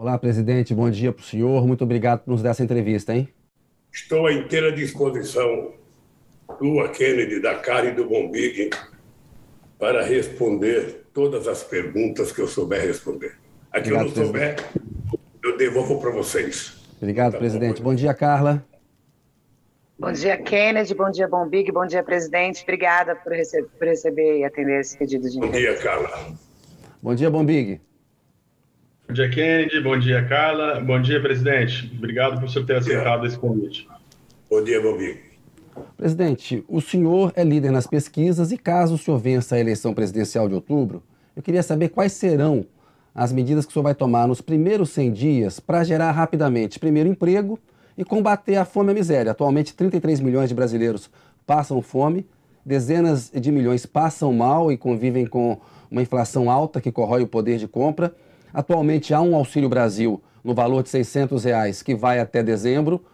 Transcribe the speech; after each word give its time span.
Olá, 0.00 0.16
presidente. 0.16 0.74
Bom 0.74 0.88
dia 0.88 1.12
para 1.12 1.20
o 1.20 1.24
senhor. 1.26 1.66
Muito 1.66 1.84
obrigado 1.84 2.20
por 2.20 2.30
nos 2.30 2.42
dar 2.42 2.52
essa 2.52 2.64
entrevista, 2.64 3.14
hein? 3.14 3.28
Estou 3.92 4.26
à 4.26 4.32
inteira 4.32 4.72
disposição 4.72 5.74
do 6.58 6.88
Kennedy, 6.88 7.38
da 7.38 7.56
Cara 7.56 7.90
e 7.90 7.94
do 7.94 8.08
Bombig 8.08 8.70
para 9.78 10.02
responder 10.02 11.04
todas 11.12 11.46
as 11.46 11.62
perguntas 11.62 12.32
que 12.32 12.40
eu 12.40 12.48
souber 12.48 12.80
responder. 12.80 13.34
Aqui 13.70 13.92
Obrigado, 13.92 14.08
eu 14.08 14.16
não 14.16 14.24
souber, 14.24 14.56
eu 15.44 15.58
devolvo 15.58 16.00
para 16.00 16.12
vocês. 16.12 16.82
Obrigado, 16.96 17.32
tá 17.32 17.38
presidente. 17.38 17.82
Bom, 17.82 17.90
bom 17.90 17.94
dia, 17.94 18.14
Carla. 18.14 18.64
Bom 19.98 20.12
dia, 20.12 20.38
Kennedy. 20.38 20.94
Bom 20.94 21.10
dia, 21.10 21.28
Bombig. 21.28 21.70
Bom 21.70 21.84
dia, 21.84 22.02
presidente. 22.02 22.62
Obrigada 22.62 23.16
por, 23.16 23.32
rece 23.32 23.64
por 23.64 23.86
receber 23.86 24.38
e 24.38 24.44
atender 24.44 24.80
esse 24.80 24.96
pedido 24.96 25.28
de 25.28 25.38
Bom 25.38 25.50
dia, 25.50 25.76
Carla. 25.76 26.08
Bom 27.02 27.14
dia, 27.14 27.28
Bombig. 27.28 27.82
Bom 29.10 29.14
dia, 29.14 29.28
Kennedy. 29.28 29.80
Bom 29.80 29.98
dia, 29.98 30.24
Carla. 30.24 30.78
Bom 30.78 31.02
dia, 31.02 31.20
presidente. 31.20 31.92
Obrigado 31.98 32.38
por 32.38 32.48
você 32.48 32.62
ter 32.62 32.76
aceitado 32.76 33.26
esse 33.26 33.36
convite. 33.36 33.88
Bom 34.48 34.62
dia, 34.62 34.80
Bombig. 34.80 35.18
Presidente, 35.96 36.64
o 36.68 36.80
senhor 36.80 37.32
é 37.34 37.42
líder 37.42 37.72
nas 37.72 37.88
pesquisas 37.88 38.52
e 38.52 38.56
caso 38.56 38.94
o 38.94 38.98
senhor 38.98 39.18
vença 39.18 39.56
a 39.56 39.58
eleição 39.58 39.92
presidencial 39.92 40.48
de 40.48 40.54
outubro, 40.54 41.02
eu 41.34 41.42
queria 41.42 41.60
saber 41.60 41.88
quais 41.88 42.12
serão 42.12 42.64
as 43.12 43.32
medidas 43.32 43.66
que 43.66 43.70
o 43.70 43.72
senhor 43.72 43.82
vai 43.82 43.96
tomar 43.96 44.28
nos 44.28 44.40
primeiros 44.40 44.90
100 44.90 45.12
dias 45.12 45.58
para 45.58 45.82
gerar 45.82 46.12
rapidamente, 46.12 46.78
primeiro, 46.78 47.08
emprego 47.08 47.58
e 47.98 48.04
combater 48.04 48.54
a 48.54 48.64
fome 48.64 48.90
e 48.90 48.92
a 48.92 48.94
miséria. 48.94 49.32
Atualmente, 49.32 49.74
33 49.74 50.20
milhões 50.20 50.48
de 50.48 50.54
brasileiros 50.54 51.10
passam 51.44 51.82
fome, 51.82 52.24
dezenas 52.64 53.28
de 53.28 53.50
milhões 53.50 53.84
passam 53.84 54.32
mal 54.32 54.70
e 54.70 54.76
convivem 54.76 55.26
com 55.26 55.58
uma 55.90 56.00
inflação 56.00 56.48
alta 56.48 56.80
que 56.80 56.92
corrói 56.92 57.24
o 57.24 57.26
poder 57.26 57.58
de 57.58 57.66
compra. 57.66 58.14
Atualmente, 58.52 59.14
há 59.14 59.20
um 59.20 59.34
Auxílio 59.34 59.68
Brasil 59.68 60.20
no 60.42 60.54
valor 60.54 60.82
de 60.82 60.88
600 60.88 61.44
reais 61.44 61.82
que 61.82 61.94
vai 61.94 62.18
até 62.18 62.42
dezembro. 62.42 63.04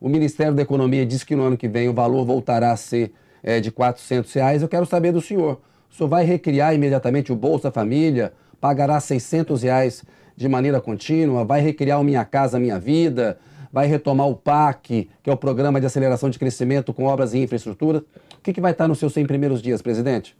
O 0.00 0.08
Ministério 0.08 0.54
da 0.54 0.62
Economia 0.62 1.06
diz 1.06 1.22
que 1.24 1.36
no 1.36 1.44
ano 1.44 1.56
que 1.56 1.68
vem 1.68 1.88
o 1.88 1.94
valor 1.94 2.24
voltará 2.24 2.72
a 2.72 2.76
ser 2.76 3.12
é, 3.42 3.60
de 3.60 3.70
400 3.70 4.32
reais. 4.32 4.62
Eu 4.62 4.68
quero 4.68 4.86
saber 4.86 5.12
do 5.12 5.20
senhor. 5.20 5.60
O 5.90 5.94
senhor 5.94 6.08
vai 6.08 6.24
recriar 6.24 6.74
imediatamente 6.74 7.32
o 7.32 7.36
Bolsa 7.36 7.70
Família? 7.70 8.32
Pagará 8.60 8.98
600 8.98 9.62
reais 9.62 10.04
de 10.36 10.48
maneira 10.48 10.80
contínua? 10.80 11.44
Vai 11.44 11.60
recriar 11.60 12.00
o 12.00 12.04
Minha 12.04 12.24
Casa 12.24 12.58
Minha 12.58 12.78
Vida? 12.78 13.38
Vai 13.72 13.86
retomar 13.86 14.28
o 14.28 14.34
PAC, 14.34 15.08
que 15.22 15.30
é 15.30 15.32
o 15.32 15.36
Programa 15.36 15.80
de 15.80 15.86
Aceleração 15.86 16.28
de 16.28 16.38
Crescimento 16.38 16.92
com 16.92 17.04
Obras 17.04 17.32
e 17.32 17.38
Infraestrutura? 17.38 18.04
O 18.38 18.42
que, 18.42 18.52
que 18.52 18.60
vai 18.60 18.72
estar 18.72 18.86
nos 18.86 18.98
seus 18.98 19.12
100 19.14 19.26
primeiros 19.26 19.62
dias, 19.62 19.80
presidente? 19.80 20.36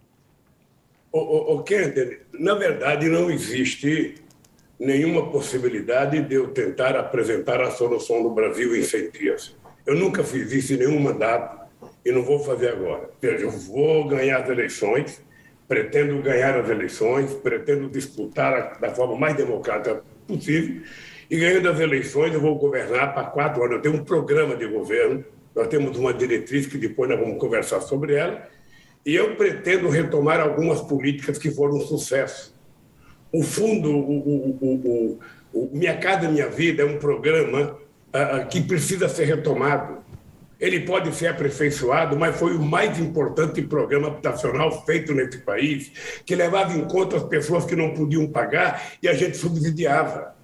O, 1.11 1.19
o, 1.19 1.57
o 1.57 1.63
Kender, 1.63 2.23
na 2.39 2.55
verdade 2.55 3.09
não 3.09 3.31
existe 3.31 4.15
nenhuma 4.83 5.31
possibilidade 5.31 6.21
de 6.21 6.35
eu 6.35 6.49
tentar 6.49 6.97
apresentar 6.97 7.61
a 7.61 7.71
solução 7.71 8.21
do 8.21 8.31
Brasil 8.31 8.77
em 8.77 8.83
100 8.83 9.11
dias. 9.13 9.57
Eu 9.87 9.95
nunca 9.95 10.25
fiz 10.25 10.51
isso 10.51 10.75
em 10.75 10.79
nenhum 10.79 10.99
mandato 10.99 11.63
e 12.05 12.11
não 12.11 12.25
vou 12.25 12.41
fazer 12.41 12.71
agora. 12.71 13.09
Eu 13.23 13.51
vou 13.51 14.09
ganhar 14.09 14.43
as 14.43 14.49
eleições, 14.49 15.23
pretendo 15.69 16.21
ganhar 16.21 16.59
as 16.59 16.69
eleições, 16.69 17.33
pretendo 17.33 17.89
disputar 17.89 18.81
da 18.81 18.93
forma 18.93 19.17
mais 19.17 19.37
democrática 19.37 20.03
possível 20.27 20.83
e 21.31 21.37
ganhando 21.37 21.69
as 21.69 21.79
eleições 21.79 22.35
eu 22.35 22.41
vou 22.41 22.57
governar 22.57 23.15
para 23.15 23.29
quatro 23.29 23.63
anos. 23.63 23.77
Eu 23.77 23.83
tenho 23.83 23.95
um 23.95 24.05
programa 24.05 24.57
de 24.57 24.67
governo, 24.67 25.25
nós 25.55 25.69
temos 25.69 25.97
uma 25.97 26.13
diretriz 26.13 26.67
que 26.67 26.77
depois 26.77 27.09
nós 27.09 27.21
vamos 27.21 27.39
conversar 27.39 27.81
sobre 27.83 28.15
ela 28.17 28.49
e 29.07 29.15
eu 29.15 29.37
pretendo 29.37 29.89
retomar 29.89 30.41
algumas 30.41 30.81
políticas 30.81 31.39
que 31.39 31.53
foram 31.53 31.77
um 31.77 31.81
sucesso 31.81 32.52
o 33.33 33.43
fundo, 33.43 33.91
o, 33.91 34.59
o, 34.61 35.19
o, 35.55 35.71
Minha 35.73 35.97
Casa 35.97 36.29
Minha 36.29 36.49
Vida 36.49 36.83
é 36.83 36.87
um 36.87 36.99
programa 36.99 37.79
uh, 38.15 38.47
que 38.49 38.61
precisa 38.61 39.09
ser 39.09 39.25
retomado. 39.25 40.03
Ele 40.61 40.81
pode 40.81 41.13
ser 41.15 41.29
aperfeiçoado, 41.29 42.17
mas 42.17 42.37
foi 42.37 42.55
o 42.55 42.63
mais 42.63 42.99
importante 42.99 43.63
programa 43.63 44.09
habitacional 44.09 44.85
feito 44.85 45.13
nesse 45.13 45.39
país, 45.39 45.91
que 46.25 46.37
levava 46.37 46.73
em 46.73 46.85
conta 46.85 47.17
as 47.17 47.25
pessoas 47.25 47.65
que 47.65 47.75
não 47.75 47.95
podiam 47.95 48.29
pagar 48.29 48.93
e 49.03 49.09
a 49.09 49.15
gente 49.15 49.37
subsidiava. 49.37 50.37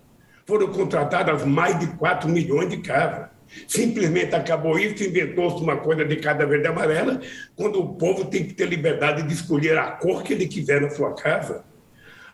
Foram 0.44 0.69
contratadas 0.69 1.44
mais 1.44 1.78
de 1.78 1.87
4 1.99 2.28
milhões 2.28 2.70
de 2.70 2.78
casas. 2.78 3.28
Simplesmente 3.66 4.34
acabou 4.34 4.78
isso, 4.78 5.05
inventou-se 5.05 5.62
uma 5.62 5.76
coisa 5.76 6.05
de 6.05 6.16
cada 6.16 6.44
verde 6.44 6.65
e 6.65 6.69
amarela, 6.69 7.20
quando 7.55 7.81
o 7.81 7.94
povo 7.94 8.25
tem 8.25 8.44
que 8.44 8.55
ter 8.55 8.66
liberdade 8.66 9.22
de 9.22 9.32
escolher 9.32 9.78
a 9.78 9.93
cor 9.93 10.22
que 10.22 10.32
ele 10.32 10.49
quiser 10.49 10.81
na 10.81 10.91
sua 10.91 11.15
casa. 11.15 11.65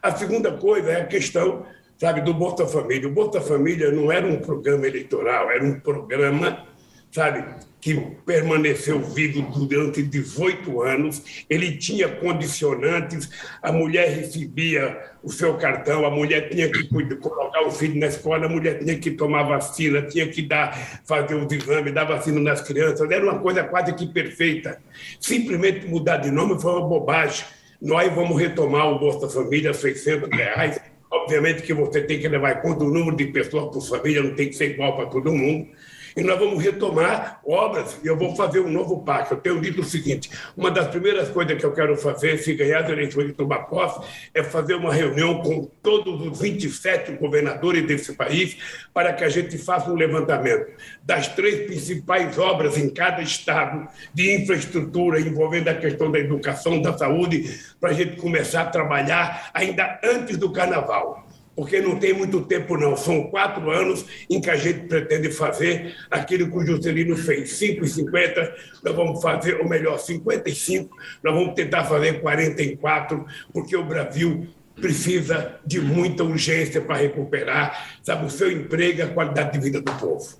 A 0.04 0.14
segunda 0.14 0.52
coisa 0.52 0.90
é 0.90 1.00
a 1.00 1.06
questão, 1.06 1.64
sabe, 1.96 2.20
do 2.20 2.34
Bolsa 2.34 2.66
Família. 2.66 3.08
O 3.08 3.10
Bolsa 3.10 3.40
Família 3.40 3.90
não 3.90 4.12
era 4.12 4.26
um 4.26 4.36
programa 4.36 4.86
eleitoral, 4.86 5.50
era 5.50 5.64
um 5.64 5.80
programa, 5.80 6.62
sabe, 7.10 7.42
que 7.80 7.98
permaneceu 8.26 9.00
vivo 9.00 9.40
durante 9.64 10.02
18 10.02 10.82
anos. 10.82 11.46
Ele 11.48 11.78
tinha 11.78 12.06
condicionantes, 12.06 13.30
a 13.62 13.72
mulher 13.72 14.10
recebia 14.10 15.00
o 15.22 15.32
seu 15.32 15.56
cartão, 15.56 16.04
a 16.04 16.10
mulher 16.10 16.50
tinha 16.50 16.70
que 16.70 16.86
colocar 17.16 17.62
o 17.62 17.70
filho 17.70 17.98
na 17.98 18.08
escola, 18.08 18.44
a 18.44 18.48
mulher 18.50 18.80
tinha 18.80 18.98
que 18.98 19.12
tomar 19.12 19.44
vacina, 19.44 20.02
tinha 20.02 20.28
que 20.28 20.42
dar, 20.42 21.00
fazer 21.06 21.34
os 21.34 21.50
exames, 21.50 21.94
dar 21.94 22.04
vacina 22.04 22.38
nas 22.40 22.60
crianças. 22.60 23.10
Era 23.10 23.24
uma 23.24 23.38
coisa 23.38 23.64
quase 23.64 23.94
que 23.94 24.06
perfeita. 24.06 24.78
Simplesmente 25.18 25.86
mudar 25.86 26.18
de 26.18 26.30
nome 26.30 26.60
foi 26.60 26.72
uma 26.72 26.86
bobagem 26.86 27.46
nós 27.84 28.12
vamos 28.14 28.40
retomar 28.40 28.90
o 28.90 28.98
Bolsa 28.98 29.28
Família, 29.28 29.74
600 29.74 30.30
reais. 30.30 30.80
Obviamente 31.10 31.62
que 31.62 31.74
você 31.74 32.00
tem 32.00 32.18
que 32.18 32.26
levar 32.26 32.58
em 32.58 32.62
conta 32.62 32.82
o 32.82 32.90
número 32.90 33.14
de 33.14 33.26
pessoas 33.26 33.72
por 33.72 33.80
família, 33.82 34.22
não 34.22 34.34
tem 34.34 34.48
que 34.48 34.56
ser 34.56 34.70
igual 34.70 34.96
para 34.96 35.06
todo 35.06 35.30
mundo 35.30 35.68
e 36.16 36.22
nós 36.22 36.38
vamos 36.38 36.62
retomar 36.62 37.40
obras 37.44 37.98
e 38.02 38.06
eu 38.06 38.16
vou 38.16 38.36
fazer 38.36 38.60
um 38.60 38.70
novo 38.70 39.02
pacto. 39.02 39.34
Eu 39.34 39.40
tenho 39.40 39.60
dito 39.60 39.80
o 39.80 39.84
seguinte: 39.84 40.30
uma 40.56 40.70
das 40.70 40.88
primeiras 40.88 41.28
coisas 41.28 41.58
que 41.58 41.64
eu 41.64 41.72
quero 41.72 41.96
fazer, 41.96 42.38
se 42.38 42.54
ganhar 42.54 42.84
as 42.84 42.90
eleições 42.90 43.26
de 43.26 43.32
tomar 43.32 43.64
posse, 43.64 44.06
é 44.32 44.42
fazer 44.42 44.74
uma 44.74 44.92
reunião 44.92 45.42
com 45.42 45.64
todos 45.82 46.20
os 46.26 46.40
27 46.40 47.12
governadores 47.12 47.86
desse 47.86 48.12
país 48.14 48.56
para 48.92 49.12
que 49.12 49.24
a 49.24 49.28
gente 49.28 49.58
faça 49.58 49.90
um 49.90 49.94
levantamento 49.94 50.72
das 51.02 51.28
três 51.28 51.66
principais 51.66 52.38
obras 52.38 52.78
em 52.78 52.88
cada 52.88 53.22
estado 53.22 53.88
de 54.12 54.34
infraestrutura 54.34 55.20
envolvendo 55.20 55.68
a 55.68 55.74
questão 55.74 56.10
da 56.10 56.18
educação, 56.18 56.80
da 56.80 56.96
saúde, 56.96 57.60
para 57.80 57.90
a 57.90 57.92
gente 57.92 58.16
começar 58.16 58.62
a 58.62 58.66
trabalhar 58.66 59.50
ainda 59.52 59.98
antes 60.02 60.36
do 60.36 60.52
carnaval 60.52 61.23
porque 61.56 61.80
não 61.80 61.96
tem 61.98 62.12
muito 62.12 62.40
tempo, 62.42 62.76
não. 62.76 62.96
São 62.96 63.24
quatro 63.24 63.70
anos 63.70 64.04
em 64.28 64.40
que 64.40 64.50
a 64.50 64.56
gente 64.56 64.86
pretende 64.88 65.30
fazer 65.30 65.94
aquilo 66.10 66.50
que 66.50 66.56
o 66.56 66.66
Juscelino 66.66 67.16
fez, 67.16 67.50
5,50, 67.60 68.52
nós 68.82 68.94
vamos 68.94 69.22
fazer, 69.22 69.60
ou 69.60 69.68
melhor, 69.68 69.98
55, 69.98 70.96
nós 71.22 71.34
vamos 71.34 71.54
tentar 71.54 71.84
fazer 71.84 72.20
44, 72.20 73.24
porque 73.52 73.76
o 73.76 73.84
Brasil 73.84 74.46
precisa 74.74 75.60
de 75.64 75.80
muita 75.80 76.24
urgência 76.24 76.80
para 76.80 76.96
recuperar, 76.96 77.98
sabe, 78.02 78.26
o 78.26 78.30
seu 78.30 78.50
emprego 78.50 78.98
e 78.98 79.02
a 79.02 79.08
qualidade 79.08 79.52
de 79.52 79.64
vida 79.64 79.80
do 79.80 79.92
povo. 79.92 80.36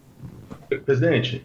Presidente, 0.85 1.45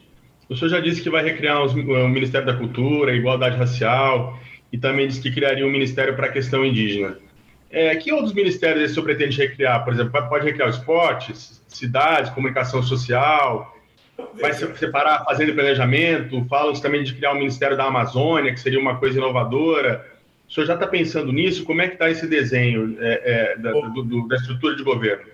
o 0.49 0.55
senhor 0.55 0.69
já 0.69 0.79
disse 0.79 1.01
que 1.01 1.09
vai 1.09 1.23
recriar 1.23 1.63
o 1.63 2.07
Ministério 2.09 2.47
da 2.47 2.55
Cultura, 2.55 3.15
Igualdade 3.15 3.57
Racial, 3.57 4.39
e 4.73 4.77
também 4.77 5.07
disse 5.07 5.21
que 5.21 5.31
criaria 5.31 5.65
um 5.65 5.71
Ministério 5.71 6.15
para 6.15 6.27
a 6.27 6.31
questão 6.31 6.65
indígena. 6.65 7.17
É, 7.71 7.95
que 7.95 8.11
outros 8.11 8.33
ministérios 8.33 8.91
o 8.91 8.93
senhor 8.93 9.05
pretende 9.05 9.37
recriar? 9.37 9.83
Por 9.83 9.93
exemplo, 9.93 10.27
pode 10.27 10.45
recriar 10.45 10.67
o 10.67 10.71
esporte, 10.71 11.33
cidades, 11.67 12.31
comunicação 12.31 12.81
social, 12.81 13.75
vai 14.39 14.53
separar 14.53 15.21
a 15.21 15.25
fazenda 15.25 15.51
e 15.51 15.53
planejamento, 15.53 16.45
falam 16.49 16.73
também 16.73 17.03
de 17.03 17.13
criar 17.13 17.33
um 17.33 17.37
Ministério 17.37 17.77
da 17.77 17.85
Amazônia, 17.85 18.53
que 18.53 18.59
seria 18.59 18.79
uma 18.79 18.97
coisa 18.97 19.17
inovadora. 19.17 20.05
O 20.47 20.51
senhor 20.51 20.65
já 20.65 20.73
está 20.73 20.87
pensando 20.87 21.31
nisso? 21.31 21.63
Como 21.63 21.81
é 21.81 21.87
que 21.87 21.93
está 21.93 22.09
esse 22.09 22.27
desenho 22.27 22.97
é, 22.99 23.21
é, 23.23 23.57
da, 23.57 23.71
do, 23.71 24.03
do, 24.03 24.27
da, 24.27 24.35
estrutura 24.35 24.75
de 24.75 24.83
governo? 24.83 25.25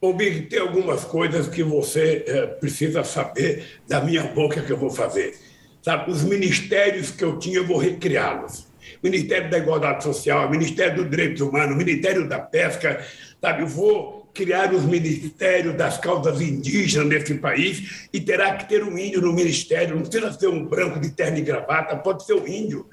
Ô, 0.00 0.12
Big, 0.12 0.42
tem 0.42 0.60
algumas 0.60 1.04
coisas 1.04 1.48
que 1.48 1.62
você 1.62 2.24
é, 2.26 2.46
precisa 2.46 3.02
saber 3.02 3.80
da 3.88 4.00
minha 4.00 4.22
boca 4.22 4.60
que 4.60 4.70
eu 4.70 4.76
vou 4.76 4.90
fazer. 4.90 5.34
Sabe, 5.82 6.10
os 6.10 6.22
ministérios 6.22 7.10
que 7.10 7.24
eu 7.24 7.38
tinha, 7.38 7.56
eu 7.56 7.66
vou 7.66 7.78
recriá-los. 7.78 8.67
Ministério 9.02 9.50
da 9.50 9.58
Igualdade 9.58 10.02
Social, 10.02 10.50
Ministério 10.50 10.96
dos 10.96 11.10
Direitos 11.10 11.40
Humanos, 11.40 11.76
Ministério 11.76 12.28
da 12.28 12.38
Pesca, 12.38 13.04
sabe? 13.40 13.64
Vou 13.64 14.18
criar 14.34 14.72
os 14.72 14.84
ministérios 14.84 15.74
das 15.74 15.98
causas 15.98 16.40
indígenas 16.40 17.08
nesse 17.08 17.34
país 17.34 18.08
e 18.12 18.20
terá 18.20 18.54
que 18.54 18.68
ter 18.68 18.84
um 18.84 18.96
índio 18.96 19.20
no 19.20 19.32
ministério, 19.32 19.96
não 19.96 20.02
precisa 20.02 20.32
ser 20.32 20.48
um 20.48 20.64
branco 20.64 21.00
de 21.00 21.10
terno 21.10 21.38
e 21.38 21.42
gravata, 21.42 21.96
pode 21.96 22.24
ser 22.24 22.34
um 22.34 22.46
índio. 22.46 22.86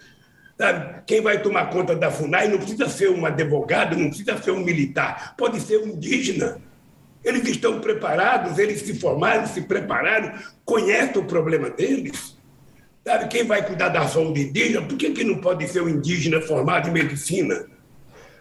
Sabe? 0.57 1.03
Quem 1.05 1.21
vai 1.21 1.41
tomar 1.41 1.69
conta 1.69 1.95
da 1.95 2.09
FUNAI 2.09 2.47
não 2.47 2.57
precisa 2.57 2.87
ser 2.87 3.09
um 3.09 3.25
advogado, 3.25 3.97
não 3.97 4.07
precisa 4.07 4.41
ser 4.41 4.51
um 4.51 4.63
militar, 4.63 5.35
pode 5.37 5.59
ser 5.59 5.79
um 5.79 5.87
indígena. 5.87 6.61
Eles 7.23 7.47
estão 7.47 7.79
preparados, 7.79 8.57
eles 8.57 8.81
se 8.81 8.93
formaram, 8.99 9.45
se 9.45 9.61
prepararam, 9.61 10.33
conhecem 10.63 11.21
o 11.21 11.25
problema 11.25 11.69
deles. 11.69 12.34
Sabe, 13.05 13.27
quem 13.27 13.45
vai 13.45 13.63
cuidar 13.63 13.89
da 13.89 14.07
saúde 14.07 14.41
indígena, 14.41 14.81
por 14.81 14.97
que, 14.97 15.11
que 15.11 15.23
não 15.23 15.37
pode 15.37 15.67
ser 15.67 15.83
um 15.83 15.87
indígena 15.87 16.41
formado 16.41 16.89
em 16.89 16.91
medicina? 16.91 17.67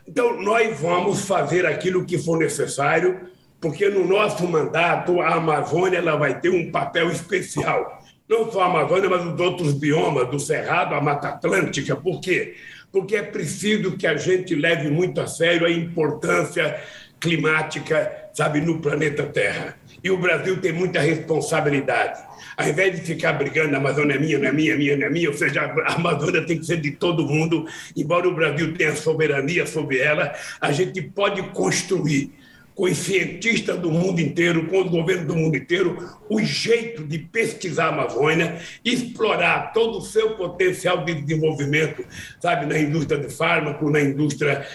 Então, 0.09 0.41
nós 0.41 0.81
vamos 0.81 1.27
fazer 1.27 1.67
aquilo 1.67 2.07
que 2.07 2.17
for 2.17 2.39
necessário 2.39 3.29
porque 3.61 3.89
no 3.91 4.07
nosso 4.07 4.47
mandato 4.49 5.21
a 5.21 5.35
Amazônia 5.35 5.99
ela 5.99 6.17
vai 6.17 6.41
ter 6.41 6.49
um 6.49 6.71
papel 6.71 7.11
especial. 7.11 8.03
Não 8.27 8.51
só 8.51 8.63
a 8.63 8.67
Amazônia, 8.67 9.11
mas 9.11 9.25
os 9.27 9.39
outros 9.39 9.75
biomas, 9.75 10.31
do 10.31 10.41
Cerrado, 10.41 10.95
a 10.95 11.01
Mata 11.01 11.29
Atlântica. 11.29 11.95
Por 11.95 12.21
quê? 12.21 12.55
Porque 12.91 13.17
é 13.17 13.23
preciso 13.23 13.99
que 13.99 14.07
a 14.07 14.17
gente 14.17 14.55
leve 14.55 14.91
muito 14.91 15.21
a 15.21 15.27
sério 15.27 15.67
a 15.67 15.71
importância 15.71 16.81
climática, 17.21 18.31
sabe, 18.33 18.63
no 18.63 18.81
planeta 18.81 19.25
Terra. 19.25 19.77
E 20.03 20.11
o 20.11 20.17
Brasil 20.17 20.59
tem 20.59 20.73
muita 20.73 21.01
responsabilidade. 21.01 22.19
Ao 22.57 22.69
invés 22.69 22.95
de 22.95 23.03
ficar 23.03 23.33
brigando, 23.35 23.75
a 23.75 23.79
Amazônia 23.79 24.15
é 24.15 24.19
minha, 24.19 24.39
não 24.39 24.49
é 24.49 24.53
minha, 24.53 24.77
minha, 24.77 24.97
não 24.97 25.07
é 25.07 25.11
minha, 25.11 25.29
ou 25.29 25.37
seja, 25.37 25.63
a 25.63 25.95
Amazônia 25.95 26.45
tem 26.47 26.59
que 26.59 26.67
ser 26.67 26.81
de 26.81 26.93
todo 26.93 27.27
mundo, 27.27 27.67
embora 27.97 28.29
o 28.29 28.35
Brasil 28.35 28.75
tenha 28.75 28.95
soberania 28.95 29.67
sobre 29.67 29.99
ela, 29.99 30.33
a 30.61 30.73
gente 30.73 31.01
pode 31.03 31.43
construir 31.51 32.33
com 32.75 32.85
os 32.85 32.99
cientistas 32.99 33.79
do 33.79 33.91
mundo 33.91 34.21
inteiro, 34.21 34.67
com 34.67 34.83
os 34.83 34.91
governos 34.91 35.27
do 35.27 35.37
mundo 35.37 35.57
inteiro, 35.57 35.97
o 36.29 36.41
jeito 36.41 37.05
de 37.05 37.19
pesquisar 37.19 37.87
a 37.87 37.89
Amazônia, 37.89 38.61
explorar 38.85 39.73
todo 39.73 39.99
o 39.99 40.03
seu 40.03 40.37
potencial 40.37 41.05
de 41.05 41.15
desenvolvimento, 41.15 42.05
sabe, 42.41 42.67
na 42.67 42.79
indústria 42.79 43.21
de 43.21 43.33
fármaco, 43.33 43.89
na 43.89 44.01
indústria, 44.01 44.67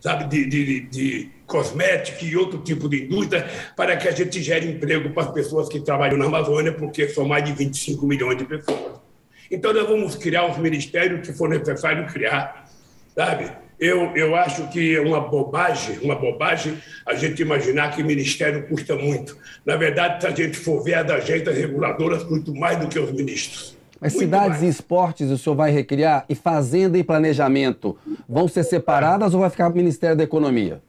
sabe, 0.00 0.28
de, 0.28 0.46
de, 0.46 0.80
de 0.82 1.37
cosmética 1.48 2.24
e 2.24 2.36
outro 2.36 2.58
tipo 2.58 2.88
de 2.88 3.04
indústria, 3.04 3.48
para 3.74 3.96
que 3.96 4.06
a 4.06 4.12
gente 4.12 4.40
gere 4.40 4.70
emprego 4.70 5.10
para 5.10 5.24
as 5.24 5.32
pessoas 5.32 5.68
que 5.68 5.80
trabalham 5.80 6.18
na 6.18 6.26
Amazônia, 6.26 6.72
porque 6.72 7.08
são 7.08 7.26
mais 7.26 7.42
de 7.42 7.52
25 7.52 8.06
milhões 8.06 8.36
de 8.36 8.44
pessoas. 8.44 9.00
Então, 9.50 9.72
nós 9.72 9.88
vamos 9.88 10.14
criar 10.14 10.48
os 10.48 10.58
ministérios 10.58 11.26
que 11.26 11.32
for 11.32 11.48
necessário 11.48 12.06
criar, 12.06 12.66
sabe? 13.16 13.50
Eu, 13.80 14.14
eu 14.14 14.34
acho 14.36 14.68
que 14.68 14.96
é 14.96 15.00
uma 15.00 15.20
bobagem, 15.20 15.98
uma 16.02 16.16
bobagem 16.16 16.76
a 17.06 17.14
gente 17.14 17.40
imaginar 17.40 17.94
que 17.94 18.02
ministério 18.02 18.66
custa 18.68 18.94
muito. 18.94 19.36
Na 19.64 19.76
verdade, 19.76 20.20
se 20.20 20.26
a 20.26 20.30
gente 20.30 20.58
for 20.58 20.82
ver 20.82 20.94
as 20.94 21.10
agências 21.10 21.56
reguladoras, 21.56 22.28
muito 22.28 22.54
mais 22.54 22.78
do 22.78 22.88
que 22.88 22.98
os 22.98 23.10
ministros. 23.12 23.78
Mas 24.00 24.12
muito 24.12 24.24
cidades 24.24 24.60
mais. 24.60 24.62
e 24.62 24.68
esportes 24.68 25.30
o 25.30 25.38
senhor 25.38 25.56
vai 25.56 25.70
recriar 25.70 26.24
e 26.28 26.34
fazenda 26.34 26.98
e 26.98 27.04
planejamento 27.04 27.96
vão 28.28 28.46
ser 28.48 28.64
separadas 28.64 29.32
ou 29.32 29.40
vai 29.40 29.50
ficar 29.50 29.68
o 29.68 29.74
Ministério 29.74 30.16
da 30.16 30.24
Economia? 30.24 30.82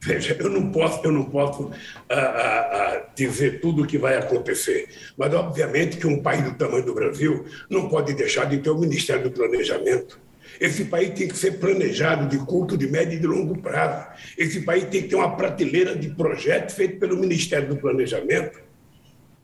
Veja, 0.00 0.36
eu 0.38 0.48
não 0.48 0.70
posso, 0.70 1.04
eu 1.04 1.10
não 1.10 1.24
posso 1.24 1.70
ah, 2.08 2.14
ah, 2.14 2.68
ah, 2.72 3.02
dizer 3.16 3.60
tudo 3.60 3.82
o 3.82 3.86
que 3.86 3.98
vai 3.98 4.16
acontecer, 4.16 4.88
mas 5.16 5.34
obviamente 5.34 5.96
que 5.96 6.06
um 6.06 6.22
país 6.22 6.44
do 6.44 6.54
tamanho 6.54 6.84
do 6.84 6.94
Brasil 6.94 7.44
não 7.68 7.88
pode 7.88 8.14
deixar 8.14 8.44
de 8.44 8.58
ter 8.58 8.70
o 8.70 8.78
Ministério 8.78 9.24
do 9.24 9.30
Planejamento 9.32 10.20
esse 10.60 10.84
país 10.86 11.10
tem 11.10 11.28
que 11.28 11.36
ser 11.36 11.52
planejado 11.52 12.26
de 12.28 12.44
curto, 12.44 12.76
de 12.76 12.88
médio 12.88 13.16
e 13.16 13.20
de 13.20 13.26
longo 13.26 13.56
prazo. 13.58 14.08
Esse 14.36 14.62
país 14.62 14.84
tem 14.84 15.02
que 15.02 15.08
ter 15.08 15.16
uma 15.16 15.36
prateleira 15.36 15.94
de 15.94 16.08
projetos 16.10 16.74
feito 16.74 16.98
pelo 16.98 17.16
Ministério 17.16 17.68
do 17.68 17.76
Planejamento. 17.76 18.60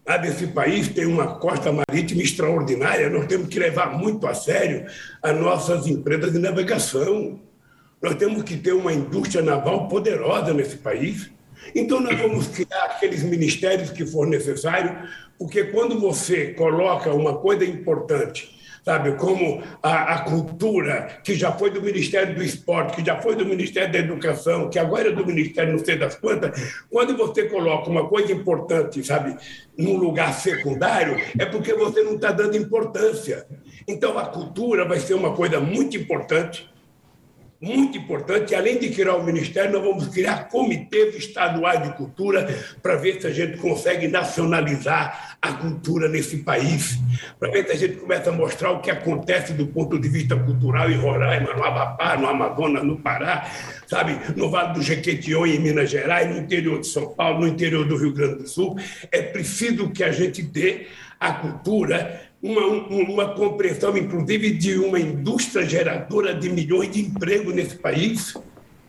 Sabe, 0.06 0.28
esse 0.28 0.48
país 0.48 0.88
tem 0.88 1.06
uma 1.06 1.38
costa 1.38 1.72
marítima 1.72 2.22
extraordinária, 2.22 3.08
nós 3.08 3.26
temos 3.26 3.48
que 3.48 3.58
levar 3.58 3.96
muito 3.96 4.26
a 4.26 4.34
sério 4.34 4.84
as 5.22 5.34
nossas 5.38 5.86
empresas 5.86 6.32
de 6.32 6.38
navegação. 6.38 7.40
Nós 8.04 8.16
temos 8.16 8.42
que 8.42 8.58
ter 8.58 8.74
uma 8.74 8.92
indústria 8.92 9.42
naval 9.42 9.88
poderosa 9.88 10.52
nesse 10.52 10.76
país. 10.76 11.30
Então, 11.74 12.00
nós 12.00 12.20
vamos 12.20 12.48
criar 12.48 12.84
aqueles 12.84 13.22
ministérios 13.22 13.88
que 13.88 14.04
for 14.04 14.26
necessário, 14.26 15.08
porque 15.38 15.64
quando 15.64 15.98
você 15.98 16.48
coloca 16.52 17.10
uma 17.14 17.38
coisa 17.38 17.64
importante 17.64 18.52
sabe? 18.84 19.12
Como 19.16 19.62
a, 19.82 20.14
a, 20.14 20.18
cultura, 20.24 21.20
que 21.24 21.34
já 21.34 21.50
foi 21.50 21.70
do 21.70 21.80
Ministério 21.80 22.34
do 22.34 22.42
Esporte, 22.42 22.96
que 22.96 23.06
já 23.06 23.16
foi 23.16 23.34
do 23.34 23.46
Ministério 23.46 23.90
da 23.90 23.98
Educação, 23.98 24.68
que 24.68 24.78
agora 24.78 25.08
é 25.08 25.10
do 25.10 25.24
Ministério 25.24 25.72
não 25.72 25.82
sei 25.82 25.96
das 25.96 26.16
quantas. 26.16 26.84
Quando 26.90 27.16
você 27.16 27.44
coloca 27.44 27.88
uma 27.88 28.06
coisa 28.06 28.30
importante, 28.30 29.02
sabe, 29.02 29.38
num 29.78 29.96
lugar 29.96 30.34
secundário, 30.34 31.16
é 31.38 31.46
porque 31.46 31.72
você 31.72 32.02
não 32.02 32.16
está 32.16 32.30
dando 32.30 32.58
importância. 32.58 33.46
Então, 33.88 34.18
a 34.18 34.26
cultura 34.26 34.86
vai 34.86 35.00
ser 35.00 35.14
uma 35.14 35.32
coisa 35.34 35.58
muito 35.58 35.96
importante 35.96 36.73
muito 37.64 37.96
importante. 37.96 38.54
Além 38.54 38.78
de 38.78 38.90
criar 38.90 39.14
o 39.14 39.24
Ministério, 39.24 39.72
nós 39.72 39.82
vamos 39.82 40.08
criar 40.08 40.48
comitês 40.48 41.16
estaduais 41.16 41.82
de 41.82 41.96
cultura 41.96 42.46
para 42.82 42.96
ver 42.96 43.20
se 43.20 43.26
a 43.26 43.30
gente 43.30 43.56
consegue 43.56 44.06
nacionalizar 44.06 45.38
a 45.40 45.52
cultura 45.52 46.08
nesse 46.08 46.38
país, 46.38 46.98
para 47.38 47.50
ver 47.50 47.66
se 47.66 47.72
a 47.72 47.76
gente 47.76 47.96
começa 47.96 48.30
a 48.30 48.32
mostrar 48.32 48.70
o 48.72 48.80
que 48.80 48.90
acontece 48.90 49.54
do 49.54 49.66
ponto 49.66 49.98
de 49.98 50.08
vista 50.08 50.36
cultural 50.36 50.90
em 50.90 50.96
Roraima, 50.96 51.54
no 51.54 51.64
Amapá, 51.64 52.16
no 52.16 52.28
Amazonas, 52.28 52.84
no 52.84 52.98
Pará, 52.98 53.50
sabe, 53.86 54.18
no 54.36 54.50
Vale 54.50 54.74
do 54.74 54.82
Jequitinhonha, 54.82 55.54
em 55.54 55.60
Minas 55.60 55.90
Gerais, 55.90 56.28
no 56.28 56.38
interior 56.38 56.80
de 56.80 56.86
São 56.86 57.14
Paulo, 57.14 57.40
no 57.40 57.48
interior 57.48 57.86
do 57.86 57.96
Rio 57.96 58.12
Grande 58.12 58.42
do 58.42 58.48
Sul. 58.48 58.76
É 59.10 59.22
preciso 59.22 59.90
que 59.90 60.04
a 60.04 60.12
gente 60.12 60.42
dê 60.42 60.86
à 61.20 61.32
cultura 61.32 62.23
uma, 62.44 62.66
uma 62.90 63.34
compreensão, 63.34 63.96
inclusive, 63.96 64.50
de 64.50 64.78
uma 64.78 65.00
indústria 65.00 65.66
geradora 65.66 66.34
de 66.34 66.50
milhões 66.50 66.90
de 66.90 67.00
empregos 67.00 67.54
nesse 67.54 67.76
país. 67.76 68.34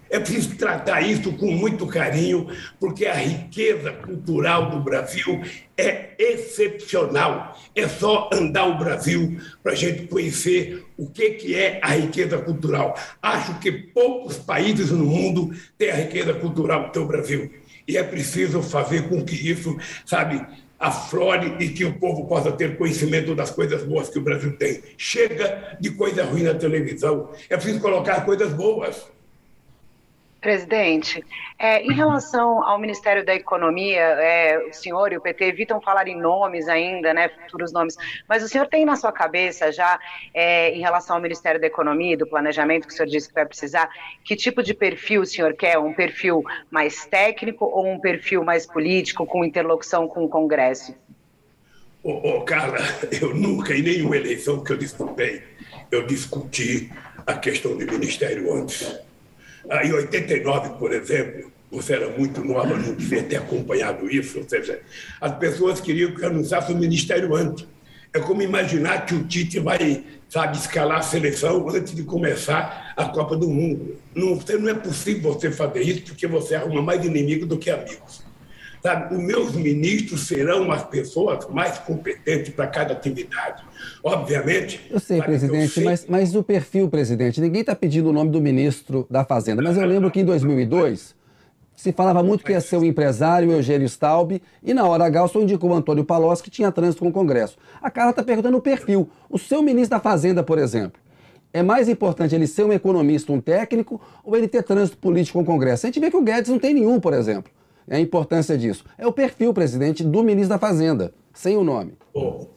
É 0.10 0.20
preciso 0.20 0.58
tratar 0.58 1.02
isso 1.02 1.32
com 1.34 1.52
muito 1.52 1.88
carinho, 1.88 2.48
porque 2.82 3.06
a 3.06 3.14
riqueza 3.14 3.94
cultural 3.94 4.70
do 4.70 4.82
Brasil 4.82 5.42
é 5.78 6.16
excepcional. 6.20 7.58
É 7.74 7.88
só 7.88 8.30
andar 8.34 8.66
o 8.66 8.78
Brasil 8.78 9.40
para 9.64 9.72
a 9.72 9.76
gente 9.76 10.08
conhecer 10.08 10.84
o 10.98 11.10
que, 11.10 11.32
que 11.32 11.56
é 11.56 11.80
a 11.82 11.92
riqueza 11.92 12.38
cultural. 12.38 13.00
Acho 13.22 13.58
que 13.60 13.72
poucos 13.72 14.38
países 14.38 14.92
no 14.92 15.06
mundo 15.06 15.56
têm 15.78 15.92
a 15.92 15.96
riqueza 15.96 16.34
cultural 16.34 16.92
do 16.92 17.06
Brasil. 17.06 17.50
E 17.88 17.98
é 17.98 18.04
preciso 18.04 18.62
fazer 18.62 19.08
com 19.08 19.24
que 19.24 19.50
isso, 19.50 19.78
sabe, 20.06 20.46
aflore 20.80 21.56
e 21.60 21.70
que 21.70 21.86
o 21.86 22.00
povo 22.00 22.26
possa 22.28 22.52
ter 22.52 22.78
conhecimento 22.78 23.34
das 23.34 23.52
coisas 23.52 23.84
boas 23.84 24.10
que 24.10 24.20
o 24.20 24.22
Brasil 24.22 24.56
tem. 24.58 24.82
Chega 24.98 25.78
de 25.80 25.92
coisa 25.92 26.24
ruim 26.24 26.44
na 26.44 26.54
televisão. 26.54 27.30
É 27.50 27.56
preciso 27.56 27.80
colocar 27.80 28.26
coisas 28.26 28.54
boas. 28.54 29.15
Presidente, 30.46 31.26
é, 31.58 31.82
em 31.82 31.92
relação 31.92 32.64
ao 32.64 32.78
Ministério 32.78 33.26
da 33.26 33.34
Economia, 33.34 34.00
é, 34.00 34.60
o 34.60 34.72
senhor 34.72 35.12
e 35.12 35.18
o 35.18 35.22
PT 35.22 35.44
evitam 35.44 35.82
falar 35.82 36.08
em 36.08 36.16
nomes 36.16 36.68
ainda, 36.68 37.16
né, 37.16 37.30
futuros 37.30 37.74
nomes, 37.74 37.98
mas 38.30 38.44
o 38.44 38.48
senhor 38.48 38.68
tem 38.68 38.86
na 38.86 38.96
sua 38.96 39.12
cabeça 39.12 39.72
já, 39.72 40.00
é, 40.36 40.70
em 40.70 40.82
relação 40.82 41.16
ao 41.16 41.22
Ministério 41.24 41.60
da 41.60 41.66
Economia 41.66 42.14
e 42.14 42.16
do 42.16 42.28
Planejamento, 42.28 42.88
que 42.88 42.94
o 42.94 42.96
senhor 42.96 43.10
disse 43.10 43.28
que 43.28 43.34
vai 43.34 43.48
precisar, 43.48 43.90
que 44.24 44.36
tipo 44.36 44.62
de 44.62 44.76
perfil 44.76 45.24
o 45.24 45.26
senhor 45.26 45.56
quer? 45.56 45.80
Um 45.80 45.96
perfil 45.96 46.44
mais 46.70 47.08
técnico 47.08 47.66
ou 47.66 47.88
um 47.88 48.00
perfil 48.00 48.44
mais 48.44 48.68
político, 48.68 49.26
com 49.26 49.44
interlocução 49.44 50.08
com 50.08 50.26
o 50.26 50.30
Congresso? 50.30 50.94
Ô, 52.04 52.22
oh, 52.24 52.42
Carla, 52.42 52.78
eu 53.20 53.34
nunca, 53.34 53.74
em 53.74 53.82
nenhuma 53.82 54.16
eleição 54.16 54.64
que 54.64 54.72
eu 54.72 54.78
disputei, 54.78 55.42
eu 55.90 56.06
discuti 56.06 56.92
a 57.26 57.34
questão 57.34 57.76
do 57.76 57.84
Ministério 57.84 58.54
antes 58.54 59.05
em 59.84 59.94
89, 59.94 60.78
por 60.78 60.92
exemplo, 60.92 61.52
você 61.72 61.94
era 61.94 62.10
muito 62.10 62.44
nova, 62.44 62.76
não 62.78 62.94
devia 62.94 63.24
ter 63.24 63.38
acompanhado 63.38 64.10
isso, 64.10 64.40
ou 64.40 64.48
seja, 64.48 64.80
as 65.20 65.38
pessoas 65.38 65.82
queriam 65.82 66.12
que 66.12 66.24
eu 66.24 66.30
anunciasse 66.30 66.72
o 66.72 66.76
ministério 66.76 67.36
antes. 67.36 67.68
É 68.14 68.20
como 68.20 68.42
imaginar 68.42 69.06
que 69.06 69.14
o 69.14 69.26
Tite 69.26 69.60
vai, 69.60 70.04
sabe, 70.30 70.58
escalar 70.58 71.00
a 71.00 71.02
seleção 71.02 71.68
antes 71.70 71.94
de 71.94 72.04
começar 72.04 72.94
a 72.96 73.06
Copa 73.06 73.36
do 73.36 73.50
Mundo. 73.50 73.98
Não, 74.16 74.40
não 74.60 74.70
é 74.70 74.74
possível 74.74 75.34
você 75.34 75.52
fazer 75.52 75.82
isso 75.82 76.04
porque 76.04 76.26
você 76.26 76.56
arruma 76.56 76.82
mais 76.82 77.04
inimigo 77.06 77.46
do 77.46 77.58
que 77.58 77.70
amigos. 77.70 78.25
Sabe, 78.86 79.16
os 79.16 79.20
meus 79.20 79.56
ministros 79.56 80.28
serão 80.28 80.72
as 80.72 80.84
pessoas 80.84 81.48
mais 81.50 81.80
competentes 81.80 82.54
para 82.54 82.68
cada 82.68 82.94
atividade. 82.94 83.64
Obviamente. 84.04 84.80
Eu 84.92 85.00
sei, 85.00 85.20
presidente, 85.24 85.64
eu 85.64 85.70
sei... 85.70 85.84
Mas, 85.84 86.06
mas 86.08 86.36
o 86.36 86.44
perfil, 86.44 86.88
presidente, 86.88 87.42
ninguém 87.42 87.62
está 87.62 87.76
pedindo 87.76 88.12
o 88.12 88.14
nome 88.14 88.30
do 88.30 88.40
ministro 88.40 89.08
da 89.10 89.26
Fazenda, 89.26 89.60
mas 89.60 89.76
eu 89.76 89.88
lembro 89.88 90.12
que 90.12 90.20
em 90.20 90.24
2002 90.24 91.16
se 91.76 91.92
falava 91.92 92.22
muito 92.22 92.44
que 92.44 92.52
ia 92.52 92.62
ser 92.62 92.78
o 92.78 92.86
empresário 92.86 93.52
Eugênio 93.52 93.88
Staub, 93.88 94.40
e 94.62 94.72
na 94.72 94.86
hora 94.86 95.06
H 95.06 95.30
senhor 95.30 95.44
indicou 95.46 95.72
o 95.72 95.74
Antônio 95.74 96.06
Palocci, 96.06 96.44
que 96.44 96.52
tinha 96.52 96.72
trânsito 96.72 97.02
com 97.02 97.10
o 97.10 97.12
Congresso. 97.12 97.58
A 97.82 97.90
Carla 97.90 98.12
está 98.12 98.22
perguntando 98.22 98.56
o 98.56 98.62
perfil. 98.62 99.10
O 99.28 99.40
seu 99.40 99.64
ministro 99.64 99.98
da 99.98 100.00
Fazenda, 100.00 100.44
por 100.44 100.60
exemplo, 100.60 101.02
é 101.52 101.64
mais 101.64 101.90
importante 101.90 102.36
ele 102.36 102.46
ser 102.46 102.64
um 102.66 102.72
economista, 102.72 103.34
um 103.34 103.42
técnico, 103.42 104.00
ou 104.24 104.38
ele 104.38 104.48
ter 104.48 104.62
trânsito 104.62 105.00
político 105.00 105.40
com 105.40 105.44
o 105.44 105.56
Congresso? 105.56 105.88
A 105.88 105.90
gente 105.90 106.00
vê 106.00 106.12
que 106.12 106.18
o 106.18 106.22
Guedes 106.22 106.52
não 106.52 106.60
tem 106.60 106.72
nenhum, 106.72 107.00
por 107.00 107.16
exemplo 107.16 107.52
a 107.90 108.00
importância 108.00 108.58
disso. 108.58 108.84
É 108.98 109.06
o 109.06 109.14
perfil, 109.14 109.54
presidente, 109.54 110.04
do 110.04 110.24
ministro 110.24 110.50
da 110.50 110.60
Fazenda, 110.60 111.14
sem 111.34 111.56
o 111.58 111.64
nome. 111.64 111.94
Ô, 112.14 112.48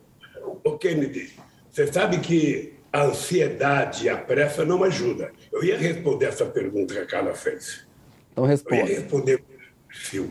oh, 0.65 0.79
Kennedy, 0.79 1.33
você 1.71 1.87
sabe 1.93 2.19
que 2.19 2.75
a 2.93 3.05
ansiedade 3.05 4.07
e 4.07 4.09
a 4.09 4.17
pressa 4.17 4.65
não 4.65 4.83
ajudam. 4.85 5.29
Eu 5.53 5.63
ia 5.63 5.77
responder 5.77 6.27
essa 6.27 6.47
pergunta 6.47 6.95
que 6.95 7.01
a 7.01 7.07
Carla 7.07 7.35
fez. 7.35 7.87
Então 8.33 8.45
responda. 8.45 8.77
Eu 8.77 8.87
ia 8.87 8.95
responder 9.01 9.35
o 9.35 9.43
perfil 9.89 10.31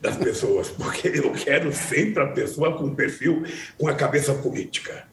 das 0.00 0.16
pessoas, 0.16 0.68
porque 0.76 1.08
eu 1.08 1.32
quero 1.32 1.72
sempre 1.72 2.22
a 2.22 2.28
pessoa 2.28 2.76
com 2.76 2.94
perfil 2.94 3.44
com 3.78 3.88
a 3.88 3.94
cabeça 3.94 4.34
política. 4.34 5.06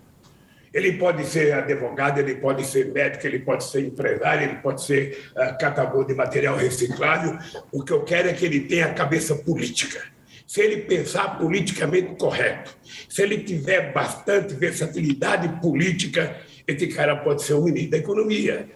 Ele 0.74 0.94
pode 0.94 1.26
ser 1.26 1.54
advogado, 1.54 2.20
ele 2.20 2.36
pode 2.36 2.66
ser 2.66 2.92
médico, 2.92 3.28
ele 3.28 3.40
pode 3.40 3.64
ser 3.64 3.86
empresário, 3.86 4.50
ele 4.50 4.56
pode 4.56 4.84
ser 4.84 5.30
uh, 5.32 5.58
catador 5.60 6.06
de 6.06 6.16
material 6.16 6.56
reciclável. 6.58 7.38
O 7.72 7.84
que 7.84 7.92
eu 7.92 8.02
quero 8.04 8.30
é 8.30 8.34
que 8.34 8.46
ele 8.46 8.62
tenha 8.62 8.88
a 8.88 8.94
cabeça 8.94 9.36
política. 9.36 10.02
Se 10.48 10.62
ele 10.62 10.78
pensar 10.82 11.38
politicamente 11.38 12.16
correto, 12.16 12.76
se 13.08 13.22
ele 13.22 13.40
tiver 13.40 13.94
bastante 13.94 14.54
versatilidade 14.56 15.48
política, 15.62 16.38
esse 16.68 16.88
cara 16.88 17.16
pode 17.18 17.44
ser 17.44 17.54
o 17.54 17.64
ministro 17.64 17.92
da 17.92 17.98
Economia. 17.98 18.70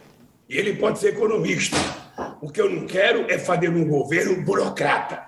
E 0.49 0.57
ele 0.57 0.75
pode 0.75 0.99
ser 0.99 1.09
economista. 1.09 1.77
O 2.41 2.49
que 2.49 2.61
eu 2.61 2.69
não 2.69 2.87
quero 2.87 3.29
é 3.29 3.37
fazer 3.37 3.69
um 3.69 3.85
governo 3.85 4.41
burocrata. 4.41 5.26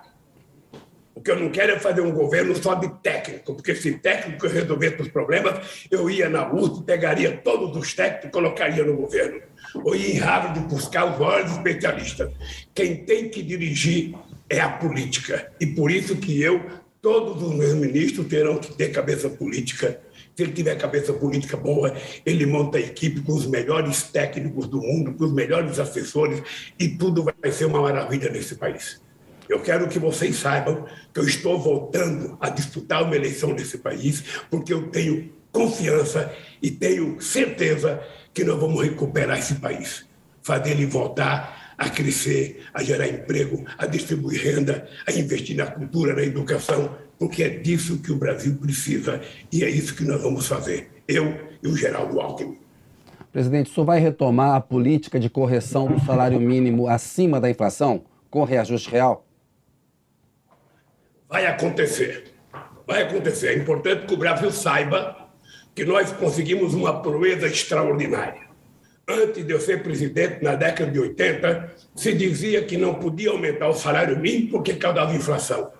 O 1.19 1.21
que 1.21 1.31
eu 1.31 1.35
não 1.37 1.49
quero 1.49 1.73
é 1.73 1.79
fazer 1.79 1.99
um 1.99 2.13
governo 2.13 2.55
só 2.55 2.75
de 2.75 2.87
técnico, 3.03 3.53
porque 3.53 3.75
se 3.75 3.91
técnico 3.91 4.47
resolvesse 4.47 5.01
os 5.01 5.09
problemas, 5.09 5.85
eu 5.91 6.09
ia 6.09 6.29
na 6.29 6.49
URSS, 6.49 6.85
pegaria 6.85 7.35
todos 7.43 7.75
os 7.75 7.93
técnicos 7.93 8.29
e 8.29 8.31
colocaria 8.31 8.85
no 8.85 8.95
governo. 8.95 9.41
Ou 9.75 9.97
ia 9.97 10.15
em 10.15 10.17
Harvard 10.17 10.57
buscar 10.73 11.11
os 11.11 11.19
maiores 11.19 11.51
especialistas. 11.51 12.31
Quem 12.73 13.03
tem 13.03 13.27
que 13.27 13.43
dirigir 13.43 14.15
é 14.49 14.61
a 14.61 14.69
política. 14.69 15.51
E 15.59 15.65
por 15.65 15.91
isso 15.91 16.15
que 16.15 16.41
eu, 16.41 16.65
todos 17.01 17.43
os 17.43 17.53
meus 17.53 17.73
ministros 17.73 18.25
terão 18.27 18.57
que 18.57 18.73
ter 18.73 18.87
cabeça 18.93 19.29
política. 19.29 19.99
Se 20.33 20.43
ele 20.43 20.53
tiver 20.53 20.77
cabeça 20.77 21.11
política 21.11 21.57
boa, 21.57 21.93
ele 22.25 22.45
monta 22.45 22.77
a 22.77 22.81
equipe 22.81 23.19
com 23.23 23.33
os 23.33 23.45
melhores 23.45 24.03
técnicos 24.03 24.67
do 24.69 24.81
mundo, 24.81 25.13
com 25.15 25.25
os 25.25 25.33
melhores 25.33 25.79
assessores, 25.79 26.41
e 26.79 26.87
tudo 26.87 27.25
vai 27.25 27.51
ser 27.51 27.65
uma 27.65 27.81
maravilha 27.81 28.29
nesse 28.31 28.55
país. 28.55 29.01
Eu 29.49 29.59
quero 29.59 29.87
que 29.89 29.97
vocês 29.97 30.35
saibam 30.35 30.85
que 31.11 31.19
eu 31.19 31.25
estou 31.25 31.59
voltando 31.59 32.37
a 32.39 32.49
disputar 32.49 33.03
uma 33.03 33.15
eleição 33.15 33.51
nesse 33.51 33.79
país, 33.79 34.23
porque 34.47 34.71
eu 34.71 34.91
tenho 34.91 35.33
confiança 35.51 36.31
e 36.61 36.69
tenho 36.69 37.19
certeza 37.19 37.99
que 38.31 38.43
nós 38.43 38.59
vamos 38.59 38.79
recuperar 38.83 39.39
esse 39.39 39.55
país, 39.55 40.05
fazer 40.43 40.71
ele 40.71 40.85
voltar 40.85 41.73
a 41.75 41.89
crescer, 41.89 42.63
a 42.71 42.83
gerar 42.83 43.07
emprego, 43.07 43.65
a 43.75 43.87
distribuir 43.87 44.39
renda, 44.39 44.87
a 45.07 45.11
investir 45.13 45.55
na 45.57 45.65
cultura, 45.65 46.13
na 46.13 46.21
educação, 46.21 46.95
porque 47.17 47.41
é 47.41 47.49
disso 47.49 47.97
que 47.99 48.11
o 48.11 48.17
Brasil 48.17 48.55
precisa 48.55 49.19
e 49.51 49.63
é 49.63 49.69
isso 49.69 49.95
que 49.95 50.03
nós 50.03 50.21
vamos 50.21 50.47
fazer, 50.47 50.91
eu 51.07 51.35
e 51.63 51.67
o 51.67 51.75
Geraldo 51.75 52.21
Alckmin. 52.21 52.59
Presidente, 53.31 53.71
o 53.71 53.73
senhor 53.73 53.85
vai 53.85 53.99
retomar 53.99 54.55
a 54.55 54.61
política 54.61 55.19
de 55.19 55.29
correção 55.29 55.87
do 55.87 55.99
salário 56.05 56.39
mínimo 56.39 56.87
acima 56.87 57.41
da 57.41 57.49
inflação, 57.49 58.03
com 58.29 58.43
reajuste 58.43 58.91
real? 58.91 59.25
Vai 61.29 61.45
acontecer. 61.45 62.33
Vai 62.87 63.03
acontecer. 63.03 63.49
É 63.49 63.55
importante 63.55 64.07
que 64.07 64.13
o 64.15 64.17
Brasil 64.17 64.51
saiba 64.51 65.29
que 65.75 65.85
nós 65.85 66.11
conseguimos 66.11 66.73
uma 66.73 67.03
proeza 67.03 67.45
extraordinária. 67.45 68.49
Antes 69.07 69.45
de 69.45 69.53
eu 69.53 69.61
ser 69.61 69.83
presidente, 69.83 70.43
na 70.43 70.55
década 70.55 70.89
de 70.89 70.99
80, 70.99 71.75
se 71.95 72.13
dizia 72.13 72.63
que 72.63 72.77
não 72.77 72.95
podia 72.95 73.29
aumentar 73.29 73.69
o 73.69 73.73
salário 73.73 74.17
mínimo 74.17 74.49
porque 74.49 74.73
causava 74.73 75.13
inflação. 75.15 75.71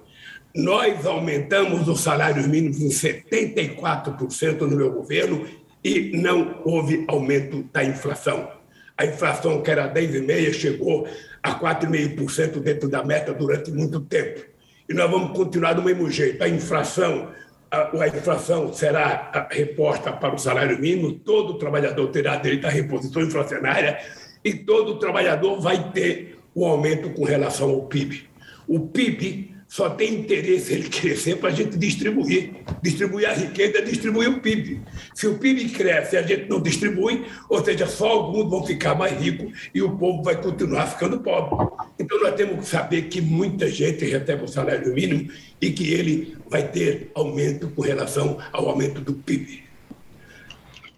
Nós 0.56 1.04
aumentamos 1.08 1.88
o 1.88 1.96
salário 1.96 2.48
mínimo 2.48 2.76
em 2.76 2.90
74% 2.90 4.62
no 4.62 4.78
meu 4.78 4.92
governo 4.92 5.48
e 5.84 6.12
não 6.16 6.62
houve 6.64 7.06
aumento 7.08 7.64
da 7.74 7.84
inflação. 7.84 8.52
A 8.96 9.06
inflação, 9.06 9.64
que 9.64 9.72
era 9.72 9.92
10,5%, 9.92 10.54
chegou 10.54 11.08
a 11.42 11.60
4,5% 11.60 12.60
dentro 12.60 12.88
da 12.88 13.04
meta 13.04 13.34
durante 13.34 13.72
muito 13.72 14.00
tempo 14.02 14.59
e 14.90 14.94
nós 14.94 15.10
vamos 15.10 15.38
continuar 15.38 15.74
do 15.74 15.84
mesmo 15.84 16.10
jeito. 16.10 16.44
A 16.44 16.50
inflação, 16.50 17.30
a, 17.70 18.02
a 18.02 18.08
inflação 18.08 18.74
será 18.74 19.48
reposta 19.52 20.12
para 20.12 20.34
o 20.34 20.38
salário 20.40 20.80
mínimo, 20.80 21.14
todo 21.14 21.60
trabalhador 21.60 22.08
terá 22.08 22.36
direito 22.38 22.66
à 22.66 22.70
reposição 22.72 23.22
inflacionária 23.22 24.00
e 24.44 24.52
todo 24.54 24.98
trabalhador 24.98 25.62
vai 25.62 25.92
ter 25.92 26.40
o 26.56 26.66
aumento 26.66 27.12
com 27.12 27.24
relação 27.24 27.70
ao 27.70 27.84
PIB. 27.84 28.28
O 28.68 28.80
PIB 28.88 29.49
só 29.70 29.88
tem 29.88 30.16
interesse 30.16 30.74
ele 30.74 30.90
crescer 30.90 31.36
para 31.38 31.50
a 31.50 31.52
gente 31.52 31.78
distribuir. 31.78 32.56
Distribuir 32.82 33.30
a 33.30 33.34
riqueza, 33.34 33.84
distribuir 33.84 34.28
o 34.28 34.40
PIB. 34.42 34.82
Se 35.14 35.28
o 35.28 35.38
PIB 35.38 35.70
cresce 35.70 36.16
e 36.16 36.18
a 36.18 36.24
gente 36.24 36.50
não 36.50 36.60
distribui, 36.60 37.24
ou 37.48 37.64
seja, 37.64 37.86
só 37.86 38.08
alguns 38.08 38.50
vão 38.50 38.66
ficar 38.66 38.96
mais 38.96 39.14
ricos 39.22 39.70
e 39.74 39.80
o 39.84 39.96
povo 39.96 40.24
vai 40.24 40.42
continuar 40.42 40.88
ficando 40.88 41.20
pobre. 41.20 41.68
Então 42.00 42.20
nós 42.20 42.34
temos 42.34 42.66
que 42.66 42.66
saber 42.66 43.04
que 43.04 43.22
muita 43.22 43.70
gente 43.70 44.04
recebe 44.06 44.44
o 44.44 44.48
salário 44.48 44.92
mínimo 44.92 45.30
e 45.62 45.70
que 45.70 45.94
ele 45.94 46.36
vai 46.50 46.68
ter 46.68 47.12
aumento 47.14 47.70
com 47.70 47.84
relação 47.84 48.40
ao 48.52 48.70
aumento 48.70 49.00
do 49.02 49.14
PIB. 49.14 49.66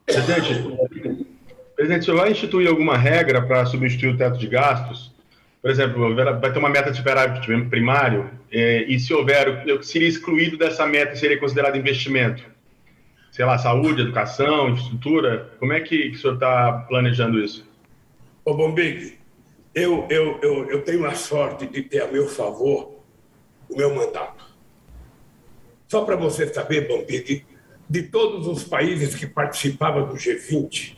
Presidente, 0.06 0.48
presidente, 1.76 2.02
o 2.04 2.06
senhor 2.06 2.18
vai 2.18 2.32
instituir 2.32 2.70
alguma 2.70 2.98
regra 2.98 3.42
para 3.42 3.66
substituir 3.66 4.14
o 4.14 4.18
teto 4.18 4.38
de 4.38 4.48
gastos? 4.48 5.11
Por 5.62 5.70
exemplo, 5.70 6.16
vai 6.16 6.52
ter 6.52 6.58
uma 6.58 6.70
meta 6.70 6.90
de 6.90 6.98
superávit 6.98 7.46
primário, 7.70 8.32
é, 8.52 8.84
e 8.84 9.00
se 9.00 9.14
houver, 9.14 9.64
eu 9.68 9.82
seria 9.84 10.08
excluído 10.08 10.58
dessa 10.58 10.88
meta, 10.88 11.16
seria 11.16 11.40
considerado 11.40 11.78
investimento? 11.78 12.44
Sei 13.32 13.46
lá, 13.46 13.58
saúde, 13.58 14.02
educação, 14.02 14.70
infraestrutura? 14.70 15.54
Como 15.60 15.72
é 15.72 15.80
que, 15.80 16.10
que 16.10 16.18
o 16.18 16.20
senhor 16.20 16.34
está 16.34 16.74
planejando 16.90 17.40
isso? 17.40 17.66
Ô, 18.44 18.56
Bombig, 18.56 19.20
eu, 19.74 20.08
eu, 20.10 20.40
eu, 20.42 20.70
eu 20.70 20.82
tenho 20.82 21.06
a 21.06 21.14
sorte 21.14 21.68
de 21.68 21.84
ter 21.84 22.02
a 22.02 22.08
meu 22.08 22.28
favor 22.28 23.00
o 23.70 23.78
meu 23.78 23.94
mandato. 23.96 24.44
Só 25.88 26.04
para 26.04 26.16
você 26.16 26.52
saber, 26.54 26.88
Bombig, 26.88 27.46
de 27.90 28.04
todos 28.04 28.48
os 28.48 28.64
países 28.64 29.16
que 29.16 29.28
participavam 29.28 30.08
do 30.08 30.16
G20, 30.16 30.98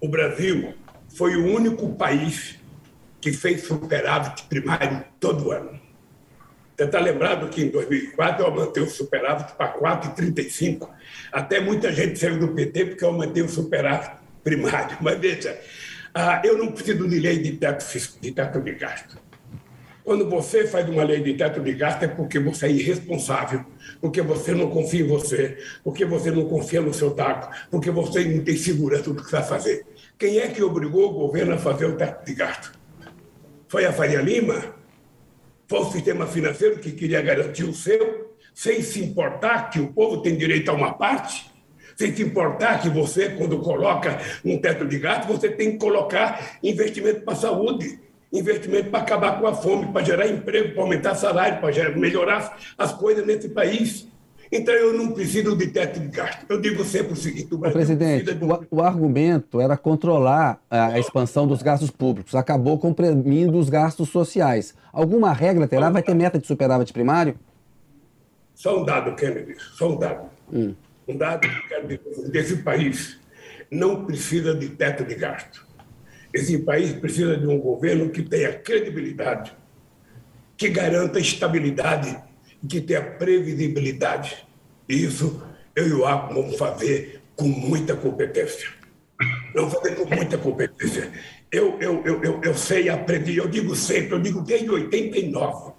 o 0.00 0.08
Brasil 0.08 0.74
foi 1.08 1.36
o 1.36 1.46
único 1.46 1.94
país 1.94 2.58
que 3.22 3.32
fez 3.32 3.62
superávit 3.62 4.42
primário 4.48 5.04
todo 5.20 5.52
ano. 5.52 5.80
Você 6.76 6.84
está 6.84 6.98
lembrado 6.98 7.48
que 7.48 7.62
em 7.62 7.68
2004 7.68 8.42
eu 8.42 8.50
aumentei 8.50 8.82
o 8.82 8.90
superávit 8.90 9.52
para 9.52 9.78
4,35. 9.78 10.88
Até 11.32 11.60
muita 11.60 11.92
gente 11.92 12.18
saiu 12.18 12.40
do 12.40 12.48
PT 12.48 12.86
porque 12.86 13.04
eu 13.04 13.10
aumentei 13.10 13.42
o 13.44 13.48
superávit 13.48 14.10
primário. 14.42 14.98
Mas 15.00 15.18
veja, 15.20 15.56
ah, 16.12 16.42
eu 16.44 16.58
não 16.58 16.72
preciso 16.72 17.08
de 17.08 17.20
lei 17.20 17.38
de 17.38 17.52
teto, 17.52 17.84
de 18.20 18.32
teto 18.32 18.60
de 18.60 18.72
gasto. 18.72 19.16
Quando 20.02 20.28
você 20.28 20.66
faz 20.66 20.88
uma 20.88 21.04
lei 21.04 21.22
de 21.22 21.34
teto 21.34 21.60
de 21.60 21.72
gasto 21.74 22.02
é 22.02 22.08
porque 22.08 22.40
você 22.40 22.66
é 22.66 22.72
irresponsável, 22.72 23.64
porque 24.00 24.20
você 24.20 24.52
não 24.52 24.68
confia 24.68 25.02
em 25.02 25.06
você, 25.06 25.58
porque 25.84 26.04
você 26.04 26.32
não 26.32 26.46
confia 26.46 26.80
no 26.80 26.92
seu 26.92 27.12
taco, 27.12 27.54
porque 27.70 27.92
você 27.92 28.24
não 28.24 28.42
tem 28.42 28.56
segurança 28.56 29.12
do 29.12 29.22
que 29.22 29.30
vai 29.30 29.44
fazer. 29.44 29.86
Quem 30.18 30.40
é 30.40 30.48
que 30.48 30.60
obrigou 30.60 31.08
o 31.08 31.12
governo 31.12 31.54
a 31.54 31.58
fazer 31.58 31.86
o 31.86 31.96
teto 31.96 32.26
de 32.26 32.34
gasto? 32.34 32.81
Foi 33.72 33.86
a 33.86 33.92
Faria 33.94 34.20
Lima? 34.20 34.62
Foi 35.66 35.80
o 35.80 35.90
sistema 35.90 36.26
financeiro 36.26 36.78
que 36.78 36.92
queria 36.92 37.22
garantir 37.22 37.64
o 37.64 37.72
seu, 37.72 38.36
sem 38.52 38.82
se 38.82 39.02
importar 39.02 39.70
que 39.70 39.80
o 39.80 39.90
povo 39.94 40.20
tem 40.20 40.36
direito 40.36 40.70
a 40.70 40.74
uma 40.74 40.92
parte? 40.92 41.50
Sem 41.96 42.14
se 42.14 42.22
importar 42.22 42.82
que 42.82 42.90
você, 42.90 43.30
quando 43.30 43.60
coloca 43.60 44.20
um 44.44 44.58
teto 44.58 44.86
de 44.86 44.98
gasto, 44.98 45.26
você 45.26 45.48
tem 45.48 45.72
que 45.72 45.78
colocar 45.78 46.58
investimento 46.62 47.22
para 47.22 47.32
a 47.32 47.36
saúde, 47.36 47.98
investimento 48.30 48.90
para 48.90 49.00
acabar 49.00 49.40
com 49.40 49.46
a 49.46 49.54
fome, 49.54 49.90
para 49.90 50.04
gerar 50.04 50.26
emprego, 50.26 50.74
para 50.74 50.82
aumentar 50.82 51.14
salário, 51.14 51.58
para 51.58 51.96
melhorar 51.96 52.58
as 52.76 52.92
coisas 52.92 53.24
nesse 53.24 53.48
país. 53.48 54.06
Então 54.52 54.74
eu 54.74 54.92
não 54.92 55.12
preciso 55.12 55.56
de 55.56 55.68
teto 55.68 55.98
de 55.98 56.08
gasto. 56.08 56.44
Eu 56.46 56.60
digo 56.60 56.84
sempre 56.84 57.14
o 57.14 57.16
seguinte: 57.16 57.54
o 57.54 57.56
Brasil 57.56 57.74
Presidente, 57.74 58.34
de... 58.34 58.44
o, 58.44 58.66
o, 58.70 58.82
argumento 58.82 59.58
era 59.58 59.78
controlar 59.78 60.62
a, 60.70 60.88
a, 60.88 61.00
expansão 61.00 61.46
dos 61.46 61.62
gastos 61.62 61.90
públicos. 61.90 62.34
Acabou 62.34 62.78
comprimindo 62.78 63.58
os 63.58 63.70
gastos 63.70 64.10
sociais. 64.10 64.74
Alguma 64.92 65.32
regra 65.32 65.66
terá? 65.66 65.88
Vai 65.88 66.02
ter 66.02 66.14
meta 66.14 66.38
de 66.38 66.46
superávit 66.46 66.92
primário? 66.92 67.34
Só 68.54 68.82
um 68.82 68.84
dado, 68.84 69.16
Kennedy, 69.16 69.56
só 69.58 69.90
um 69.90 69.98
dado. 69.98 70.28
Hum. 70.52 70.74
Um 71.08 71.16
dado 71.16 71.40
que 71.40 71.46
eu 71.48 71.68
quero 71.68 71.88
dizer: 71.88 72.30
desse 72.30 72.56
país 72.56 73.18
não 73.70 74.04
precisa 74.04 74.54
de 74.54 74.68
teto 74.68 75.02
de 75.02 75.14
gasto. 75.14 75.66
Esse 76.30 76.58
país 76.58 76.92
precisa 76.92 77.38
de 77.38 77.46
um 77.46 77.58
governo 77.58 78.10
que 78.10 78.22
tenha 78.22 78.52
credibilidade, 78.52 79.56
que 80.58 80.68
garanta 80.68 81.18
estabilidade 81.18 82.18
que 82.68 82.80
tenha 82.80 83.02
previsibilidade. 83.02 84.46
Isso 84.88 85.42
eu 85.74 85.88
e 85.88 85.92
o 85.92 86.06
ACO 86.06 86.34
vamos 86.34 86.56
fazer 86.56 87.22
com 87.34 87.48
muita 87.48 87.96
competência. 87.96 88.68
Vamos 89.54 89.72
fazer 89.74 89.94
com 89.96 90.14
muita 90.14 90.36
competência. 90.36 91.10
Eu, 91.50 91.78
eu, 91.80 92.02
eu, 92.04 92.22
eu, 92.22 92.40
eu 92.42 92.54
sei, 92.54 92.88
aprendi, 92.88 93.36
eu 93.36 93.48
digo 93.48 93.74
sempre, 93.74 94.12
eu 94.14 94.20
digo 94.20 94.40
desde 94.40 94.70
89. 94.70 95.72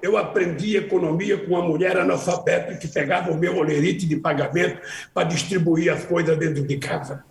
Eu 0.00 0.16
aprendi 0.16 0.76
economia 0.76 1.36
com 1.38 1.54
uma 1.54 1.62
mulher 1.62 1.96
analfabeta 1.96 2.76
que 2.76 2.86
pegava 2.86 3.32
o 3.32 3.36
meu 3.36 3.56
olerite 3.56 4.06
de 4.06 4.16
pagamento 4.16 4.80
para 5.12 5.26
distribuir 5.28 5.92
as 5.92 6.04
coisas 6.04 6.38
dentro 6.38 6.64
de 6.66 6.76
casa. 6.78 7.24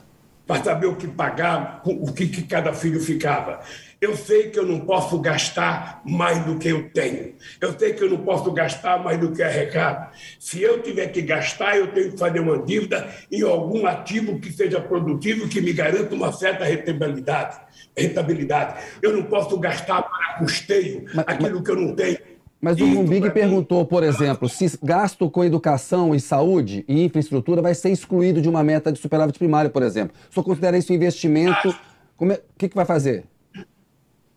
para 0.46 0.64
saber 0.64 0.88
o 0.88 0.96
que 0.96 1.08
pagar, 1.08 1.82
o 1.86 2.14
que, 2.14 2.28
que 2.28 2.44
cada 2.44 2.74
filho 2.74 3.02
ficava. 3.02 3.62
Eu 4.00 4.16
sei 4.16 4.50
que 4.50 4.60
eu 4.60 4.66
não 4.66 4.82
posso 4.82 5.20
gastar 5.20 6.04
mais 6.06 6.46
do 6.46 6.60
que 6.60 6.68
eu 6.68 6.88
tenho. 6.92 7.34
Eu 7.60 7.78
sei 7.78 7.94
que 7.94 8.04
eu 8.04 8.10
não 8.12 8.20
posso 8.20 8.52
gastar 8.52 9.04
mais 9.04 9.20
do 9.20 9.32
que 9.32 9.42
arrecado. 9.42 10.12
Se 10.40 10.62
eu 10.62 10.84
tiver 10.84 11.08
que 11.08 11.24
gastar, 11.24 11.76
eu 11.78 11.88
tenho 11.92 12.12
que 12.12 12.18
fazer 12.18 12.40
uma 12.40 12.60
dívida 12.60 13.10
em 13.32 13.42
algum 13.42 13.88
ativo 13.88 14.40
que 14.40 14.52
seja 14.52 14.80
produtivo, 14.80 15.50
que 15.50 15.60
me 15.60 15.74
garanta 15.74 16.14
uma 16.14 16.32
certa 16.32 16.64
rentabilidade. 16.64 17.58
rentabilidade. 17.98 18.84
Eu 19.02 19.14
não 19.18 19.24
posso 19.24 19.58
gastar 19.60 20.04
para 20.04 20.38
custeio 20.38 21.06
mas, 21.16 21.26
aquilo 21.28 21.56
mas... 21.56 21.64
que 21.64 21.72
eu 21.72 21.76
não 21.76 21.96
tenho. 21.96 22.18
Mas 22.62 22.80
o 22.80 22.86
Rumbig 22.86 23.32
perguntou, 23.32 23.86
por 23.86 24.04
exemplo, 24.04 24.48
se 24.50 24.78
gasto 24.82 25.30
com 25.30 25.44
educação 25.44 26.14
e 26.14 26.20
saúde 26.20 26.84
e 26.88 27.04
infraestrutura 27.04 27.62
vai 27.62 27.74
ser 27.74 27.90
excluído 27.90 28.42
de 28.42 28.50
uma 28.50 28.64
meta 28.64 28.92
de 28.92 29.00
superávit 29.00 29.38
primário, 29.38 29.70
por 29.70 29.82
exemplo. 29.84 30.16
O 30.30 30.34
senhor 30.34 30.44
considera 30.44 30.78
isso 30.78 30.94
investimento? 30.94 31.76
O 32.20 32.32
é... 32.32 32.42
que, 32.58 32.70
que 32.70 32.76
vai 32.76 32.86
fazer? 32.86 33.26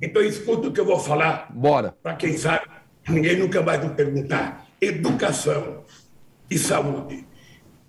Então, 0.00 0.23
escuta 0.23 0.69
o 0.69 0.73
que 0.73 0.80
eu 0.80 0.85
vou 0.85 0.99
falar. 0.99 1.49
Bora. 1.50 1.95
Para 2.02 2.14
quem 2.14 2.37
sabe, 2.37 2.66
ninguém 3.09 3.37
nunca 3.37 3.61
vai 3.61 3.78
me 3.78 3.95
perguntar. 3.95 4.66
Educação 4.80 5.85
e 6.50 6.59
saúde. 6.59 7.26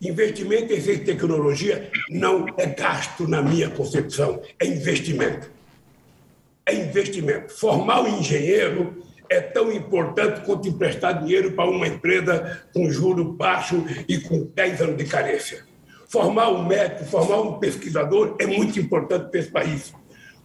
Investimento 0.01 0.73
em 0.73 0.81
ciência 0.81 1.03
e 1.03 1.05
tecnologia 1.05 1.91
não 2.09 2.47
é 2.57 2.65
gasto, 2.65 3.27
na 3.27 3.41
minha 3.41 3.69
concepção, 3.69 4.41
é 4.59 4.65
investimento. 4.65 5.49
É 6.65 6.73
investimento. 6.73 7.53
Formar 7.53 8.01
o 8.01 8.07
engenheiro 8.07 9.03
é 9.29 9.39
tão 9.39 9.71
importante 9.71 10.41
quanto 10.41 10.67
emprestar 10.67 11.23
dinheiro 11.23 11.53
para 11.53 11.69
uma 11.69 11.87
empresa 11.87 12.63
com 12.73 12.89
juro 12.91 13.23
baixo 13.23 13.85
e 14.07 14.19
com 14.19 14.43
10 14.43 14.81
anos 14.81 14.97
de 14.97 15.05
carência. 15.05 15.63
Formar 16.09 16.49
um 16.49 16.65
médico, 16.65 17.05
formar 17.05 17.39
um 17.39 17.59
pesquisador 17.59 18.35
é 18.39 18.45
muito 18.45 18.79
importante 18.79 19.29
para 19.29 19.39
esse 19.39 19.49
país. 19.49 19.93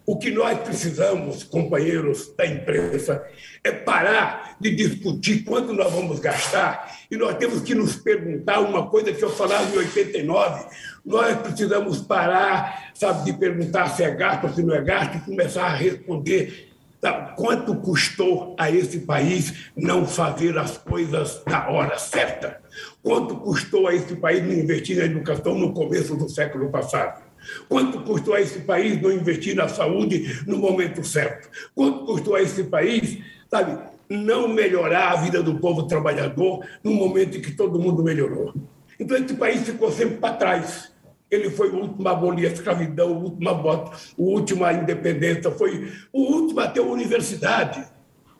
O 0.07 0.17
que 0.17 0.31
nós 0.31 0.57
precisamos, 0.59 1.43
companheiros 1.43 2.33
da 2.37 2.45
imprensa, 2.47 3.21
é 3.61 3.73
parar 3.73 4.55
de 4.57 4.73
discutir 4.73 5.43
quanto 5.43 5.73
nós 5.73 5.91
vamos 5.91 6.21
gastar 6.21 6.97
e 7.11 7.17
nós 7.17 7.35
temos 7.35 7.59
que 7.59 7.75
nos 7.75 7.97
perguntar 7.97 8.61
uma 8.61 8.89
coisa 8.89 9.11
que 9.11 9.21
eu 9.21 9.29
falava 9.29 9.69
em 9.69 9.79
89. 9.79 10.65
Nós 11.05 11.35
precisamos 11.39 11.99
parar, 11.99 12.91
sabe, 12.93 13.25
de 13.25 13.37
perguntar 13.37 13.89
se 13.89 14.01
é 14.01 14.09
gasto 14.09 14.45
ou 14.45 14.53
se 14.53 14.63
não 14.63 14.73
é 14.75 14.81
gasto 14.81 15.17
e 15.17 15.19
começar 15.19 15.65
a 15.65 15.75
responder 15.75 16.67
Tá, 16.99 17.35
quanto 17.37 17.75
custou 17.75 18.55
a 18.57 18.71
esse 18.71 19.01
país 19.01 19.69
não 19.75 20.03
fazer 20.03 20.57
as 20.57 20.79
coisas 20.79 21.43
na 21.45 21.69
hora 21.69 21.95
certa? 21.99 22.59
Quanto 23.03 23.35
custou 23.35 23.87
a 23.87 23.93
esse 23.93 24.15
país 24.15 24.41
não 24.41 24.53
investir 24.53 24.97
na 24.97 25.05
educação 25.05 25.53
no 25.53 25.73
começo 25.73 26.15
do 26.15 26.27
século 26.27 26.71
passado? 26.71 27.26
Quanto 27.67 28.01
custou 28.01 28.33
a 28.33 28.41
esse 28.41 28.59
país 28.59 29.01
não 29.01 29.11
investir 29.11 29.55
na 29.55 29.67
saúde 29.67 30.41
no 30.45 30.57
momento 30.57 31.03
certo? 31.03 31.49
Quanto 31.73 32.05
custou 32.05 32.35
a 32.35 32.41
esse 32.41 32.63
país, 32.65 33.19
sabe, 33.49 33.77
não 34.09 34.47
melhorar 34.47 35.11
a 35.11 35.15
vida 35.17 35.43
do 35.43 35.59
povo 35.59 35.83
trabalhador 35.83 36.65
no 36.83 36.91
momento 36.91 37.37
em 37.37 37.41
que 37.41 37.51
todo 37.51 37.79
mundo 37.79 38.03
melhorou? 38.03 38.53
Então, 38.99 39.17
esse 39.17 39.35
país 39.35 39.61
ficou 39.61 39.91
sempre 39.91 40.17
para 40.17 40.35
trás. 40.35 40.91
Ele 41.29 41.49
foi 41.49 41.69
o 41.69 41.75
último 41.75 42.07
a 42.07 42.11
abolir 42.11 42.49
a 42.49 42.53
escravidão, 42.53 43.11
o 43.11 43.23
último 43.23 43.49
a 43.49 43.53
voto, 43.53 43.97
o 44.17 44.23
último 44.23 44.63
a 44.63 44.73
independência, 44.73 45.51
foi 45.51 45.91
o 46.11 46.21
último 46.21 46.61
a 46.61 46.67
ter 46.67 46.79
universidade. 46.79 47.85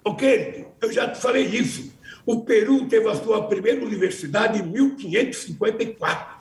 Ok? 0.04 0.66
Eu 0.82 0.92
já 0.92 1.10
te 1.10 1.20
falei 1.20 1.46
isso. 1.46 1.94
O 2.26 2.42
Peru 2.42 2.86
teve 2.88 3.10
a 3.10 3.16
sua 3.16 3.48
primeira 3.48 3.86
universidade 3.86 4.60
em 4.60 4.64
1554. 4.64 6.37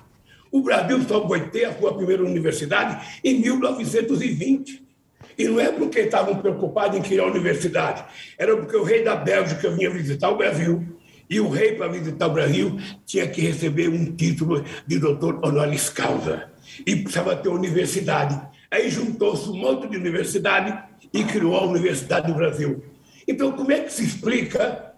O 0.50 0.62
Brasil 0.62 1.00
só 1.02 1.26
foi 1.26 1.48
ter 1.48 1.66
a 1.66 1.78
sua 1.78 1.94
primeira 1.94 2.24
universidade 2.24 3.20
em 3.22 3.40
1920. 3.40 4.84
E 5.38 5.44
não 5.48 5.60
é 5.60 5.70
porque 5.70 6.00
estavam 6.00 6.36
preocupados 6.36 6.98
em 6.98 7.02
criar 7.02 7.24
a 7.24 7.26
universidade, 7.26 8.04
era 8.38 8.56
porque 8.56 8.76
o 8.76 8.82
rei 8.82 9.04
da 9.04 9.14
Bélgica 9.14 9.70
vinha 9.70 9.90
visitar 9.90 10.30
o 10.30 10.36
Brasil 10.36 10.96
e 11.28 11.40
o 11.40 11.48
rei, 11.48 11.74
para 11.74 11.88
visitar 11.88 12.28
o 12.28 12.32
Brasil, 12.32 12.78
tinha 13.04 13.26
que 13.26 13.40
receber 13.40 13.88
um 13.88 14.14
título 14.14 14.64
de 14.86 14.98
doutor 14.98 15.44
honoris 15.44 15.88
causa. 15.88 16.50
E 16.86 16.96
precisava 16.96 17.34
ter 17.36 17.48
universidade. 17.48 18.40
Aí 18.70 18.88
juntou-se 18.90 19.48
um 19.48 19.56
monte 19.56 19.88
de 19.88 19.96
universidade 19.96 20.78
e 21.12 21.24
criou 21.24 21.56
a 21.56 21.64
Universidade 21.64 22.28
do 22.28 22.34
Brasil. 22.34 22.84
Então, 23.26 23.52
como 23.52 23.72
é 23.72 23.80
que 23.80 23.92
se 23.92 24.04
explica 24.04 24.94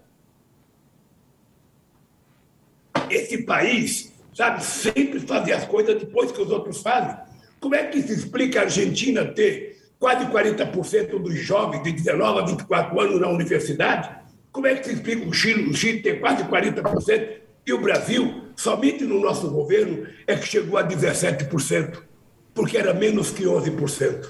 esse 3.09 3.39
país, 3.43 4.08
sabe, 4.39 4.63
sempre 4.63 5.19
fazer 5.19 5.51
as 5.51 5.65
coisas 5.65 5.99
depois 5.99 6.31
que 6.31 6.41
os 6.41 6.49
outros 6.49 6.81
fazem? 6.81 7.13
Como 7.59 7.75
é 7.75 7.83
que 7.87 8.01
se 8.01 8.13
explica 8.13 8.61
a 8.61 8.63
Argentina 8.63 9.25
ter 9.25 9.77
quase 9.99 10.25
40% 10.27 11.21
dos 11.21 11.37
jovens 11.39 11.83
de 11.83 11.91
19 11.91 12.39
a 12.39 12.45
24 12.45 13.01
anos 13.01 13.19
na 13.19 13.27
universidade? 13.27 14.09
Como 14.49 14.65
é 14.65 14.75
que 14.75 14.87
se 14.87 14.93
explica 14.93 15.27
o 15.27 15.33
Chile? 15.33 15.69
O 15.69 15.73
Chile 15.73 16.01
tem 16.01 16.21
quase 16.21 16.45
40%, 16.45 17.31
e 17.67 17.73
o 17.73 17.81
Brasil, 17.81 18.45
somente 18.55 19.03
no 19.03 19.19
nosso 19.19 19.49
governo, 19.49 20.07
é 20.25 20.37
que 20.37 20.47
chegou 20.47 20.77
a 20.77 20.87
17%, 20.87 22.01
porque 22.53 22.77
era 22.77 22.93
menos 22.93 23.31
que 23.31 23.43
11%. 23.43 24.25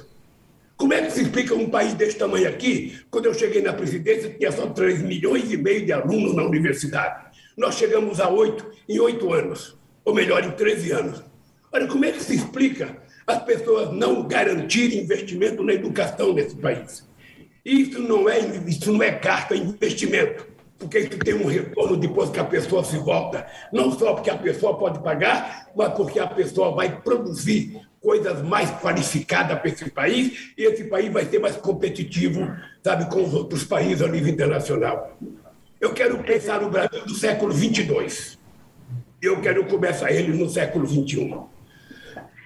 Como 0.75 0.91
é 0.91 1.03
que 1.03 1.11
se 1.11 1.21
explica 1.21 1.53
um 1.53 1.69
país 1.69 1.93
desse 1.93 2.17
tamanho 2.17 2.49
aqui? 2.49 2.99
Quando 3.11 3.27
eu 3.27 3.33
cheguei 3.35 3.61
na 3.61 3.73
presidência, 3.73 4.33
tinha 4.35 4.51
só 4.51 4.65
3 4.65 5.03
milhões 5.03 5.51
e 5.51 5.57
meio 5.57 5.85
de 5.85 5.93
alunos 5.93 6.35
na 6.35 6.43
universidade. 6.43 7.29
Nós 7.55 7.75
chegamos 7.75 8.19
a 8.19 8.27
8 8.27 8.71
em 8.89 8.99
8 8.99 9.33
anos, 9.33 9.78
ou 10.09 10.15
melhor, 10.15 10.43
em 10.43 10.51
13 10.51 10.91
anos. 10.91 11.23
Olha, 11.71 11.87
como 11.87 12.03
é 12.03 12.11
que 12.11 12.23
se 12.23 12.35
explica 12.35 12.97
as 13.27 13.43
pessoas 13.43 13.93
não 13.93 14.27
garantirem 14.27 15.01
investimento 15.01 15.63
na 15.63 15.73
educação 15.73 16.33
nesse 16.33 16.55
país? 16.55 17.07
Isso 17.63 17.99
não 18.01 18.27
é, 18.27 18.39
isso 18.67 18.91
não 18.91 19.03
é 19.03 19.11
gasto, 19.11 19.53
é 19.53 19.57
investimento. 19.57 20.47
Porque 20.79 20.97
isso 20.97 21.19
tem 21.19 21.35
um 21.35 21.45
retorno 21.45 21.95
depois 21.95 22.31
que 22.31 22.39
a 22.39 22.43
pessoa 22.43 22.83
se 22.83 22.97
volta. 22.97 23.45
Não 23.71 23.91
só 23.91 24.15
porque 24.15 24.31
a 24.31 24.37
pessoa 24.37 24.77
pode 24.77 24.99
pagar, 25.03 25.69
mas 25.75 25.93
porque 25.93 26.19
a 26.19 26.25
pessoa 26.25 26.73
vai 26.73 27.01
produzir 27.01 27.79
coisas 28.01 28.41
mais 28.41 28.71
qualificadas 28.81 29.59
para 29.59 29.69
esse 29.69 29.91
país 29.91 30.53
e 30.57 30.63
esse 30.63 30.85
país 30.85 31.11
vai 31.13 31.25
ser 31.25 31.37
mais 31.37 31.55
competitivo, 31.57 32.49
sabe, 32.81 33.11
com 33.11 33.23
os 33.23 33.33
outros 33.33 33.63
países 33.63 34.01
a 34.01 34.07
nível 34.07 34.33
internacional. 34.33 35.15
Eu 35.79 35.93
quero 35.93 36.17
pensar 36.23 36.61
no 36.61 36.69
Brasil 36.69 37.05
do 37.05 37.13
século 37.13 37.53
22. 37.53 38.38
Eu 39.21 39.41
quero 39.41 39.65
começar 39.65 40.11
ele 40.11 40.31
no 40.31 40.49
século 40.49 40.85
21. 40.85 41.47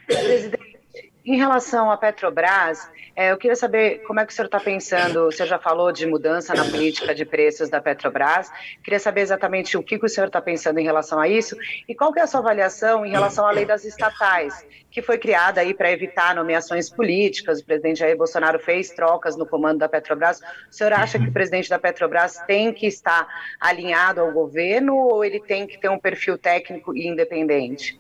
Presidente, 0.07 1.13
em 1.23 1.37
relação 1.37 1.91
à 1.91 1.97
Petrobras, 1.97 2.89
é, 3.15 3.31
eu 3.31 3.37
queria 3.37 3.55
saber 3.55 4.01
como 4.07 4.19
é 4.19 4.25
que 4.25 4.33
o 4.33 4.35
senhor 4.35 4.47
está 4.47 4.59
pensando, 4.59 5.27
o 5.27 5.31
senhor 5.31 5.47
já 5.47 5.59
falou 5.59 5.91
de 5.91 6.05
mudança 6.05 6.53
na 6.55 6.65
política 6.65 7.13
de 7.13 7.23
preços 7.23 7.69
da 7.69 7.79
Petrobras, 7.79 8.49
queria 8.83 8.99
saber 8.99 9.21
exatamente 9.21 9.77
o 9.77 9.83
que, 9.83 9.99
que 9.99 10.05
o 10.05 10.09
senhor 10.09 10.27
está 10.27 10.41
pensando 10.41 10.79
em 10.79 10.83
relação 10.83 11.19
a 11.19 11.27
isso 11.27 11.55
e 11.87 11.93
qual 11.93 12.11
que 12.11 12.19
é 12.19 12.23
a 12.23 12.27
sua 12.27 12.39
avaliação 12.39 13.05
em 13.05 13.11
relação 13.11 13.45
à 13.45 13.51
lei 13.51 13.65
das 13.65 13.85
estatais, 13.85 14.65
que 14.89 14.99
foi 14.99 15.19
criada 15.19 15.61
aí 15.61 15.75
para 15.75 15.91
evitar 15.91 16.35
nomeações 16.35 16.89
políticas, 16.89 17.59
o 17.59 17.65
presidente 17.65 17.99
Jair 17.99 18.17
Bolsonaro 18.17 18.57
fez 18.57 18.89
trocas 18.89 19.37
no 19.37 19.45
comando 19.45 19.79
da 19.79 19.89
Petrobras, 19.89 20.39
o 20.39 20.73
senhor 20.73 20.93
acha 20.93 21.19
que 21.19 21.27
o 21.27 21.31
presidente 21.31 21.69
da 21.69 21.77
Petrobras 21.77 22.39
tem 22.47 22.73
que 22.73 22.87
estar 22.87 23.27
alinhado 23.59 24.21
ao 24.21 24.31
governo 24.31 24.95
ou 24.95 25.23
ele 25.23 25.39
tem 25.39 25.67
que 25.67 25.79
ter 25.79 25.89
um 25.89 25.99
perfil 25.99 26.35
técnico 26.35 26.95
e 26.95 27.07
independente? 27.07 27.99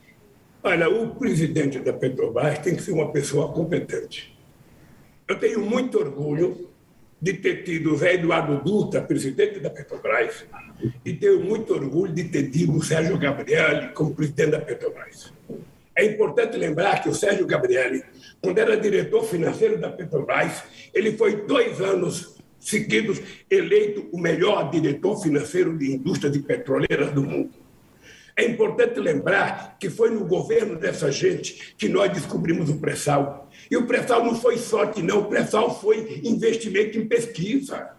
Olha, 0.63 0.89
o 0.89 1.13
presidente 1.13 1.77
da 1.79 1.93
Petrobras 1.93 2.57
tem 2.59 2.75
que 2.75 2.81
ser 2.81 2.93
uma 2.93 3.11
pessoa 3.11 3.51
competente. 3.51 4.32
Eu 5.27 5.39
tenho 5.39 5.61
muito 5.61 5.97
orgulho 5.99 6.69
de 7.21 7.33
ter 7.33 7.63
tido 7.63 7.93
o 7.93 7.97
Zé 7.97 8.15
Eduardo 8.15 8.61
Dutra, 8.61 9.01
presidente 9.01 9.59
da 9.59 9.69
Petrobras, 9.69 10.45
e 11.05 11.13
tenho 11.13 11.39
muito 11.39 11.73
orgulho 11.73 12.13
de 12.13 12.25
ter 12.25 12.49
tido 12.49 12.75
o 12.75 12.83
Sérgio 12.83 13.17
Gabrielli 13.17 13.93
como 13.93 14.13
presidente 14.13 14.51
da 14.51 14.59
Petrobras. 14.59 15.31
É 15.95 16.03
importante 16.03 16.57
lembrar 16.57 17.01
que 17.01 17.07
o 17.07 17.15
Sérgio 17.15 17.45
Gabrielli, 17.45 18.03
quando 18.41 18.57
era 18.57 18.75
diretor 18.75 19.23
financeiro 19.23 19.79
da 19.79 19.89
Petrobras, 19.89 20.63
ele 20.93 21.13
foi 21.13 21.45
dois 21.45 21.79
anos 21.79 22.35
seguidos 22.59 23.21
eleito 23.49 24.09
o 24.11 24.19
melhor 24.19 24.69
diretor 24.69 25.21
financeiro 25.21 25.77
de 25.77 25.93
indústria 25.93 26.29
de 26.29 26.39
petroleiras 26.39 27.11
do 27.11 27.23
mundo. 27.23 27.62
É 28.35 28.45
importante 28.45 28.99
lembrar 28.99 29.77
que 29.79 29.89
foi 29.89 30.09
no 30.09 30.25
governo 30.25 30.75
dessa 30.75 31.11
gente 31.11 31.75
que 31.77 31.87
nós 31.87 32.11
descobrimos 32.11 32.69
o 32.69 32.79
pré-sal. 32.79 33.49
E 33.69 33.77
o 33.77 33.85
pré-sal 33.85 34.23
não 34.23 34.35
foi 34.35 34.57
sorte, 34.57 35.03
não. 35.03 35.19
O 35.19 35.25
pré-sal 35.25 35.79
foi 35.79 36.21
investimento 36.23 36.97
em 36.97 37.07
pesquisa. 37.07 37.91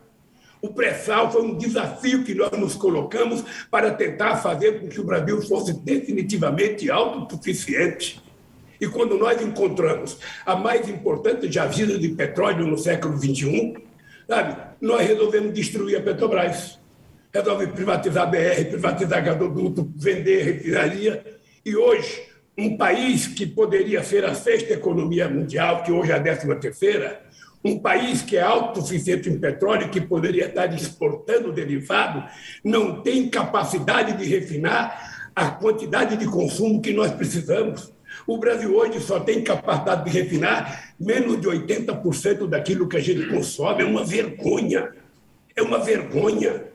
O 0.61 0.73
pré-sal 0.73 1.31
foi 1.31 1.43
um 1.43 1.57
desafio 1.57 2.25
que 2.25 2.35
nós 2.35 2.51
nos 2.59 2.75
colocamos 2.75 3.45
para 3.71 3.93
tentar 3.93 4.37
fazer 4.39 4.81
com 4.81 4.89
que 4.89 5.01
o 5.01 5.05
Brasil 5.05 5.41
fosse 5.43 5.73
definitivamente 5.73 6.91
autossuficiente. 6.91 8.21
E 8.81 8.89
quando 8.89 9.17
nós 9.17 9.41
encontramos 9.41 10.19
a 10.45 10.57
mais 10.57 10.89
importante 10.89 11.53
jazida 11.53 11.97
de 11.97 12.09
petróleo 12.09 12.67
no 12.67 12.77
século 12.77 13.17
XXI, 13.17 13.75
sabe, 14.27 14.57
nós 14.81 15.07
resolvemos 15.07 15.53
destruir 15.53 15.97
a 15.97 16.03
Petrobras 16.03 16.79
resolve 17.35 17.67
privatizar 17.67 18.23
a 18.23 18.27
BR, 18.27 18.65
privatizar 18.71 19.25
gasoduto, 19.25 19.93
vender 19.97 20.45
refinaria. 20.45 21.25
E 21.67 21.75
hoje, 21.75 22.23
um 22.57 22.77
país 22.77 23.27
que 23.27 23.45
poderia 23.45 24.05
ser 24.05 24.25
a 24.25 24.35
sexta 24.35 24.75
economia 24.75 25.29
mundial, 25.29 25.83
que 25.83 25.91
hoje 25.91 26.13
é 26.13 26.15
a 26.15 26.19
décima 26.19 26.55
terceira, 26.55 27.21
um 27.65 27.79
país 27.79 28.23
que 28.23 28.37
é 28.37 28.43
autossuficiente 28.43 29.29
em 29.29 29.39
petróleo, 29.39 29.89
que 29.89 30.01
poderia 30.01 30.47
estar 30.47 30.73
exportando 30.73 31.51
derivado, 31.51 32.23
não 32.63 33.03
tem 33.03 33.29
capacidade 33.29 34.13
de 34.17 34.25
refinar 34.25 35.31
a 35.35 35.51
quantidade 35.51 36.17
de 36.17 36.27
consumo 36.27 36.81
que 36.81 36.93
nós 36.93 37.11
precisamos. 37.11 37.93
O 38.29 38.39
Brasil 38.39 38.77
hoje 38.77 39.01
só 39.01 39.19
tem 39.19 39.43
capacidade 39.43 40.05
de 40.05 40.17
refinar 40.17 40.95
menos 41.01 41.41
de 41.41 41.49
80% 41.49 42.47
daquilo 42.47 42.87
que 42.87 42.97
a 42.97 43.01
gente 43.01 43.27
consome. 43.27 43.83
É 43.83 43.87
uma 43.87 44.05
vergonha. 44.05 44.91
É 45.57 45.63
uma 45.63 45.79
vergonha. 45.79 46.74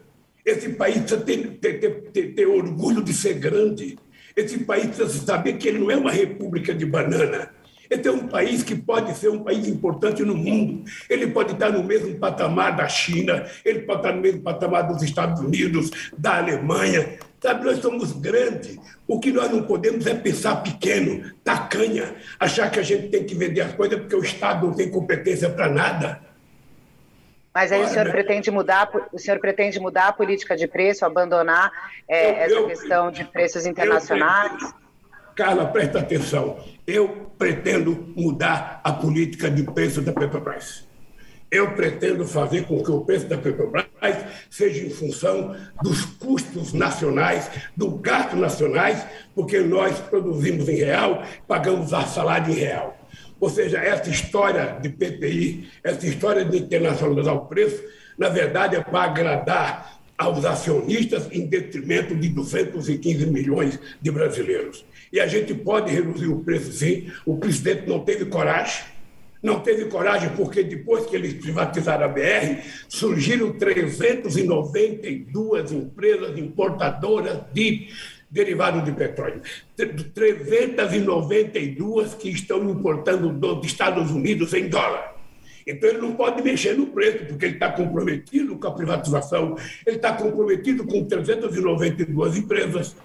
Esse 0.50 0.70
país 0.70 0.98
precisa 0.98 1.22
ter, 1.22 1.58
ter, 1.60 1.80
ter, 2.12 2.34
ter 2.34 2.46
orgulho 2.46 3.04
de 3.04 3.14
ser 3.14 3.36
grande. 3.36 3.98
Esse 4.36 4.60
país 4.60 4.88
precisa 4.88 5.26
saber 5.26 5.54
que 5.54 5.68
ele 5.68 5.80
não 5.80 5.92
é 5.92 5.98
uma 5.98 6.12
república 6.12 6.74
de 6.74 6.86
banana 6.86 7.52
esse 7.90 8.08
é 8.08 8.12
um 8.12 8.28
país 8.28 8.62
que 8.62 8.76
pode 8.76 9.18
ser 9.18 9.30
um 9.30 9.44
país 9.44 9.68
importante 9.68 10.22
no 10.22 10.36
mundo. 10.36 10.84
Ele 11.10 11.28
pode 11.28 11.54
estar 11.54 11.72
no 11.72 11.84
mesmo 11.84 12.16
patamar 12.20 12.76
da 12.76 12.88
China, 12.88 13.44
ele 13.66 13.80
pode 13.80 14.02
estar 14.02 14.14
no 14.14 14.22
mesmo 14.22 14.42
patamar 14.42 14.88
dos 14.88 15.02
Estados 15.02 15.42
Unidos, 15.42 15.90
da 16.16 16.38
Alemanha. 16.38 17.18
Sabe, 17.42 17.66
nós 17.66 17.80
somos 17.80 18.12
grandes. 18.12 18.78
O 19.08 19.20
que 19.20 19.32
nós 19.32 19.50
não 19.50 19.64
podemos 19.64 20.06
é 20.06 20.14
pensar 20.14 20.58
pequeno, 20.58 21.32
tacanha, 21.44 22.14
achar 22.40 22.70
que 22.70 22.80
a 22.80 22.84
gente 22.84 23.08
tem 23.08 23.24
que 23.24 23.34
vender 23.34 23.62
as 23.62 23.74
coisas 23.74 24.00
porque 24.00 24.16
o 24.16 24.24
Estado 24.24 24.68
não 24.68 24.74
tem 24.74 24.92
competência 24.92 25.50
para 25.50 25.68
nada. 25.68 26.29
Mas 27.60 27.74
aí 27.74 27.80
Olha, 27.80 27.90
o 27.90 27.92
senhor 27.92 28.12
pretende 28.12 28.50
mudar, 28.50 28.90
o 29.12 29.20
senhor 29.20 29.38
pretende 29.38 29.82
mudar 29.82 30.08
a 30.08 30.14
política 30.14 30.56
de 30.56 30.66
preço, 30.66 31.04
abandonar 31.04 31.70
é, 32.08 32.30
eu, 32.30 32.36
essa 32.38 32.54
eu, 32.54 32.68
questão 32.68 33.12
de 33.12 33.26
preços 33.26 33.66
internacionais? 33.66 34.74
Carla, 35.36 35.66
presta 35.66 36.00
atenção. 36.00 36.58
Eu 36.88 37.30
pretendo 37.38 38.14
mudar 38.16 38.80
a 38.82 38.94
política 38.94 39.52
de 39.52 39.64
preço 39.64 40.02
da 40.02 40.14
Petrobras. 40.14 40.88
Eu 41.52 41.74
pretendo 41.74 42.26
fazer 42.26 42.66
com 42.66 42.82
que 42.82 42.92
o 42.92 43.02
preço 43.02 43.28
da 43.28 43.38
Petrobras 43.38 43.90
seja 44.50 44.86
em 44.86 44.90
função 44.90 45.54
dos 45.84 46.06
custos 46.06 46.72
nacionais, 46.72 47.52
do 47.76 47.92
gasto 47.92 48.38
nacionais, 48.38 49.06
porque 49.36 49.60
nós 49.60 50.00
produzimos 50.00 50.70
em 50.70 50.78
real, 50.78 51.24
pagamos 51.46 51.94
a 51.94 52.04
salário 52.04 52.54
em 52.54 52.56
real. 52.58 52.99
Ou 53.40 53.50
seja, 53.50 53.78
essa 53.78 54.10
história 54.10 54.78
de 54.82 54.90
PPI, 54.90 55.70
essa 55.84 56.06
história 56.06 56.44
de 56.44 56.58
internacionalizar 56.58 57.36
o 57.36 57.46
preço, 57.46 57.82
na 58.18 58.30
verdade 58.30 58.76
é 58.76 58.82
para 58.82 59.04
agradar 59.04 60.00
aos 60.18 60.44
acionistas 60.44 61.30
em 61.32 61.48
detrimento 61.48 62.14
de 62.14 62.28
215 62.28 63.26
milhões 63.28 63.80
de 64.02 64.12
brasileiros. 64.12 64.84
E 65.14 65.20
a 65.20 65.28
gente 65.28 65.54
pode 65.54 65.94
reduzir 65.94 66.28
o 66.28 66.42
preço, 66.42 66.74
sim. 66.74 67.10
O 67.26 67.38
presidente 67.38 67.88
não 67.88 68.02
teve 68.02 68.26
coragem. 68.26 68.84
Não 69.42 69.62
teve 69.62 69.86
coragem 69.86 70.32
porque 70.36 70.62
depois 70.62 71.06
que 71.06 71.16
eles 71.16 71.34
privatizaram 71.34 72.04
a 72.04 72.10
BR, 72.10 72.58
surgiram 72.90 73.54
392 73.54 75.72
empresas 75.72 76.38
importadoras 76.38 77.40
de 77.54 77.88
derivados 78.30 78.86
de 78.86 78.92
petróleo. 78.92 79.42
392 79.76 82.14
que 82.14 82.30
estão 82.30 82.70
importando 82.70 83.30
dos 83.30 83.66
Estados 83.66 84.12
Unidos 84.12 84.54
em 84.54 84.68
dólar. 84.68 85.16
Então 85.66 85.90
ele 85.90 86.00
não 86.00 86.14
pode 86.14 86.42
mexer 86.42 86.78
no 86.78 86.88
preço, 86.88 87.26
porque 87.26 87.46
ele 87.46 87.54
está 87.56 87.72
comprometido 87.72 88.58
com 88.58 88.68
a 88.68 88.72
privatização, 88.72 89.56
ele 89.86 89.98
está 89.98 90.12
comprometido 90.14 90.84
com 90.84 91.06
392 91.06 92.38
empresas. 92.38 92.96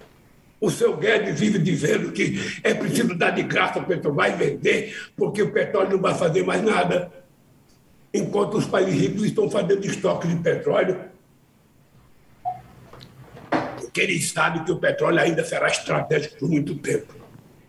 O 0.60 0.70
seu 0.70 0.96
Guedes 0.96 1.38
vive 1.38 1.58
dizendo 1.58 2.10
que 2.10 2.38
é 2.62 2.72
preciso 2.72 3.14
dar 3.14 3.30
de 3.30 3.42
graça 3.42 3.78
ao 3.78 3.84
Petrobras 3.84 4.38
vender, 4.38 4.96
porque 5.14 5.42
o 5.42 5.52
petróleo 5.52 5.92
não 5.92 6.00
vai 6.00 6.14
fazer 6.14 6.42
mais 6.42 6.62
nada. 6.62 7.12
Enquanto 8.14 8.56
os 8.56 8.66
países 8.66 8.94
ricos 8.94 9.24
estão 9.24 9.50
fazendo 9.50 9.84
estoque 9.84 10.26
de 10.26 10.36
petróleo, 10.36 10.98
porque 13.94 14.00
eles 14.00 14.32
sabem 14.32 14.64
que 14.64 14.72
o 14.72 14.80
petróleo 14.80 15.20
ainda 15.20 15.44
será 15.44 15.68
estratégico 15.68 16.36
por 16.40 16.48
muito 16.48 16.74
tempo. 16.74 17.14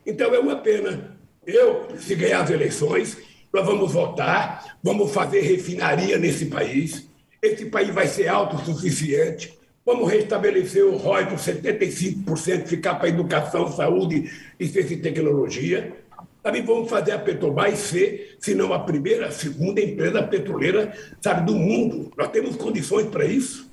Então 0.04 0.34
é 0.34 0.40
uma 0.40 0.56
pena. 0.56 1.16
Eu, 1.46 1.88
se 2.00 2.16
ganhar 2.16 2.42
as 2.42 2.50
eleições, 2.50 3.16
nós 3.54 3.64
vamos 3.64 3.94
votar, 3.94 4.76
vamos 4.82 5.14
fazer 5.14 5.42
refinaria 5.42 6.18
nesse 6.18 6.48
país. 6.48 7.08
Esse 7.40 7.68
país 7.68 7.94
vai 7.94 8.08
ser 8.08 8.28
autossuficiente. 8.28 9.56
Vamos 9.86 10.12
restabelecer 10.12 10.84
o 10.84 10.98
ROI 10.98 11.28
com 11.28 11.36
75%, 11.36 12.66
ficar 12.66 12.96
para 12.96 13.10
educação, 13.10 13.72
saúde 13.72 14.32
e 14.60 14.68
ciência 14.68 14.96
e 14.96 15.02
tecnologia. 15.02 15.94
Também 16.42 16.64
vamos 16.64 16.90
fazer 16.90 17.12
a 17.12 17.20
Petrobras 17.20 17.78
ser, 17.78 18.36
se 18.40 18.56
não 18.56 18.74
a 18.74 18.80
primeira, 18.80 19.28
a 19.28 19.32
segunda 19.32 19.80
empresa 19.80 20.24
petroleira 20.24 20.92
sabe, 21.22 21.46
do 21.46 21.54
mundo. 21.54 22.12
Nós 22.18 22.30
temos 22.30 22.56
condições 22.56 23.06
para 23.10 23.26
isso. 23.26 23.70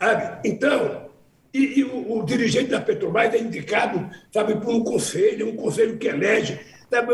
Sabe? 0.00 0.48
Então, 0.48 1.11
e, 1.52 1.80
e 1.80 1.84
o, 1.84 2.18
o, 2.18 2.24
dirigente 2.24 2.70
da 2.70 2.80
Petrobras 2.80 3.34
é 3.34 3.38
indicado, 3.38 4.08
sabe, 4.32 4.56
por 4.56 4.74
um 4.74 4.82
conselho, 4.82 5.48
um 5.48 5.56
conselho 5.56 5.98
que 5.98 6.08
elege 6.08 6.58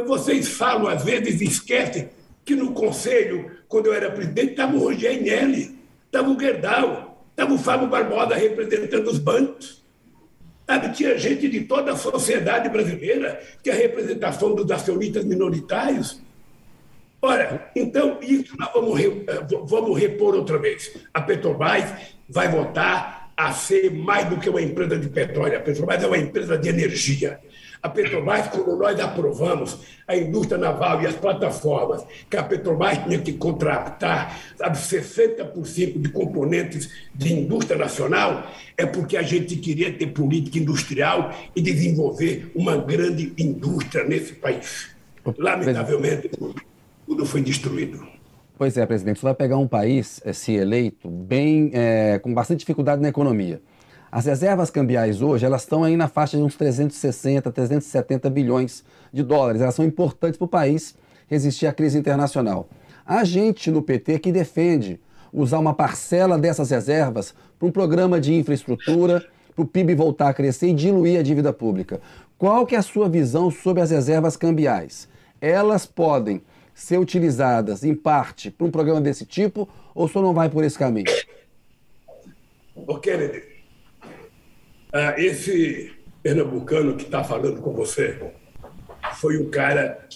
vocês 0.07 0.49
falam, 0.49 0.89
às 0.89 1.05
vezes, 1.05 1.41
esquecem 1.41 2.09
que 2.45 2.57
no 2.57 2.73
conselho, 2.73 3.51
quando 3.69 3.87
eu 3.87 3.95
era 3.95 4.11
presidente, 4.11 4.53
estava 4.53 4.75
o 4.75 4.81
Rogério 4.81 5.23
Nelly, 5.23 5.79
estava 6.07 6.31
o 6.31 6.41
Gerdau, 6.41 7.25
estava 7.31 7.53
o 7.53 7.59
Fábio 7.59 7.89
Barbosa 7.89 8.35
representando 8.35 9.09
os 9.09 9.19
bancos. 9.19 9.85
Sabe, 10.67 10.93
tinha 10.93 11.17
gente 11.17 11.49
de 11.49 11.63
toda 11.63 11.93
a 11.93 11.97
sociedade 11.97 12.69
brasileira, 12.69 13.41
que 13.63 13.71
é 13.71 13.73
a 13.73 13.77
representação 13.77 14.55
dos 14.55 14.71
acionistas 14.71 15.25
minoritários. 15.25 16.21
Ora, 17.23 17.71
então, 17.75 18.19
isso 18.21 18.55
nós 18.59 18.71
vamos, 18.73 19.01
eh, 19.01 19.47
vamos 19.65 19.99
repor 19.99 20.35
outra 20.35 20.59
vez. 20.59 20.95
A 21.13 21.21
Petrobras 21.23 21.85
vai 22.29 22.49
voltar 22.49 23.18
a 23.39 23.53
ser 23.53 23.93
mais 23.93 24.29
do 24.29 24.37
que 24.37 24.51
uma 24.51 24.61
empresa 24.61 24.99
de 24.99 25.09
petróleo. 25.09 25.57
A 25.57 25.61
Petrobras 25.61 26.03
é 26.03 26.07
uma 26.09 26.19
empresa 26.19 26.59
de 26.59 26.69
energia. 26.69 27.39
A 27.81 27.89
Petrobras, 27.89 28.49
quando 28.49 28.77
nós 28.77 28.99
aprovamos 28.99 29.79
a 30.09 30.17
indústria 30.17 30.59
naval 30.59 31.01
e 31.01 31.07
as 31.07 31.15
plataformas, 31.15 32.05
que 32.29 32.37
a 32.37 32.43
Petrobras 32.43 32.99
tinha 33.05 33.21
que 33.21 33.35
contratar 33.35 34.37
sabe, 34.57 34.77
60% 34.77 36.01
de 36.01 36.09
componentes 36.09 36.91
de 37.15 37.33
indústria 37.33 37.79
nacional, 37.79 38.45
é 38.77 38.85
porque 38.85 39.17
a 39.17 39.23
gente 39.23 39.55
queria 39.55 39.93
ter 39.93 40.09
política 40.09 40.59
industrial 40.59 41.33
e 41.55 41.63
desenvolver 41.63 42.51
uma 42.57 42.77
grande 42.77 43.33
indústria 43.39 44.03
nesse 44.03 44.33
país. 44.33 44.91
Lamentavelmente, 45.39 46.29
tudo 47.07 47.25
foi 47.25 47.41
destruído. 47.41 48.18
Pois 48.59 48.77
é, 48.77 48.85
presidente, 48.85 49.21
você 49.21 49.27
vai 49.27 49.35
pegar 49.37 49.57
um 49.57 49.69
país, 49.69 50.21
eh, 50.25 50.33
se 50.33 50.53
eleito, 50.53 51.09
bem, 51.09 51.71
é, 51.73 52.19
com 52.19 52.35
bastante 52.35 52.59
dificuldade 52.59 53.01
na 53.01 53.09
economia. 53.09 53.63
As 54.11 54.27
reservas 54.27 54.69
cambiais 54.69 55.23
hoje, 55.23 55.47
elas 55.47 55.63
estão 55.63 55.85
aí 55.85 55.97
na 55.97 56.09
faixa 56.09 56.37
de 56.37 56.43
uns 56.43 56.57
360, 56.57 57.53
370 57.53 58.29
bilhões 58.29 58.83
de 59.13 59.23
dólares. 59.23 59.63
Elas 59.63 59.77
são 59.77 59.85
importantes 59.85 60.37
para 60.37 60.45
o 60.45 60.49
país 60.49 60.97
resistir 61.29 61.69
à 61.69 61.73
crise 61.73 61.97
internacional. 61.97 62.69
Há 63.07 63.23
gente 63.23 63.71
no 63.71 63.81
PT 63.81 64.19
que 64.19 64.33
defende 64.33 64.99
usar 65.33 65.61
uma 65.61 65.73
parcela 65.73 66.37
dessas 66.37 66.71
reservas 66.71 67.37
para 67.61 67.69
um 67.69 67.71
programa 67.71 68.21
de 68.21 68.35
infraestrutura, 68.35 69.25
para 69.55 69.63
o 69.63 69.69
PIB 69.69 69.95
voltar 69.95 70.31
a 70.31 70.35
crescer 70.35 70.67
e 70.67 70.75
diluir 70.75 71.21
a 71.21 71.23
dívida 71.23 71.53
pública. 71.53 72.01
Qual 72.37 72.67
que 72.67 72.75
é 72.75 72.79
a 72.79 72.83
sua 72.83 73.09
visão 73.09 73.53
sobre 73.53 73.83
as 73.83 73.93
reservas 73.93 74.37
cambiais? 74.37 75.09
Elas 75.41 75.87
podem 75.87 76.43
ser 76.79 76.99
utilizadas, 76.99 77.83
em 77.83 77.93
parte, 77.93 78.53
para 78.53 78.67
um 78.67 78.71
programa 78.71 79.01
desse 79.01 79.27
tipo 79.27 79.69
ou 79.93 80.07
só 80.07 80.23
não 80.23 80.33
vai 80.33 80.49
por 80.49 80.63
esse 80.63 80.79
caminho? 80.79 81.11
Ô, 82.75 82.99
Kennedy, 82.99 83.43
ah, 84.93 85.15
esse 85.19 85.93
pernambucano 86.23 86.97
que 86.97 87.03
está 87.03 87.25
falando 87.25 87.61
com 87.61 87.73
você 87.73 88.33
foi 89.17 89.37
um 89.39 89.51
cara 89.51 90.07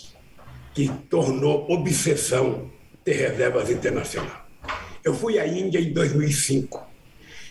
que 0.73 0.89
tornou 1.11 1.69
obsessão 1.69 2.71
ter 3.05 3.15
reservas 3.15 3.69
internacionais. 3.69 4.33
Eu 5.03 5.15
fui 5.15 5.41
à 5.41 5.47
Índia 5.47 5.81
em 5.81 5.93
2005 5.93 6.87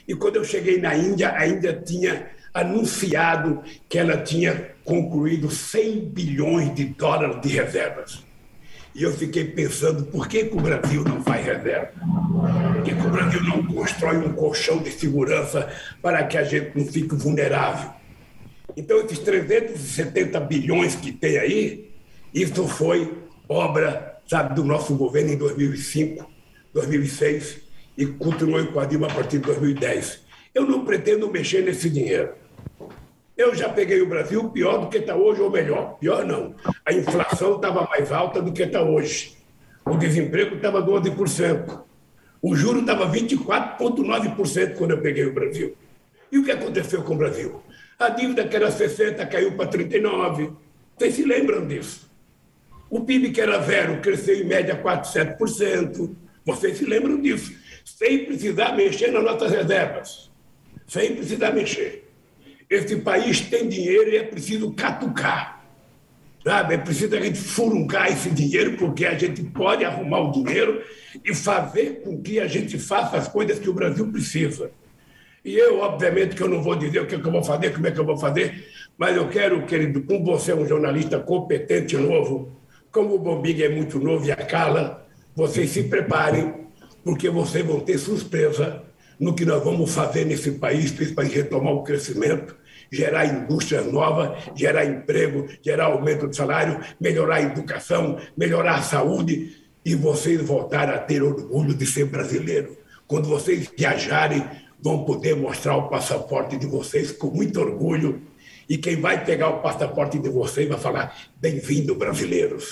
e 0.07 0.15
quando 0.15 0.37
eu 0.37 0.45
cheguei 0.45 0.79
na 0.79 0.95
Índia, 0.95 1.33
a 1.33 1.45
Índia 1.45 1.73
tinha 1.85 2.31
anunciado 2.53 3.61
que 3.89 3.99
ela 3.99 4.17
tinha 4.23 4.73
concluído 4.85 5.51
100 5.51 6.05
bilhões 6.05 6.73
de 6.73 6.85
dólares 6.85 7.41
de 7.41 7.49
reservas. 7.49 8.30
E 8.93 9.03
eu 9.03 9.11
fiquei 9.13 9.45
pensando, 9.45 10.03
por 10.03 10.27
que, 10.27 10.45
que 10.45 10.57
o 10.57 10.59
Brasil 10.59 11.03
não 11.03 11.23
faz 11.23 11.45
reserva? 11.45 11.91
Por 12.73 12.83
que, 12.83 12.93
que 12.93 13.07
o 13.07 13.09
Brasil 13.09 13.43
não 13.43 13.63
constrói 13.65 14.17
um 14.17 14.33
colchão 14.33 14.79
de 14.79 14.91
segurança 14.91 15.71
para 16.01 16.23
que 16.25 16.37
a 16.37 16.43
gente 16.43 16.77
não 16.77 16.85
fique 16.85 17.15
vulnerável? 17.15 17.91
Então, 18.75 18.99
esses 18.99 19.19
370 19.19 20.39
bilhões 20.41 20.95
que 20.95 21.11
tem 21.11 21.37
aí, 21.37 21.91
isso 22.33 22.67
foi 22.67 23.17
obra, 23.47 24.19
sabe, 24.27 24.55
do 24.55 24.63
nosso 24.63 24.95
governo 24.95 25.31
em 25.31 25.37
2005, 25.37 26.29
2006 26.73 27.61
e 27.97 28.05
continuou 28.05 28.65
com 28.67 28.79
a 28.79 28.85
Dilma 28.85 29.07
a 29.07 29.13
partir 29.13 29.37
de 29.39 29.45
2010. 29.45 30.21
Eu 30.53 30.65
não 30.65 30.85
pretendo 30.85 31.29
mexer 31.29 31.63
nesse 31.63 31.89
dinheiro. 31.89 32.40
Eu 33.41 33.55
já 33.55 33.67
peguei 33.67 33.99
o 34.03 34.05
Brasil 34.05 34.47
pior 34.51 34.77
do 34.77 34.87
que 34.87 34.99
está 34.99 35.15
hoje, 35.15 35.41
ou 35.41 35.49
melhor, 35.49 35.97
pior 35.97 36.23
não. 36.23 36.53
A 36.85 36.93
inflação 36.93 37.55
estava 37.55 37.87
mais 37.87 38.11
alta 38.11 38.39
do 38.39 38.53
que 38.53 38.61
está 38.61 38.83
hoje. 38.83 39.35
O 39.83 39.97
desemprego 39.97 40.57
estava 40.57 40.79
12%. 40.79 41.81
O 42.39 42.55
juro 42.55 42.81
estava 42.81 43.11
24,9% 43.11 44.75
quando 44.75 44.91
eu 44.91 45.01
peguei 45.01 45.25
o 45.25 45.33
Brasil. 45.33 45.75
E 46.31 46.37
o 46.37 46.43
que 46.43 46.51
aconteceu 46.51 47.01
com 47.01 47.15
o 47.15 47.17
Brasil? 47.17 47.63
A 47.97 48.09
dívida 48.09 48.47
que 48.47 48.55
era 48.55 48.69
60 48.69 49.25
caiu 49.25 49.53
para 49.53 49.65
39. 49.65 50.51
Vocês 50.95 51.15
se 51.15 51.23
lembram 51.23 51.65
disso? 51.65 52.11
O 52.91 53.01
PIB 53.01 53.31
que 53.31 53.41
era 53.41 53.59
zero 53.63 54.01
cresceu 54.01 54.35
em 54.35 54.43
média 54.43 54.75
4, 54.75 55.11
7%. 55.19 56.15
Vocês 56.45 56.77
se 56.77 56.85
lembram 56.85 57.19
disso? 57.19 57.51
Sem 57.83 58.23
precisar 58.23 58.73
mexer 58.75 59.11
nas 59.11 59.23
nossas 59.23 59.51
reservas. 59.51 60.29
Sem 60.85 61.15
precisar 61.15 61.51
mexer. 61.53 62.10
Esse 62.71 62.95
país 62.95 63.41
tem 63.41 63.67
dinheiro 63.67 64.09
e 64.09 64.15
é 64.15 64.23
preciso 64.23 64.71
catucar. 64.71 65.61
Sabe? 66.41 66.75
É 66.75 66.77
preciso 66.77 67.13
a 67.17 67.19
gente 67.19 67.37
furungar 67.37 68.09
esse 68.09 68.29
dinheiro, 68.29 68.77
porque 68.77 69.05
a 69.05 69.17
gente 69.17 69.43
pode 69.43 69.83
arrumar 69.83 70.21
o 70.21 70.31
dinheiro 70.31 70.81
e 71.23 71.35
fazer 71.35 72.01
com 72.01 72.21
que 72.21 72.39
a 72.39 72.47
gente 72.47 72.79
faça 72.79 73.17
as 73.17 73.27
coisas 73.27 73.59
que 73.59 73.69
o 73.69 73.73
Brasil 73.73 74.09
precisa. 74.09 74.71
E 75.43 75.53
eu, 75.53 75.79
obviamente, 75.79 76.33
que 76.33 76.41
eu 76.41 76.47
não 76.47 76.63
vou 76.63 76.75
dizer 76.75 77.01
o 77.01 77.07
que, 77.07 77.15
é 77.15 77.19
que 77.19 77.27
eu 77.27 77.31
vou 77.31 77.43
fazer, 77.43 77.73
como 77.73 77.87
é 77.87 77.91
que 77.91 77.99
eu 77.99 78.05
vou 78.05 78.17
fazer, 78.17 78.65
mas 78.97 79.17
eu 79.17 79.27
quero, 79.27 79.65
querido, 79.65 80.03
como 80.03 80.23
você 80.23 80.53
é 80.53 80.55
um 80.55 80.65
jornalista 80.65 81.19
competente 81.19 81.97
novo, 81.97 82.57
como 82.89 83.15
o 83.15 83.19
Bombig 83.19 83.63
é 83.63 83.69
muito 83.69 83.99
novo 83.99 84.25
e 84.25 84.31
a 84.31 84.35
Carla, 84.37 85.05
vocês 85.35 85.71
se 85.71 85.83
preparem, 85.83 86.53
porque 87.03 87.29
vocês 87.29 87.65
vão 87.65 87.81
ter 87.81 87.97
surpresa 87.97 88.83
no 89.19 89.35
que 89.35 89.45
nós 89.45 89.63
vamos 89.63 89.93
fazer 89.93 90.25
nesse 90.25 90.53
país, 90.53 90.91
para 90.91 91.27
retomar 91.27 91.73
o 91.73 91.83
crescimento, 91.83 92.55
gerar 92.91 93.25
indústria 93.25 93.81
nova, 93.81 94.37
gerar 94.53 94.85
emprego, 94.85 95.47
gerar 95.61 95.85
aumento 95.85 96.27
de 96.27 96.35
salário, 96.35 96.79
melhorar 96.99 97.35
a 97.35 97.41
educação, 97.41 98.17
melhorar 98.35 98.75
a 98.75 98.81
saúde 98.81 99.55
e 99.83 99.95
vocês 99.95 100.41
voltarem 100.41 100.93
a 100.93 100.99
ter 100.99 101.23
orgulho 101.23 101.73
de 101.73 101.85
ser 101.85 102.05
brasileiro. 102.05 102.77
Quando 103.07 103.29
vocês 103.29 103.71
viajarem, 103.77 104.45
vão 104.81 105.05
poder 105.05 105.35
mostrar 105.35 105.77
o 105.77 105.87
passaporte 105.87 106.57
de 106.57 106.65
vocês 106.65 107.11
com 107.11 107.27
muito 107.27 107.61
orgulho 107.61 108.21
e 108.67 108.77
quem 108.77 108.99
vai 108.99 109.23
pegar 109.23 109.49
o 109.49 109.61
passaporte 109.61 110.17
de 110.19 110.29
vocês 110.29 110.67
vai 110.67 110.77
falar: 110.77 111.15
bem-vindo, 111.37 111.93
brasileiros. 111.93 112.71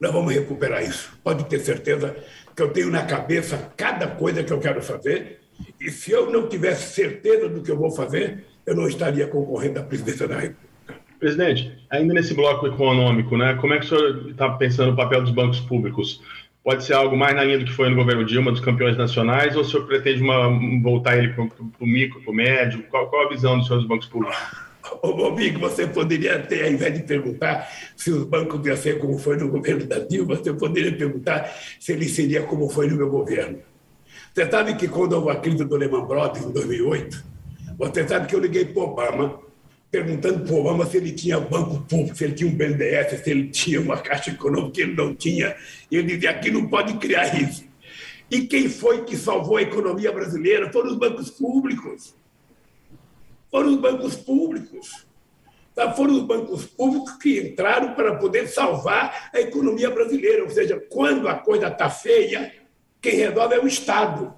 Nós 0.00 0.12
vamos 0.12 0.34
recuperar 0.34 0.82
isso. 0.82 1.12
Pode 1.22 1.44
ter 1.44 1.60
certeza 1.60 2.16
que 2.54 2.62
eu 2.62 2.72
tenho 2.72 2.90
na 2.90 3.04
cabeça 3.04 3.72
cada 3.76 4.06
coisa 4.06 4.42
que 4.42 4.52
eu 4.52 4.58
quero 4.58 4.82
fazer. 4.82 5.40
E 5.80 5.90
se 5.90 6.10
eu 6.10 6.30
não 6.30 6.48
tivesse 6.48 6.94
certeza 6.94 7.48
do 7.48 7.62
que 7.62 7.70
eu 7.70 7.76
vou 7.76 7.90
fazer, 7.90 8.44
eu 8.66 8.74
não 8.74 8.88
estaria 8.88 9.26
concorrendo 9.26 9.80
à 9.80 9.82
presidência 9.82 10.26
da 10.26 10.36
República. 10.36 10.64
Presidente, 11.18 11.72
ainda 11.90 12.12
nesse 12.12 12.34
bloco 12.34 12.66
econômico, 12.66 13.36
né, 13.36 13.54
como 13.60 13.72
é 13.72 13.78
que 13.78 13.86
o 13.86 13.88
senhor 13.88 14.30
está 14.30 14.50
pensando 14.50 14.90
no 14.90 14.96
papel 14.96 15.22
dos 15.22 15.30
bancos 15.30 15.60
públicos? 15.60 16.20
Pode 16.62 16.84
ser 16.84 16.94
algo 16.94 17.16
mais 17.16 17.34
na 17.34 17.44
linha 17.44 17.58
do 17.58 17.64
que 17.66 17.72
foi 17.72 17.90
no 17.90 17.96
governo 17.96 18.24
Dilma, 18.24 18.50
dos 18.50 18.60
campeões 18.60 18.96
nacionais, 18.96 19.54
ou 19.54 19.62
o 19.62 19.64
senhor 19.64 19.86
pretende 19.86 20.22
uma, 20.22 20.48
voltar 20.82 21.16
ele 21.16 21.28
para 21.32 21.44
o 21.44 21.86
micro, 21.86 22.20
para 22.22 22.30
o 22.30 22.34
médio? 22.34 22.82
Qual, 22.90 23.08
qual, 23.08 23.26
a 23.26 23.28
visão 23.28 23.58
do 23.58 23.64
senhor 23.64 23.78
dos 23.78 23.86
bancos 23.86 24.06
públicos? 24.06 24.36
Ô, 25.02 25.12
Bobico, 25.14 25.60
você 25.60 25.86
poderia 25.86 26.38
ter, 26.38 26.64
ao 26.64 26.72
invés 26.72 26.94
de 26.94 27.02
perguntar 27.02 27.70
se 27.96 28.10
os 28.10 28.24
bancos 28.24 28.66
iam 28.66 28.76
ser 28.76 28.98
como 28.98 29.18
foi 29.18 29.36
no 29.36 29.48
governo 29.48 29.86
da 29.86 29.98
Dilma, 29.98 30.36
você 30.36 30.52
poderia 30.52 30.96
perguntar 30.96 31.50
se 31.78 31.92
ele 31.92 32.08
seria 32.08 32.42
como 32.42 32.68
foi 32.68 32.88
no 32.88 32.96
meu 32.96 33.10
governo. 33.10 33.60
Você 34.32 34.50
sabe 34.50 34.74
que 34.74 34.88
quando 34.88 35.12
houve 35.14 35.30
a 35.30 35.36
crise 35.36 35.64
do 35.64 35.76
Lehman 35.76 36.06
Brothers, 36.06 36.44
em 36.44 36.52
2008, 36.52 37.33
você 37.76 38.06
sabe 38.06 38.26
que 38.28 38.34
eu 38.34 38.40
liguei 38.40 38.64
para 38.64 38.82
o 38.82 38.86
Obama, 38.86 39.40
perguntando 39.90 40.44
para 40.44 40.54
o 40.54 40.60
Obama 40.60 40.86
se 40.86 40.96
ele 40.96 41.12
tinha 41.12 41.38
banco 41.40 41.80
público, 41.82 42.16
se 42.16 42.24
ele 42.24 42.34
tinha 42.34 42.50
um 42.50 42.54
BNDES, 42.54 43.20
se 43.22 43.30
ele 43.30 43.48
tinha 43.48 43.80
uma 43.80 43.96
caixa 43.96 44.30
econômica, 44.30 44.72
que 44.72 44.80
ele 44.82 44.94
não 44.94 45.14
tinha. 45.14 45.56
E 45.90 45.96
ele 45.96 46.14
dizia: 46.14 46.30
aqui 46.30 46.50
não 46.50 46.66
pode 46.66 46.94
criar 46.94 47.40
isso. 47.40 47.64
E 48.30 48.46
quem 48.46 48.68
foi 48.68 49.04
que 49.04 49.16
salvou 49.16 49.56
a 49.56 49.62
economia 49.62 50.10
brasileira? 50.10 50.72
Foram 50.72 50.90
os 50.90 50.96
bancos 50.96 51.30
públicos. 51.30 52.14
Foram 53.50 53.68
os 53.68 53.76
bancos 53.76 54.16
públicos. 54.16 55.06
Tá? 55.74 55.92
Foram 55.92 56.14
os 56.14 56.22
bancos 56.22 56.64
públicos 56.64 57.12
que 57.18 57.40
entraram 57.40 57.94
para 57.94 58.16
poder 58.16 58.48
salvar 58.48 59.30
a 59.32 59.40
economia 59.40 59.90
brasileira. 59.90 60.42
Ou 60.42 60.50
seja, 60.50 60.80
quando 60.88 61.28
a 61.28 61.34
coisa 61.34 61.68
está 61.68 61.90
feia, 61.90 62.52
quem 63.00 63.16
resolve 63.16 63.54
é 63.54 63.60
o 63.60 63.66
Estado. 63.66 64.34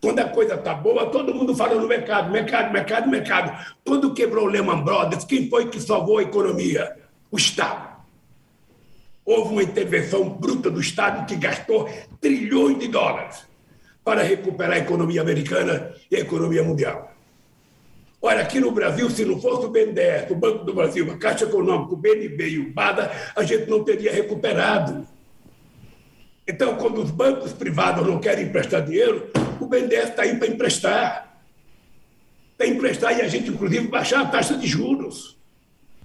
Quando 0.00 0.20
a 0.20 0.28
coisa 0.28 0.54
está 0.54 0.74
boa, 0.74 1.06
todo 1.06 1.34
mundo 1.34 1.54
fala 1.56 1.74
no 1.74 1.88
mercado, 1.88 2.30
mercado, 2.30 2.72
mercado, 2.72 3.08
mercado. 3.08 3.66
Quando 3.84 4.14
quebrou 4.14 4.44
o 4.44 4.48
Lehman 4.48 4.82
Brothers, 4.82 5.24
quem 5.24 5.48
foi 5.50 5.68
que 5.68 5.80
salvou 5.80 6.18
a 6.18 6.22
economia? 6.22 6.96
O 7.30 7.36
Estado. 7.36 7.88
Houve 9.24 9.52
uma 9.52 9.62
intervenção 9.62 10.28
bruta 10.28 10.70
do 10.70 10.80
Estado 10.80 11.26
que 11.26 11.36
gastou 11.36 11.90
trilhões 12.20 12.78
de 12.78 12.88
dólares 12.88 13.46
para 14.04 14.22
recuperar 14.22 14.76
a 14.76 14.78
economia 14.78 15.20
americana 15.20 15.92
e 16.10 16.16
a 16.16 16.20
economia 16.20 16.62
mundial. 16.62 17.12
Olha, 18.22 18.40
aqui 18.40 18.58
no 18.58 18.72
Brasil, 18.72 19.10
se 19.10 19.24
não 19.24 19.40
fosse 19.40 19.66
o 19.66 19.68
BNDES, 19.68 20.30
o 20.30 20.34
Banco 20.34 20.64
do 20.64 20.74
Brasil, 20.74 21.10
a 21.10 21.16
Caixa 21.16 21.44
Econômica, 21.44 21.92
o 21.92 21.96
BNB 21.96 22.48
e 22.48 22.58
o 22.58 22.72
BADA, 22.72 23.12
a 23.36 23.42
gente 23.42 23.68
não 23.68 23.84
teria 23.84 24.12
recuperado. 24.12 25.06
Então, 26.46 26.76
quando 26.76 27.02
os 27.02 27.10
bancos 27.10 27.52
privados 27.52 28.06
não 28.06 28.18
querem 28.18 28.46
emprestar 28.46 28.82
dinheiro, 28.82 29.30
o 29.60 29.66
BNDES 29.66 30.10
está 30.10 30.22
aí 30.22 30.36
para 30.36 30.48
emprestar. 30.48 31.42
Para 32.56 32.66
emprestar 32.66 33.18
e 33.18 33.22
a 33.22 33.28
gente, 33.28 33.50
inclusive, 33.50 33.88
baixar 33.88 34.22
a 34.22 34.26
taxa 34.26 34.56
de 34.56 34.66
juros. 34.66 35.38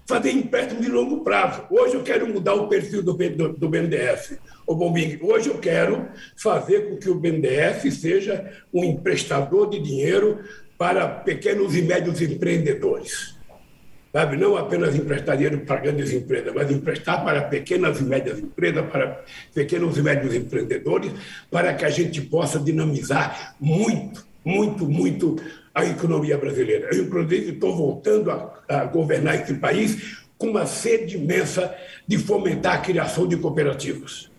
Fazer 0.05 0.31
empréstimo 0.31 0.81
de 0.81 0.89
longo 0.89 1.23
prazo. 1.23 1.65
Hoje 1.69 1.95
eu 1.95 2.03
quero 2.03 2.27
mudar 2.27 2.53
o 2.55 2.67
perfil 2.67 3.01
do, 3.01 3.13
do, 3.13 3.53
do 3.53 3.69
BNDES. 3.69 4.37
O 4.67 4.75
Bombing, 4.75 5.19
hoje 5.21 5.49
eu 5.49 5.57
quero 5.59 6.09
fazer 6.35 6.89
com 6.89 6.97
que 6.97 7.09
o 7.09 7.15
BNDES 7.15 7.93
seja 7.99 8.51
um 8.73 8.83
emprestador 8.83 9.69
de 9.69 9.79
dinheiro 9.79 10.43
para 10.77 11.07
pequenos 11.07 11.75
e 11.75 11.81
médios 11.81 12.21
empreendedores 12.21 13.32
sabe? 14.13 14.37
Não 14.37 14.55
apenas 14.55 14.95
emprestar 14.95 15.35
dinheiro 15.35 15.61
para 15.61 15.81
grandes 15.81 16.13
empresas, 16.13 16.53
mas 16.53 16.71
emprestar 16.71 17.23
para 17.25 17.41
pequenas 17.41 17.99
e 17.99 18.03
médias 18.03 18.37
empresas, 18.37 18.85
para 18.85 19.23
pequenos 19.53 19.97
e 19.97 20.03
médios 20.03 20.35
empreendedores, 20.35 21.11
para 21.49 21.73
que 21.73 21.83
a 21.83 21.89
gente 21.89 22.21
possa 22.21 22.59
dinamizar 22.59 23.55
muito, 23.59 24.23
muito, 24.45 24.87
muito 24.87 25.35
a 25.73 25.83
economia 25.83 26.37
brasileira. 26.37 26.89
Eu, 26.93 27.05
inclusive, 27.05 27.53
estou 27.53 27.75
voltando 27.75 28.29
a, 28.29 28.53
a 28.69 28.85
governar 28.85 29.41
esse 29.41 29.55
país 29.55 30.21
com 30.37 30.51
uma 30.51 30.67
sede 30.67 31.17
imensa 31.17 31.73
de 32.07 32.19
fomentar 32.19 32.75
a 32.75 32.81
criação 32.81 33.27
de 33.27 33.35
cooperativas. 33.37 34.29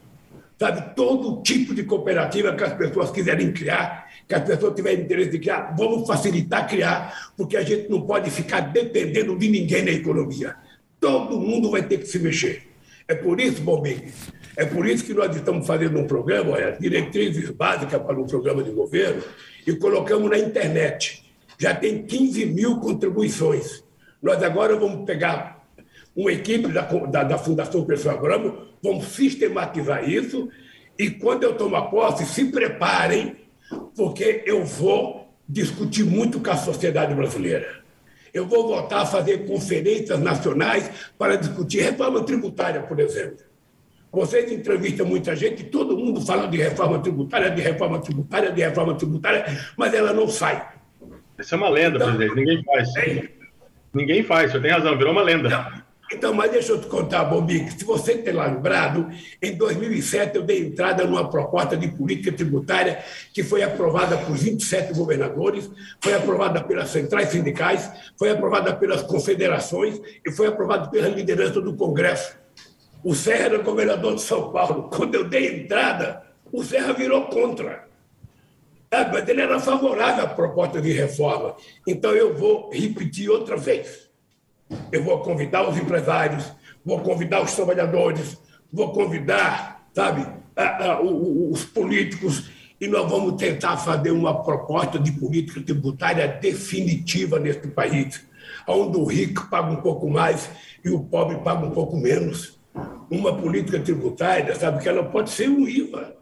Sabe, 0.56 0.94
todo 0.94 1.42
tipo 1.42 1.74
de 1.74 1.82
cooperativa 1.82 2.54
que 2.54 2.62
as 2.62 2.74
pessoas 2.74 3.10
quiserem 3.10 3.52
criar, 3.52 4.03
que 4.26 4.34
as 4.34 4.42
pessoas 4.42 4.74
tiverem 4.74 5.04
interesse 5.04 5.30
de 5.30 5.38
criar, 5.38 5.74
vamos 5.76 6.06
facilitar 6.06 6.68
criar, 6.68 7.32
porque 7.36 7.56
a 7.56 7.62
gente 7.62 7.90
não 7.90 8.02
pode 8.02 8.30
ficar 8.30 8.60
dependendo 8.60 9.36
de 9.36 9.48
ninguém 9.48 9.84
na 9.84 9.90
economia. 9.90 10.56
Todo 10.98 11.38
mundo 11.38 11.70
vai 11.70 11.82
ter 11.82 11.98
que 11.98 12.06
se 12.06 12.18
mexer. 12.18 12.62
É 13.06 13.14
por 13.14 13.38
isso, 13.38 13.60
Bombig, 13.60 14.12
é 14.56 14.64
por 14.64 14.86
isso 14.86 15.04
que 15.04 15.12
nós 15.12 15.34
estamos 15.36 15.66
fazendo 15.66 15.98
um 15.98 16.06
programa, 16.06 16.52
olha, 16.52 16.72
diretrizes 16.80 17.50
básicas 17.50 18.00
para 18.00 18.18
um 18.18 18.26
programa 18.26 18.62
de 18.62 18.70
governo, 18.70 19.22
e 19.66 19.74
colocamos 19.74 20.30
na 20.30 20.38
internet. 20.38 21.24
Já 21.58 21.74
tem 21.74 22.04
15 22.04 22.46
mil 22.46 22.78
contribuições. 22.78 23.84
Nós 24.22 24.42
agora 24.42 24.76
vamos 24.76 25.04
pegar 25.04 25.64
uma 26.16 26.32
equipe 26.32 26.68
da, 26.68 26.82
da, 26.82 27.24
da 27.24 27.38
Fundação 27.38 27.84
Pessoal 27.84 28.16
Abramo, 28.16 28.68
vamos 28.82 29.06
sistematizar 29.06 30.08
isso, 30.08 30.48
e 30.98 31.10
quando 31.10 31.42
eu 31.42 31.56
tomar 31.56 31.82
posse, 31.82 32.24
se 32.24 32.46
preparem 32.46 33.36
porque 33.96 34.42
eu 34.46 34.64
vou 34.64 35.34
discutir 35.48 36.04
muito 36.04 36.40
com 36.40 36.50
a 36.50 36.56
sociedade 36.56 37.14
brasileira. 37.14 37.82
Eu 38.32 38.46
vou 38.46 38.66
voltar 38.66 39.02
a 39.02 39.06
fazer 39.06 39.46
conferências 39.46 40.18
nacionais 40.18 40.90
para 41.16 41.36
discutir 41.36 41.82
reforma 41.82 42.24
tributária, 42.24 42.82
por 42.82 42.98
exemplo. 42.98 43.44
Vocês 44.10 44.50
entrevistam 44.50 45.06
muita 45.06 45.34
gente, 45.34 45.64
todo 45.64 45.96
mundo 45.96 46.20
fala 46.20 46.46
de 46.46 46.56
reforma 46.56 47.00
tributária, 47.00 47.50
de 47.50 47.60
reforma 47.60 48.00
tributária, 48.00 48.52
de 48.52 48.60
reforma 48.60 48.94
tributária, 48.94 49.44
mas 49.76 49.92
ela 49.92 50.12
não 50.12 50.28
sai. 50.28 50.68
Essa 51.36 51.56
é 51.56 51.58
uma 51.58 51.68
lenda, 51.68 51.96
então, 51.96 52.16
presidente. 52.16 52.36
Ninguém 52.36 52.64
faz. 52.64 52.96
É... 52.96 53.28
Ninguém 53.92 54.22
faz, 54.22 54.52
você 54.52 54.60
tem 54.60 54.70
razão, 54.70 54.96
virou 54.96 55.12
uma 55.12 55.22
lenda. 55.22 55.48
Não. 55.48 55.83
Então, 56.14 56.32
mas 56.32 56.52
deixa 56.52 56.72
eu 56.72 56.80
te 56.80 56.86
contar, 56.86 57.24
Bombi, 57.24 57.64
que 57.64 57.72
se 57.72 57.84
você 57.84 58.16
ter 58.16 58.32
lembrado, 58.32 59.10
em 59.42 59.56
2007 59.56 60.36
eu 60.36 60.42
dei 60.42 60.60
entrada 60.60 61.04
numa 61.04 61.28
proposta 61.28 61.76
de 61.76 61.88
política 61.88 62.30
tributária 62.30 63.02
que 63.32 63.42
foi 63.42 63.64
aprovada 63.64 64.16
por 64.18 64.36
27 64.36 64.94
governadores, 64.94 65.68
foi 66.00 66.14
aprovada 66.14 66.62
pelas 66.62 66.90
centrais 66.90 67.30
sindicais, 67.30 67.90
foi 68.16 68.30
aprovada 68.30 68.74
pelas 68.76 69.02
confederações 69.02 70.00
e 70.24 70.30
foi 70.30 70.46
aprovada 70.46 70.88
pela 70.88 71.08
liderança 71.08 71.60
do 71.60 71.74
Congresso. 71.74 72.36
O 73.02 73.12
Serra 73.14 73.46
era 73.46 73.58
governador 73.58 74.14
de 74.14 74.22
São 74.22 74.52
Paulo. 74.52 74.88
Quando 74.94 75.16
eu 75.16 75.24
dei 75.24 75.62
entrada, 75.62 76.22
o 76.52 76.62
Serra 76.62 76.92
virou 76.92 77.26
contra. 77.26 77.88
Mas 79.12 79.28
ele 79.28 79.40
era 79.40 79.58
favorável 79.58 80.24
à 80.24 80.28
proposta 80.28 80.80
de 80.80 80.92
reforma. 80.92 81.56
Então 81.86 82.12
eu 82.12 82.34
vou 82.34 82.70
repetir 82.72 83.28
outra 83.28 83.56
vez 83.56 84.03
Eu 84.90 85.04
vou 85.04 85.20
convidar 85.20 85.68
os 85.68 85.76
empresários, 85.76 86.52
vou 86.84 87.00
convidar 87.00 87.42
os 87.42 87.54
trabalhadores, 87.54 88.38
vou 88.72 88.92
convidar, 88.92 89.88
sabe, 89.92 90.26
a, 90.56 90.84
a, 90.84 91.00
os 91.02 91.64
políticos 91.64 92.50
e 92.80 92.88
nós 92.88 93.08
vamos 93.08 93.36
tentar 93.36 93.76
fazer 93.76 94.10
uma 94.10 94.42
proposta 94.42 94.98
de 94.98 95.12
política 95.12 95.60
tributária 95.60 96.26
definitiva 96.28 97.38
neste 97.38 97.68
país, 97.68 98.26
onde 98.66 98.98
o 98.98 99.04
rico 99.04 99.48
paga 99.48 99.70
um 99.70 99.80
pouco 99.80 100.08
mais 100.10 100.50
e 100.84 100.90
o 100.90 101.00
pobre 101.00 101.38
paga 101.38 101.64
um 101.64 101.70
pouco 101.70 101.96
menos. 101.96 102.58
Uma 103.10 103.36
política 103.36 103.78
tributária, 103.78 104.54
sabe, 104.54 104.82
que 104.82 104.88
ela 104.88 105.04
pode 105.04 105.30
ser 105.30 105.48
um 105.48 105.68
IVA, 105.68 106.16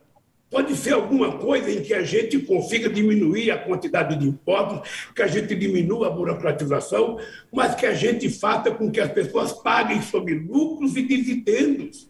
pode 0.53 0.77
ser 0.77 0.93
alguma 0.93 1.39
coisa 1.39 1.71
em 1.71 1.83
que 1.83 1.95
a 1.95 2.03
gente 2.03 2.39
consiga 2.41 2.91
diminuir 2.91 3.51
a 3.51 3.57
quantidade 3.57 4.17
de 4.17 4.29
impostos, 4.29 5.11
que 5.17 5.23
a 5.23 5.27
gente 5.27 5.55
diminua 5.55 6.09
a 6.09 6.11
burocratização, 6.11 7.19
mas 7.51 7.75
que 7.75 7.87
a 7.87 7.95
gente 7.95 8.29
faça 8.29 8.71
com 8.71 8.91
que 8.91 9.01
as 9.01 9.11
pessoas 9.11 9.55
paguem 9.55 10.03
sobre 10.03 10.35
lucros 10.35 10.95
e 10.95 11.03
dividendos. 11.03 12.07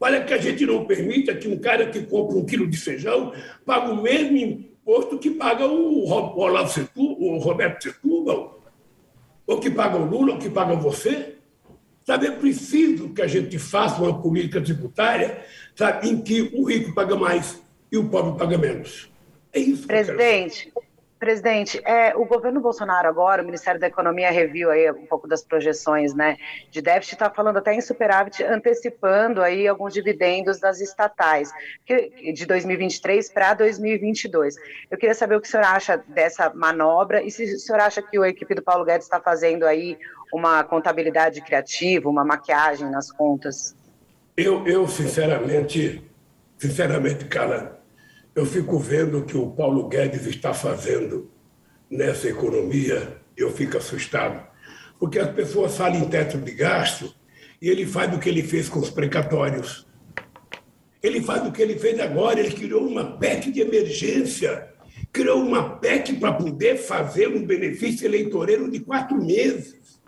Olha 0.00 0.24
que 0.24 0.32
a 0.32 0.38
gente 0.38 0.64
não 0.64 0.86
permita 0.86 1.34
que 1.34 1.46
um 1.46 1.58
cara 1.58 1.86
que 1.90 2.00
compra 2.00 2.38
um 2.38 2.46
quilo 2.46 2.66
de 2.66 2.78
feijão 2.78 3.34
pague 3.66 3.90
o 3.90 4.02
mesmo 4.02 4.36
imposto 4.38 5.18
que 5.18 5.30
paga 5.30 5.66
o, 5.66 6.06
Roberto 6.06 7.82
Setúbal, 7.82 8.62
ou 9.46 9.60
que 9.60 9.70
paga 9.70 9.98
o 9.98 10.06
Lula, 10.06 10.32
ou 10.32 10.38
que 10.38 10.48
paga 10.48 10.74
você. 10.74 11.34
Sabe, 12.02 12.26
é 12.26 12.30
preciso 12.30 13.10
que 13.10 13.22
a 13.22 13.26
gente 13.26 13.58
faça 13.58 14.02
uma 14.02 14.20
política 14.20 14.60
tributária 14.60 15.42
sabe, 15.74 16.08
em 16.08 16.20
que 16.20 16.50
o 16.54 16.64
rico 16.64 16.94
paga 16.94 17.16
mais 17.16 17.63
e 17.94 17.98
o 17.98 18.08
pobre 18.08 18.38
paga 18.38 18.58
menos. 18.58 19.10
É 19.52 19.60
isso. 19.60 19.86
Presidente, 19.86 20.72
Presidente, 21.24 21.80
é, 21.86 22.14
o 22.14 22.26
governo 22.26 22.60
Bolsonaro 22.60 23.08
agora, 23.08 23.40
o 23.40 23.46
Ministério 23.46 23.80
da 23.80 23.86
Economia 23.86 24.30
reviu 24.30 24.70
aí 24.70 24.90
um 24.90 25.06
pouco 25.06 25.26
das 25.26 25.42
projeções, 25.42 26.12
né, 26.12 26.36
de 26.70 26.82
déficit, 26.82 27.14
está 27.14 27.30
falando 27.30 27.56
até 27.56 27.72
em 27.72 27.80
superávit, 27.80 28.42
antecipando 28.42 29.40
aí 29.40 29.66
alguns 29.66 29.94
dividendos 29.94 30.60
das 30.60 30.82
estatais, 30.82 31.50
que, 31.86 32.30
de 32.32 32.44
2023 32.44 33.32
para 33.32 33.54
2022. 33.54 34.56
Eu 34.90 34.98
queria 34.98 35.14
saber 35.14 35.36
o 35.36 35.40
que 35.40 35.48
o 35.48 35.50
senhor 35.50 35.64
acha 35.64 35.96
dessa 36.08 36.52
manobra 36.52 37.22
e 37.22 37.30
se 37.30 37.44
o 37.44 37.58
senhor 37.58 37.80
acha 37.80 38.02
que 38.02 38.18
a 38.18 38.28
equipe 38.28 38.54
do 38.54 38.62
Paulo 38.62 38.84
Guedes 38.84 39.06
está 39.06 39.18
fazendo 39.18 39.64
aí 39.64 39.96
uma 40.30 40.62
contabilidade 40.62 41.40
criativa, 41.40 42.10
uma 42.10 42.24
maquiagem 42.24 42.90
nas 42.90 43.10
contas. 43.10 43.74
Eu, 44.36 44.66
eu 44.66 44.86
sinceramente, 44.86 46.04
sinceramente, 46.58 47.24
cara, 47.24 47.80
eu 48.34 48.44
fico 48.44 48.78
vendo 48.78 49.18
o 49.18 49.24
que 49.24 49.36
o 49.36 49.50
Paulo 49.50 49.88
Guedes 49.88 50.26
está 50.26 50.52
fazendo 50.52 51.30
nessa 51.88 52.28
economia, 52.28 53.20
eu 53.36 53.52
fico 53.52 53.76
assustado. 53.76 54.44
Porque 54.98 55.18
as 55.18 55.30
pessoas 55.30 55.76
falam 55.76 56.00
em 56.00 56.08
teto 56.08 56.38
de 56.38 56.52
gasto 56.52 57.14
e 57.62 57.68
ele 57.68 57.86
faz 57.86 58.12
o 58.14 58.18
que 58.18 58.28
ele 58.28 58.42
fez 58.42 58.68
com 58.68 58.80
os 58.80 58.90
precatórios. 58.90 59.86
Ele 61.02 61.20
faz 61.20 61.46
o 61.46 61.52
que 61.52 61.62
ele 61.62 61.78
fez 61.78 62.00
agora, 62.00 62.40
ele 62.40 62.54
criou 62.54 62.86
uma 62.86 63.18
PEC 63.18 63.52
de 63.52 63.60
emergência, 63.60 64.68
criou 65.12 65.40
uma 65.40 65.76
PEC 65.78 66.14
para 66.14 66.32
poder 66.32 66.76
fazer 66.76 67.28
um 67.28 67.46
benefício 67.46 68.06
eleitoreiro 68.06 68.70
de 68.70 68.80
quatro 68.80 69.16
meses. 69.16 70.00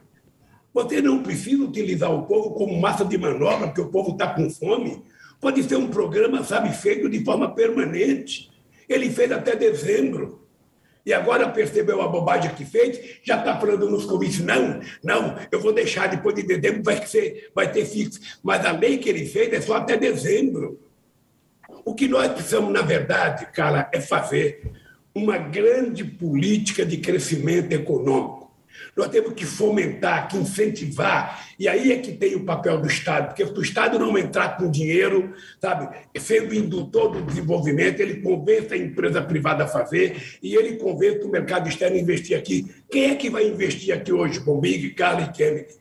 Você 0.73 1.01
não 1.01 1.23
precisa 1.23 1.63
utilizar 1.63 2.11
o 2.11 2.27
povo 2.27 2.51
como 2.53 2.81
massa 2.81 3.05
de 3.05 3.17
manobra, 3.17 3.69
porque 3.69 3.81
o 3.81 3.91
povo 3.91 4.13
está 4.13 4.35
com 4.35 4.51
fome. 4.51 5.03
Pode 5.41 5.63
ser 5.63 5.77
um 5.77 5.89
programa, 5.89 6.43
sabe, 6.43 6.73
feito 6.75 7.09
de 7.09 7.25
forma 7.25 7.55
permanente. 7.55 8.51
Ele 8.89 9.11
fez 9.11 9.31
até 9.33 9.55
dezembro. 9.55 10.47
E 11.07 11.13
agora 11.13 11.49
percebeu 11.49 12.03
a 12.03 12.09
bobagem 12.09 12.53
que 12.55 12.65
fez, 12.65 13.21
já 13.23 13.39
está 13.39 13.57
falando 13.61 13.89
nos 13.89 14.05
comícios, 14.05 14.45
não, 14.45 14.81
não, 15.05 15.39
eu 15.53 15.61
vou 15.61 15.73
deixar 15.73 16.09
depois 16.09 16.35
de 16.35 16.43
dezembro, 16.43 16.83
vai, 16.83 17.07
ser, 17.07 17.53
vai 17.55 17.71
ter 17.71 17.85
fixo. 17.85 18.19
Mas 18.43 18.67
a 18.67 18.73
lei 18.73 18.99
que 18.99 19.09
ele 19.09 19.25
fez 19.25 19.53
é 19.53 19.61
só 19.61 19.77
até 19.77 19.97
dezembro. 19.97 20.81
O 21.85 21.95
que 21.95 22.09
nós 22.09 22.33
precisamos, 22.33 22.73
na 22.73 22.83
verdade, 22.83 23.47
cara, 23.53 23.89
é 23.95 24.01
fazer 24.01 24.73
uma 25.15 25.39
grande 25.39 26.03
política 26.03 26.85
de 26.85 26.97
crescimento 26.97 27.73
econômico. 27.73 28.36
Nós 28.97 29.09
temos 29.09 29.35
que 29.35 29.45
fomentar, 29.45 30.27
que 30.27 30.39
incentivar, 30.39 31.47
e 31.59 31.69
aí 31.69 31.93
é 31.93 31.99
que 31.99 32.13
tem 32.13 32.35
o 32.35 32.47
papel 32.47 32.81
do 32.81 32.87
Estado, 32.87 33.27
porque 33.27 33.45
se 33.45 33.53
o 33.53 33.61
Estado 33.61 33.99
não 33.99 34.17
entrar 34.17 34.57
com 34.57 34.71
dinheiro, 34.71 35.35
sabe, 35.61 35.95
sendo 36.19 36.55
indutor 36.55 37.13
do 37.13 37.21
desenvolvimento, 37.21 38.01
ele 38.01 38.23
convence 38.23 38.73
a 38.73 38.77
empresa 38.77 39.21
privada 39.21 39.65
a 39.65 39.69
fazer 39.69 40.39
e 40.43 40.55
ele 40.55 40.77
convence 40.77 41.23
o 41.25 41.31
mercado 41.31 41.69
externo 41.69 41.97
a 41.97 42.01
investir 42.01 42.39
aqui. 42.39 42.75
Quem 42.91 43.11
é 43.11 43.15
que 43.15 43.29
vai 43.29 43.47
investir 43.47 43.95
aqui 43.95 44.13
hoje 44.13 44.41
com 44.41 44.59
Big, 44.59 44.89
Carlos 44.95 45.29
e 45.29 45.33
Kennedy? 45.33 45.75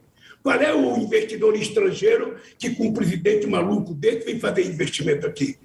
Qual 0.44 0.62
é 0.62 0.76
o 0.76 0.98
investidor 0.98 1.56
estrangeiro 1.56 2.36
que, 2.60 2.72
com 2.72 2.88
um 2.88 2.94
presidente 2.94 3.48
maluco 3.48 3.94
desse, 3.94 4.26
vem 4.26 4.40
fazer 4.40 4.66
investimento 4.66 5.26
aqui? 5.26 5.58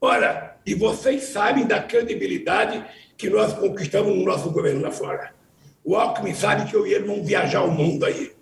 Ora, 0.00 0.56
e 0.66 0.74
vocês 0.74 1.24
sabem 1.24 1.66
da 1.66 1.82
credibilidade 1.82 2.82
que 3.18 3.28
nós 3.28 3.52
conquistamos 3.52 4.16
no 4.16 4.24
nosso 4.24 4.50
governo 4.50 4.80
lá 4.80 4.90
fora. 4.90 5.43
O 5.84 5.96
Alckmin 5.96 6.34
sabe 6.34 6.70
que 6.70 6.74
eu 6.74 6.86
e 6.86 6.94
ele 6.94 7.06
vamos 7.06 7.26
viajar 7.26 7.62
o 7.62 7.70
mundo 7.70 8.06
aí. 8.06 8.32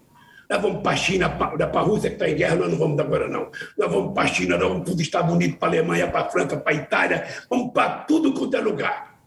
Nós 0.48 0.60
vamos 0.60 0.82
para 0.82 0.92
a 0.92 0.96
China, 0.96 1.30
para 1.30 1.80
a 1.80 1.82
Rússia 1.82 2.10
que 2.10 2.16
está 2.16 2.28
em 2.28 2.36
guerra, 2.36 2.56
nós 2.56 2.70
não 2.70 2.78
vamos 2.78 3.00
agora 3.00 3.26
não. 3.26 3.50
Nós 3.76 3.90
vamos 3.90 4.14
para 4.14 4.24
a 4.24 4.26
China, 4.26 4.56
nós 4.58 4.68
vamos 4.68 4.84
para 4.84 4.94
os 4.94 5.00
Estados 5.00 5.32
Unidos, 5.32 5.56
para 5.56 5.68
a 5.68 5.70
Alemanha, 5.70 6.08
para 6.08 6.20
a 6.20 6.30
França, 6.30 6.56
para 6.56 6.72
a 6.72 6.76
Itália, 6.76 7.26
vamos 7.48 7.72
para 7.72 7.88
tudo 8.04 8.32
quanto 8.34 8.56
é 8.56 8.60
lugar. 8.60 9.18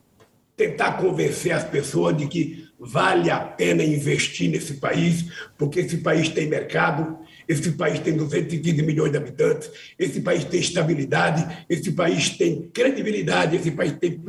Tentar 0.56 0.94
convencer 0.94 1.52
as 1.52 1.64
pessoas 1.64 2.16
de 2.16 2.28
que 2.28 2.65
vale 2.86 3.32
a 3.32 3.40
pena 3.40 3.84
investir 3.84 4.50
nesse 4.50 4.76
país, 4.76 5.26
porque 5.58 5.80
esse 5.80 5.98
país 5.98 6.30
tem 6.30 6.48
mercado, 6.48 7.18
esse 7.48 7.72
país 7.72 8.00
tem 8.00 8.16
215 8.16 8.82
milhões 8.84 9.12
de 9.12 9.18
habitantes, 9.18 9.70
esse 9.98 10.22
país 10.22 10.44
tem 10.44 10.60
estabilidade, 10.60 11.66
esse 11.70 11.92
país 11.92 12.30
tem 12.30 12.70
credibilidade, 12.74 13.56
esse 13.56 13.72
país 13.72 13.94
tem 13.94 14.20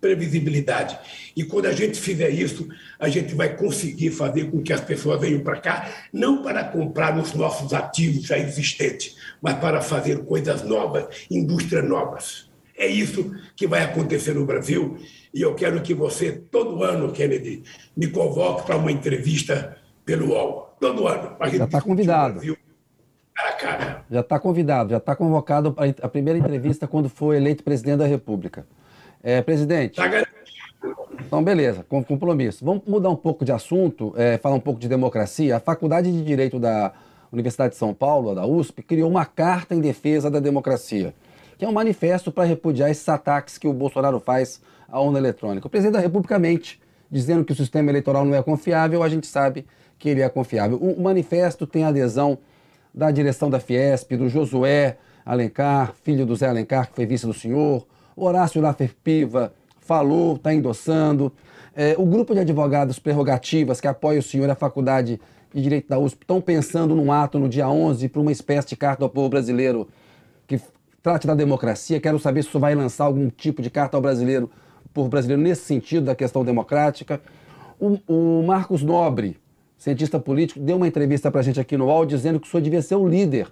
previsibilidade. 0.00 0.98
E 1.36 1.44
quando 1.44 1.66
a 1.66 1.72
gente 1.72 1.98
fizer 2.00 2.30
isso, 2.30 2.68
a 2.98 3.08
gente 3.08 3.34
vai 3.34 3.54
conseguir 3.56 4.10
fazer 4.10 4.50
com 4.50 4.62
que 4.62 4.72
as 4.72 4.80
pessoas 4.80 5.20
venham 5.20 5.40
para 5.40 5.60
cá, 5.60 6.08
não 6.12 6.42
para 6.42 6.64
comprar 6.64 7.18
os 7.18 7.34
nossos 7.34 7.72
ativos 7.72 8.24
já 8.24 8.38
existentes, 8.38 9.16
mas 9.40 9.58
para 9.58 9.80
fazer 9.80 10.24
coisas 10.24 10.62
novas, 10.62 11.06
indústrias 11.30 11.86
novas. 11.86 12.46
É 12.78 12.86
isso 12.86 13.34
que 13.56 13.66
vai 13.66 13.82
acontecer 13.82 14.34
no 14.34 14.44
Brasil 14.44 14.98
e 15.36 15.42
eu 15.42 15.54
quero 15.54 15.82
que 15.82 15.92
você, 15.92 16.32
todo 16.32 16.82
ano, 16.82 17.12
Kennedy, 17.12 17.62
me 17.96 18.06
convoque 18.08 18.66
para 18.66 18.76
uma 18.76 18.90
entrevista 18.90 19.76
pelo 20.04 20.30
UOL. 20.30 20.74
Todo 20.80 21.06
ano. 21.06 21.36
Já 21.52 21.64
está 21.64 21.80
convidado 21.80 22.40
cara. 23.56 24.04
Já 24.10 24.20
está 24.20 24.38
convidado, 24.38 24.90
já 24.90 24.96
está 24.98 25.16
convocado 25.16 25.72
para 25.72 25.94
a 26.02 26.08
primeira 26.08 26.38
entrevista 26.38 26.86
quando 26.86 27.08
for 27.08 27.34
eleito 27.34 27.64
presidente 27.64 27.98
da 27.98 28.06
República. 28.06 28.66
É, 29.22 29.42
presidente. 29.42 29.96
Tá 29.96 30.08
então, 31.20 31.42
beleza, 31.42 31.84
com 31.88 32.04
compromisso. 32.04 32.64
Vamos 32.64 32.84
mudar 32.86 33.10
um 33.10 33.16
pouco 33.16 33.44
de 33.44 33.50
assunto, 33.50 34.14
é, 34.16 34.38
falar 34.38 34.54
um 34.54 34.60
pouco 34.60 34.78
de 34.78 34.88
democracia. 34.88 35.56
A 35.56 35.60
Faculdade 35.60 36.12
de 36.12 36.22
Direito 36.22 36.58
da 36.58 36.92
Universidade 37.32 37.72
de 37.72 37.76
São 37.76 37.92
Paulo, 37.92 38.34
da 38.34 38.46
USP, 38.46 38.82
criou 38.82 39.10
uma 39.10 39.24
carta 39.24 39.74
em 39.74 39.80
defesa 39.80 40.30
da 40.30 40.38
democracia, 40.38 41.12
que 41.58 41.64
é 41.64 41.68
um 41.68 41.72
manifesto 41.72 42.30
para 42.30 42.44
repudiar 42.44 42.90
esses 42.90 43.08
ataques 43.08 43.58
que 43.58 43.66
o 43.66 43.72
Bolsonaro 43.72 44.20
faz 44.20 44.60
à 44.88 45.00
urna 45.00 45.18
eletrônica. 45.18 45.66
O 45.66 45.70
presidente 45.70 45.94
da 45.94 46.00
República 46.00 46.38
mente, 46.38 46.80
dizendo 47.10 47.44
que 47.44 47.52
o 47.52 47.56
sistema 47.56 47.90
eleitoral 47.90 48.24
não 48.24 48.34
é 48.34 48.42
confiável, 48.42 49.02
a 49.02 49.08
gente 49.08 49.26
sabe 49.26 49.66
que 49.98 50.08
ele 50.08 50.20
é 50.20 50.28
confiável. 50.28 50.78
O 50.78 51.02
manifesto 51.02 51.66
tem 51.66 51.84
adesão 51.84 52.38
da 52.94 53.10
direção 53.10 53.50
da 53.50 53.60
Fiesp, 53.60 54.16
do 54.16 54.28
Josué 54.28 54.96
Alencar, 55.24 55.94
filho 56.02 56.24
do 56.24 56.34
Zé 56.36 56.48
Alencar, 56.48 56.88
que 56.88 56.96
foi 56.96 57.06
vice 57.06 57.26
do 57.26 57.34
senhor, 57.34 57.86
Horácio 58.16 58.60
Laffer 58.60 58.94
Piva 59.04 59.52
falou, 59.80 60.36
está 60.36 60.52
endossando, 60.52 61.32
é, 61.74 61.94
o 61.98 62.06
grupo 62.06 62.32
de 62.32 62.40
advogados 62.40 62.98
prerrogativas 62.98 63.80
que 63.80 63.86
apoia 63.86 64.18
o 64.18 64.22
senhor 64.22 64.48
e 64.48 64.50
a 64.50 64.54
Faculdade 64.54 65.20
de 65.52 65.62
Direito 65.62 65.88
da 65.88 65.98
USP 65.98 66.22
estão 66.22 66.40
pensando 66.40 66.94
num 66.94 67.12
ato 67.12 67.38
no 67.38 67.48
dia 67.48 67.68
11 67.68 68.08
para 68.08 68.20
uma 68.20 68.32
espécie 68.32 68.68
de 68.68 68.76
carta 68.76 69.04
ao 69.04 69.10
povo 69.10 69.28
brasileiro 69.28 69.86
que 70.46 70.58
trate 71.02 71.26
da 71.26 71.34
democracia. 71.34 72.00
Quero 72.00 72.18
saber 72.18 72.42
se 72.42 72.48
o 72.48 72.52
senhor 72.52 72.62
vai 72.62 72.74
lançar 72.74 73.04
algum 73.04 73.28
tipo 73.28 73.60
de 73.60 73.68
carta 73.68 73.96
ao 73.96 74.00
brasileiro, 74.00 74.50
povo 74.88 75.08
brasileiro, 75.08 75.42
nesse 75.42 75.62
sentido 75.62 76.06
da 76.06 76.14
questão 76.14 76.44
democrática. 76.44 77.20
O, 77.78 77.98
o 78.06 78.42
Marcos 78.46 78.82
Nobre, 78.82 79.38
cientista 79.76 80.18
político, 80.18 80.60
deu 80.60 80.76
uma 80.76 80.88
entrevista 80.88 81.30
para 81.30 81.40
a 81.40 81.44
gente 81.44 81.60
aqui 81.60 81.76
no 81.76 81.86
UOL 81.86 82.06
dizendo 82.06 82.40
que 82.40 82.46
o 82.46 82.50
senhor 82.50 82.62
devia 82.62 82.82
ser 82.82 82.96
o 82.96 83.06
líder 83.06 83.48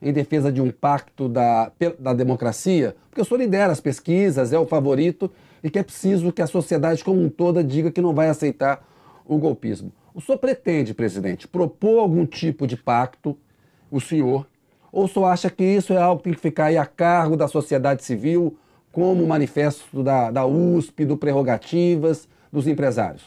em 0.00 0.12
defesa 0.12 0.50
de 0.52 0.60
um 0.60 0.70
pacto 0.70 1.28
da, 1.28 1.72
da 1.98 2.12
democracia, 2.12 2.94
porque 3.08 3.20
o 3.20 3.24
senhor 3.24 3.40
lidera 3.40 3.72
as 3.72 3.80
pesquisas, 3.80 4.52
é 4.52 4.58
o 4.58 4.66
favorito 4.66 5.30
e 5.62 5.70
que 5.70 5.78
é 5.78 5.82
preciso 5.82 6.32
que 6.32 6.40
a 6.40 6.46
sociedade 6.46 7.02
como 7.02 7.20
um 7.20 7.28
toda 7.28 7.64
diga 7.64 7.90
que 7.90 8.00
não 8.00 8.14
vai 8.14 8.28
aceitar 8.28 8.86
o 9.26 9.38
golpismo. 9.38 9.92
O 10.14 10.20
senhor 10.20 10.38
pretende, 10.38 10.94
presidente, 10.94 11.46
propor 11.46 12.00
algum 12.00 12.24
tipo 12.24 12.66
de 12.66 12.76
pacto, 12.76 13.36
o 13.90 14.00
senhor, 14.00 14.46
ou 14.90 15.04
o 15.04 15.08
senhor 15.08 15.26
acha 15.26 15.50
que 15.50 15.64
isso 15.64 15.92
é 15.92 15.98
algo 15.98 16.18
que 16.18 16.24
tem 16.24 16.34
que 16.34 16.40
ficar 16.40 16.66
aí 16.66 16.76
a 16.76 16.86
cargo 16.86 17.36
da 17.36 17.46
sociedade 17.46 18.04
civil, 18.04 18.56
como 18.92 19.22
o 19.22 19.28
manifesto 19.28 20.02
da, 20.02 20.30
da 20.30 20.46
USP, 20.46 21.04
do 21.04 21.16
Prerrogativas, 21.16 22.28
dos 22.52 22.66
empresários? 22.66 23.22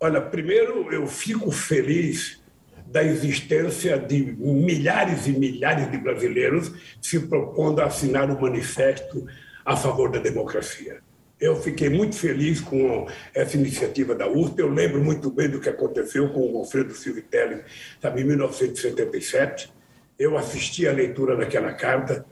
Olha, 0.00 0.20
primeiro 0.20 0.92
eu 0.92 1.06
fico 1.06 1.50
feliz 1.50 2.42
da 2.86 3.02
existência 3.02 3.98
de 3.98 4.36
milhares 4.38 5.26
e 5.26 5.32
milhares 5.32 5.90
de 5.90 5.98
brasileiros 5.98 6.72
se 7.00 7.20
propondo 7.20 7.80
a 7.80 7.86
assinar 7.86 8.30
o 8.30 8.34
um 8.36 8.40
manifesto 8.40 9.26
a 9.64 9.76
favor 9.76 10.10
da 10.10 10.18
democracia. 10.18 10.98
Eu 11.40 11.56
fiquei 11.56 11.88
muito 11.88 12.16
feliz 12.16 12.60
com 12.60 13.08
essa 13.34 13.56
iniciativa 13.56 14.14
da 14.14 14.28
USP. 14.28 14.60
Eu 14.60 14.68
lembro 14.68 15.02
muito 15.02 15.30
bem 15.30 15.48
do 15.48 15.60
que 15.60 15.68
aconteceu 15.68 16.28
com 16.32 16.52
o 16.52 16.58
Alfredo 16.58 16.94
Silvitelli, 16.94 17.62
sabe, 18.00 18.22
em 18.22 18.24
1977. 18.24 19.72
Eu 20.18 20.38
assisti 20.38 20.86
à 20.86 20.92
leitura 20.92 21.36
daquela 21.36 21.72
carta 21.72 22.24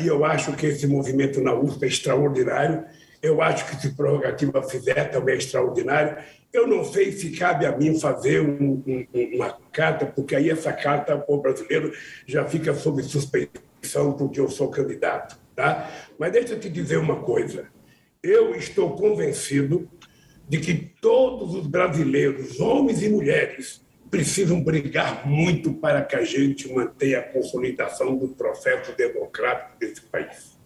e 0.00 0.06
eu 0.06 0.24
acho 0.24 0.52
que 0.54 0.66
esse 0.66 0.86
movimento 0.86 1.40
na 1.40 1.54
USP 1.54 1.84
é 1.84 1.88
extraordinário. 1.88 2.84
Eu 3.22 3.42
acho 3.42 3.66
que 3.66 3.80
se 3.80 3.94
prerrogativa 3.94 4.62
fizer 4.62 5.10
também 5.10 5.34
é 5.34 5.38
extraordinário. 5.38 6.16
Eu 6.52 6.66
não 6.66 6.84
sei 6.84 7.12
se 7.12 7.30
cabe 7.30 7.66
a 7.66 7.76
mim 7.76 7.98
fazer 8.00 8.40
um, 8.40 8.82
um, 8.86 9.06
uma 9.34 9.58
carta, 9.72 10.06
porque 10.06 10.34
aí 10.34 10.48
essa 10.48 10.72
carta, 10.72 11.22
o 11.28 11.38
brasileiro 11.38 11.92
já 12.26 12.44
fica 12.46 12.74
sob 12.74 13.02
suspeição 13.02 14.12
porque 14.12 14.40
eu 14.40 14.48
sou 14.48 14.70
candidato. 14.70 15.38
Tá? 15.54 15.90
Mas 16.18 16.32
deixa 16.32 16.54
eu 16.54 16.60
te 16.60 16.68
dizer 16.70 16.96
uma 16.98 17.16
coisa. 17.16 17.66
Eu 18.22 18.54
estou 18.54 18.96
convencido 18.96 19.88
de 20.48 20.58
que 20.58 20.74
todos 21.00 21.54
os 21.54 21.66
brasileiros, 21.66 22.60
homens 22.60 23.02
e 23.02 23.08
mulheres, 23.08 23.85
precisam 24.10 24.62
brigar 24.62 25.26
muito 25.26 25.72
para 25.74 26.02
que 26.02 26.16
a 26.16 26.24
gente 26.24 26.72
mantenha 26.72 27.18
a 27.18 27.22
consolidação 27.22 28.16
do 28.16 28.28
processo 28.28 28.92
democrático 28.96 29.78
desse 29.78 30.02
país. 30.02 30.56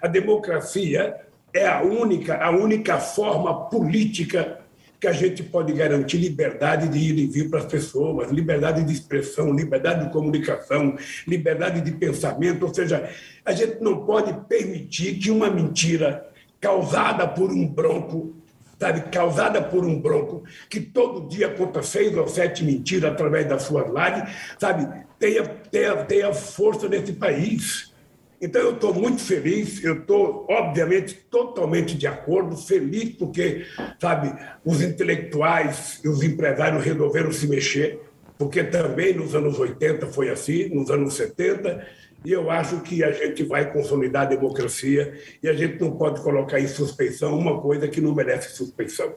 A 0.00 0.06
democracia 0.06 1.16
é 1.52 1.66
a 1.66 1.82
única, 1.82 2.36
a 2.36 2.50
única 2.50 2.98
forma 2.98 3.68
política 3.68 4.60
que 5.00 5.06
a 5.06 5.12
gente 5.12 5.42
pode 5.42 5.72
garantir 5.72 6.16
liberdade 6.16 6.88
de 6.88 6.98
ir 6.98 7.18
e 7.18 7.26
vir 7.26 7.50
para 7.50 7.60
as 7.60 7.66
pessoas, 7.66 8.30
liberdade 8.30 8.82
de 8.82 8.92
expressão, 8.92 9.52
liberdade 9.52 10.06
de 10.06 10.12
comunicação, 10.12 10.96
liberdade 11.26 11.80
de 11.82 11.92
pensamento. 11.92 12.64
Ou 12.64 12.74
seja, 12.74 13.10
a 13.44 13.52
gente 13.52 13.80
não 13.82 14.06
pode 14.06 14.32
permitir 14.48 15.18
que 15.18 15.30
uma 15.30 15.50
mentira 15.50 16.26
causada 16.60 17.28
por 17.28 17.50
um 17.50 17.66
bronco 17.66 18.35
sabe, 18.78 19.10
causada 19.10 19.62
por 19.62 19.84
um 19.84 20.00
bronco, 20.00 20.44
que 20.68 20.80
todo 20.80 21.28
dia 21.28 21.48
conta 21.48 21.82
seis 21.82 22.16
ou 22.16 22.28
sete 22.28 22.64
mentiras 22.64 23.12
através 23.12 23.46
das 23.48 23.62
suas 23.62 23.86
lives, 23.86 24.34
sabe, 24.58 25.04
tenha, 25.18 25.44
tenha, 25.70 25.96
tenha 26.04 26.32
força 26.34 26.88
nesse 26.88 27.12
país. 27.14 27.94
Então, 28.40 28.60
eu 28.60 28.74
estou 28.74 28.92
muito 28.92 29.22
feliz, 29.22 29.82
eu 29.82 30.00
estou, 30.00 30.46
obviamente, 30.50 31.14
totalmente 31.30 31.96
de 31.96 32.06
acordo, 32.06 32.54
feliz 32.56 33.14
porque, 33.14 33.64
sabe, 33.98 34.34
os 34.62 34.82
intelectuais 34.82 36.00
e 36.04 36.08
os 36.08 36.22
empresários 36.22 36.84
resolveram 36.84 37.32
se 37.32 37.48
mexer, 37.48 37.98
porque 38.36 38.62
também 38.62 39.14
nos 39.14 39.34
anos 39.34 39.58
80 39.58 40.08
foi 40.08 40.28
assim, 40.28 40.68
nos 40.68 40.90
anos 40.90 41.14
70, 41.14 41.86
e 42.26 42.32
eu 42.32 42.50
acho 42.50 42.80
que 42.80 43.04
a 43.04 43.12
gente 43.12 43.44
vai 43.44 43.72
consolidar 43.72 44.22
a 44.22 44.30
democracia 44.30 45.16
e 45.40 45.48
a 45.48 45.52
gente 45.52 45.80
não 45.80 45.92
pode 45.92 46.20
colocar 46.22 46.58
em 46.58 46.66
suspeição 46.66 47.38
uma 47.38 47.60
coisa 47.60 47.86
que 47.86 48.00
não 48.00 48.12
merece 48.12 48.56
suspeição. 48.56 49.14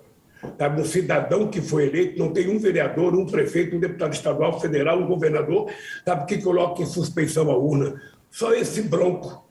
Sabe, 0.60 0.80
um 0.80 0.86
cidadão 0.86 1.48
que 1.48 1.60
foi 1.60 1.88
eleito 1.88 2.20
não 2.20 2.32
tem 2.32 2.48
um 2.48 2.60
vereador, 2.60 3.16
um 3.16 3.26
prefeito, 3.26 3.76
um 3.76 3.80
deputado 3.80 4.14
estadual, 4.14 4.62
federal, 4.62 5.00
um 5.00 5.08
governador, 5.08 5.72
sabe, 6.06 6.28
que 6.28 6.40
coloca 6.40 6.84
em 6.84 6.86
suspeição 6.86 7.50
a 7.50 7.58
urna. 7.58 8.00
Só 8.30 8.54
esse 8.54 8.84
bronco, 8.84 9.44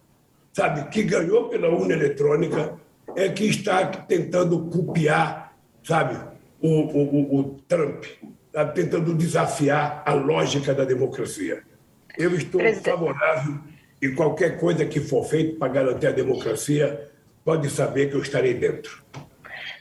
sabe, 0.52 0.88
que 0.90 1.02
ganhou 1.02 1.48
pela 1.48 1.68
urna 1.68 1.94
eletrônica, 1.94 2.76
é 3.16 3.28
que 3.28 3.44
está 3.46 3.84
tentando 3.88 4.66
copiar, 4.66 5.58
sabe, 5.82 6.16
o, 6.62 6.68
o, 6.68 7.02
o, 7.02 7.40
o 7.40 7.44
Trump, 7.66 8.04
sabe, 8.52 8.72
tentando 8.72 9.12
desafiar 9.16 10.04
a 10.06 10.14
lógica 10.14 10.72
da 10.72 10.84
democracia. 10.84 11.66
Eu 12.18 12.34
estou 12.34 12.60
Presidente. 12.60 12.90
favorável 12.90 13.54
e 14.02 14.08
qualquer 14.10 14.58
coisa 14.58 14.84
que 14.84 15.00
for 15.00 15.24
feito 15.24 15.56
para 15.56 15.72
garantir 15.72 16.08
a 16.08 16.12
democracia, 16.12 17.08
pode 17.44 17.70
saber 17.70 18.10
que 18.10 18.16
eu 18.16 18.22
estarei 18.22 18.54
dentro. 18.54 19.02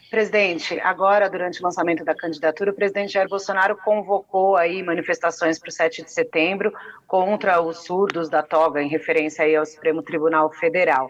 Presidente, 0.10 0.80
agora, 0.80 1.30
durante 1.30 1.60
o 1.60 1.64
lançamento 1.64 2.06
da 2.06 2.16
candidatura, 2.16 2.72
o 2.72 2.74
presidente 2.74 3.14
Jair 3.14 3.28
Bolsonaro 3.28 3.76
convocou 3.76 4.56
aí 4.56 4.82
manifestações 4.82 5.60
para 5.60 5.68
o 5.68 5.72
7 5.72 6.04
de 6.04 6.12
setembro 6.12 6.72
contra 7.06 7.62
os 7.62 7.84
surdos 7.84 8.30
da 8.30 8.42
toga, 8.42 8.82
em 8.82 8.88
referência 8.88 9.44
aí 9.44 9.56
ao 9.56 9.66
Supremo 9.66 10.02
Tribunal 10.02 10.50
Federal. 10.54 11.08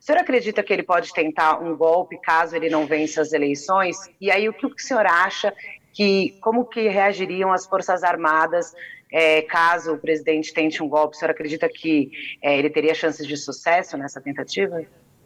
O 0.00 0.02
senhor 0.02 0.20
acredita 0.20 0.62
que 0.62 0.72
ele 0.72 0.82
pode 0.82 1.12
tentar 1.12 1.60
um 1.60 1.76
golpe 1.76 2.18
caso 2.22 2.56
ele 2.56 2.70
não 2.70 2.86
vença 2.86 3.20
as 3.20 3.32
eleições? 3.32 3.96
E 4.18 4.30
aí, 4.30 4.48
o 4.48 4.54
que 4.54 4.66
o 4.66 4.78
senhor 4.78 5.04
acha 5.04 5.52
que, 5.92 6.38
como 6.40 6.64
que 6.64 6.88
reagiriam 6.88 7.52
as 7.52 7.66
Forças 7.66 8.02
Armadas 8.02 8.72
é, 9.12 9.42
caso 9.42 9.94
o 9.94 9.98
presidente 9.98 10.52
tente 10.52 10.82
um 10.82 10.88
golpe, 10.88 11.16
o 11.16 11.18
senhor 11.18 11.30
acredita 11.30 11.68
que 11.68 12.10
é, 12.42 12.58
ele 12.58 12.70
teria 12.70 12.94
chances 12.94 13.26
de 13.26 13.36
sucesso 13.36 13.96
nessa 13.96 14.20
tentativa? 14.20 14.82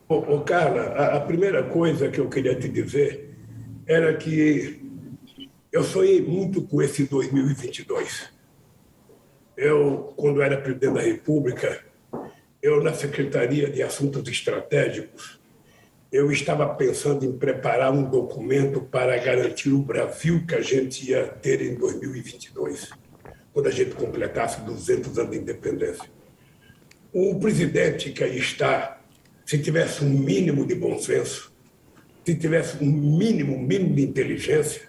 Ô, 0.09 0.15
ô 0.15 0.41
Carla, 0.41 0.83
a, 0.93 1.17
a, 1.17 1.21
primeira 1.21 1.63
coisa 1.65 2.09
que 2.09 2.19
eu 2.19 2.29
queria 2.29 2.55
te 2.55 2.69
dizer 2.69 3.31
era 3.87 4.15
que 4.15 4.81
eu 5.73 5.83
sonhei 5.83 6.21
muito 6.21 6.63
com 6.63 6.81
esse 6.81 7.05
2022. 7.05 8.31
Eu, 9.57 10.13
quando 10.17 10.43
era 10.43 10.61
presidente 10.61 10.95
da 10.95 11.01
República, 11.01 11.83
eu 12.63 12.83
na 12.83 12.95
Secretaria 12.95 13.69
de 13.71 13.83
Assuntos 13.83 14.27
Estratégicos, 14.29 15.41
eu 16.11 16.31
estava 16.31 16.75
pensando 16.75 17.25
em 17.25 17.33
preparar 17.33 17.91
um 17.91 18.03
documento 18.03 18.83
para 18.83 19.17
garantir 19.17 19.71
o 19.71 19.83
Brasil 19.83 20.45
que 20.47 20.55
a 20.55 20.61
gente 20.61 21.11
ia 21.11 21.27
ter 21.27 21.63
em 21.63 21.75
2022 21.75 23.02
quando 23.53 23.67
a 23.67 23.71
gente 23.71 23.95
completasse 23.95 24.61
200 24.63 25.19
anos 25.19 25.31
de 25.33 25.39
independência. 25.39 26.05
O 27.13 27.39
presidente 27.39 28.11
que 28.11 28.25
aí 28.25 28.39
está, 28.39 29.01
se 29.45 29.59
tivesse 29.59 30.05
um 30.05 30.09
mínimo 30.09 30.67
de 30.67 30.75
bom 30.75 30.99
senso, 30.99 31.53
se 32.25 32.35
tivesse 32.35 32.83
um 32.83 32.91
mínimo, 32.91 33.59
mínimo 33.59 33.95
de 33.95 34.03
inteligência, 34.03 34.83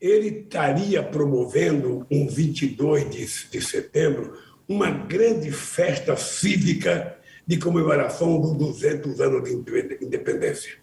ele 0.00 0.28
estaria 0.40 1.02
promovendo 1.02 2.06
um 2.10 2.28
22 2.28 3.10
de, 3.10 3.50
de 3.50 3.60
setembro 3.60 4.38
uma 4.68 4.90
grande 4.90 5.50
festa 5.50 6.14
cívica 6.14 7.16
de 7.46 7.56
comemoração 7.56 8.38
dos 8.40 8.56
200 8.58 9.20
anos 9.20 9.48
de 9.48 10.04
independência. 10.04 10.74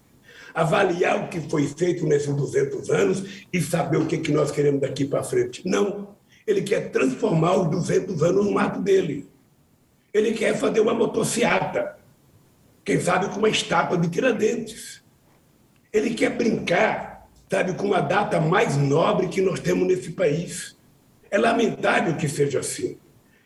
Avaliar 0.54 1.24
o 1.24 1.30
que 1.30 1.40
foi 1.40 1.68
feito 1.68 2.06
nesses 2.08 2.34
200 2.34 2.90
anos 2.90 3.46
e 3.54 3.62
saber 3.62 3.98
o 3.98 4.08
que, 4.08 4.18
que 4.18 4.32
nós 4.32 4.50
queremos 4.50 4.82
daqui 4.82 5.06
para 5.06 5.22
frente. 5.22 5.62
Não. 5.66 6.15
Ele 6.46 6.62
quer 6.62 6.92
transformar 6.92 7.56
os 7.56 7.70
200 7.70 8.22
anos 8.22 8.46
no 8.46 8.52
mato 8.52 8.82
dele. 8.82 9.28
Ele 10.14 10.34
quer 10.34 10.56
fazer 10.56 10.80
uma 10.80 10.94
motociata, 10.94 11.98
quem 12.84 13.00
sabe 13.00 13.28
com 13.30 13.40
uma 13.40 13.50
estátua 13.50 13.98
de 13.98 14.08
Tiradentes. 14.08 15.04
Ele 15.92 16.14
quer 16.14 16.30
brincar, 16.30 17.28
sabe, 17.50 17.74
com 17.74 17.88
uma 17.88 18.02
data 18.02 18.40
mais 18.40 18.78
nobre 18.78 19.28
que 19.28 19.42
nós 19.42 19.60
temos 19.60 19.88
nesse 19.88 20.12
país. 20.12 20.78
É 21.32 21.38
lamentável 21.38 22.16
que 22.16 22.30
seja 22.30 22.60
assim. 22.60 22.98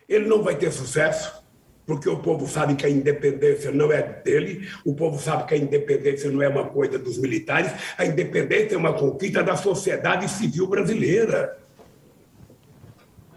Ele 0.08 0.28
não 0.28 0.42
vai 0.42 0.56
ter 0.56 0.70
sucesso, 0.70 1.42
porque 1.86 2.08
o 2.08 2.18
povo 2.18 2.46
sabe 2.46 2.74
que 2.74 2.84
a 2.84 2.90
independência 2.90 3.72
não 3.72 3.90
é 3.90 4.02
dele, 4.02 4.68
o 4.84 4.94
povo 4.94 5.18
sabe 5.18 5.46
que 5.46 5.54
a 5.54 5.56
independência 5.56 6.30
não 6.30 6.42
é 6.42 6.48
uma 6.48 6.66
coisa 6.66 6.98
dos 6.98 7.18
militares, 7.18 7.72
a 7.96 8.04
independência 8.04 8.74
é 8.74 8.78
uma 8.78 8.92
conquista 8.92 9.42
da 9.42 9.56
sociedade 9.56 10.28
civil 10.28 10.66
brasileira 10.66 11.58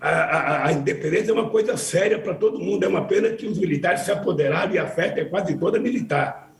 a, 0.09 0.67
a, 0.67 0.73
independência 0.73 1.31
é 1.31 1.33
uma 1.33 1.49
coisa 1.49 1.77
séria 1.77 2.19
para 2.19 2.33
todo 2.33 2.59
mundo. 2.59 2.83
É 2.83 2.87
uma 2.89 3.05
pena 3.05 3.29
que 3.29 3.47
os 3.47 3.57
militares 3.57 4.01
se 4.01 4.11
apoderaram 4.11 4.73
e 4.73 4.77
a 4.77 4.85
festa 4.85 5.21
é 5.21 5.25
quase 5.25 5.57
toda 5.57 5.79
militar. 5.79 6.51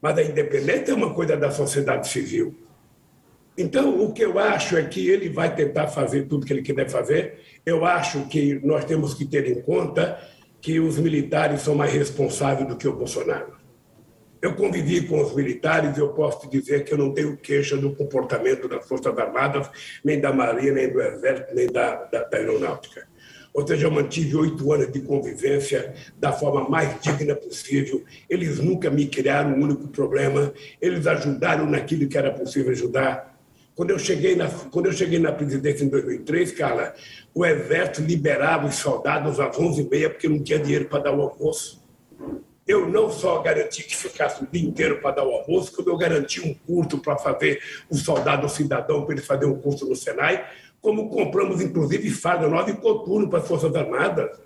Mas 0.00 0.16
a 0.16 0.22
independência 0.22 0.92
é 0.92 0.94
uma 0.94 1.12
coisa 1.12 1.36
da 1.36 1.50
sociedade 1.50 2.06
civil. 2.06 2.54
Então, 3.56 4.00
o 4.00 4.12
que 4.12 4.24
eu 4.24 4.38
acho 4.38 4.76
é 4.76 4.84
que 4.84 5.08
ele 5.08 5.28
vai 5.28 5.52
tentar 5.52 5.88
fazer 5.88 6.28
tudo 6.28 6.46
que 6.46 6.52
ele 6.52 6.62
quiser 6.62 6.88
fazer. 6.88 7.40
Eu 7.66 7.84
acho 7.84 8.28
que 8.28 8.60
nós 8.64 8.84
temos 8.84 9.12
que 9.12 9.24
ter 9.24 9.50
em 9.50 9.60
conta 9.60 10.16
que 10.60 10.78
os 10.78 11.00
militares 11.00 11.62
são 11.62 11.74
mais 11.74 11.92
responsáveis 11.92 12.68
do 12.68 12.76
que 12.76 12.86
o 12.86 12.94
Bolsonaro. 12.94 13.57
Eu 14.40 14.54
convivi 14.54 15.06
com 15.06 15.20
os 15.20 15.34
militares 15.34 15.96
e 15.96 16.00
eu 16.00 16.10
posso 16.10 16.40
te 16.40 16.48
dizer 16.48 16.84
que 16.84 16.92
eu 16.92 16.98
não 16.98 17.12
tenho 17.12 17.36
queixa 17.36 17.76
do 17.76 17.94
comportamento 17.94 18.68
das 18.68 18.86
Forças 18.86 19.16
Armadas, 19.18 19.68
nem 20.04 20.20
da 20.20 20.32
Marinha, 20.32 20.72
nem 20.72 20.92
do 20.92 21.00
Exército, 21.00 21.54
nem 21.54 21.66
da, 21.66 22.04
da, 22.04 22.22
da 22.22 22.36
Aeronáutica. 22.36 23.08
Ou 23.52 23.66
seja, 23.66 23.86
eu 23.86 23.90
mantive 23.90 24.36
oito 24.36 24.72
anos 24.72 24.92
de 24.92 25.00
convivência 25.00 25.92
da 26.16 26.32
forma 26.32 26.68
mais 26.68 27.00
digna 27.00 27.34
possível. 27.34 28.04
Eles 28.30 28.60
nunca 28.60 28.88
me 28.88 29.06
criaram 29.06 29.50
um 29.50 29.62
único 29.62 29.88
problema. 29.88 30.52
Eles 30.80 31.06
ajudaram 31.08 31.66
naquilo 31.66 32.08
que 32.08 32.16
era 32.16 32.30
possível 32.30 32.70
ajudar. 32.70 33.36
Quando 33.74 33.90
eu 33.90 33.98
cheguei 33.98 34.36
na, 34.36 34.48
quando 34.48 34.86
eu 34.86 34.92
cheguei 34.92 35.18
na 35.18 35.32
presidência 35.32 35.84
em 35.84 35.88
2003, 35.88 36.52
cara, 36.52 36.94
o 37.34 37.44
Exército 37.44 38.02
liberava 38.02 38.68
os 38.68 38.76
soldados 38.76 39.40
às 39.40 39.56
11h30 39.56 40.08
porque 40.10 40.28
não 40.28 40.42
tinha 40.42 40.58
dinheiro 40.60 40.84
para 40.84 41.04
dar 41.04 41.12
o 41.12 41.22
almoço. 41.22 41.84
Eu 42.68 42.86
não 42.86 43.10
só 43.10 43.40
garanti 43.40 43.82
que 43.82 43.96
ficasse 43.96 44.44
o 44.44 44.46
dia 44.46 44.62
inteiro 44.62 45.00
para 45.00 45.16
dar 45.16 45.24
o 45.24 45.32
almoço, 45.32 45.72
como 45.74 45.88
eu 45.88 45.96
garanti 45.96 46.46
um 46.46 46.52
curso 46.52 46.98
para 46.98 47.16
fazer 47.16 47.62
o 47.88 47.96
soldado 47.96 48.46
cidadão, 48.46 49.06
para 49.06 49.14
ele 49.14 49.24
fazer 49.24 49.46
um 49.46 49.58
curso 49.58 49.88
no 49.88 49.96
Senai, 49.96 50.46
como 50.78 51.08
compramos, 51.08 51.62
inclusive, 51.62 52.10
farda 52.10 52.46
nova 52.46 52.70
e 52.70 52.76
coturno 52.76 53.26
para 53.30 53.38
as 53.38 53.48
Forças 53.48 53.74
Armadas. 53.74 54.38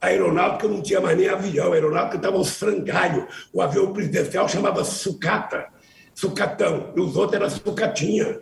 A 0.00 0.08
aeronáutica 0.08 0.66
não 0.66 0.82
tinha 0.82 1.00
mais 1.00 1.16
nem 1.16 1.28
avião, 1.28 1.70
a 1.70 1.74
aeronáutica 1.74 2.16
estava 2.16 2.36
aos 2.36 2.50
frangalhos. 2.56 3.48
O 3.52 3.62
avião 3.62 3.92
presidencial 3.92 4.48
chamava 4.48 4.82
sucata, 4.82 5.68
sucatão, 6.12 6.92
e 6.96 7.00
os 7.00 7.16
outros 7.16 7.40
eram 7.40 7.50
sucatinha. 7.50 8.40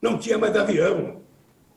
Não 0.00 0.18
tinha 0.18 0.38
mais 0.38 0.56
avião. 0.56 1.20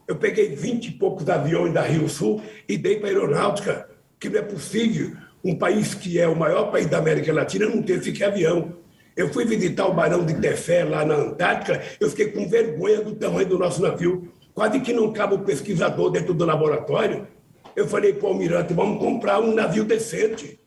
Eu 0.07 0.15
peguei 0.15 0.55
vinte 0.55 0.87
e 0.87 0.91
poucos 0.91 1.29
aviões 1.29 1.73
da 1.73 1.81
Rio 1.81 2.07
Sul 2.07 2.41
e 2.67 2.77
dei 2.77 2.99
para 2.99 3.09
a 3.09 3.11
aeronáutica, 3.11 3.89
que 4.17 4.29
não 4.29 4.39
é 4.39 4.41
possível 4.41 5.22
um 5.43 5.55
país 5.55 5.93
que 5.93 6.19
é 6.19 6.27
o 6.27 6.35
maior 6.35 6.71
país 6.71 6.87
da 6.87 6.97
América 6.97 7.33
Latina 7.33 7.65
não 7.65 7.81
ter 7.81 8.01
sequer 8.01 8.29
avião. 8.29 8.73
Eu 9.15 9.31
fui 9.31 9.45
visitar 9.45 9.85
o 9.85 9.93
Barão 9.93 10.25
de 10.25 10.33
Tefé, 10.35 10.83
lá 10.83 11.05
na 11.05 11.15
Antártica, 11.15 11.81
eu 11.99 12.09
fiquei 12.09 12.31
com 12.31 12.47
vergonha 12.47 13.01
do 13.01 13.13
tamanho 13.13 13.47
do 13.47 13.59
nosso 13.59 13.81
navio. 13.81 14.31
Quase 14.53 14.79
que 14.79 14.93
não 14.93 15.11
cabe 15.11 15.35
o 15.35 15.39
pesquisador 15.39 16.11
dentro 16.11 16.33
do 16.33 16.45
laboratório. 16.45 17.27
Eu 17.75 17.87
falei 17.87 18.13
para 18.13 18.27
o 18.27 18.29
almirante, 18.29 18.73
vamos 18.73 18.99
comprar 18.99 19.39
um 19.39 19.53
navio 19.53 19.83
decente. 19.83 20.59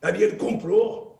Aí 0.00 0.22
ele 0.22 0.36
comprou. 0.36 1.18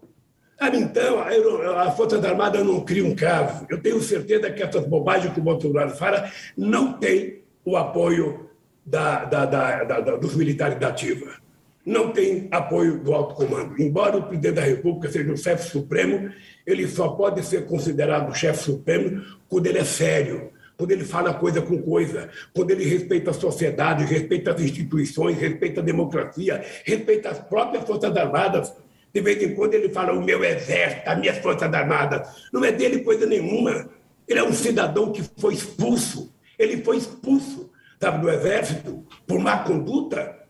Ah, 0.58 0.68
então, 0.68 1.18
a, 1.20 1.82
a 1.82 1.90
Força 1.92 2.16
Armada 2.26 2.62
não 2.62 2.80
cria 2.80 3.04
um 3.04 3.14
caso. 3.14 3.66
Eu 3.68 3.80
tenho 3.80 4.00
certeza 4.00 4.50
que 4.50 4.62
essas 4.62 4.86
bobagens 4.86 5.32
que 5.32 5.40
o 5.40 5.42
Bolsonaro 5.42 5.90
fala 5.90 6.30
não 6.56 6.94
tem 6.94 7.42
o 7.64 7.76
apoio 7.76 8.48
da, 8.84 9.24
da, 9.24 9.46
da, 9.46 10.16
dos 10.16 10.36
militares 10.36 10.78
da 10.78 10.88
ativa. 10.88 11.43
Não 11.84 12.12
tem 12.12 12.48
apoio 12.50 12.98
do 12.98 13.12
alto 13.12 13.34
comando. 13.34 13.80
Embora 13.80 14.16
o 14.16 14.22
presidente 14.22 14.54
da 14.54 14.62
República 14.62 15.12
seja 15.12 15.30
o 15.30 15.36
chefe 15.36 15.68
supremo, 15.68 16.30
ele 16.66 16.88
só 16.88 17.08
pode 17.08 17.44
ser 17.44 17.66
considerado 17.66 18.34
chefe 18.34 18.64
supremo 18.64 19.22
quando 19.48 19.66
ele 19.66 19.78
é 19.78 19.84
sério, 19.84 20.50
quando 20.76 20.90
ele 20.92 21.04
fala 21.04 21.34
coisa 21.34 21.60
com 21.60 21.80
coisa, 21.82 22.30
quando 22.54 22.70
ele 22.70 22.84
respeita 22.84 23.30
a 23.30 23.34
sociedade, 23.34 24.04
respeita 24.04 24.52
as 24.52 24.60
instituições, 24.60 25.36
respeita 25.38 25.80
a 25.80 25.84
democracia, 25.84 26.64
respeita 26.84 27.30
as 27.30 27.38
próprias 27.38 27.84
Forças 27.84 28.16
Armadas. 28.16 28.72
De 29.12 29.20
vez 29.20 29.40
em 29.42 29.54
quando 29.54 29.74
ele 29.74 29.90
fala 29.90 30.12
o 30.12 30.24
meu 30.24 30.42
exército, 30.42 31.02
as 31.08 31.18
minhas 31.18 31.38
Forças 31.38 31.72
Armadas. 31.72 32.28
Não 32.52 32.64
é 32.64 32.72
dele 32.72 33.00
coisa 33.00 33.26
nenhuma. 33.26 33.88
Ele 34.26 34.38
é 34.40 34.42
um 34.44 34.52
cidadão 34.52 35.12
que 35.12 35.22
foi 35.38 35.54
expulso. 35.54 36.34
Ele 36.58 36.82
foi 36.82 36.96
expulso, 36.96 37.70
sabe, 38.00 38.22
do 38.22 38.30
exército 38.30 39.04
por 39.26 39.38
má 39.38 39.58
conduta. 39.58 40.43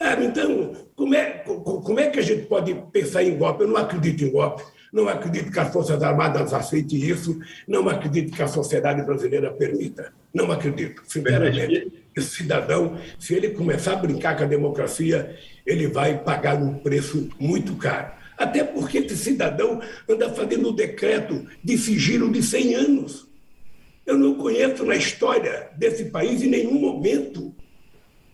Ah, 0.00 0.16
então, 0.18 0.72
como 0.96 1.14
é, 1.14 1.44
como 1.44 2.00
é 2.00 2.08
que 2.08 2.18
a 2.18 2.22
gente 2.22 2.46
pode 2.46 2.74
pensar 2.90 3.22
em 3.22 3.36
golpe? 3.36 3.64
Eu 3.64 3.68
não 3.68 3.76
acredito 3.76 4.24
em 4.24 4.30
golpe. 4.30 4.62
Não 4.90 5.08
acredito 5.08 5.52
que 5.52 5.60
as 5.60 5.72
Forças 5.72 6.02
Armadas 6.02 6.52
aceitem 6.52 6.98
isso, 6.98 7.38
não 7.68 7.88
acredito 7.88 8.34
que 8.34 8.42
a 8.42 8.48
sociedade 8.48 9.02
brasileira 9.02 9.52
permita. 9.52 10.12
Não 10.34 10.50
acredito, 10.50 11.02
sinceramente. 11.06 11.92
Esse 12.16 12.38
cidadão, 12.38 12.98
se 13.18 13.34
ele 13.34 13.50
começar 13.50 13.92
a 13.92 13.96
brincar 13.96 14.36
com 14.36 14.42
a 14.42 14.46
democracia, 14.46 15.36
ele 15.64 15.86
vai 15.86 16.18
pagar 16.18 16.60
um 16.60 16.78
preço 16.78 17.28
muito 17.38 17.76
caro. 17.76 18.12
Até 18.36 18.64
porque 18.64 18.98
esse 18.98 19.16
cidadão 19.16 19.80
anda 20.08 20.30
fazendo 20.30 20.70
um 20.70 20.74
decreto 20.74 21.46
de 21.62 21.78
sigilo 21.78 22.32
de 22.32 22.42
100 22.42 22.74
anos. 22.74 23.28
Eu 24.04 24.18
não 24.18 24.34
conheço 24.34 24.84
na 24.84 24.96
história 24.96 25.68
desse 25.76 26.06
país, 26.06 26.42
em 26.42 26.48
nenhum 26.48 26.80
momento, 26.80 27.54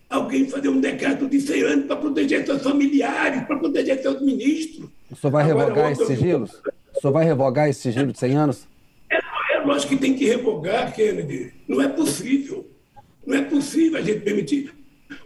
alguém 0.09 0.47
fazer 0.47 0.69
um 0.69 0.79
decreto 0.79 1.27
de 1.27 1.39
100 1.39 1.61
anos 1.63 1.85
para 1.85 1.95
proteger 1.97 2.45
seus 2.45 2.61
familiares, 2.61 3.43
para 3.43 3.57
proteger 3.57 4.01
seus 4.01 4.21
ministros. 4.21 4.89
O 5.11 5.15
senhor 5.15 5.31
vai 5.31 5.49
Agora, 5.49 5.65
revogar 5.65 5.91
esses 5.91 6.07
sigilos? 6.07 6.51
O 6.95 7.01
senhor 7.01 7.13
vai 7.13 7.25
revogar 7.25 7.69
esse 7.69 7.81
sigilo 7.81 8.11
de 8.11 8.19
100 8.19 8.35
anos? 8.35 8.67
É, 9.09 9.17
é 9.55 9.59
lógico 9.59 9.93
que 9.93 9.99
tem 9.99 10.13
que 10.13 10.25
revogar, 10.25 10.93
Kennedy. 10.93 11.53
Não 11.67 11.81
é 11.81 11.87
possível. 11.87 12.69
Não 13.25 13.37
é 13.37 13.41
possível 13.41 13.99
a 13.99 14.01
gente 14.01 14.21
permitir. 14.21 14.73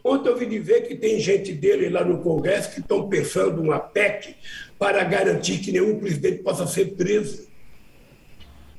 Ontem 0.03 0.29
eu 0.29 0.33
ouvi 0.33 0.45
dizer 0.45 0.87
que 0.87 0.95
tem 0.95 1.19
gente 1.19 1.53
dele 1.53 1.89
lá 1.89 2.03
no 2.03 2.19
Congresso 2.19 2.71
que 2.73 2.79
estão 2.79 3.07
pensando 3.07 3.61
uma 3.61 3.79
PEC 3.79 4.35
para 4.77 5.03
garantir 5.03 5.59
que 5.59 5.71
nenhum 5.71 5.99
presidente 5.99 6.41
possa 6.43 6.65
ser 6.65 6.95
preso. 6.95 7.47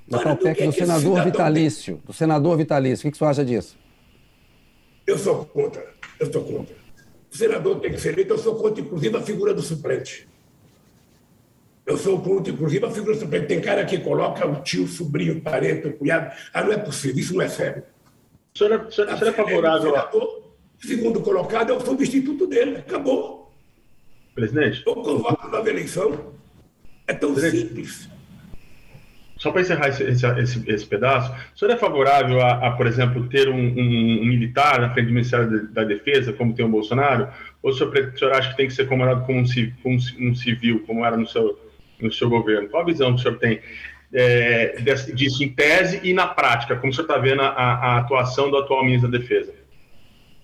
Mas 0.09 0.21
o 0.25 0.37
PEC 0.37 0.67
do 0.67 0.73
senador 0.73 1.25
vitalício. 1.25 2.01
Do 2.05 2.13
senador 2.13 2.57
vitalício. 2.57 3.03
O 3.03 3.03
que, 3.03 3.11
que 3.13 3.17
o 3.17 3.19
senhor 3.19 3.31
acha 3.31 3.45
disso? 3.45 3.82
Eu 5.13 5.19
sou 5.19 5.45
contra. 5.45 5.87
Eu 6.19 6.33
sou 6.33 6.43
contra. 6.43 6.75
O 7.31 7.37
senador 7.37 7.81
tem 7.81 7.93
que 7.93 8.01
ser 8.01 8.15
eleito. 8.15 8.33
Eu 8.33 8.39
sou 8.39 8.57
contra, 8.57 8.81
inclusive, 8.81 9.15
a 9.15 9.21
figura 9.21 9.53
do 9.53 9.61
suplente. 9.61 10.27
Eu 11.85 11.99
sou 11.99 12.19
contra, 12.23 12.51
inclusive, 12.51 12.83
a 12.87 12.91
figura 12.91 13.15
do 13.15 13.21
suplente. 13.21 13.47
Tem 13.47 13.61
cara 13.61 13.85
que 13.85 13.99
coloca 13.99 14.47
o 14.47 14.63
tio, 14.63 14.85
o 14.85 14.89
sobrinho, 14.89 15.37
o 15.37 15.41
parente, 15.43 15.87
o 15.87 15.93
cunhado. 15.93 16.35
Ah, 16.55 16.65
não 16.65 16.73
é 16.73 16.79
possível. 16.79 17.19
Isso 17.19 17.35
não 17.35 17.43
é 17.43 17.49
sério. 17.49 17.83
O 18.55 18.59
senhor 18.59 18.73
é, 18.73 18.77
o 18.79 18.91
senhor, 18.91 19.13
o 19.13 19.19
senhor 19.19 19.29
é 19.29 19.33
favorável 19.33 19.91
senador, 19.91 20.43
segundo 20.81 21.21
colocado, 21.21 21.73
é 21.73 21.77
o 21.77 21.81
substituto 21.81 22.47
dele. 22.47 22.79
Acabou. 22.79 23.53
Presidente? 24.35 24.83
Eu 24.87 24.95
convoco 24.95 25.47
nova 25.49 25.69
eleição. 25.69 26.33
É 27.07 27.13
tão 27.13 27.35
Presidente. 27.35 27.69
simples. 27.69 28.09
Só 29.43 29.51
para 29.51 29.61
encerrar 29.61 29.89
esse, 29.89 30.05
esse, 30.05 30.71
esse, 30.71 30.87
pedaço, 30.87 31.35
o 31.53 31.59
senhor 31.59 31.73
é 31.73 31.77
favorável 31.77 32.41
a, 32.41 32.69
a 32.69 32.71
por 32.77 32.87
exemplo, 32.87 33.29
ter 33.29 33.49
um, 33.49 33.59
um, 33.59 34.21
um, 34.23 34.25
militar 34.25 34.81
na 34.81 34.95
frente 34.95 35.07
do 35.07 35.13
Ministério 35.13 35.67
da 35.67 35.83
Defesa, 35.83 36.33
como 36.33 36.55
tem 36.55 36.65
o 36.65 36.69
Bolsonaro? 36.69 37.27
Ou 37.61 37.73
o 37.73 37.75
senhor, 37.75 37.93
o 37.93 38.17
senhor 38.17 38.35
acha 38.35 38.51
que 38.51 38.57
tem 38.57 38.69
que 38.69 38.73
ser 38.73 38.87
comandado 38.87 39.27
como 39.27 39.41
um, 39.41 39.45
como 39.83 39.97
um 39.97 40.35
civil, 40.37 40.85
como 40.87 41.05
era 41.05 41.17
no 41.17 41.27
seu, 41.27 41.59
no 42.01 42.13
seu 42.13 42.31
governo? 42.31 42.69
Qual 42.69 42.85
a 42.85 42.87
visão 42.87 43.13
que 43.15 43.19
o 43.19 43.23
senhor 43.25 43.37
tem 43.39 43.59
é, 44.15 44.77
disso 45.13 45.43
em 45.43 45.49
tese 45.49 46.01
e 46.05 46.15
na 46.15 46.29
prática? 46.29 46.77
Como 46.77 46.93
o 46.93 46.95
senhor 46.95 47.07
está 47.07 47.19
vendo 47.19 47.43
a, 47.43 47.49
a 47.49 47.99
atuação 47.99 48.49
do 48.49 48.57
atual 48.59 48.85
ministro 48.85 49.11
da 49.11 49.19
Defesa? 49.19 49.53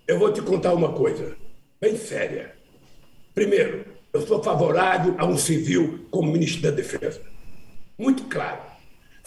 Eu 0.09 0.19
vou 0.19 0.33
te 0.33 0.43
contar 0.43 0.75
uma 0.75 0.93
coisa 0.93 1.37
bem 1.81 1.97
séria. 1.97 2.53
Primeiro, 3.33 3.85
eu 4.13 4.23
sou 4.23 4.43
favorável 4.43 5.15
a 5.19 5.25
um 5.25 5.39
civil 5.39 6.05
como 6.11 6.33
ministro 6.33 6.63
da 6.63 6.73
Defesa. 6.73 7.23
Muito 7.97 8.25
claro. 8.25 8.68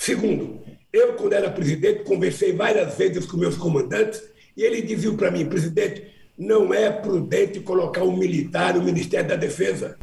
Segundo, 0.01 0.59
eu, 0.91 1.13
quando 1.13 1.33
era 1.33 1.51
presidente, 1.51 2.05
conversei 2.05 2.53
várias 2.53 2.97
vezes 2.97 3.23
com 3.23 3.37
meus 3.37 3.55
comandantes 3.55 4.19
e 4.57 4.63
ele 4.63 4.81
dizia 4.81 5.13
para 5.13 5.29
mim, 5.29 5.45
presidente, 5.45 6.07
não 6.35 6.73
é 6.73 6.89
prudente 6.89 7.59
colocar 7.59 8.01
um 8.01 8.17
militar 8.17 8.73
no 8.73 8.81
Ministério 8.81 9.29
da 9.29 9.35
Defesa, 9.35 9.99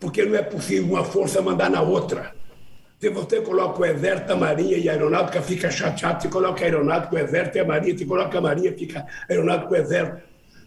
porque 0.00 0.24
não 0.24 0.34
é 0.34 0.40
possível 0.40 0.94
uma 0.94 1.04
força 1.04 1.42
mandar 1.42 1.68
na 1.68 1.82
outra. 1.82 2.34
Se 2.98 3.10
você 3.10 3.42
coloca 3.42 3.82
o 3.82 3.84
Exército, 3.84 4.32
a 4.32 4.36
Marinha 4.36 4.78
e 4.78 4.88
a 4.88 4.92
Aeronáutica, 4.92 5.42
fica 5.42 5.70
chateado. 5.70 6.22
Se 6.22 6.28
coloca 6.28 6.62
a 6.62 6.64
Aeronáutica, 6.64 7.14
o 7.14 7.18
Exército 7.18 7.58
e 7.58 7.60
a 7.60 7.64
Marinha. 7.66 7.98
Se 7.98 8.06
coloca 8.06 8.38
a 8.38 8.40
Marinha, 8.40 8.72
fica 8.72 9.00
a 9.00 9.06
Aeronáutica 9.30 9.70
o 9.70 9.76
Exército. 9.76 10.22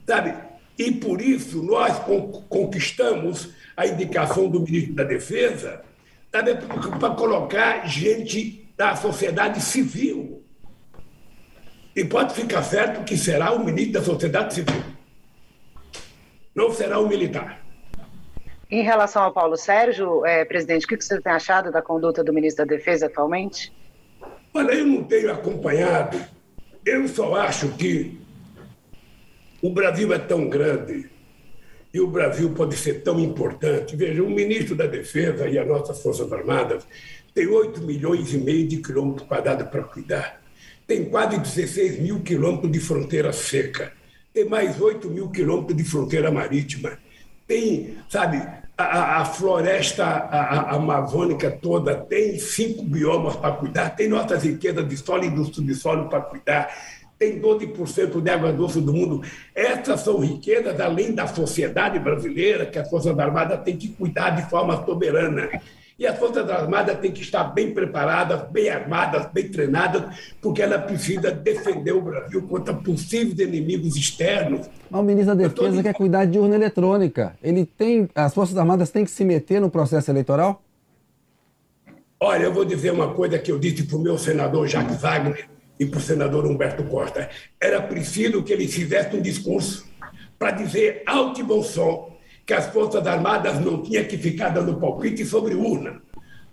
Sabe? 0.05 0.35
E 0.77 0.91
por 0.91 1.19
isso 1.19 1.63
nós 1.63 1.99
conquistamos 2.47 3.49
a 3.75 3.87
indicação 3.87 4.47
do 4.47 4.61
ministro 4.61 4.93
da 4.93 5.03
Defesa 5.03 5.81
para 6.31 7.09
colocar 7.15 7.87
gente 7.87 8.66
da 8.77 8.95
sociedade 8.95 9.59
civil. 9.59 10.43
E 11.95 12.05
pode 12.05 12.35
ficar 12.35 12.61
certo 12.61 13.03
que 13.03 13.17
será 13.17 13.51
o 13.51 13.65
ministro 13.65 13.93
da 13.93 14.03
sociedade 14.03 14.53
civil. 14.53 14.83
Não 16.53 16.71
será 16.71 16.99
o 16.99 17.07
militar. 17.07 17.65
Em 18.69 18.83
relação 18.83 19.23
ao 19.23 19.33
Paulo 19.33 19.57
Sérgio, 19.57 20.25
é, 20.25 20.45
presidente, 20.45 20.85
o 20.85 20.89
que 20.89 21.01
você 21.01 21.19
tem 21.19 21.31
achado 21.31 21.71
da 21.71 21.81
conduta 21.81 22.23
do 22.23 22.31
ministro 22.31 22.65
da 22.65 22.75
Defesa 22.75 23.07
atualmente? 23.07 23.73
Olha, 24.53 24.73
eu 24.73 24.85
não 24.85 25.03
tenho 25.03 25.31
acompanhado. 25.31 26.19
Eu 26.85 27.07
só 27.07 27.35
acho 27.35 27.69
que 27.77 28.19
o 29.61 29.71
Brasil 29.71 30.13
é 30.13 30.19
tão 30.19 30.47
grande 30.49 31.09
e 31.93 31.99
o 31.99 32.07
Brasil 32.07 32.53
pode 32.53 32.75
ser 32.75 33.01
tão 33.01 33.19
importante. 33.19 33.95
Veja, 33.95 34.21
o 34.21 34.29
ministro 34.29 34.75
da 34.75 34.85
Defesa 34.85 35.47
e 35.47 35.57
as 35.57 35.67
nossas 35.67 36.01
Forças 36.01 36.31
Armadas 36.31 36.85
tem 37.37 37.45
8 37.45 37.81
milhões 37.81 38.33
e 38.33 38.37
meio 38.39 38.67
de 38.67 38.77
quilômetros 38.77 39.27
quadrados 39.27 39.67
para 39.67 39.83
cuidar. 39.83 40.41
Tem 40.87 41.05
quase 41.05 41.37
16 41.37 41.99
mil 41.99 42.21
quilômetros 42.21 42.71
de 42.71 42.79
fronteira 42.79 43.31
seca. 43.31 43.93
Tem 44.33 44.49
mais 44.49 44.81
8 44.81 45.07
mil 45.07 45.29
quilômetros 45.29 45.77
de 45.77 45.83
fronteira 45.83 46.31
marítima. 46.31 46.97
Tem, 47.47 47.95
sabe, 48.09 48.41
a, 48.75 49.21
a 49.21 49.25
floresta 49.25 50.03
a, 50.03 50.39
a 50.39 50.75
amazônica 50.77 51.51
toda, 51.51 51.95
tem 51.95 52.39
cinco 52.39 52.83
biomas 52.83 53.35
para 53.35 53.53
cuidar, 53.53 53.91
tem 53.91 54.09
nossas 54.09 54.41
riquezas 54.41 54.89
de 54.89 54.97
solo 54.97 55.23
e 55.25 55.29
do 55.29 55.45
subsolo 55.45 56.09
para 56.09 56.21
cuidar, 56.21 56.75
tem 57.19 57.39
12% 57.39 58.19
de 58.19 58.29
água 58.31 58.51
doce 58.51 58.81
do 58.81 58.91
mundo. 58.91 59.21
Essas 59.53 60.01
são 60.01 60.17
riquezas 60.17 60.79
além 60.79 61.13
da 61.13 61.27
sociedade 61.27 61.99
brasileira, 61.99 62.65
que 62.65 62.79
a 62.79 62.85
Força 62.85 63.11
Armada 63.11 63.57
tem 63.57 63.77
que 63.77 63.89
cuidar 63.89 64.31
de 64.31 64.49
forma 64.49 64.83
soberana. 64.83 65.49
E 65.99 66.05
as 66.05 66.19
Forças 66.19 66.47
Armadas 66.47 66.99
têm 66.99 67.11
que 67.11 67.21
estar 67.21 67.43
bem 67.45 67.73
preparadas, 67.73 68.47
bem 68.51 68.69
armadas, 68.69 69.25
bem 69.33 69.49
treinadas, 69.49 70.15
porque 70.39 70.61
ela 70.61 70.77
precisa 70.77 71.31
defender 71.31 71.91
o 71.91 72.01
Brasil 72.01 72.43
contra 72.43 72.71
possíveis 72.71 73.39
inimigos 73.39 73.95
externos. 73.95 74.69
Mas 74.91 75.01
o 75.01 75.03
ministro 75.03 75.35
da 75.35 75.47
Defesa 75.47 75.81
quer 75.81 75.93
cuidar 75.95 76.25
de 76.25 76.37
urna 76.37 76.53
eletrônica. 76.53 77.35
Ele 77.41 77.65
tem, 77.65 78.07
as 78.13 78.31
Forças 78.31 78.55
Armadas 78.55 78.91
têm 78.91 79.05
que 79.05 79.09
se 79.09 79.25
meter 79.25 79.59
no 79.59 79.71
processo 79.71 80.11
eleitoral? 80.11 80.61
Olha, 82.19 82.43
eu 82.43 82.53
vou 82.53 82.63
dizer 82.63 82.91
uma 82.91 83.15
coisa 83.15 83.39
que 83.39 83.51
eu 83.51 83.57
disse 83.57 83.83
para 83.83 83.97
o 83.97 83.99
meu 83.99 84.19
senador 84.19 84.67
Jacques 84.67 85.01
Wagner 85.01 85.47
e 85.79 85.85
para 85.85 85.97
o 85.97 86.01
senador 86.01 86.45
Humberto 86.45 86.83
Costa. 86.83 87.27
Era 87.59 87.81
preciso 87.81 88.43
que 88.43 88.53
eles 88.53 88.71
fizessem 88.71 89.19
um 89.19 89.21
discurso 89.21 89.87
para 90.37 90.51
dizer 90.51 91.01
alto 91.07 91.39
e 91.41 91.43
bom 91.43 91.63
som 91.63 92.16
que 92.47 92.53
as 92.53 92.67
Forças 92.67 93.05
Armadas 93.05 93.59
não 93.59 93.83
tinham 93.83 94.05
que 94.05 94.17
ficar 94.17 94.49
dando 94.49 94.79
palpite 94.79 95.25
sobre 95.25 95.53
urna. 95.53 96.01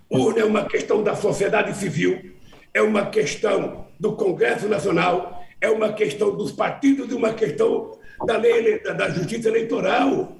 Urna 0.09 0.41
é 0.41 0.43
uma 0.43 0.65
questão 0.65 1.01
da 1.01 1.15
sociedade 1.15 1.73
civil, 1.77 2.31
é 2.73 2.81
uma 2.81 3.05
questão 3.05 3.87
do 3.97 4.11
Congresso 4.11 4.67
Nacional, 4.67 5.41
é 5.61 5.69
uma 5.69 5.93
questão 5.93 6.35
dos 6.35 6.51
partidos 6.51 7.09
e 7.09 7.15
uma 7.15 7.33
questão 7.33 7.97
da 8.25 8.35
lei 8.35 8.77
da 8.79 9.09
justiça 9.09 9.47
eleitoral. 9.47 10.35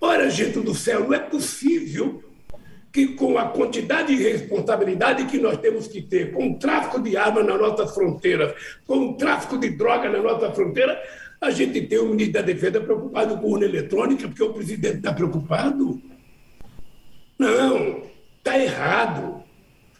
Ora, 0.00 0.30
gente 0.30 0.58
do 0.60 0.74
céu, 0.74 1.00
não 1.00 1.14
é 1.14 1.18
possível 1.18 2.24
que 2.90 3.08
com 3.08 3.36
a 3.38 3.48
quantidade 3.48 4.16
de 4.16 4.22
responsabilidade 4.22 5.26
que 5.26 5.38
nós 5.38 5.58
temos 5.58 5.86
que 5.86 6.00
ter 6.00 6.32
com 6.32 6.52
o 6.52 6.58
tráfico 6.58 7.00
de 7.00 7.16
armas 7.16 7.44
nas 7.44 7.58
nossas 7.58 7.94
fronteiras, 7.94 8.54
com 8.86 9.10
o 9.10 9.14
tráfico 9.14 9.58
de 9.58 9.70
droga 9.70 10.10
na 10.10 10.18
nossa 10.18 10.50
fronteira, 10.52 11.00
a 11.42 11.50
gente 11.50 11.82
tem 11.82 11.98
o 11.98 12.08
ministro 12.08 12.34
da 12.34 12.42
Defesa 12.42 12.80
preocupado 12.80 13.36
com 13.36 13.50
urna 13.50 13.64
eletrônica, 13.64 14.28
porque 14.28 14.44
o 14.44 14.54
presidente 14.54 14.98
está 14.98 15.12
preocupado. 15.12 16.00
Não, 17.36 18.04
está 18.38 18.56
errado. 18.56 19.42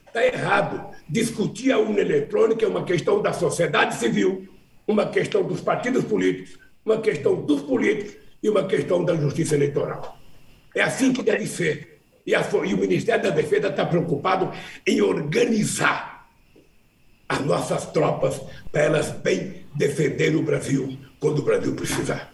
Está 0.06 0.24
errado. 0.24 0.94
Discutir 1.08 1.72
a 1.72 1.78
urna 1.80 1.98
eletrônica 1.98 2.64
é 2.64 2.68
uma 2.68 2.84
questão 2.84 3.20
da 3.20 3.32
sociedade 3.32 3.96
civil, 3.96 4.46
uma 4.86 5.06
questão 5.06 5.42
dos 5.42 5.60
partidos 5.60 6.04
políticos, 6.04 6.60
uma 6.86 7.00
questão 7.00 7.34
dos 7.44 7.62
políticos 7.62 8.16
e 8.40 8.48
uma 8.48 8.64
questão 8.68 9.04
da 9.04 9.16
justiça 9.16 9.56
eleitoral. 9.56 10.16
É 10.76 10.82
assim 10.82 11.12
que 11.12 11.24
deve 11.24 11.48
ser. 11.48 12.02
E, 12.24 12.36
a, 12.36 12.48
e 12.64 12.72
o 12.72 12.78
Ministério 12.78 13.24
da 13.24 13.30
Defesa 13.30 13.66
está 13.66 13.84
preocupado 13.84 14.52
em 14.86 15.00
organizar 15.00 16.28
as 17.28 17.40
nossas 17.40 17.86
tropas 17.86 18.40
para 18.70 18.82
elas 18.82 19.10
bem 19.10 19.66
defender 19.74 20.36
o 20.36 20.42
Brasil 20.44 20.96
quando 21.22 21.38
o 21.38 21.42
Brasil 21.42 21.72
precisar. 21.76 22.32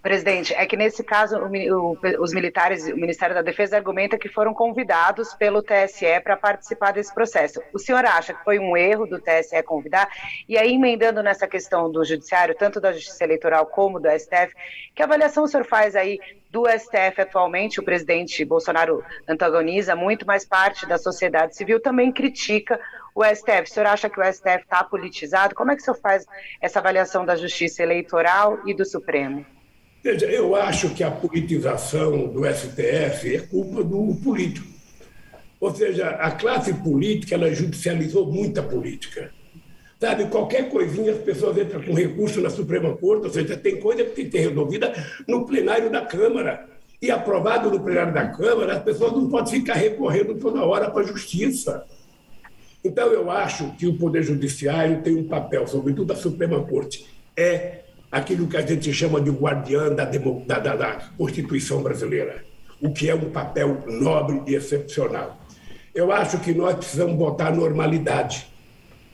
Presidente, 0.00 0.52
é 0.54 0.64
que 0.66 0.76
nesse 0.76 1.02
caso 1.04 1.36
o, 1.38 1.96
os 2.20 2.32
militares, 2.32 2.86
o 2.88 2.96
Ministério 2.96 3.34
da 3.34 3.42
Defesa 3.42 3.76
argumenta 3.76 4.18
que 4.18 4.28
foram 4.28 4.52
convidados 4.52 5.32
pelo 5.34 5.62
TSE 5.62 6.20
para 6.24 6.36
participar 6.36 6.92
desse 6.92 7.14
processo. 7.14 7.60
O 7.72 7.78
senhor 7.78 8.04
acha 8.04 8.34
que 8.34 8.42
foi 8.42 8.58
um 8.58 8.76
erro 8.76 9.06
do 9.06 9.20
TSE 9.20 9.62
convidar? 9.64 10.08
E 10.48 10.58
aí, 10.58 10.72
emendando 10.74 11.22
nessa 11.22 11.46
questão 11.46 11.90
do 11.90 12.04
Judiciário, 12.04 12.56
tanto 12.56 12.80
da 12.80 12.92
Justiça 12.92 13.22
Eleitoral 13.22 13.66
como 13.66 14.00
do 14.00 14.08
STF, 14.08 14.54
que 14.92 15.02
avaliação 15.02 15.44
o 15.44 15.48
senhor 15.48 15.64
faz 15.64 15.94
aí 15.94 16.18
do 16.50 16.64
STF 16.66 17.20
atualmente? 17.20 17.78
O 17.78 17.84
presidente 17.84 18.44
Bolsonaro 18.44 19.04
antagoniza 19.28 19.94
muito, 19.94 20.26
mas 20.26 20.44
parte 20.44 20.84
da 20.84 20.98
sociedade 20.98 21.56
civil 21.56 21.80
também 21.80 22.10
critica 22.10 22.78
o 23.14 23.24
STF. 23.24 23.62
O 23.62 23.74
senhor 23.74 23.86
acha 23.86 24.08
que 24.08 24.20
o 24.20 24.24
STF 24.24 24.62
está 24.62 24.82
politizado? 24.84 25.54
Como 25.54 25.70
é 25.70 25.76
que 25.76 25.82
o 25.82 25.84
senhor 25.84 25.98
faz 25.98 26.24
essa 26.60 26.78
avaliação 26.78 27.24
da 27.24 27.36
Justiça 27.36 27.82
Eleitoral 27.82 28.60
e 28.66 28.74
do 28.74 28.84
Supremo? 28.84 29.44
Veja, 30.02 30.26
eu 30.26 30.56
acho 30.56 30.90
que 30.94 31.04
a 31.04 31.10
politização 31.10 32.26
do 32.26 32.44
STF 32.44 33.36
é 33.36 33.40
culpa 33.48 33.84
do 33.84 34.16
político. 34.22 34.66
Ou 35.60 35.72
seja, 35.72 36.08
a 36.08 36.32
classe 36.32 36.74
política 36.74 37.36
ela 37.36 37.54
judicializou 37.54 38.26
muita 38.26 38.62
política. 38.62 39.30
Sabe, 40.00 40.26
qualquer 40.26 40.68
coisinha 40.68 41.12
as 41.12 41.18
pessoas 41.18 41.56
entram 41.56 41.80
com 41.80 41.94
recurso 41.94 42.40
na 42.40 42.50
Suprema 42.50 42.96
Corte, 42.96 43.26
ou 43.26 43.32
seja, 43.32 43.56
tem 43.56 43.78
coisa 43.78 44.02
que 44.02 44.10
tem 44.10 44.24
que 44.24 44.32
ser 44.32 44.48
resolvida 44.48 44.92
no 45.28 45.46
plenário 45.46 45.88
da 45.88 46.04
Câmara. 46.04 46.68
E 47.00 47.08
aprovado 47.08 47.70
no 47.70 47.78
plenário 47.78 48.12
da 48.12 48.26
Câmara, 48.26 48.78
as 48.78 48.82
pessoas 48.82 49.12
não 49.12 49.28
podem 49.28 49.60
ficar 49.60 49.74
recorrendo 49.74 50.34
toda 50.34 50.64
hora 50.64 50.90
para 50.90 51.02
a 51.02 51.06
Justiça. 51.06 51.84
Então, 52.84 53.12
eu 53.12 53.30
acho 53.30 53.70
que 53.76 53.86
o 53.86 53.96
Poder 53.96 54.22
Judiciário 54.22 55.02
tem 55.02 55.16
um 55.16 55.28
papel, 55.28 55.66
sobretudo 55.66 56.12
a 56.12 56.16
Suprema 56.16 56.60
Corte, 56.64 57.06
é 57.36 57.82
aquilo 58.10 58.46
que 58.46 58.56
a 58.56 58.66
gente 58.66 58.92
chama 58.92 59.20
de 59.20 59.30
guardiã 59.30 59.88
da, 59.94 60.04
da, 60.04 60.58
da, 60.58 60.76
da 60.76 60.92
Constituição 61.16 61.82
brasileira, 61.82 62.44
o 62.80 62.92
que 62.92 63.08
é 63.08 63.14
um 63.14 63.30
papel 63.30 63.84
nobre 63.86 64.42
e 64.46 64.54
excepcional. 64.54 65.38
Eu 65.94 66.10
acho 66.10 66.38
que 66.40 66.52
nós 66.52 66.74
precisamos 66.74 67.16
botar 67.16 67.54
normalidade. 67.54 68.46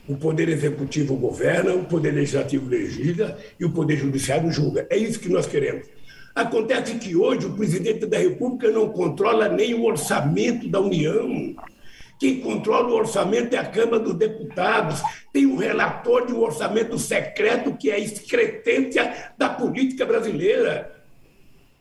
O 0.07 0.15
Poder 0.15 0.49
Executivo 0.49 1.15
governa, 1.15 1.73
o 1.73 1.85
Poder 1.85 2.11
Legislativo 2.11 2.67
legisla 2.67 3.37
e 3.59 3.65
o 3.65 3.71
Poder 3.71 3.97
Judiciário 3.97 4.51
julga. 4.51 4.87
É 4.89 4.97
isso 4.97 5.19
que 5.19 5.29
nós 5.29 5.45
queremos. 5.45 5.85
Acontece 6.33 6.95
que 6.95 7.15
hoje 7.15 7.45
o 7.45 7.53
presidente 7.53 8.05
da 8.05 8.17
República 8.17 8.71
não 8.71 8.89
controla 8.89 9.49
nem 9.49 9.73
o 9.73 9.83
orçamento 9.83 10.67
da 10.67 10.79
União. 10.79 11.53
Quem 12.19 12.41
controla 12.41 12.89
o 12.89 12.95
orçamento 12.95 13.55
é 13.55 13.57
a 13.57 13.65
Câmara 13.65 13.99
dos 13.99 14.13
Deputados. 14.13 15.01
Tem 15.31 15.45
um 15.45 15.55
relator 15.55 16.27
de 16.27 16.33
um 16.33 16.41
orçamento 16.41 16.99
secreto 16.99 17.73
que 17.77 17.89
é 17.89 17.95
a 17.95 17.99
excretência 17.99 19.31
da 19.37 19.47
política 19.47 20.05
brasileira. 20.05 20.99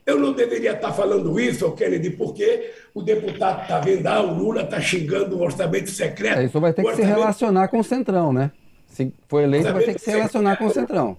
Eu 0.06 0.18
não 0.18 0.32
deveria 0.32 0.72
estar 0.72 0.92
falando 0.92 1.38
isso, 1.38 1.70
Kennedy, 1.72 2.10
porque 2.10 2.72
o 2.94 3.02
deputado 3.02 3.62
está 3.62 3.80
vendo, 3.80 4.06
ah, 4.06 4.22
o 4.22 4.32
Lula 4.32 4.62
está 4.62 4.80
xingando 4.80 5.36
o 5.36 5.42
orçamento 5.42 5.90
secreto. 5.90 6.38
É, 6.38 6.44
isso 6.44 6.60
vai 6.60 6.72
ter 6.72 6.82
que 6.82 6.88
orçamento... 6.88 7.08
se 7.08 7.18
relacionar 7.18 7.68
com 7.68 7.78
o 7.80 7.84
Centrão, 7.84 8.32
né? 8.32 8.50
Se 8.86 9.12
for 9.28 9.42
eleito, 9.42 9.70
vai 9.72 9.84
ter 9.84 9.94
que 9.94 10.00
se 10.00 10.10
relacionar 10.10 10.52
secreto, 10.52 10.72
com 10.72 10.80
o 10.80 10.82
Centrão. 10.82 11.18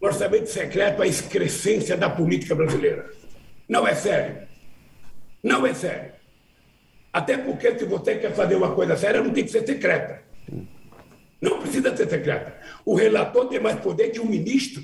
O 0.00 0.06
orçamento 0.06 0.46
secreto 0.48 1.02
é 1.02 1.06
a 1.06 1.08
excrescência 1.08 1.96
da 1.96 2.10
política 2.10 2.54
brasileira. 2.54 3.10
Não 3.68 3.88
é 3.88 3.94
sério. 3.94 4.36
Não 5.42 5.66
é 5.66 5.74
sério. 5.74 6.21
Até 7.12 7.36
porque, 7.36 7.78
se 7.78 7.84
você 7.84 8.16
quer 8.16 8.32
fazer 8.34 8.54
uma 8.54 8.74
coisa 8.74 8.96
séria, 8.96 9.22
não 9.22 9.30
tem 9.30 9.44
que 9.44 9.50
ser 9.50 9.66
secreta. 9.66 10.22
Não 11.40 11.58
precisa 11.60 11.94
ser 11.94 12.08
secreta. 12.08 12.56
O 12.84 12.94
relator 12.94 13.48
tem 13.48 13.60
mais 13.60 13.78
poder 13.80 14.10
que 14.10 14.20
o 14.20 14.24
ministro. 14.24 14.82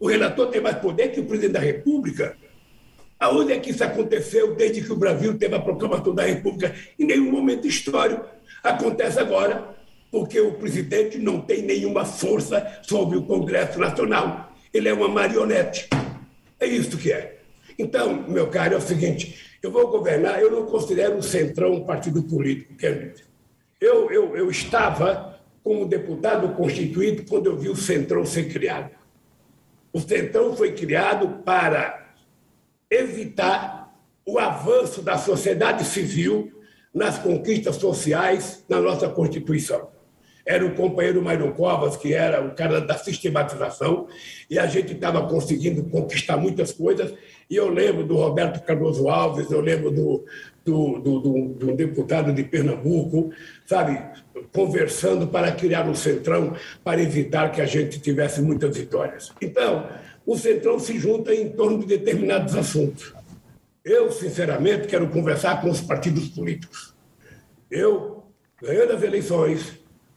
O 0.00 0.08
relator 0.08 0.48
tem 0.48 0.60
mais 0.60 0.78
poder 0.78 1.12
que 1.12 1.20
o 1.20 1.24
presidente 1.24 1.52
da 1.52 1.60
República. 1.60 2.36
Aonde 3.20 3.52
é 3.52 3.60
que 3.60 3.70
isso 3.70 3.84
aconteceu 3.84 4.54
desde 4.56 4.82
que 4.82 4.92
o 4.92 4.96
Brasil 4.96 5.38
teve 5.38 5.54
a 5.54 5.60
proclamação 5.60 6.14
da 6.14 6.24
República? 6.24 6.74
Em 6.98 7.04
nenhum 7.04 7.30
momento 7.30 7.66
histórico. 7.66 8.26
Acontece 8.62 9.20
agora, 9.20 9.76
porque 10.10 10.40
o 10.40 10.54
presidente 10.54 11.18
não 11.18 11.40
tem 11.40 11.62
nenhuma 11.62 12.04
força 12.04 12.80
sobre 12.82 13.16
o 13.16 13.22
Congresso 13.22 13.78
Nacional. 13.78 14.52
Ele 14.72 14.88
é 14.88 14.92
uma 14.92 15.08
marionete. 15.08 15.88
É 16.58 16.66
isso 16.66 16.98
que 16.98 17.12
é. 17.12 17.35
Então, 17.78 18.24
meu 18.28 18.48
caro, 18.48 18.74
é 18.74 18.76
o 18.76 18.80
seguinte: 18.80 19.58
eu 19.62 19.70
vou 19.70 19.88
governar, 19.88 20.40
eu 20.40 20.50
não 20.50 20.66
considero 20.66 21.16
o 21.16 21.22
Centrão 21.22 21.72
um 21.74 21.84
partido 21.84 22.22
político. 22.22 22.74
Eu, 23.80 24.10
eu, 24.10 24.36
eu 24.36 24.50
estava 24.50 25.40
como 25.62 25.86
deputado 25.86 26.54
constituído 26.54 27.24
quando 27.28 27.46
eu 27.46 27.56
vi 27.56 27.68
o 27.68 27.76
Centrão 27.76 28.24
ser 28.24 28.48
criado. 28.48 28.90
O 29.92 30.00
Centrão 30.00 30.56
foi 30.56 30.72
criado 30.72 31.42
para 31.44 32.14
evitar 32.90 33.94
o 34.24 34.38
avanço 34.38 35.02
da 35.02 35.18
sociedade 35.18 35.84
civil 35.84 36.52
nas 36.94 37.18
conquistas 37.18 37.76
sociais 37.76 38.64
na 38.68 38.80
nossa 38.80 39.08
Constituição 39.08 39.96
era 40.46 40.64
o 40.64 40.74
companheiro 40.76 41.20
Mário 41.20 41.52
Covas, 41.54 41.96
que 41.96 42.14
era 42.14 42.40
o 42.40 42.54
cara 42.54 42.80
da 42.80 42.96
sistematização, 42.96 44.06
e 44.48 44.58
a 44.58 44.66
gente 44.66 44.92
estava 44.92 45.26
conseguindo 45.26 45.82
conquistar 45.90 46.36
muitas 46.36 46.70
coisas. 46.70 47.12
E 47.48 47.56
eu 47.56 47.68
lembro 47.68 48.04
do 48.04 48.16
Roberto 48.16 48.64
Cardoso 48.64 49.08
Alves, 49.08 49.50
eu 49.50 49.60
lembro 49.60 49.90
do, 49.90 50.24
do, 50.64 50.98
do, 50.98 51.20
do, 51.20 51.48
do 51.54 51.76
deputado 51.76 52.32
de 52.32 52.42
Pernambuco, 52.42 53.30
sabe, 53.64 54.02
conversando 54.52 55.28
para 55.28 55.52
criar 55.52 55.88
um 55.88 55.94
centrão 55.94 56.54
para 56.82 57.00
evitar 57.00 57.52
que 57.52 57.60
a 57.60 57.66
gente 57.66 58.00
tivesse 58.00 58.42
muitas 58.42 58.76
vitórias. 58.76 59.32
Então, 59.40 59.88
o 60.26 60.36
centrão 60.36 60.78
se 60.80 60.98
junta 60.98 61.32
em 61.32 61.48
torno 61.50 61.78
de 61.78 61.86
determinados 61.86 62.56
assuntos. 62.56 63.14
Eu, 63.84 64.10
sinceramente, 64.10 64.88
quero 64.88 65.08
conversar 65.08 65.60
com 65.62 65.70
os 65.70 65.80
partidos 65.80 66.28
políticos. 66.28 66.96
Eu, 67.70 68.24
ganhando 68.60 68.92
as 68.92 69.02
eleições, 69.04 69.75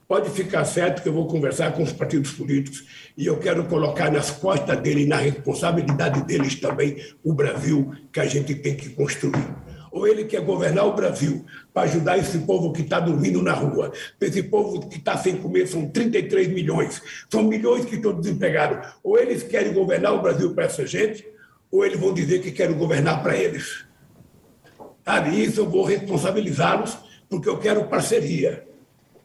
pode 0.09 0.31
ficar 0.31 0.65
certo 0.65 1.03
que 1.03 1.07
eu 1.07 1.13
vou 1.13 1.27
conversar 1.27 1.71
com 1.71 1.83
os 1.83 1.93
partidos 1.93 2.31
políticos 2.31 2.83
e 3.15 3.27
eu 3.27 3.37
quero 3.37 3.63
colocar 3.65 4.11
nas 4.11 4.31
costas 4.31 4.75
dele, 4.79 5.05
na 5.05 5.17
responsabilidade 5.17 6.23
deles 6.23 6.55
também, 6.55 6.97
o 7.23 7.31
Brasil 7.31 7.93
que 8.11 8.19
a 8.19 8.25
gente 8.25 8.55
tem 8.55 8.75
que 8.75 8.89
construir. 8.89 9.55
Ou 9.91 10.07
ele 10.07 10.25
quer 10.25 10.41
governar 10.41 10.87
o 10.87 10.95
Brasil 10.95 11.45
para 11.71 11.83
ajudar 11.83 12.17
esse 12.17 12.39
povo 12.39 12.73
que 12.73 12.81
está 12.81 12.99
dormindo 12.99 13.39
na 13.43 13.53
rua, 13.53 13.91
esse 14.19 14.41
povo 14.41 14.89
que 14.89 14.97
está 14.97 15.15
sem 15.15 15.37
comer, 15.37 15.67
são 15.67 15.87
33 15.87 16.47
milhões, 16.47 16.99
são 17.29 17.43
milhões 17.43 17.85
que 17.85 17.95
estão 17.95 18.19
desempregados. 18.19 18.91
Ou 19.03 19.15
eles 19.15 19.43
querem 19.43 19.73
governar 19.73 20.15
o 20.15 20.23
Brasil 20.23 20.55
para 20.55 20.65
essa 20.65 20.87
gente, 20.87 21.23
ou 21.71 21.85
eles 21.85 21.99
vão 21.99 22.15
dizer 22.15 22.41
que 22.41 22.51
querem 22.51 22.75
governar 22.75 23.21
para 23.21 23.37
eles. 23.37 23.85
Sabe, 25.05 25.39
isso 25.39 25.61
eu 25.61 25.69
vou 25.69 25.83
responsabilizá-los, 25.83 26.97
porque 27.29 27.47
eu 27.47 27.59
quero 27.59 27.87
parceria. 27.87 28.68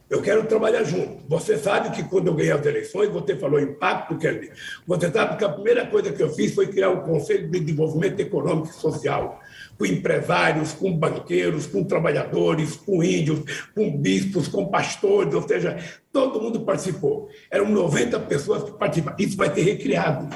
Eu 0.08 0.20
quero 0.20 0.44
trabalhar 0.44 0.84
junto. 0.84 1.26
Você 1.28 1.56
sabe 1.56 1.90
que 1.90 2.02
quando 2.04 2.26
eu 2.26 2.34
ganhei 2.34 2.52
as 2.52 2.64
eleições, 2.64 3.08
você 3.08 3.36
falou 3.36 3.58
impacto, 3.58 4.18
Kelly. 4.18 4.50
Você 4.86 5.10
sabe 5.10 5.38
que 5.38 5.44
a 5.44 5.48
primeira 5.48 5.86
coisa 5.86 6.12
que 6.12 6.22
eu 6.22 6.30
fiz 6.30 6.54
foi 6.54 6.66
criar 6.66 6.90
o 6.90 6.98
um 6.98 7.00
Conselho 7.00 7.50
de 7.50 7.60
Desenvolvimento 7.60 8.20
Econômico 8.20 8.68
e 8.68 8.74
Social, 8.74 9.40
com 9.78 9.86
empresários, 9.86 10.72
com 10.74 10.92
banqueiros, 10.92 11.66
com 11.66 11.82
trabalhadores, 11.82 12.76
com 12.76 13.02
índios, 13.02 13.40
com 13.74 13.96
bispos, 13.96 14.46
com 14.46 14.66
pastores, 14.66 15.32
ou 15.32 15.42
seja, 15.48 15.78
todo 16.12 16.40
mundo 16.40 16.60
participou. 16.60 17.30
Eram 17.50 17.70
90 17.70 18.20
pessoas 18.20 18.62
que 18.62 18.72
participaram. 18.72 19.16
Isso 19.18 19.38
vai 19.38 19.54
ser 19.54 19.62
recriado. 19.62 20.28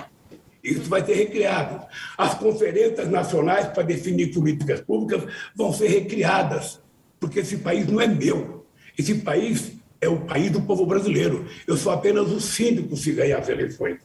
Isso 0.65 0.89
vai 0.89 1.05
ser 1.05 1.15
recriado. 1.15 1.87
As 2.17 2.35
conferências 2.35 3.09
nacionais 3.11 3.67
para 3.67 3.83
definir 3.83 4.33
políticas 4.33 4.81
públicas 4.81 5.31
vão 5.55 5.75
ser 5.75 5.89
recriadas, 5.89 6.81
porque 7.21 7.41
esse 7.41 7.59
país 7.59 7.87
não 7.87 8.01
é 8.01 8.07
meu 8.07 8.58
esse 8.99 9.15
país 9.15 9.73
é 10.01 10.09
o 10.09 10.21
país 10.21 10.51
do 10.51 10.61
povo 10.63 10.85
brasileiro. 10.85 11.47
Eu 11.67 11.77
sou 11.77 11.93
apenas 11.93 12.31
o 12.31 12.41
síndico 12.41 12.97
se 12.97 13.13
ganhar 13.13 13.39
as 13.39 13.49
eleições. 13.49 13.99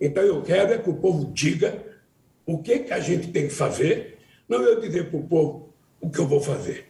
Então 0.00 0.22
eu 0.22 0.42
quero 0.42 0.72
é 0.72 0.78
que 0.78 0.90
o 0.90 0.94
povo 0.94 1.32
diga 1.32 1.84
o 2.44 2.58
que, 2.58 2.80
que 2.80 2.92
a 2.92 2.98
gente 2.98 3.28
tem 3.28 3.46
que 3.46 3.54
fazer, 3.54 4.18
não 4.48 4.60
eu 4.62 4.80
dizer 4.80 5.08
para 5.10 5.20
o 5.20 5.22
povo 5.22 5.72
o 6.00 6.10
que 6.10 6.18
eu 6.18 6.26
vou 6.26 6.40
fazer. 6.40 6.86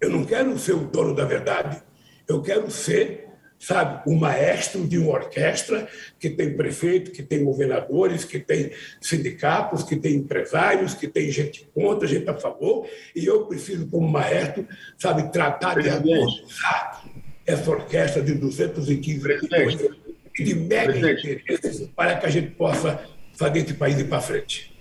Eu 0.00 0.08
não 0.08 0.24
quero 0.24 0.58
ser 0.58 0.72
o 0.72 0.86
dono 0.86 1.14
da 1.14 1.24
verdade. 1.24 1.82
Eu 2.26 2.40
quero 2.40 2.70
ser, 2.70 3.23
sabe, 3.64 4.02
o 4.06 4.14
maestro 4.14 4.86
de 4.86 4.98
uma 4.98 5.12
orquestra 5.12 5.88
que 6.20 6.28
tem 6.28 6.54
prefeito, 6.54 7.10
que 7.10 7.22
tem 7.22 7.42
governadores, 7.42 8.22
que 8.22 8.38
tem 8.38 8.70
sindicatos, 9.00 9.82
que 9.82 9.96
tem 9.96 10.16
empresários, 10.16 10.92
que 10.92 11.08
tem 11.08 11.30
gente 11.30 11.66
contra, 11.72 12.06
gente 12.06 12.28
a 12.28 12.34
favor. 12.34 12.86
E 13.16 13.24
eu 13.24 13.46
preciso, 13.46 13.86
como 13.86 14.06
maestro, 14.06 14.68
sabe, 14.98 15.32
tratar 15.32 15.80
de 15.80 15.88
harmonizar 15.88 17.04
essa 17.46 17.70
orquestra 17.70 18.22
de 18.22 18.34
215 18.34 19.22
milhões 19.22 19.78
de 20.34 20.54
mega 20.54 21.16
para 21.96 22.16
que 22.16 22.26
a 22.26 22.30
gente 22.30 22.50
possa 22.50 23.02
fazer 23.32 23.60
esse 23.60 23.74
país 23.74 23.98
ir 23.98 24.08
para 24.08 24.20
frente. 24.20 24.73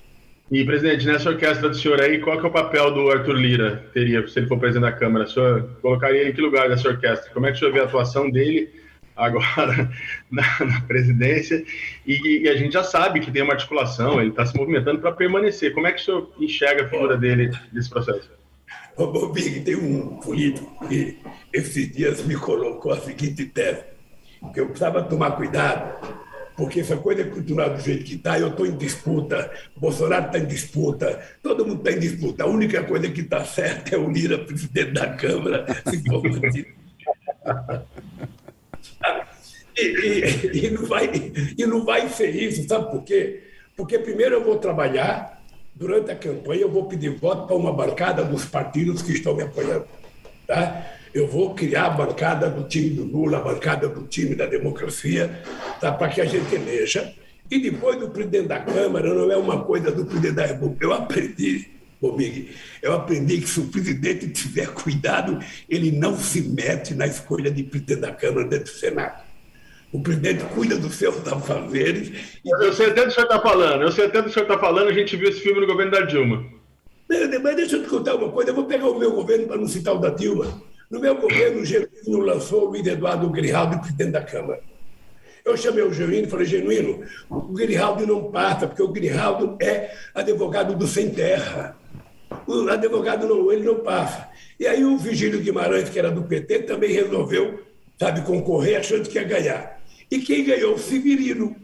E, 0.52 0.64
presidente, 0.66 1.06
nessa 1.06 1.30
orquestra 1.30 1.70
do 1.70 1.76
senhor 1.76 2.02
aí, 2.02 2.20
qual 2.20 2.38
que 2.38 2.46
é 2.46 2.50
o 2.50 2.52
papel 2.52 2.94
do 2.94 3.10
Arthur 3.10 3.36
Lira, 3.36 3.90
teria, 3.94 4.28
se 4.28 4.40
ele 4.40 4.48
for 4.48 4.60
presidente 4.60 4.84
da 4.84 4.92
Câmara? 4.92 5.26
O 5.26 5.28
senhor 5.28 5.70
colocaria 5.82 6.22
ele 6.22 6.32
em 6.32 6.34
que 6.34 6.42
lugar 6.42 6.68
dessa 6.68 6.90
orquestra? 6.90 7.32
Como 7.32 7.46
é 7.46 7.52
que 7.52 7.58
o 7.58 7.60
senhor 7.60 7.72
vê 7.72 7.80
a 7.80 7.86
atuação 7.86 8.30
dele 8.30 8.70
agora 9.16 9.90
na, 10.30 10.44
na 10.66 10.82
presidência? 10.82 11.64
E, 12.06 12.44
e, 12.44 12.50
a 12.50 12.58
gente 12.58 12.74
já 12.74 12.84
sabe 12.84 13.22
que 13.22 13.32
tem 13.32 13.42
uma 13.42 13.54
articulação, 13.54 14.20
ele 14.20 14.32
está 14.32 14.46
se 14.46 14.56
movimentando 14.56 15.00
para 15.00 15.14
permanecer. 15.14 15.74
Como 15.74 15.88
é 15.88 15.92
que 15.94 16.02
o 16.02 16.06
senhor 16.06 16.34
enxerga 16.38 16.86
a 16.86 16.90
figura 16.90 17.18
dele 17.18 17.50
nesse 17.72 17.90
processo? 17.90 18.30
Ô, 18.98 19.08
Bobig, 19.08 19.62
tem 19.62 19.76
um 19.76 20.18
político 20.18 20.88
que 20.88 21.18
esses 21.52 21.92
dias 21.92 22.24
me 22.26 22.36
colocou 22.36 22.92
a 22.92 23.00
seguinte 23.00 23.46
tese, 23.46 23.86
que 24.54 24.60
eu 24.60 24.68
precisava 24.68 25.02
tomar 25.04 25.32
cuidado 25.32 26.23
porque 26.56 26.82
essa 26.82 26.98
coisa 26.98 27.24
continuar 27.26 27.70
do 27.70 27.82
jeito 27.82 28.04
que 28.04 28.16
está, 28.16 28.40
eu 28.40 28.50
estou 28.50 28.66
em 28.66 28.78
disputa, 28.78 29.52
Bolsonaro 29.76 30.28
está 30.28 30.40
em 30.40 30.46
disputa, 30.46 31.22
todo 31.42 31.66
mundo 31.66 31.80
está 31.80 31.92
em 31.92 32.00
disputa. 32.00 32.44
A 32.44 32.48
única 32.48 32.84
coisa 32.84 33.10
que 33.10 33.22
está 33.22 33.44
certa 33.44 33.96
é 33.96 33.98
o 33.98 34.10
Lira, 34.10 34.38
presidente 34.40 34.92
da 34.92 35.10
Câmara, 35.10 35.66
se 35.90 36.04
for 36.04 36.22
e, 39.76 39.82
e, 39.82 40.66
e, 40.66 40.70
não 40.70 40.86
vai, 40.86 41.10
e 41.58 41.66
não 41.66 41.84
vai 41.84 42.08
ser 42.10 42.30
isso, 42.30 42.68
sabe 42.68 42.92
por 42.92 43.04
quê? 43.04 43.44
Porque 43.76 43.98
primeiro 43.98 44.36
eu 44.36 44.44
vou 44.44 44.58
trabalhar, 44.58 45.42
durante 45.74 46.12
a 46.12 46.16
campanha 46.16 46.62
eu 46.62 46.72
vou 46.72 46.86
pedir 46.86 47.10
voto 47.18 47.48
para 47.48 47.56
uma 47.56 47.74
bancada 47.74 48.24
dos 48.24 48.46
partidos 48.46 49.02
que 49.02 49.14
estão 49.14 49.36
me 49.36 49.44
apoiando. 49.44 49.88
Tá? 50.46 50.86
Eu 51.14 51.28
vou 51.28 51.54
criar 51.54 51.86
a 51.86 51.90
bancada 51.92 52.50
do 52.50 52.68
time 52.68 52.90
do 52.90 53.04
Lula, 53.04 53.38
a 53.38 53.42
bancada 53.42 53.88
do 53.88 54.08
time 54.08 54.36
da 54.36 54.48
democracia, 54.48 55.42
tá? 55.80 55.92
para 55.92 56.10
que 56.10 56.20
a 56.20 56.26
gente 56.26 56.54
eleja. 56.56 57.14
E 57.52 57.60
depois 57.60 58.00
do 58.00 58.10
presidente 58.10 58.48
da 58.48 58.60
Câmara, 58.60 59.14
não 59.14 59.32
é 59.32 59.38
uma 59.38 59.64
coisa 59.64 59.92
do 59.92 60.06
presidente 60.06 60.36
da 60.36 60.46
República. 60.46 60.86
Eu 60.86 60.94
aprendi, 60.94 61.68
Bobig, 62.02 62.50
eu 62.82 62.94
aprendi 62.94 63.42
que 63.42 63.48
se 63.48 63.60
o 63.60 63.68
presidente 63.68 64.28
tiver 64.30 64.68
cuidado, 64.74 65.38
ele 65.70 65.92
não 65.92 66.18
se 66.18 66.42
mete 66.42 66.96
na 66.96 67.06
escolha 67.06 67.52
de 67.52 67.64
presidente 67.64 68.02
da 68.02 68.12
Câmara 68.12 68.48
dentro 68.48 68.74
do 68.74 68.80
Senado. 68.80 69.22
O 69.92 70.02
presidente 70.02 70.44
cuida 70.46 70.76
dos 70.78 70.96
seus 70.96 71.28
afazeres. 71.28 72.40
E... 72.44 72.50
Eu 72.50 72.74
sei 72.74 72.88
até 72.88 73.02
do 73.02 73.08
que 73.08 73.12
o 73.12 73.14
senhor 73.14 73.28
está 73.28 73.40
falando, 73.40 73.82
eu 73.84 73.92
sei 73.92 74.06
até 74.06 74.18
do 74.20 74.24
que 74.24 74.30
o 74.32 74.34
senhor 74.34 74.46
está 74.46 74.58
falando, 74.58 74.88
a 74.88 74.94
gente 74.94 75.16
viu 75.16 75.30
esse 75.30 75.42
filme 75.42 75.62
no 75.62 75.68
governo 75.68 75.92
da 75.92 76.02
Dilma. 76.02 76.44
Mas 77.08 77.56
deixa 77.56 77.76
eu 77.76 77.84
te 77.84 77.90
contar 77.90 78.16
uma 78.16 78.32
coisa, 78.32 78.50
eu 78.50 78.56
vou 78.56 78.66
pegar 78.66 78.88
o 78.88 78.98
meu 78.98 79.12
governo 79.12 79.46
para 79.46 79.58
não 79.58 79.68
citar 79.68 79.94
o 79.94 80.00
da 80.00 80.10
Dilma. 80.10 80.73
No 80.94 81.00
meu 81.00 81.20
governo, 81.20 81.62
o 81.62 81.66
Genuíno 81.66 82.20
lançou 82.20 82.66
o 82.66 82.70
Luiz 82.70 82.86
Eduardo 82.86 83.28
Grijaldo 83.32 83.80
presidente 83.80 84.12
da 84.12 84.22
Câmara. 84.22 84.62
Eu 85.44 85.58
chamei 85.58 85.84
o 85.84 85.92
Genuíno 85.92 86.28
e 86.28 86.30
falei, 86.30 86.46
Genuíno, 86.46 87.04
o 87.32 87.42
Grijaldo 87.52 88.06
não 88.06 88.30
passa, 88.30 88.68
porque 88.68 88.84
o 88.84 88.90
Grijaldo 88.90 89.58
é 89.60 89.92
advogado 90.14 90.76
do 90.76 90.86
sem 90.86 91.10
terra. 91.10 91.76
O 92.46 92.70
advogado 92.70 93.28
não, 93.28 93.52
ele 93.52 93.64
não 93.64 93.80
passa. 93.80 94.30
E 94.60 94.68
aí 94.68 94.86
o 94.86 94.96
Vigílio 94.96 95.42
Guimarães, 95.42 95.90
que 95.90 95.98
era 95.98 96.12
do 96.12 96.22
PT, 96.22 96.60
também 96.60 96.92
resolveu, 96.92 97.64
sabe, 97.98 98.22
concorrer 98.22 98.78
achando 98.78 99.10
que 99.10 99.18
ia 99.18 99.24
ganhar. 99.24 99.82
E 100.12 100.20
quem 100.20 100.44
ganhou? 100.44 100.76
O 100.76 100.80
Severino. 100.80 101.56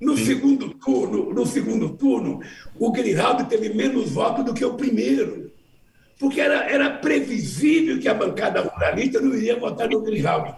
No 0.00 0.16
segundo 0.16 0.70
turno, 0.70 1.32
no 1.32 1.46
segundo 1.46 1.90
turno, 1.90 2.40
o 2.76 2.90
Grijaldo 2.90 3.44
teve 3.44 3.68
menos 3.68 4.10
votos 4.10 4.44
do 4.44 4.52
que 4.52 4.64
o 4.64 4.74
primeiro 4.74 5.41
porque 6.22 6.40
era, 6.40 6.70
era 6.70 6.88
previsível 6.88 7.98
que 7.98 8.06
a 8.06 8.14
bancada 8.14 8.60
ruralista 8.60 9.20
não 9.20 9.34
iria 9.34 9.58
votar 9.58 9.88
no 9.88 10.00
Grijaldi. 10.02 10.54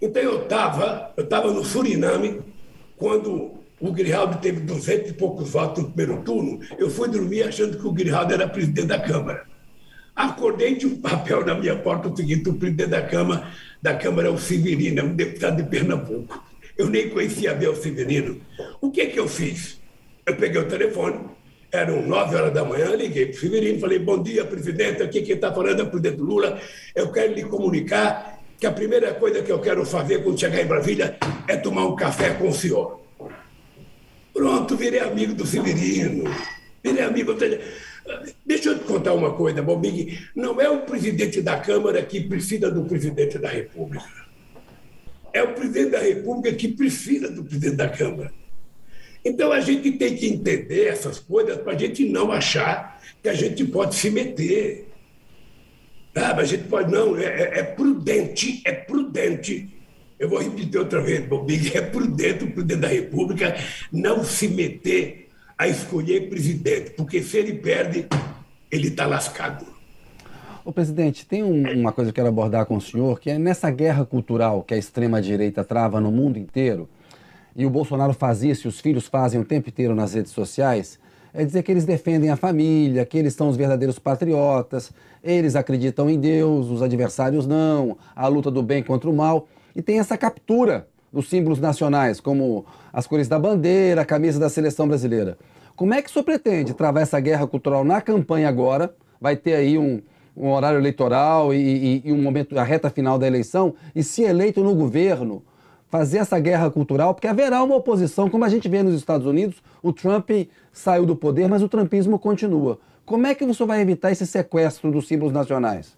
Então 0.00 0.22
eu 0.22 0.42
estava 0.42 1.10
eu 1.16 1.26
tava 1.26 1.50
no 1.50 1.64
Suriname, 1.64 2.42
quando 2.98 3.54
o 3.80 3.92
Grijaldi 3.92 4.36
teve 4.42 4.60
200 4.60 5.12
e 5.12 5.14
poucos 5.14 5.48
votos 5.48 5.84
no 5.84 5.90
primeiro 5.90 6.22
turno, 6.22 6.60
eu 6.76 6.90
fui 6.90 7.08
dormir 7.08 7.44
achando 7.44 7.78
que 7.78 7.86
o 7.86 7.92
Grijaldi 7.92 8.34
era 8.34 8.46
presidente 8.46 8.88
da 8.88 8.98
Câmara. 8.98 9.46
Acordei 10.14 10.74
de 10.74 10.86
um 10.86 11.00
papel 11.00 11.46
na 11.46 11.54
minha 11.54 11.76
porta 11.76 12.08
o 12.08 12.16
seguinte: 12.16 12.50
o 12.50 12.54
presidente 12.54 12.90
da 12.90 13.00
Câmara, 13.00 13.48
da 13.80 13.94
Câmara 13.94 14.28
é 14.28 14.30
o 14.30 14.36
Severino, 14.36 15.00
é 15.00 15.02
um 15.02 15.16
deputado 15.16 15.56
de 15.56 15.62
Pernambuco. 15.66 16.44
Eu 16.76 16.90
nem 16.90 17.08
conhecia 17.08 17.54
bem 17.54 17.70
o 17.70 17.74
Severino. 17.74 18.38
O 18.82 18.90
que, 18.90 19.06
que 19.06 19.18
eu 19.18 19.26
fiz? 19.26 19.80
Eu 20.26 20.36
peguei 20.36 20.60
o 20.60 20.68
telefone, 20.68 21.20
eram 21.72 22.02
nove 22.02 22.34
horas 22.36 22.52
da 22.52 22.64
manhã, 22.64 22.94
liguei 22.94 23.26
para 23.26 23.36
o 23.36 23.40
Severino, 23.40 23.80
falei, 23.80 23.98
bom 23.98 24.22
dia, 24.22 24.44
presidente, 24.44 25.02
aqui 25.02 25.22
quem 25.22 25.34
está 25.34 25.52
falando 25.52 25.80
é 25.80 25.82
o 25.82 25.90
presidente 25.90 26.20
Lula, 26.20 26.60
eu 26.94 27.10
quero 27.10 27.34
lhe 27.34 27.44
comunicar 27.44 28.40
que 28.58 28.66
a 28.66 28.72
primeira 28.72 29.12
coisa 29.14 29.42
que 29.42 29.52
eu 29.52 29.58
quero 29.58 29.84
fazer 29.84 30.22
quando 30.22 30.40
chegar 30.40 30.62
em 30.62 30.66
Brasília 30.66 31.16
é 31.46 31.56
tomar 31.56 31.86
um 31.86 31.94
café 31.94 32.30
com 32.34 32.48
o 32.48 32.54
senhor. 32.54 33.00
Pronto, 34.32 34.76
virei 34.76 35.00
amigo 35.00 35.34
do 35.34 35.46
Severino, 35.46 36.24
virei 36.82 37.04
amigo... 37.04 37.34
Deixa 38.46 38.68
eu 38.68 38.78
te 38.78 38.84
contar 38.84 39.12
uma 39.14 39.34
coisa, 39.34 39.60
Bobig, 39.60 40.28
não 40.34 40.60
é 40.60 40.70
o 40.70 40.82
presidente 40.82 41.42
da 41.42 41.58
Câmara 41.58 42.00
que 42.02 42.20
precisa 42.20 42.70
do 42.70 42.84
presidente 42.84 43.38
da 43.38 43.48
República. 43.48 44.06
É 45.32 45.42
o 45.42 45.52
presidente 45.52 45.90
da 45.90 45.98
República 45.98 46.56
que 46.56 46.68
precisa 46.68 47.28
do 47.28 47.42
presidente 47.42 47.76
da 47.76 47.88
Câmara. 47.88 48.32
Então 49.26 49.50
a 49.50 49.58
gente 49.58 49.90
tem 49.90 50.14
que 50.14 50.28
entender 50.28 50.86
essas 50.86 51.18
coisas 51.18 51.56
para 51.58 51.72
a 51.72 51.76
gente 51.76 52.08
não 52.08 52.30
achar 52.30 53.02
que 53.20 53.28
a 53.28 53.34
gente 53.34 53.64
pode 53.64 53.96
se 53.96 54.08
meter. 54.08 54.86
A 56.14 56.44
gente 56.44 56.62
pode, 56.68 56.92
não, 56.92 57.18
é, 57.18 57.24
é, 57.24 57.58
é 57.58 57.62
prudente, 57.64 58.62
é 58.64 58.70
prudente. 58.70 59.68
Eu 60.16 60.28
vou 60.28 60.38
repetir 60.38 60.78
outra 60.78 61.02
vez, 61.02 61.26
Bobig, 61.26 61.76
é 61.76 61.82
prudente 61.82 62.44
o 62.44 62.52
presidente 62.52 62.80
da 62.80 62.86
República 62.86 63.56
não 63.90 64.22
se 64.22 64.46
meter 64.46 65.28
a 65.58 65.66
escolher 65.66 66.28
presidente, 66.28 66.90
porque 66.90 67.20
se 67.20 67.36
ele 67.36 67.54
perde, 67.54 68.06
ele 68.70 68.88
está 68.88 69.06
lascado. 69.06 69.66
O 70.64 70.72
presidente, 70.72 71.26
tem 71.26 71.42
um, 71.42 71.80
uma 71.80 71.90
coisa 71.90 72.12
que 72.12 72.20
eu 72.20 72.24
quero 72.24 72.28
abordar 72.28 72.64
com 72.64 72.76
o 72.76 72.80
senhor, 72.80 73.18
que 73.18 73.28
é 73.28 73.38
nessa 73.38 73.72
guerra 73.72 74.04
cultural 74.04 74.62
que 74.62 74.72
a 74.72 74.78
extrema-direita 74.78 75.64
trava 75.64 76.00
no 76.00 76.12
mundo 76.12 76.38
inteiro, 76.38 76.88
e 77.56 77.64
o 77.64 77.70
Bolsonaro 77.70 78.12
faz 78.12 78.42
isso 78.42 78.66
e 78.66 78.68
os 78.68 78.78
filhos 78.78 79.08
fazem 79.08 79.40
o 79.40 79.44
tempo 79.44 79.68
inteiro 79.68 79.94
nas 79.94 80.12
redes 80.12 80.32
sociais, 80.32 80.98
é 81.32 81.44
dizer 81.44 81.62
que 81.62 81.70
eles 81.72 81.84
defendem 81.84 82.30
a 82.30 82.36
família, 82.36 83.04
que 83.04 83.18
eles 83.18 83.34
são 83.34 83.48
os 83.48 83.56
verdadeiros 83.56 83.98
patriotas, 83.98 84.92
eles 85.22 85.56
acreditam 85.56 86.08
em 86.08 86.18
Deus, 86.18 86.70
os 86.70 86.82
adversários 86.82 87.46
não, 87.46 87.96
a 88.14 88.26
luta 88.26 88.50
do 88.50 88.62
bem 88.62 88.82
contra 88.82 89.08
o 89.08 89.12
mal. 89.12 89.46
E 89.74 89.82
tem 89.82 89.98
essa 89.98 90.16
captura 90.16 90.86
dos 91.12 91.28
símbolos 91.28 91.58
nacionais, 91.58 92.20
como 92.20 92.64
as 92.92 93.06
cores 93.06 93.28
da 93.28 93.38
bandeira, 93.38 94.02
a 94.02 94.04
camisa 94.04 94.40
da 94.40 94.48
seleção 94.48 94.88
brasileira. 94.88 95.36
Como 95.74 95.92
é 95.92 96.00
que 96.00 96.08
o 96.08 96.12
senhor 96.12 96.24
pretende 96.24 96.72
travar 96.72 97.02
essa 97.02 97.20
guerra 97.20 97.46
cultural 97.46 97.84
na 97.84 98.00
campanha 98.00 98.48
agora? 98.48 98.94
Vai 99.20 99.36
ter 99.36 99.54
aí 99.54 99.76
um, 99.76 100.00
um 100.34 100.48
horário 100.48 100.78
eleitoral 100.78 101.52
e, 101.52 101.58
e, 101.58 102.02
e 102.06 102.12
um 102.12 102.22
momento, 102.22 102.58
a 102.58 102.62
reta 102.62 102.88
final 102.88 103.18
da 103.18 103.26
eleição, 103.26 103.74
e 103.94 104.02
se 104.02 104.22
eleito 104.22 104.64
no 104.64 104.74
governo, 104.74 105.42
fazer 105.96 106.18
essa 106.18 106.38
guerra 106.38 106.70
cultural, 106.70 107.14
porque 107.14 107.26
haverá 107.26 107.62
uma 107.62 107.76
oposição, 107.76 108.28
como 108.28 108.44
a 108.44 108.50
gente 108.50 108.68
vê 108.68 108.82
nos 108.82 108.94
Estados 108.94 109.26
Unidos, 109.26 109.62
o 109.82 109.94
Trump 109.94 110.28
saiu 110.70 111.06
do 111.06 111.16
poder, 111.16 111.48
mas 111.48 111.62
o 111.62 111.70
trumpismo 111.70 112.18
continua. 112.18 112.78
Como 113.06 113.26
é 113.26 113.34
que 113.34 113.46
você 113.46 113.64
vai 113.64 113.80
evitar 113.80 114.12
esse 114.12 114.26
sequestro 114.26 114.90
dos 114.90 115.08
símbolos 115.08 115.32
nacionais? 115.32 115.96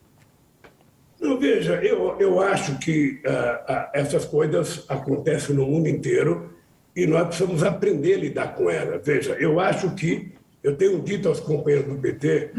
Não, 1.21 1.37
veja, 1.37 1.83
eu, 1.83 2.15
eu 2.21 2.41
acho 2.41 2.79
que 2.79 3.21
uh, 3.27 3.73
uh, 3.73 3.89
essas 3.93 4.25
coisas 4.25 4.85
acontecem 4.89 5.57
no 5.57 5.67
mundo 5.67 5.89
inteiro 5.89 6.49
e 6.95 7.05
nós 7.05 7.27
precisamos 7.27 7.65
aprender 7.65 8.15
a 8.15 8.19
lidar 8.19 8.55
com 8.55 8.71
elas. 8.71 9.05
Veja, 9.05 9.33
eu 9.33 9.59
acho 9.59 9.91
que, 9.97 10.31
eu 10.63 10.77
tenho 10.77 11.01
dito 11.01 11.29
aos 11.29 11.41
companheiros 11.41 11.93
do 11.93 11.99
PT, 11.99 12.53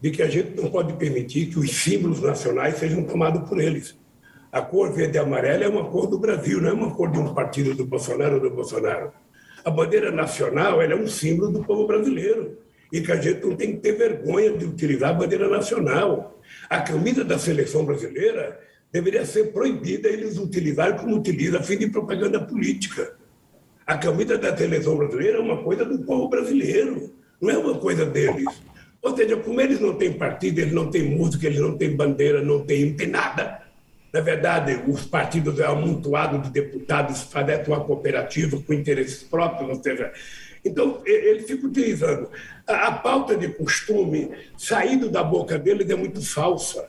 de 0.00 0.10
que 0.12 0.22
a 0.22 0.28
gente 0.28 0.60
não 0.60 0.70
pode 0.70 0.92
permitir 0.92 1.46
que 1.46 1.58
os 1.58 1.72
símbolos 1.72 2.20
nacionais 2.20 2.76
sejam 2.76 3.02
tomados 3.02 3.48
por 3.48 3.60
eles. 3.60 3.96
A 4.54 4.62
cor 4.62 4.92
verde 4.92 5.16
e 5.16 5.20
amarela 5.20 5.64
é 5.64 5.68
uma 5.68 5.90
cor 5.90 6.06
do 6.06 6.16
Brasil, 6.16 6.60
não 6.60 6.68
é 6.68 6.72
uma 6.72 6.94
cor 6.94 7.10
de 7.10 7.18
um 7.18 7.34
partido 7.34 7.74
do 7.74 7.84
Bolsonaro 7.84 8.36
ou 8.36 8.40
do 8.40 8.50
Bolsonaro. 8.50 9.10
A 9.64 9.68
bandeira 9.68 10.12
nacional 10.12 10.80
é 10.80 10.94
um 10.94 11.08
símbolo 11.08 11.50
do 11.50 11.64
povo 11.64 11.88
brasileiro 11.88 12.56
e 12.92 13.00
que 13.00 13.10
a 13.10 13.16
gente 13.16 13.44
não 13.44 13.56
tem 13.56 13.72
que 13.72 13.78
ter 13.78 13.98
vergonha 13.98 14.56
de 14.56 14.64
utilizar 14.64 15.10
a 15.10 15.12
bandeira 15.12 15.48
nacional. 15.48 16.40
A 16.70 16.80
camisa 16.80 17.24
da 17.24 17.36
seleção 17.36 17.84
brasileira 17.84 18.60
deveria 18.92 19.26
ser 19.26 19.52
proibida 19.52 20.08
eles 20.08 20.38
utilizarem 20.38 20.98
como 20.98 21.16
utilizam 21.16 21.58
a 21.58 21.62
fim 21.64 21.76
de 21.76 21.88
propaganda 21.88 22.38
política. 22.38 23.16
A 23.84 23.98
camisa 23.98 24.38
da 24.38 24.56
seleção 24.56 24.96
brasileira 24.96 25.38
é 25.38 25.40
uma 25.40 25.64
coisa 25.64 25.84
do 25.84 25.98
povo 26.04 26.28
brasileiro, 26.28 27.12
não 27.40 27.50
é 27.50 27.58
uma 27.58 27.76
coisa 27.76 28.06
deles. 28.06 28.46
Ou 29.02 29.16
seja, 29.16 29.36
como 29.36 29.60
eles 29.60 29.80
não 29.80 29.94
têm 29.94 30.12
partido, 30.12 30.60
eles 30.60 30.72
não 30.72 30.92
têm 30.92 31.02
música, 31.02 31.44
eles 31.44 31.58
não 31.58 31.76
têm 31.76 31.96
bandeira, 31.96 32.40
não 32.40 32.64
têm, 32.64 32.90
não 32.90 32.96
têm 32.96 33.08
nada. 33.08 33.63
Na 34.14 34.20
verdade, 34.20 34.80
os 34.86 35.04
partidos 35.04 35.58
é 35.58 35.66
amontoado 35.66 36.38
de 36.38 36.48
deputados 36.48 37.22
fazem 37.22 37.60
uma 37.66 37.84
cooperativa 37.84 38.62
com 38.64 38.72
interesses 38.72 39.24
próprios, 39.24 39.76
ou 39.76 39.82
seja, 39.82 40.12
então 40.64 41.02
ele 41.04 41.40
fica 41.40 41.66
utilizando. 41.66 42.30
A, 42.64 42.86
a 42.86 42.92
pauta 42.92 43.36
de 43.36 43.48
costume, 43.48 44.30
saindo 44.56 45.10
da 45.10 45.20
boca 45.24 45.58
deles, 45.58 45.90
é 45.90 45.96
muito 45.96 46.24
falsa. 46.24 46.88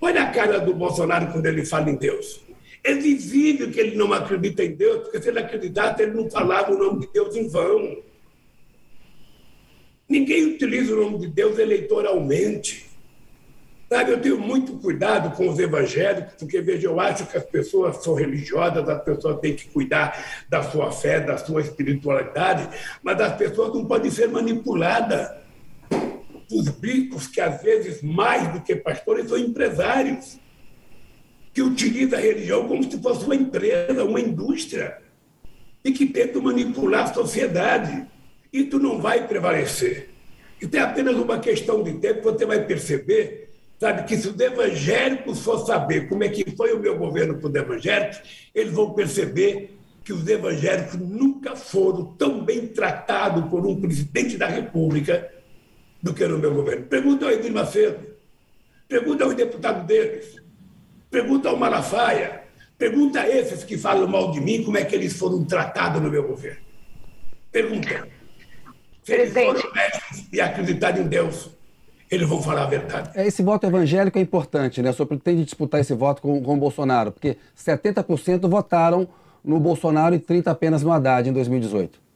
Olha 0.00 0.22
a 0.22 0.30
cara 0.30 0.58
do 0.58 0.72
Bolsonaro 0.72 1.30
quando 1.30 1.44
ele 1.44 1.66
fala 1.66 1.90
em 1.90 1.96
Deus. 1.96 2.40
É 2.82 2.94
visível 2.94 3.70
que 3.70 3.78
ele 3.78 3.94
não 3.94 4.10
acredita 4.14 4.64
em 4.64 4.74
Deus, 4.74 5.02
porque 5.02 5.20
se 5.20 5.28
ele 5.28 5.40
acreditasse, 5.40 6.02
ele 6.02 6.12
não 6.12 6.30
falava 6.30 6.72
o 6.72 6.78
nome 6.78 7.00
de 7.00 7.12
Deus 7.12 7.36
em 7.36 7.46
vão. 7.46 7.98
Ninguém 10.08 10.54
utiliza 10.54 10.94
o 10.94 11.02
nome 11.02 11.18
de 11.18 11.26
Deus 11.26 11.58
eleitoralmente. 11.58 12.85
Sabe, 13.88 14.10
eu 14.10 14.20
tenho 14.20 14.38
muito 14.38 14.72
cuidado 14.78 15.36
com 15.36 15.48
os 15.48 15.58
evangélicos, 15.60 16.34
porque, 16.38 16.60
veja, 16.60 16.88
eu 16.88 16.98
acho 16.98 17.24
que 17.26 17.36
as 17.36 17.44
pessoas 17.44 18.02
são 18.02 18.14
religiosas, 18.14 18.88
as 18.88 19.02
pessoas 19.02 19.38
têm 19.38 19.54
que 19.54 19.68
cuidar 19.68 20.44
da 20.48 20.62
sua 20.62 20.90
fé, 20.90 21.20
da 21.20 21.38
sua 21.38 21.60
espiritualidade, 21.60 22.68
mas 23.02 23.20
as 23.20 23.36
pessoas 23.36 23.72
não 23.72 23.84
podem 23.84 24.10
ser 24.10 24.28
manipuladas. 24.28 25.30
Os 26.50 26.68
bispos, 26.68 27.28
que 27.28 27.40
às 27.40 27.62
vezes, 27.62 28.02
mais 28.02 28.52
do 28.52 28.60
que 28.60 28.74
pastores, 28.74 29.28
são 29.28 29.38
empresários, 29.38 30.38
que 31.54 31.62
utilizam 31.62 32.18
a 32.18 32.22
religião 32.22 32.66
como 32.66 32.82
se 32.82 33.00
fosse 33.00 33.24
uma 33.24 33.36
empresa, 33.36 34.04
uma 34.04 34.20
indústria, 34.20 34.98
e 35.84 35.92
que 35.92 36.06
tentam 36.06 36.42
manipular 36.42 37.04
a 37.04 37.14
sociedade 37.14 38.06
isso 38.52 38.78
não 38.78 39.00
vai 39.00 39.26
prevalecer. 39.26 40.10
Isso 40.60 40.74
é 40.76 40.80
apenas 40.80 41.14
uma 41.16 41.38
questão 41.38 41.82
de 41.82 41.92
tempo, 41.94 42.22
você 42.22 42.46
vai 42.46 42.64
perceber, 42.64 43.45
sabe, 43.78 44.04
que 44.04 44.16
se 44.16 44.28
os 44.28 44.38
evangélicos 44.38 45.40
for 45.40 45.64
saber 45.66 46.08
como 46.08 46.24
é 46.24 46.28
que 46.28 46.50
foi 46.56 46.72
o 46.72 46.78
meu 46.78 46.96
governo 46.96 47.40
com 47.40 47.48
os 47.48 47.54
evangélicos, 47.54 48.48
eles 48.54 48.72
vão 48.72 48.92
perceber 48.94 49.78
que 50.02 50.12
os 50.12 50.26
evangélicos 50.28 50.94
nunca 50.94 51.56
foram 51.56 52.04
tão 52.14 52.44
bem 52.44 52.68
tratados 52.68 53.48
por 53.50 53.66
um 53.66 53.80
presidente 53.80 54.36
da 54.36 54.46
República 54.46 55.30
do 56.02 56.14
que 56.14 56.26
no 56.26 56.38
meu 56.38 56.54
governo. 56.54 56.86
Pergunta 56.86 57.26
ao 57.26 57.32
Edir 57.32 57.52
Macedo, 57.52 58.06
pergunta 58.88 59.24
aos 59.24 59.34
deputados 59.34 59.84
deles, 59.84 60.36
pergunta 61.10 61.48
ao 61.48 61.56
Malafaia, 61.56 62.44
pergunta 62.78 63.20
a 63.20 63.28
esses 63.28 63.64
que 63.64 63.76
falam 63.76 64.06
mal 64.06 64.30
de 64.30 64.40
mim 64.40 64.62
como 64.62 64.78
é 64.78 64.84
que 64.84 64.94
eles 64.94 65.14
foram 65.14 65.44
tratados 65.44 66.00
no 66.00 66.10
meu 66.10 66.26
governo. 66.26 66.64
Pergunta. 67.50 68.08
Presidente. 69.04 69.62
e 70.32 70.40
acreditar 70.40 70.98
em 70.98 71.06
Deus, 71.06 71.50
eles 72.10 72.28
vão 72.28 72.40
falar 72.40 72.62
a 72.62 72.66
verdade. 72.66 73.10
É, 73.14 73.26
esse 73.26 73.42
voto 73.42 73.66
evangélico 73.66 74.18
é 74.18 74.20
importante, 74.22 74.80
né? 74.80 74.90
O 74.90 74.92
senhor 74.92 75.06
pretende 75.06 75.44
disputar 75.44 75.80
esse 75.80 75.94
voto 75.94 76.22
com, 76.22 76.40
com 76.42 76.54
o 76.54 76.56
Bolsonaro, 76.56 77.12
porque 77.12 77.36
70% 77.56 78.48
votaram 78.48 79.08
no 79.44 79.58
Bolsonaro 79.60 80.14
e 80.14 80.18
30% 80.18 80.46
apenas 80.48 80.82
no 80.82 80.92
Haddad 80.92 81.28
em 81.28 81.32
2018. 81.32 82.06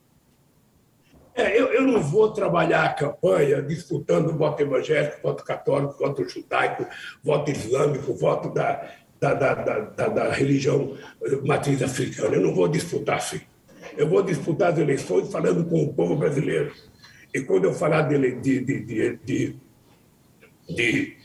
É, 1.34 1.58
eu, 1.58 1.68
eu, 1.68 1.82
não 1.82 2.02
vou 2.02 2.32
trabalhar 2.32 2.84
a 2.84 2.92
campanha 2.92 3.62
disputando 3.62 4.36
voto 4.36 4.60
evangélico, 4.62 5.22
voto 5.22 5.44
católico, 5.44 5.96
voto 5.98 6.28
judaico, 6.28 6.84
voto 7.22 7.50
islâmico, 7.50 8.12
voto 8.14 8.52
da, 8.52 8.84
da, 9.20 9.34
da, 9.34 9.54
da, 9.54 10.08
da 10.08 10.32
religião 10.32 10.96
matriz 11.44 11.82
africana. 11.82 12.34
Eu 12.34 12.42
não 12.42 12.54
vou 12.54 12.68
disputar 12.68 13.18
assim. 13.18 13.40
Eu 13.96 14.08
vou 14.08 14.22
disputar 14.22 14.72
as 14.72 14.78
eleições 14.78 15.30
falando 15.30 15.64
com 15.64 15.82
o 15.82 15.94
povo 15.94 16.16
brasileiro. 16.16 16.72
E 17.32 17.40
quando 17.40 17.64
eu 17.64 17.72
falar 17.72 18.02
de, 18.02 18.18
de, 18.40 18.60
de, 18.60 19.16
de, 19.24 19.56
de, 20.74 20.92
de, 20.92 21.16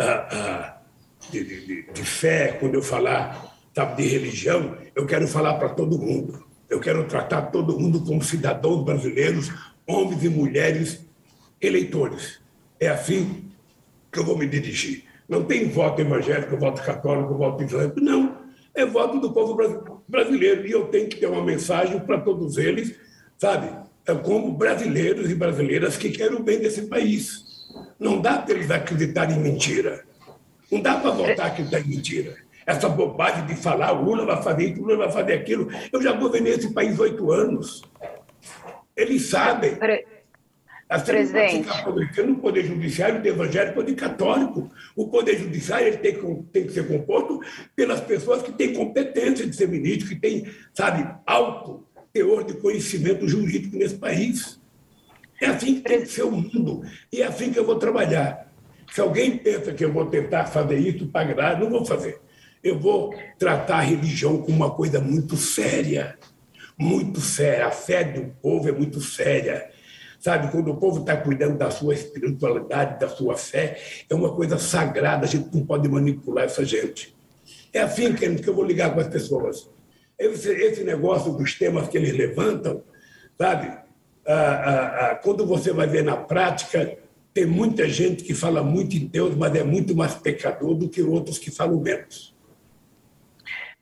uh, 0.00 0.04
uh, 0.04 1.30
de, 1.30 1.44
de, 1.44 1.92
de 1.92 2.02
fé, 2.04 2.56
quando 2.60 2.74
eu 2.74 2.82
falar 2.82 3.54
sabe, 3.74 4.02
de 4.02 4.08
religião, 4.08 4.76
eu 4.94 5.04
quero 5.04 5.26
falar 5.26 5.54
para 5.54 5.70
todo 5.70 5.98
mundo. 5.98 6.44
Eu 6.70 6.80
quero 6.80 7.04
tratar 7.04 7.42
todo 7.42 7.78
mundo 7.78 8.00
como 8.00 8.22
cidadãos 8.22 8.84
brasileiros, 8.84 9.52
homens 9.86 10.22
e 10.24 10.28
mulheres 10.28 11.04
eleitores. 11.60 12.40
É 12.80 12.88
assim 12.88 13.44
que 14.10 14.18
eu 14.18 14.24
vou 14.24 14.38
me 14.38 14.46
dirigir. 14.46 15.04
Não 15.28 15.44
tem 15.44 15.68
voto 15.68 16.00
evangélico, 16.00 16.56
voto 16.56 16.82
católico, 16.82 17.34
voto 17.34 17.62
islâmico. 17.64 18.00
Não. 18.00 18.44
É 18.74 18.84
voto 18.84 19.20
do 19.20 19.32
povo 19.32 19.56
brasileiro. 20.08 20.66
E 20.66 20.70
eu 20.70 20.86
tenho 20.86 21.08
que 21.08 21.16
ter 21.16 21.26
uma 21.26 21.44
mensagem 21.44 21.98
para 22.00 22.20
todos 22.20 22.56
eles, 22.58 22.94
sabe? 23.38 23.70
É 24.06 24.14
como 24.14 24.52
brasileiros 24.52 25.30
e 25.30 25.34
brasileiras 25.34 25.96
que 25.96 26.10
querem 26.10 26.36
o 26.36 26.42
bem 26.42 26.58
desse 26.58 26.82
país. 26.82 27.53
Não 27.98 28.20
dá 28.20 28.38
para 28.38 28.54
eles 28.54 28.70
acreditarem 28.70 29.36
em 29.36 29.40
mentira. 29.40 30.04
Não 30.70 30.80
dá 30.80 30.98
para 30.98 31.10
votar 31.10 31.46
acreditar 31.46 31.80
em 31.80 31.88
mentira. 31.88 32.36
Essa 32.66 32.88
bobagem 32.88 33.46
de 33.46 33.54
falar 33.54 33.90
Lula 33.92 34.24
vai 34.24 34.42
fazer 34.42 34.70
isso, 34.70 34.80
Lula 34.80 34.96
vai 34.96 35.12
fazer 35.12 35.34
aquilo. 35.34 35.70
Eu 35.92 36.02
já 36.02 36.12
governei 36.12 36.54
esse 36.54 36.72
país 36.72 36.98
oito 36.98 37.30
anos. 37.30 37.82
Eles 38.96 39.26
sabem. 39.26 39.76
Assim, 40.88 41.06
Presidente. 41.06 41.64
Ficar 41.64 42.28
o 42.28 42.36
poder 42.36 42.64
judiciário 42.64 43.20
de 43.20 43.28
evangélico 43.28 43.80
ou 43.80 43.84
de 43.84 43.94
católico. 43.94 44.70
O 44.94 45.08
poder 45.08 45.38
judiciário 45.38 45.98
tem, 45.98 46.14
que, 46.14 46.42
tem 46.52 46.66
que 46.66 46.72
ser 46.72 46.86
composto 46.86 47.40
pelas 47.74 48.00
pessoas 48.00 48.42
que 48.42 48.52
têm 48.52 48.74
competência 48.74 49.46
de 49.46 49.56
ser 49.56 49.68
ministro, 49.68 50.08
que 50.08 50.16
têm, 50.16 50.46
sabe, 50.72 51.06
alto 51.26 51.86
teor 52.12 52.44
de 52.44 52.54
conhecimento 52.54 53.26
jurídico 53.26 53.76
nesse 53.76 53.96
país. 53.96 54.60
É 55.44 55.50
assim 55.50 55.76
que 55.76 55.80
tem 55.82 56.00
que 56.00 56.08
ser 56.08 56.22
o 56.22 56.30
mundo. 56.30 56.82
E 57.12 57.22
é 57.22 57.26
assim 57.26 57.52
que 57.52 57.58
eu 57.58 57.64
vou 57.64 57.76
trabalhar. 57.76 58.50
Se 58.92 59.00
alguém 59.00 59.36
pensa 59.36 59.72
que 59.72 59.84
eu 59.84 59.92
vou 59.92 60.06
tentar 60.06 60.46
fazer 60.46 60.78
isso 60.78 61.06
para 61.08 61.22
agradar, 61.22 61.60
não 61.60 61.70
vou 61.70 61.84
fazer. 61.84 62.20
Eu 62.62 62.78
vou 62.78 63.14
tratar 63.38 63.78
a 63.78 63.82
religião 63.82 64.38
como 64.38 64.56
uma 64.56 64.70
coisa 64.70 65.00
muito 65.00 65.36
séria. 65.36 66.18
Muito 66.78 67.20
séria. 67.20 67.66
A 67.66 67.70
fé 67.70 68.04
do 68.04 68.34
povo 68.40 68.68
é 68.68 68.72
muito 68.72 69.00
séria 69.00 69.70
Sabe, 70.24 70.50
quando 70.50 70.70
o 70.70 70.76
povo 70.78 71.00
está 71.00 71.18
cuidando 71.18 71.58
da 71.58 71.70
sua 71.70 71.92
espiritualidade, 71.92 72.98
da 72.98 73.10
sua 73.10 73.36
fé, 73.36 73.78
é 74.08 74.14
uma 74.14 74.34
coisa 74.34 74.56
sagrada, 74.56 75.26
a 75.26 75.28
gente 75.28 75.54
não 75.54 75.66
pode 75.66 75.86
manipular 75.86 76.46
essa 76.46 76.64
gente. 76.64 77.14
É 77.70 77.82
assim 77.82 78.14
que 78.14 78.48
eu 78.48 78.54
vou 78.54 78.64
ligar 78.64 78.94
com 78.94 79.00
as 79.00 79.08
pessoas. 79.08 79.68
Esse, 80.18 80.50
esse 80.50 80.82
negócio 80.82 81.30
dos 81.34 81.58
temas 81.58 81.88
que 81.88 81.98
eles 81.98 82.16
levantam, 82.16 82.82
sabe? 83.36 83.83
Ah, 84.26 85.10
ah, 85.10 85.14
quando 85.16 85.46
você 85.46 85.72
vai 85.72 85.86
ver 85.86 86.02
na 86.02 86.16
prática, 86.16 86.98
tem 87.32 87.46
muita 87.46 87.88
gente 87.88 88.22
que 88.22 88.32
fala 88.32 88.62
muito 88.62 88.96
em 88.96 89.06
Deus, 89.06 89.34
mas 89.34 89.54
é 89.54 89.64
muito 89.64 89.94
mais 89.94 90.14
pecador 90.14 90.74
do 90.74 90.88
que 90.88 91.02
outros 91.02 91.38
que 91.38 91.50
falam 91.50 91.80
menos. 91.80 92.34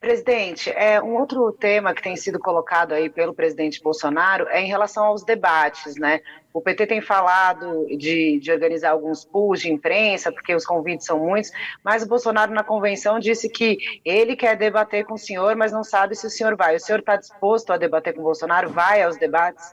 Presidente, 0.03 0.69
é, 0.71 1.01
um 1.01 1.15
outro 1.17 1.53
tema 1.53 1.95
que 1.95 2.03
tem 2.03 2.17
sido 2.17 2.37
colocado 2.37 2.93
aí 2.93 3.09
pelo 3.09 3.33
presidente 3.33 3.81
Bolsonaro 3.81 4.49
é 4.49 4.61
em 4.61 4.67
relação 4.67 5.05
aos 5.05 5.23
debates, 5.23 5.95
né? 5.95 6.21
O 6.53 6.61
PT 6.61 6.89
tem 6.89 7.01
falado 7.01 7.87
de, 7.87 8.41
de, 8.41 8.51
organizar 8.51 8.91
alguns 8.91 9.25
pools 9.25 9.61
de 9.61 9.71
imprensa, 9.71 10.33
porque 10.33 10.53
os 10.57 10.67
convites 10.67 11.07
são 11.07 11.21
muitos, 11.21 11.53
mas 11.85 12.03
o 12.03 12.09
Bolsonaro 12.09 12.53
na 12.53 12.65
convenção 12.65 13.21
disse 13.21 13.49
que 13.49 13.79
ele 14.05 14.35
quer 14.35 14.57
debater 14.57 15.05
com 15.05 15.15
o 15.15 15.19
senhor, 15.19 15.55
mas 15.55 15.71
não 15.71 15.85
sabe 15.85 16.17
se 16.17 16.27
o 16.27 16.31
senhor 16.31 16.57
vai. 16.57 16.75
O 16.75 16.81
senhor 16.81 16.99
está 16.99 17.15
disposto 17.15 17.73
a 17.73 17.77
debater 17.77 18.13
com 18.13 18.23
o 18.23 18.25
Bolsonaro? 18.25 18.71
Vai 18.71 19.05
aos 19.05 19.17
debates? 19.17 19.73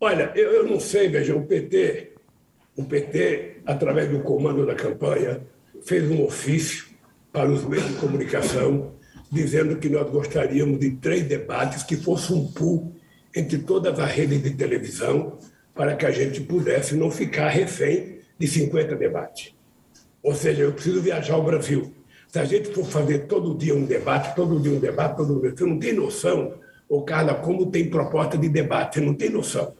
Olha, 0.00 0.32
eu, 0.34 0.52
eu 0.52 0.64
não 0.66 0.78
sei, 0.78 1.08
veja, 1.08 1.34
o 1.34 1.44
PT, 1.44 2.12
o 2.76 2.84
PT, 2.84 3.62
através 3.66 4.08
do 4.08 4.20
comando 4.20 4.64
da 4.64 4.74
campanha, 4.74 5.40
fez 5.82 6.08
um 6.10 6.22
ofício 6.22 6.86
para 7.32 7.50
os 7.50 7.64
meios 7.64 7.86
de 7.88 7.94
comunicação 7.94 8.94
dizendo 9.30 9.76
que 9.76 9.88
nós 9.88 10.08
gostaríamos 10.10 10.78
de 10.78 10.92
três 10.92 11.24
debates 11.24 11.82
que 11.82 11.96
fosse 11.96 12.32
um 12.32 12.46
pool 12.46 12.94
entre 13.34 13.58
todas 13.58 13.98
as 13.98 14.10
redes 14.10 14.42
de 14.42 14.50
televisão, 14.50 15.36
para 15.74 15.94
que 15.94 16.06
a 16.06 16.10
gente 16.10 16.40
pudesse 16.40 16.96
não 16.96 17.10
ficar 17.10 17.48
refém 17.48 18.20
de 18.38 18.46
50 18.46 18.96
debates. 18.96 19.54
Ou 20.22 20.34
seja, 20.34 20.62
eu 20.62 20.72
preciso 20.72 21.00
viajar 21.00 21.34
ao 21.34 21.44
Brasil. 21.44 21.92
Se 22.28 22.38
a 22.38 22.44
gente 22.44 22.72
for 22.72 22.84
fazer 22.84 23.26
todo 23.26 23.56
dia 23.56 23.74
um 23.74 23.84
debate, 23.84 24.34
todo 24.34 24.58
dia 24.60 24.72
um 24.72 24.80
debate, 24.80 25.16
todo 25.16 25.40
dia, 25.40 25.54
você 25.54 25.64
não 25.64 25.78
tem 25.78 25.92
noção, 25.92 26.54
ô 26.88 27.02
Carla, 27.02 27.34
como 27.34 27.70
tem 27.70 27.88
proposta 27.88 28.36
de 28.36 28.48
debate, 28.48 28.94
você 28.94 29.00
não 29.00 29.14
tem 29.14 29.30
noção. 29.30 29.74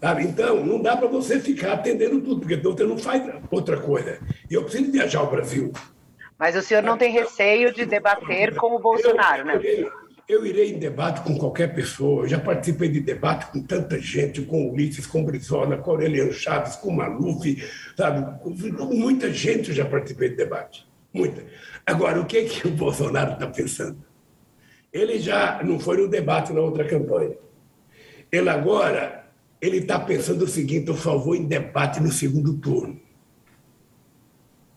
Sabe? 0.00 0.24
Então, 0.24 0.64
não 0.64 0.80
dá 0.80 0.96
para 0.96 1.08
você 1.08 1.38
ficar 1.38 1.74
atendendo 1.74 2.20
tudo, 2.22 2.40
porque 2.40 2.56
você 2.56 2.84
não 2.84 2.96
faz 2.96 3.22
outra 3.50 3.76
coisa. 3.76 4.18
E 4.50 4.54
eu 4.54 4.62
preciso 4.62 4.90
viajar 4.90 5.20
ao 5.20 5.30
Brasil. 5.30 5.72
Mas 6.38 6.56
o 6.56 6.62
senhor 6.62 6.82
não 6.82 6.96
tem 6.96 7.12
receio 7.12 7.72
de 7.74 7.84
debater 7.84 8.54
com 8.56 8.74
o 8.74 8.78
Bolsonaro, 8.78 9.44
né? 9.44 9.60
Eu 10.26 10.46
irei 10.46 10.72
em 10.72 10.78
debate 10.78 11.20
com 11.20 11.36
qualquer 11.36 11.74
pessoa. 11.74 12.22
Eu 12.22 12.28
já 12.28 12.38
participei 12.38 12.88
de 12.88 13.00
debate 13.00 13.46
com 13.52 13.60
tanta 13.60 13.98
gente, 13.98 14.40
com 14.42 14.70
Ulisses, 14.70 15.06
com 15.06 15.24
Brizola, 15.24 15.76
com 15.76 15.90
Aureliano 15.90 16.32
Chaves, 16.32 16.76
com 16.76 16.92
Maluf, 16.92 17.62
sabe? 17.94 18.38
Com 18.40 18.94
muita 18.94 19.30
gente 19.30 19.68
eu 19.68 19.74
já 19.74 19.84
participei 19.84 20.30
de 20.30 20.36
debate. 20.36 20.88
Muita. 21.12 21.44
Agora, 21.84 22.20
o 22.20 22.24
que, 22.24 22.38
é 22.38 22.44
que 22.44 22.66
o 22.66 22.70
Bolsonaro 22.70 23.32
está 23.32 23.46
pensando? 23.48 23.98
Ele 24.92 25.18
já 25.18 25.60
não 25.62 25.78
foi 25.78 25.98
no 25.98 26.08
debate 26.08 26.52
na 26.52 26.60
outra 26.60 26.84
campanha. 26.84 27.36
Ele 28.32 28.48
agora 28.48 29.19
ele 29.60 29.78
está 29.78 29.98
pensando 29.98 30.44
o 30.44 30.48
seguinte: 30.48 30.88
eu 30.88 30.96
só 30.96 31.18
vou 31.18 31.34
em 31.34 31.46
debate 31.46 32.00
no 32.00 32.10
segundo 32.10 32.54
turno. 32.54 33.00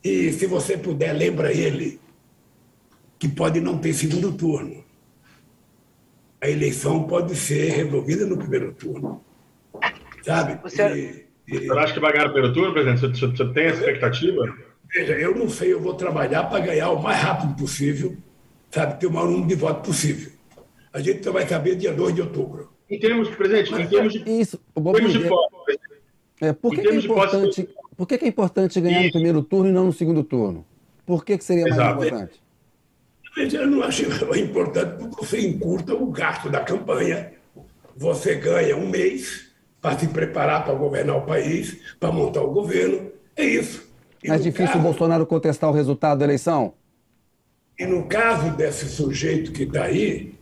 E 0.03 0.31
se 0.34 0.45
você 0.45 0.77
puder, 0.77 1.13
lembra 1.13 1.53
ele 1.53 1.99
que 3.17 3.27
pode 3.27 3.61
não 3.61 3.77
ter 3.77 3.93
segundo 3.93 4.34
turno 4.34 4.84
a 6.43 6.49
eleição 6.49 7.03
pode 7.03 7.34
ser 7.38 7.71
resolvida 7.71 8.25
no 8.25 8.38
primeiro 8.38 8.73
turno. 8.73 9.23
Sabe? 10.23 10.59
O 10.61 10.69
senhor... 10.69 10.95
E, 10.97 11.25
e... 11.47 11.67
Você 11.67 11.79
acha 11.79 11.93
que 11.93 11.99
vai 12.01 12.11
ganhar 12.11 12.25
no 12.25 12.34
primeiro 12.34 12.53
turno, 12.53 12.73
presidente? 12.73 12.99
Você, 12.99 13.27
você 13.27 13.53
tem 13.53 13.65
essa 13.67 13.79
expectativa? 13.79 14.53
Veja, 14.93 15.13
eu 15.13 15.34
não 15.34 15.49
sei, 15.49 15.71
eu 15.71 15.79
vou 15.79 15.93
trabalhar 15.93 16.43
para 16.43 16.59
ganhar 16.59 16.89
o 16.89 17.01
mais 17.01 17.17
rápido 17.17 17.55
possível, 17.55 18.17
sabe, 18.69 18.99
ter 18.99 19.07
o 19.07 19.11
maior 19.11 19.27
número 19.27 19.47
de 19.47 19.55
votos 19.55 19.88
possível. 19.88 20.34
A 20.91 20.99
gente 20.99 21.23
só 21.23 21.31
vai 21.31 21.47
saber 21.47 21.77
dia 21.77 21.93
2 21.93 22.13
de 22.13 22.21
outubro. 22.21 22.72
Em 22.94 23.00
termos, 23.00 23.30
presidente, 23.30 23.72
Mas, 23.72 23.86
em 23.86 23.88
termos 23.88 24.14
de, 24.14 24.20
isso, 24.30 24.60
em 24.78 24.84
termos 24.84 25.14
de 25.14 25.28
é, 26.41 26.54
por 26.54 26.76
que, 26.76 26.82
que 26.82 26.89
é 26.89 26.96
importante, 26.96 27.70
por 27.98 28.08
que, 28.08 28.18
que, 28.20 28.26
é 28.26 28.28
importante 28.28 28.80
ganhar 28.80 29.00
isso. 29.00 29.08
no 29.08 29.12
primeiro 29.14 29.41
turno 29.41 29.70
e 29.70 29.72
não 29.72 29.86
no 29.86 29.94
segundo 29.94 30.24
turno? 30.24 30.64
Por 31.06 31.26
que, 31.26 31.38
que 31.38 31.44
seria 31.44 31.64
mais 31.64 31.74
Exato. 31.74 32.06
importante? 32.06 32.44
Eu 33.56 33.68
não 33.68 33.82
acho 33.82 34.04
importante 34.38 34.96
porque 35.00 35.26
você 35.26 35.41
encurta 35.41 35.96
o 35.96 36.06
gasto 36.12 36.52
da 36.52 36.60
campanha. 36.60 37.34
Você 37.96 38.36
ganha 38.36 38.78
um 38.78 38.88
mês 38.88 39.52
para 39.82 39.98
se 39.98 40.08
preparar 40.08 40.64
para 40.64 40.76
governar 40.76 41.18
o 41.18 41.22
país, 41.22 41.96
para 42.00 42.12
montar 42.12 42.41
o 42.41 42.52
governo. 42.52 43.12
É 43.36 43.44
isso. 43.44 43.91
E 44.24 44.28
Mais 44.28 44.44
difícil 44.44 44.68
caso, 44.68 44.80
o 44.80 44.82
Bolsonaro 44.84 45.26
contestar 45.26 45.70
o 45.70 45.74
resultado 45.74 46.20
da 46.20 46.26
eleição? 46.26 46.76
E 47.80 47.88
no 47.88 48.06
caso 48.06 48.52
desse 48.56 48.88
sujeito 48.88 49.52
que 49.52 49.64
está 49.64 49.86
aí, 49.86 50.36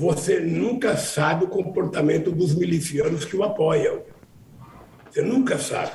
você 0.00 0.40
nunca 0.40 0.96
sabe 0.96 1.44
o 1.44 1.48
comportamento 1.48 2.32
dos 2.32 2.54
milicianos 2.54 3.26
que 3.26 3.36
o 3.36 3.42
apoiam. 3.42 4.00
Você 5.10 5.20
nunca 5.20 5.58
sabe. 5.58 5.92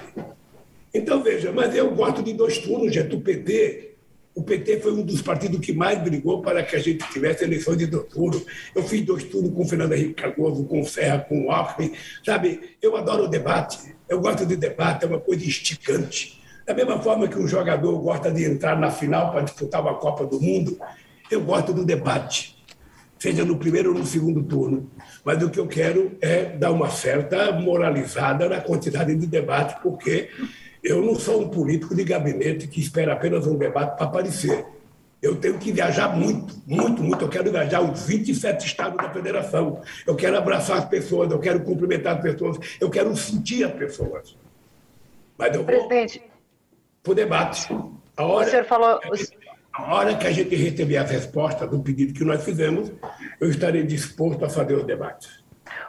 Então, 0.93 1.23
veja, 1.23 1.51
mas 1.51 1.75
eu 1.75 1.89
gosto 1.89 2.21
de 2.21 2.31
dois 2.31 2.59
turnos, 2.59 2.93
gente. 2.93 3.15
O 3.15 3.21
PT 3.21 3.95
o 4.35 4.43
PT 4.43 4.81
foi 4.81 4.91
um 4.91 5.01
dos 5.01 5.21
partidos 5.21 5.61
que 5.61 5.71
mais 5.71 5.97
brigou 6.03 6.41
para 6.41 6.61
que 6.61 6.75
a 6.75 6.79
gente 6.79 7.09
tivesse 7.09 7.45
eleições 7.45 7.77
de 7.77 7.87
dois 7.87 8.05
turnos. 8.09 8.45
Eu 8.75 8.83
fiz 8.83 9.01
dois 9.03 9.23
turnos 9.23 9.53
com 9.53 9.61
o 9.61 9.67
Fernando 9.67 9.93
Henrique 9.93 10.21
Cardoso, 10.21 10.65
com 10.65 10.81
o 10.81 10.85
Serra, 10.85 11.19
com 11.19 11.47
o 11.47 11.51
Alckmin. 11.51 11.93
Sabe, 12.23 12.75
eu 12.81 12.97
adoro 12.97 13.23
o 13.23 13.27
debate. 13.27 13.95
Eu 14.07 14.19
gosto 14.19 14.45
de 14.45 14.57
debate, 14.57 15.05
é 15.05 15.07
uma 15.07 15.21
coisa 15.21 15.43
esticante. 15.45 16.43
Da 16.67 16.75
mesma 16.75 16.99
forma 16.99 17.27
que 17.27 17.39
um 17.39 17.47
jogador 17.47 17.97
gosta 17.99 18.29
de 18.29 18.43
entrar 18.43 18.77
na 18.77 18.91
final 18.91 19.31
para 19.31 19.41
disputar 19.41 19.81
uma 19.81 19.95
Copa 19.95 20.25
do 20.25 20.39
Mundo, 20.39 20.77
eu 21.31 21.41
gosto 21.41 21.73
do 21.73 21.85
debate, 21.85 22.54
seja 23.25 23.43
no 23.43 23.57
primeiro 23.57 23.91
ou 23.91 23.97
no 23.97 24.05
segundo 24.05 24.43
turno. 24.43 24.87
Mas 25.23 25.41
o 25.41 25.49
que 25.49 25.59
eu 25.59 25.67
quero 25.67 26.15
é 26.21 26.45
dar 26.45 26.71
uma 26.71 26.91
certa 26.91 27.51
moralizada 27.53 28.47
na 28.47 28.61
quantidade 28.61 29.15
de 29.15 29.25
debate, 29.25 29.81
porque 29.81 30.29
eu 30.83 31.01
não 31.01 31.15
sou 31.15 31.41
um 31.41 31.49
político 31.49 31.95
de 31.95 32.03
gabinete 32.03 32.67
que 32.67 32.79
espera 32.79 33.13
apenas 33.13 33.47
um 33.47 33.57
debate 33.57 33.97
para 33.97 34.05
aparecer. 34.05 34.63
Eu 35.19 35.37
tenho 35.37 35.57
que 35.57 35.71
viajar 35.71 36.15
muito, 36.15 36.53
muito, 36.67 37.01
muito. 37.01 37.25
Eu 37.25 37.29
quero 37.29 37.51
viajar 37.51 37.81
os 37.81 38.05
27 38.05 38.63
estados 38.63 38.97
da 38.97 39.11
federação. 39.11 39.81
Eu 40.05 40.15
quero 40.15 40.37
abraçar 40.37 40.77
as 40.77 40.85
pessoas, 40.85 41.31
eu 41.31 41.39
quero 41.39 41.61
cumprimentar 41.61 42.17
as 42.17 42.21
pessoas, 42.21 42.59
eu 42.79 42.91
quero 42.91 43.15
sentir 43.15 43.63
as 43.63 43.73
pessoas. 43.73 44.37
Mas 45.35 45.47
eu 45.55 45.63
vou 45.63 45.65
Presidente, 45.65 46.21
para 47.01 47.11
o 47.11 47.15
debate. 47.15 47.75
A 48.15 48.23
hora, 48.23 48.45
o 48.45 48.49
senhor 48.51 48.65
falou... 48.65 48.99
A 49.77 49.93
hora 49.93 50.15
que 50.15 50.25
a 50.25 50.31
gente 50.31 50.55
receber 50.55 50.95
as 50.95 51.11
respostas 51.11 51.69
do 51.69 51.81
pedido 51.81 52.13
que 52.13 52.23
nós 52.23 52.45
fizemos, 52.45 52.93
eu 53.41 53.49
estarei 53.49 53.83
disposto 53.83 54.45
a 54.45 54.49
fazer 54.49 54.73
os 54.73 54.85
debates. 54.85 55.43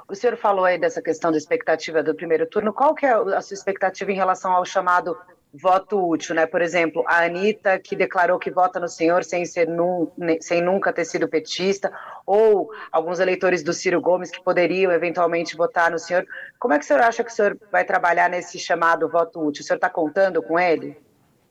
O 0.09 0.15
senhor 0.15 0.37
falou 0.37 0.65
aí 0.65 0.77
dessa 0.77 1.01
questão 1.01 1.31
da 1.31 1.39
expectativa 1.39 2.03
do 2.03 2.13
primeiro 2.13 2.47
turno. 2.47 2.73
Qual 2.73 2.97
que 2.97 3.07
é 3.07 3.13
a 3.13 3.41
sua 3.41 3.55
expectativa 3.55 4.11
em 4.11 4.17
relação 4.17 4.51
ao 4.51 4.65
chamado 4.65 5.17
voto 5.55 6.05
útil, 6.05 6.35
né? 6.35 6.47
Por 6.47 6.61
exemplo, 6.61 7.05
a 7.07 7.25
Anitta, 7.25 7.79
que 7.79 7.95
declarou 7.95 8.41
que 8.41 8.51
vota 8.51 8.81
no 8.81 8.89
senhor 8.89 9.23
sem, 9.23 9.47
ser 9.47 9.69
num, 9.69 10.11
sem 10.41 10.61
nunca 10.61 10.93
ter 10.93 11.05
sido 11.05 11.29
petista, 11.29 11.93
ou 12.27 12.69
alguns 12.91 13.21
eleitores 13.21 13.63
do 13.63 13.73
Ciro 13.73 14.01
Gomes 14.01 14.33
que 14.33 14.43
poderiam 14.43 14.91
eventualmente 14.91 15.57
votar 15.57 15.93
no 15.93 15.99
senhor. 15.99 16.27
Como 16.59 16.75
é 16.75 16.79
que 16.79 16.85
o 16.85 16.89
senhor 16.89 17.03
acha 17.03 17.23
que 17.23 17.31
o 17.31 17.35
senhor 17.35 17.57
vai 17.71 17.85
trabalhar 17.85 18.29
nesse 18.29 18.59
chamado 18.59 19.09
voto 19.09 19.41
útil? 19.41 19.63
O 19.63 19.65
senhor 19.65 19.77
está 19.77 19.89
contando 19.89 20.43
com 20.43 20.59
ele? 20.59 21.06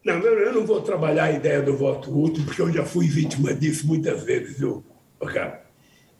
Não, 0.05 0.19
eu 0.19 0.53
não 0.53 0.63
vou 0.67 0.81
trabalhar 0.81 1.23
a 1.23 1.31
ideia 1.31 1.63
do 1.63 1.75
voto 1.75 2.15
útil, 2.15 2.45
porque 2.45 2.61
eu 2.61 2.71
já 2.71 2.85
fui 2.85 3.07
vítima 3.07 3.51
disso 3.55 3.87
muitas 3.87 4.21
vezes, 4.21 4.59
viu, 4.59 4.85
cara? 5.33 5.65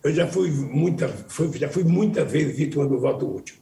Eu 0.04 0.12
já 0.12 0.26
fui, 0.26 0.50
muita, 0.50 1.08
já 1.54 1.70
fui 1.70 1.84
muitas 1.84 2.32
vezes 2.32 2.58
vítima 2.58 2.88
do 2.88 3.00
voto 3.00 3.32
útil. 3.32 3.56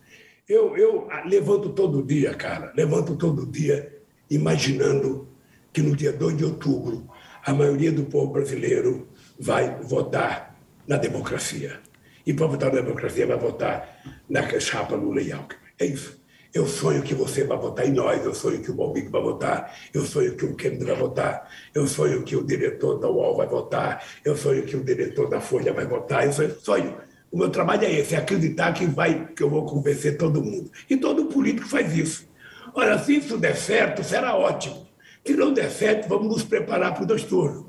Eu, 0.48 0.78
eu 0.78 1.10
levanto 1.26 1.70
todo 1.74 2.02
dia, 2.02 2.34
cara, 2.36 2.72
levanto 2.74 3.18
todo 3.18 3.46
dia 3.46 4.02
imaginando 4.30 5.28
que 5.74 5.82
no 5.82 5.94
dia 5.94 6.14
2 6.14 6.38
de 6.38 6.46
outubro 6.46 7.06
a 7.46 7.54
maioria 7.54 7.92
do 7.92 8.06
povo 8.06 8.32
brasileiro 8.32 9.10
vai 9.38 9.78
votar 9.82 10.58
na 10.88 10.96
democracia. 10.96 11.82
E 12.26 12.34
para 12.34 12.48
votar 12.48 12.74
na 12.74 12.80
democracia 12.80 13.28
vai 13.28 13.38
votar 13.38 14.02
na 14.30 14.58
chapa 14.58 14.96
Lula 14.96 15.22
e 15.22 15.34
Alckmin. 15.34 15.60
É 15.78 15.86
isso. 15.86 16.23
Eu 16.54 16.68
sonho 16.68 17.02
que 17.02 17.16
você 17.16 17.44
vai 17.44 17.58
votar 17.58 17.88
em 17.88 17.92
nós, 17.92 18.24
eu 18.24 18.34
sonho 18.34 18.62
que 18.62 18.70
o 18.70 18.76
Balbico 18.76 19.10
vai 19.10 19.22
votar, 19.22 19.76
eu 19.92 20.06
sonho 20.06 20.36
que 20.36 20.46
o 20.46 20.56
Kennedy 20.56 20.86
vai 20.86 20.96
votar, 20.96 21.50
eu 21.74 21.88
sonho 21.88 22.22
que 22.24 22.36
o 22.36 22.44
diretor 22.44 23.00
da 23.00 23.10
UOL 23.10 23.38
vai 23.38 23.48
votar, 23.48 24.06
eu 24.24 24.38
sonho 24.38 24.64
que 24.64 24.78
o 24.78 24.84
diretor 24.84 25.28
da 25.28 25.42
Folha 25.42 25.74
vai 25.74 25.88
votar, 25.88 26.26
eu 26.26 26.32
sonho. 26.32 26.56
sonho. 26.62 26.98
O 27.32 27.38
meu 27.40 27.50
trabalho 27.50 27.86
é 27.86 27.92
esse, 27.92 28.14
é 28.14 28.20
acreditar 28.20 28.72
que, 28.74 28.86
vai, 28.86 29.26
que 29.36 29.42
eu 29.42 29.50
vou 29.50 29.66
convencer 29.66 30.16
todo 30.16 30.44
mundo. 30.44 30.70
E 30.88 30.96
todo 30.96 31.26
político 31.26 31.68
faz 31.68 31.98
isso. 31.98 32.30
Ora, 32.76 33.00
se 33.00 33.16
isso 33.16 33.36
der 33.40 33.56
certo, 33.56 34.04
será 34.04 34.36
ótimo. 34.36 34.88
Se 35.26 35.34
não 35.34 35.52
der 35.52 35.72
certo, 35.72 36.08
vamos 36.08 36.28
nos 36.28 36.44
preparar 36.44 36.94
para 36.94 37.04
o 37.04 37.08
dois 37.08 37.24
turnos. 37.24 37.66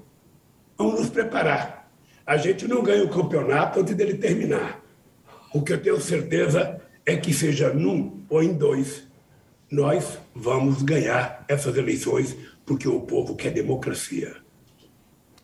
Vamos 0.77 1.01
nos 1.01 1.09
preparar. 1.09 1.91
A 2.27 2.37
gente 2.37 2.69
não 2.69 2.83
ganha 2.83 3.05
o 3.05 3.09
campeonato 3.09 3.81
antes 3.81 3.95
dele 3.95 4.19
terminar. 4.19 4.83
O 5.55 5.63
que 5.63 5.73
eu 5.73 5.81
tenho 5.81 5.99
certeza 5.99 6.84
é 7.07 7.17
que 7.17 7.33
seja 7.33 7.73
num 7.73 8.25
ou 8.29 8.43
em 8.43 8.53
dois, 8.53 9.07
nós 9.71 10.19
vamos 10.35 10.83
ganhar 10.83 11.45
essas 11.49 11.77
eleições 11.77 12.37
porque 12.65 12.89
o 12.89 13.01
povo 13.01 13.37
quer 13.37 13.51
democracia. 13.51 14.37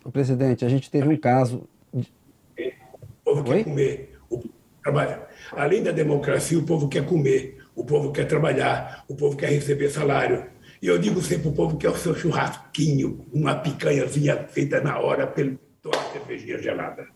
O 0.03 0.11
presidente, 0.11 0.65
a 0.65 0.69
gente 0.69 0.89
teve 0.89 1.07
um 1.07 1.17
caso. 1.17 1.67
De... 1.93 2.11
O 2.57 3.35
povo 3.35 3.49
Oi? 3.49 3.57
quer 3.57 3.63
comer, 3.63 4.19
o 4.29 4.37
povo 4.37 4.53
trabalha. 4.81 5.27
Além 5.51 5.83
da 5.83 5.91
democracia, 5.91 6.57
o 6.57 6.63
povo 6.63 6.87
quer 6.87 7.05
comer, 7.05 7.59
o 7.75 7.85
povo 7.85 8.11
quer 8.11 8.25
trabalhar, 8.25 9.05
o 9.07 9.15
povo 9.15 9.37
quer 9.37 9.49
receber 9.49 9.89
salário. 9.89 10.45
E 10.81 10.87
eu 10.87 10.97
digo 10.97 11.21
sempre 11.21 11.49
o 11.49 11.53
povo 11.53 11.77
quer 11.77 11.89
o 11.89 11.95
seu 11.95 12.15
churrasquinho, 12.15 13.23
uma 13.31 13.53
picanhazinha 13.53 14.47
feita 14.47 14.81
na 14.81 14.97
hora 14.97 15.27
pelo 15.27 15.59
toda 15.79 15.99
a 15.99 16.11
cervejinha 16.11 16.57
gelada. 16.57 17.07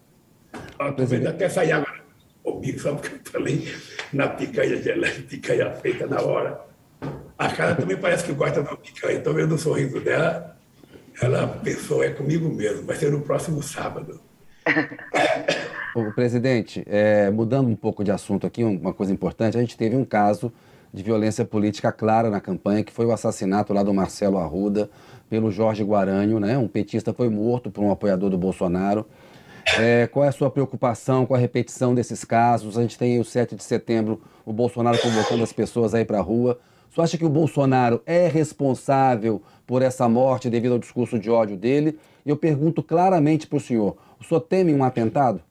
Estou 0.80 1.08
vendo 1.08 1.28
até 1.28 1.50
sair 1.50 1.72
agora 1.72 2.05
o 2.50 2.60
bico, 2.60 2.80
sabe 2.80 3.02
que 3.02 3.16
eu 3.16 3.32
falei? 3.32 3.68
Na 4.14 4.30
picanha 4.30 4.82
gelada, 4.82 5.16
picanha 5.28 5.72
feita 5.72 6.06
na 6.06 6.22
hora. 6.22 6.62
A 7.38 7.50
cara 7.50 7.76
também 7.76 7.98
parece 7.98 8.24
que 8.24 8.34
gosta 8.34 8.62
da 8.62 8.76
picanha. 8.76 9.18
Estou 9.18 9.34
vendo 9.34 9.56
o 9.56 9.58
sorriso 9.58 10.00
dela. 10.00 10.56
Ela 11.22 11.48
pensou, 11.48 12.04
é 12.04 12.10
comigo 12.10 12.48
mesmo, 12.50 12.86
vai 12.86 12.96
ser 12.96 13.12
no 13.12 13.22
próximo 13.22 13.62
sábado. 13.64 14.22
O 15.96 16.12
presidente, 16.12 16.84
é, 16.88 17.30
mudando 17.30 17.70
um 17.70 17.76
pouco 17.76 18.04
de 18.04 18.12
assunto 18.12 18.46
aqui, 18.46 18.66
uma 18.66 18.94
coisa 18.94 19.14
importante, 19.14 19.56
a 19.56 19.62
gente 19.62 19.78
teve 19.78 19.96
um 19.96 20.04
caso 20.04 20.52
de 20.94 21.02
violência 21.02 21.46
política 21.46 21.90
clara 21.90 22.30
na 22.30 22.42
campanha, 22.42 22.84
que 22.84 22.92
foi 22.92 23.06
o 23.06 23.14
assassinato 23.14 23.72
lá 23.72 23.82
do 23.82 23.94
Marcelo 23.94 24.38
Arruda 24.38 24.90
pelo 25.30 25.50
Jorge 25.50 25.86
Guaranho, 25.86 26.38
né? 26.38 26.58
Um 26.58 26.68
petista 26.68 27.14
foi 27.14 27.30
morto 27.30 27.72
por 27.72 27.82
um 27.82 27.92
apoiador 27.92 28.30
do 28.30 28.38
Bolsonaro. 28.38 29.06
É, 29.78 30.08
qual 30.08 30.24
é 30.24 30.28
a 30.28 30.32
sua 30.32 30.50
preocupação 30.50 31.26
com 31.26 31.34
a 31.34 31.38
repetição 31.38 31.96
desses 31.96 32.24
casos? 32.24 32.78
A 32.78 32.82
gente 32.82 32.98
tem 32.98 33.20
o 33.20 33.26
7 33.26 33.56
de 33.56 33.64
setembro, 33.64 34.22
o 34.46 34.54
Bolsonaro 34.54 34.98
convocando 35.00 35.44
as 35.44 35.52
pessoas 35.52 35.96
aí 35.96 36.06
para 36.06 36.20
a 36.20 36.22
rua. 36.22 36.60
Você 36.90 37.02
acha 37.02 37.18
que 37.18 37.26
o 37.26 37.30
Bolsonaro 37.30 38.02
é 38.06 38.28
responsável 38.28 39.42
por 39.66 39.82
essa 39.82 40.08
morte 40.08 40.50
devido 40.50 40.74
ao 40.74 40.80
discurso 40.80 41.20
de 41.20 41.30
ódio 41.30 41.58
dele? 41.58 42.00
E 42.26 42.30
eu 42.30 42.38
pergunto 42.38 42.82
claramente 42.82 43.48
para 43.48 43.58
o 43.58 43.62
senhor: 43.62 43.98
o 44.20 44.24
senhor 44.24 44.42
teme 44.42 44.74
um 44.74 44.84
atentado? 44.84 45.42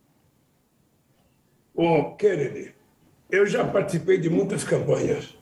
Bom, 1.74 2.14
Kennedy, 2.16 2.72
eu 3.30 3.46
já 3.46 3.64
participei 3.64 4.18
de 4.18 4.30
muitas 4.30 4.62
campanhas. 4.62 5.36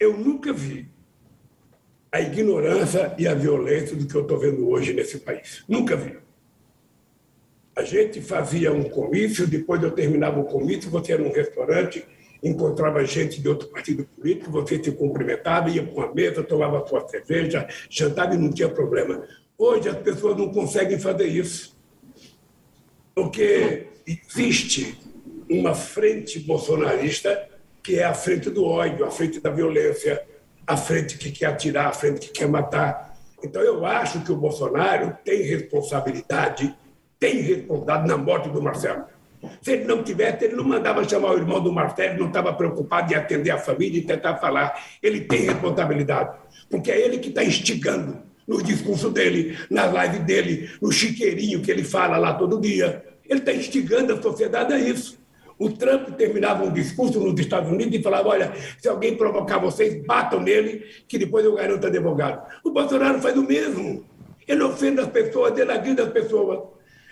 eu 0.00 0.18
nunca 0.18 0.52
vi 0.52 0.90
a 2.10 2.20
ignorância 2.20 3.14
e 3.16 3.28
a 3.28 3.34
violência 3.34 3.94
do 3.94 4.04
que 4.04 4.16
eu 4.16 4.22
estou 4.22 4.36
vendo 4.36 4.68
hoje 4.68 4.92
nesse 4.92 5.18
país. 5.18 5.62
Nunca 5.68 5.94
vi. 5.94 6.18
A 7.76 7.84
gente 7.84 8.20
fazia 8.20 8.72
um 8.72 8.82
comício, 8.82 9.46
depois 9.46 9.80
eu 9.80 9.92
terminava 9.92 10.40
o 10.40 10.44
comício, 10.44 10.90
você 10.90 11.12
era 11.12 11.22
num 11.22 11.32
restaurante, 11.32 12.04
encontrava 12.42 13.04
gente 13.04 13.40
de 13.40 13.48
outro 13.48 13.68
partido 13.68 14.04
político, 14.16 14.50
você 14.50 14.82
se 14.82 14.90
cumprimentava, 14.90 15.70
ia 15.70 15.84
para 15.84 15.92
uma 15.92 16.12
mesa, 16.12 16.42
tomava 16.42 16.84
sua 16.84 17.06
cerveja, 17.06 17.68
jantava 17.88 18.34
e 18.34 18.38
não 18.38 18.50
tinha 18.50 18.68
problema. 18.68 19.22
Hoje 19.58 19.88
as 19.88 19.96
pessoas 19.98 20.36
não 20.36 20.52
conseguem 20.52 21.00
fazer 21.00 21.26
isso, 21.26 21.76
porque 23.12 23.88
existe 24.06 24.96
uma 25.50 25.74
frente 25.74 26.38
bolsonarista 26.38 27.48
que 27.82 27.98
é 27.98 28.04
a 28.04 28.14
frente 28.14 28.50
do 28.50 28.64
ódio, 28.64 29.04
a 29.04 29.10
frente 29.10 29.40
da 29.40 29.50
violência, 29.50 30.24
a 30.64 30.76
frente 30.76 31.18
que 31.18 31.32
quer 31.32 31.46
atirar, 31.46 31.86
a 31.86 31.92
frente 31.92 32.28
que 32.28 32.32
quer 32.32 32.48
matar. 32.48 33.18
Então 33.42 33.60
eu 33.60 33.84
acho 33.84 34.22
que 34.22 34.30
o 34.30 34.36
Bolsonaro 34.36 35.16
tem 35.24 35.42
responsabilidade 35.42 36.76
tem 37.18 37.40
responsabilidade 37.40 38.06
na 38.06 38.16
morte 38.16 38.48
do 38.48 38.62
Marcelo. 38.62 39.04
Se 39.60 39.72
ele 39.72 39.84
não 39.84 40.02
tivesse, 40.02 40.44
ele 40.44 40.56
não 40.56 40.64
mandava 40.64 41.08
chamar 41.08 41.32
o 41.32 41.36
irmão 41.36 41.60
do 41.60 41.72
Marcelo, 41.72 42.18
não 42.18 42.28
estava 42.28 42.52
preocupado 42.52 43.12
em 43.12 43.16
atender 43.16 43.50
a 43.50 43.58
família 43.58 43.98
e 43.98 44.04
tentar 44.04 44.36
falar. 44.36 44.80
Ele 45.02 45.22
tem 45.22 45.42
responsabilidade, 45.42 46.36
porque 46.70 46.90
é 46.90 47.00
ele 47.00 47.18
que 47.18 47.28
está 47.28 47.42
instigando 47.42 48.27
no 48.48 48.62
discurso 48.62 49.10
dele, 49.10 49.58
na 49.70 49.84
live 49.84 50.20
dele, 50.20 50.70
no 50.80 50.90
chiqueirinho 50.90 51.60
que 51.60 51.70
ele 51.70 51.84
fala 51.84 52.16
lá 52.16 52.32
todo 52.32 52.60
dia. 52.60 53.04
Ele 53.28 53.40
está 53.40 53.52
instigando 53.52 54.14
a 54.14 54.22
sociedade 54.22 54.72
a 54.72 54.78
isso. 54.78 55.18
O 55.58 55.70
Trump 55.70 56.10
terminava 56.16 56.64
um 56.64 56.72
discurso 56.72 57.20
nos 57.20 57.38
Estados 57.38 57.70
Unidos 57.70 57.98
e 57.98 58.02
falava: 58.02 58.28
olha, 58.28 58.52
se 58.78 58.88
alguém 58.88 59.16
provocar 59.16 59.58
vocês, 59.58 60.02
batam 60.06 60.40
nele, 60.40 60.84
que 61.06 61.18
depois 61.18 61.44
eu 61.44 61.54
garanto 61.54 61.86
advogado. 61.86 62.48
O 62.64 62.70
Bolsonaro 62.70 63.20
faz 63.20 63.36
o 63.36 63.42
mesmo. 63.42 64.04
Ele 64.46 64.62
ofende 64.62 65.00
as 65.00 65.08
pessoas, 65.08 65.58
ele 65.58 65.70
agride 65.70 66.00
as 66.00 66.10
pessoas. 66.10 66.60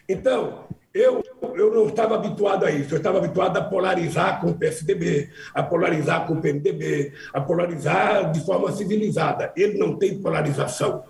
Então, 0.08 0.64
eu, 0.94 1.22
eu 1.56 1.74
não 1.74 1.88
estava 1.88 2.14
habituado 2.14 2.64
a 2.64 2.70
isso, 2.70 2.94
eu 2.94 2.98
estava 2.98 3.18
habituado 3.18 3.58
a 3.58 3.62
polarizar 3.62 4.40
com 4.40 4.50
o 4.50 4.54
PSDB, 4.54 5.28
a 5.52 5.62
polarizar 5.62 6.26
com 6.26 6.34
o 6.34 6.40
PMDB, 6.40 7.12
a 7.34 7.40
polarizar 7.40 8.32
de 8.32 8.40
forma 8.46 8.72
civilizada. 8.72 9.52
Ele 9.54 9.76
não 9.76 9.98
tem 9.98 10.18
polarização. 10.18 11.04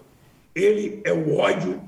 Ele 0.56 1.02
é 1.04 1.12
o 1.12 1.36
ódio, 1.36 1.82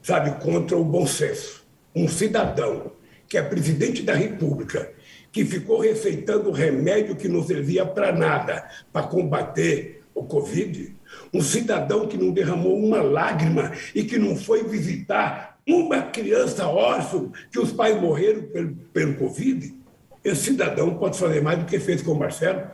sabe, 0.00 0.40
contra 0.40 0.76
o 0.76 0.84
bom 0.84 1.04
senso. 1.04 1.66
Um 1.92 2.06
cidadão 2.06 2.92
que 3.28 3.36
é 3.36 3.42
presidente 3.42 4.04
da 4.04 4.14
República, 4.14 4.92
que 5.32 5.44
ficou 5.44 5.80
receitando 5.80 6.52
remédio 6.52 7.16
que 7.16 7.26
não 7.26 7.42
servia 7.42 7.84
para 7.84 8.12
nada 8.12 8.70
para 8.92 9.08
combater 9.08 10.04
o 10.14 10.22
Covid, 10.22 10.94
um 11.34 11.40
cidadão 11.40 12.06
que 12.06 12.16
não 12.16 12.30
derramou 12.30 12.78
uma 12.78 13.02
lágrima 13.02 13.72
e 13.92 14.04
que 14.04 14.18
não 14.18 14.36
foi 14.36 14.62
visitar 14.62 15.58
uma 15.66 16.02
criança 16.02 16.68
órfã 16.68 17.28
que 17.50 17.58
os 17.58 17.72
pais 17.72 18.00
morreram 18.00 18.42
pelo, 18.42 18.76
pelo 18.92 19.14
Covid, 19.16 19.74
esse 20.22 20.44
cidadão 20.44 20.94
pode 20.94 21.18
fazer 21.18 21.42
mais 21.42 21.58
do 21.58 21.64
que 21.64 21.80
fez 21.80 22.02
com 22.02 22.12
o 22.12 22.18
Marcelo. 22.18 22.70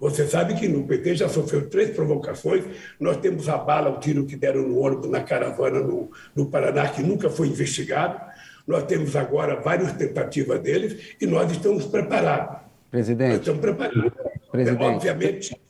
Você 0.00 0.26
sabe 0.26 0.54
que 0.54 0.66
no 0.66 0.84
PT 0.84 1.16
já 1.16 1.28
sofreu 1.28 1.68
três 1.68 1.90
provocações. 1.90 2.64
Nós 2.98 3.18
temos 3.18 3.48
a 3.48 3.58
bala, 3.58 3.90
o 3.90 4.00
tiro 4.00 4.24
que 4.24 4.34
deram 4.34 4.62
no 4.62 4.78
ônibus 4.78 5.10
na 5.10 5.22
caravana 5.22 5.80
no, 5.80 6.10
no 6.34 6.46
Paraná, 6.46 6.88
que 6.88 7.02
nunca 7.02 7.28
foi 7.28 7.48
investigado. 7.48 8.18
Nós 8.66 8.84
temos 8.84 9.14
agora 9.14 9.60
várias 9.60 9.92
tentativas 9.92 10.58
deles 10.60 11.14
e 11.20 11.26
nós 11.26 11.52
estamos 11.52 11.84
preparados. 11.84 12.58
Presidente. 12.90 13.30
Nós 13.30 13.40
estamos 13.40 13.60
preparados. 13.60 14.12
Presidente. 14.50 14.82
É, 14.82 14.86
obviamente, 14.86 15.60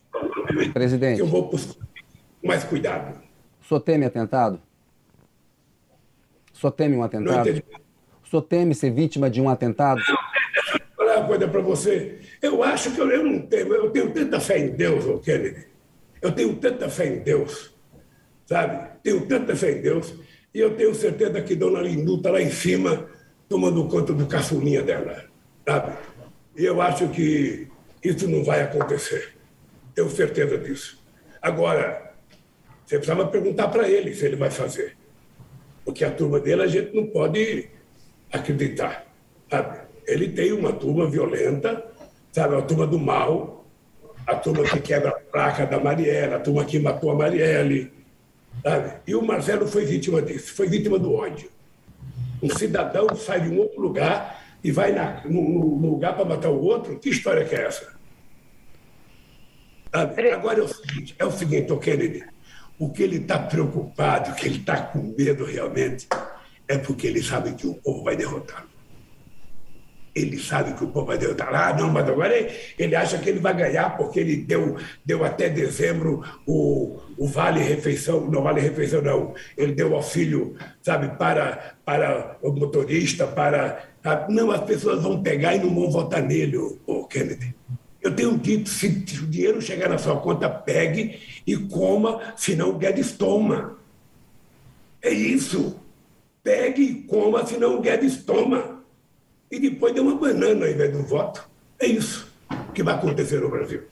Presidente. 0.72 1.20
eu 1.20 1.26
vou 1.26 1.50
com 1.50 1.56
mais 2.42 2.62
cuidado. 2.62 3.20
O 3.60 3.66
senhor 3.66 3.80
teme 3.80 4.04
atentado? 4.04 4.60
O 6.54 6.56
senhor 6.56 6.72
teme 6.72 6.96
um 6.96 7.02
atentado? 7.02 7.62
O 8.22 8.28
senhor 8.28 8.42
teme 8.42 8.74
ser 8.74 8.90
vítima 8.90 9.28
de 9.28 9.40
um 9.40 9.48
atentado? 9.48 10.00
Vou 10.06 11.06
falar 11.06 11.18
uma 11.18 11.26
coisa 11.26 11.48
para 11.48 11.60
você. 11.60 12.19
Eu 12.42 12.62
acho 12.62 12.90
que 12.92 13.00
eu, 13.00 13.10
eu 13.10 13.24
não 13.24 13.40
tenho, 13.42 13.74
eu 13.74 13.90
tenho 13.90 14.12
tanta 14.12 14.40
fé 14.40 14.58
em 14.58 14.70
Deus, 14.70 15.04
oh 15.06 15.18
Kennedy. 15.18 15.66
Eu 16.22 16.32
tenho 16.32 16.54
tanta 16.56 16.88
fé 16.88 17.06
em 17.06 17.18
Deus, 17.20 17.74
sabe? 18.46 18.90
Tenho 19.02 19.26
tanta 19.26 19.54
fé 19.56 19.72
em 19.72 19.82
Deus. 19.82 20.14
E 20.54 20.60
eu 20.60 20.74
tenho 20.76 20.94
certeza 20.94 21.40
que 21.42 21.54
Dona 21.54 21.80
Lindu 21.80 22.16
está 22.16 22.30
lá 22.30 22.42
em 22.42 22.50
cima, 22.50 23.08
tomando 23.48 23.86
conta 23.88 24.12
do 24.12 24.26
caçulinha 24.26 24.82
dela, 24.82 25.24
sabe? 25.66 25.96
E 26.56 26.64
eu 26.64 26.80
acho 26.80 27.08
que 27.08 27.68
isso 28.02 28.28
não 28.28 28.42
vai 28.42 28.62
acontecer. 28.62 29.34
Tenho 29.94 30.10
certeza 30.10 30.58
disso. 30.58 30.98
Agora, 31.40 32.14
você 32.84 32.96
precisava 32.96 33.26
perguntar 33.28 33.68
para 33.68 33.88
ele 33.88 34.14
se 34.14 34.24
ele 34.26 34.36
vai 34.36 34.50
fazer. 34.50 34.96
Porque 35.84 36.04
a 36.04 36.10
turma 36.10 36.40
dele 36.40 36.62
a 36.62 36.66
gente 36.66 36.94
não 36.94 37.06
pode 37.06 37.68
acreditar. 38.32 39.06
Sabe? 39.50 39.80
Ele 40.06 40.28
tem 40.28 40.52
uma 40.52 40.72
turma 40.72 41.08
violenta, 41.08 41.89
sabe? 42.32 42.56
A 42.56 42.62
turma 42.62 42.86
do 42.86 42.98
mal, 42.98 43.64
a 44.26 44.34
turma 44.36 44.64
que 44.64 44.80
quebra 44.80 45.10
a 45.10 45.12
placa 45.12 45.66
da 45.66 45.80
Marielle, 45.80 46.34
a 46.34 46.40
turma 46.40 46.64
que 46.64 46.78
matou 46.78 47.10
a 47.10 47.14
Marielle. 47.14 47.92
Sabe? 48.62 48.92
E 49.06 49.14
o 49.14 49.22
Marcelo 49.22 49.66
foi 49.66 49.84
vítima 49.84 50.20
disso, 50.22 50.54
foi 50.54 50.68
vítima 50.68 50.98
do 50.98 51.12
ódio. 51.14 51.50
Um 52.42 52.50
cidadão 52.50 53.14
sai 53.14 53.40
de 53.40 53.48
um 53.48 53.58
outro 53.58 53.80
lugar 53.80 54.42
e 54.62 54.70
vai 54.70 54.92
na, 54.92 55.22
no, 55.24 55.76
no 55.76 55.90
lugar 55.90 56.14
para 56.14 56.24
matar 56.24 56.50
o 56.50 56.62
outro. 56.62 56.98
Que 56.98 57.10
história 57.10 57.44
que 57.44 57.54
é 57.54 57.66
essa? 57.66 57.92
Sabe? 59.92 60.30
Agora 60.30 60.60
é 60.60 60.62
o 60.62 60.68
seguinte, 60.68 61.14
é 61.18 61.24
o 61.24 61.30
seguinte, 61.30 61.76
Kennedy. 61.78 62.24
O 62.78 62.90
que 62.90 63.02
ele 63.02 63.18
está 63.18 63.38
preocupado, 63.38 64.30
o 64.30 64.34
que 64.34 64.46
ele 64.46 64.58
está 64.58 64.80
com 64.80 65.14
medo 65.18 65.44
realmente, 65.44 66.08
é 66.66 66.78
porque 66.78 67.06
ele 67.06 67.22
sabe 67.22 67.52
que 67.52 67.66
o 67.66 67.74
povo 67.74 68.04
vai 68.04 68.16
derrotá-lo. 68.16 68.69
Ele 70.14 70.38
sabe 70.38 70.74
que 70.74 70.84
o 70.84 71.04
vai 71.04 71.16
derrotar. 71.16 71.54
Ah, 71.54 71.72
não, 71.72 71.88
mas 71.90 72.08
agora 72.08 72.34
ele 72.78 72.96
acha 72.96 73.18
que 73.18 73.28
ele 73.28 73.38
vai 73.38 73.54
ganhar 73.54 73.96
porque 73.96 74.18
ele 74.18 74.36
deu, 74.38 74.76
deu 75.04 75.24
até 75.24 75.48
dezembro 75.48 76.24
o, 76.46 76.98
o 77.16 77.26
Vale 77.26 77.60
Refeição, 77.60 78.28
não 78.28 78.42
Vale 78.42 78.60
Refeição 78.60 79.00
não, 79.02 79.34
ele 79.56 79.72
deu 79.72 79.94
auxílio, 79.94 80.56
sabe, 80.82 81.16
para, 81.16 81.74
para 81.84 82.36
o 82.42 82.50
motorista, 82.52 83.26
para... 83.26 83.84
Não, 84.28 84.50
as 84.50 84.62
pessoas 84.62 85.02
vão 85.02 85.22
pegar 85.22 85.54
e 85.54 85.60
não 85.60 85.74
vão 85.74 85.90
votar 85.90 86.22
nele, 86.22 86.56
o 86.56 87.04
Kennedy. 87.04 87.54
Eu 88.02 88.14
tenho 88.16 88.36
dito, 88.38 88.68
se 88.68 88.86
o 88.86 89.26
dinheiro 89.26 89.60
chegar 89.60 89.88
na 89.88 89.98
sua 89.98 90.18
conta, 90.20 90.48
pegue 90.48 91.20
e 91.46 91.56
coma, 91.56 92.32
senão 92.34 92.70
o 92.70 92.78
Guedes 92.78 93.12
toma. 93.12 93.78
É 95.02 95.10
isso. 95.10 95.78
Pegue 96.42 96.82
e 96.82 96.94
coma, 97.02 97.44
senão 97.44 97.76
o 97.76 97.80
Guedes 97.80 98.24
toma. 98.24 98.79
E 99.50 99.58
depois 99.58 99.92
dê 99.92 100.00
uma 100.00 100.14
banana 100.14 100.66
ao 100.66 100.70
invés 100.70 100.92
do 100.92 101.02
voto. 101.02 101.48
É 101.78 101.86
isso 101.86 102.30
que 102.74 102.82
vai 102.82 102.94
acontecer 102.94 103.40
no 103.40 103.50
Brasil. 103.50 103.82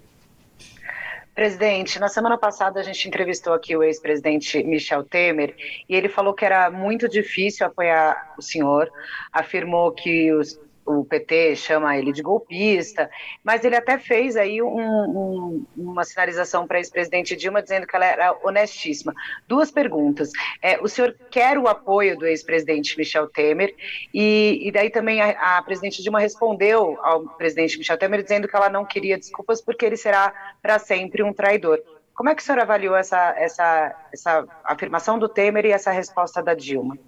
Presidente, 1.35 2.01
na 2.01 2.09
semana 2.09 2.37
passada 2.37 2.81
a 2.81 2.83
gente 2.83 3.07
entrevistou 3.07 3.53
aqui 3.53 3.77
o 3.77 3.83
ex-presidente 3.83 4.61
Michel 4.65 5.05
Temer 5.05 5.55
e 5.89 5.95
ele 5.95 6.09
falou 6.09 6.35
que 6.35 6.45
era 6.45 6.69
muito 6.69 7.09
difícil 7.09 7.65
apoiar 7.65 8.35
o 8.37 8.43
senhor, 8.43 8.91
afirmou 9.33 9.93
que 9.93 10.33
os, 10.33 10.61
o 10.89 11.05
PT 11.05 11.55
chama 11.57 11.97
ele 11.99 12.13
de 12.13 12.23
golpista, 12.23 13.11
mas 13.45 13.63
ele 13.63 13.77
até 13.77 13.99
fez 13.99 14.37
aí 14.37 14.63
um, 14.63 14.79
um, 14.79 15.67
uma 15.77 16.03
sinalização 16.03 16.67
para 16.67 16.79
a 16.79 16.81
ex-presidente 16.81 17.37
Dilma 17.37 17.63
dizendo 17.63 17.87
que 17.87 17.95
ela 17.95 18.07
era 18.07 18.37
honestíssima. 18.43 19.15
Duas 19.47 19.71
perguntas. 19.71 20.31
É, 20.63 20.81
o 20.81 20.89
senhor 20.89 21.15
quer 21.31 21.59
o 21.59 21.69
apoio 21.69 22.17
do 22.17 22.27
ex-presidente 22.27 22.97
Michel 22.97 23.29
Temer? 23.29 23.75
E, 24.15 24.61
e 24.63 24.73
daí 24.73 24.89
também 24.89 25.21
a, 25.21 25.59
a, 25.59 25.63
presidente 25.63 26.03
Dilma 26.03 26.21
respondeu 26.21 26.99
ao 27.03 27.23
presidente 27.37 27.77
Michel 27.77 27.99
Temer 27.99 28.23
dizendo 28.23 28.49
que 28.49 28.57
ela 28.57 28.71
não 28.71 28.85
queria 28.85 29.19
desculpas 29.19 29.61
porque 29.61 29.85
ele 29.85 29.97
será 29.97 30.33
para 30.63 30.79
sempre 30.79 31.23
um 31.23 31.33
traidor. 31.33 31.83
Como 32.15 32.31
é 32.31 32.35
que 32.35 32.43
o 32.43 32.45
senhor 32.45 32.61
avaliou 32.61 32.97
essa, 32.97 33.35
essa, 33.37 33.95
essa 34.13 34.45
afirmação 34.65 35.19
do 35.19 35.29
Temer 35.29 35.67
e 35.67 35.71
essa 35.71 35.93
resposta 35.93 36.43
da 36.43 36.55
Dilma? 36.55 36.99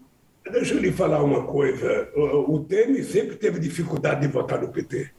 Deixa 0.53 0.75
eu 0.75 0.81
lhe 0.81 0.93
falar 0.93 1.23
uma 1.23 1.45
coisa. 1.45 2.09
O, 2.15 2.59
Temer 2.61 3.05
sempre 3.05 3.37
teve 3.37 3.59
dificuldade 3.59 4.23
de 4.23 4.29
votar 4.29 4.61
no 4.61 4.69
PT. 4.69 5.11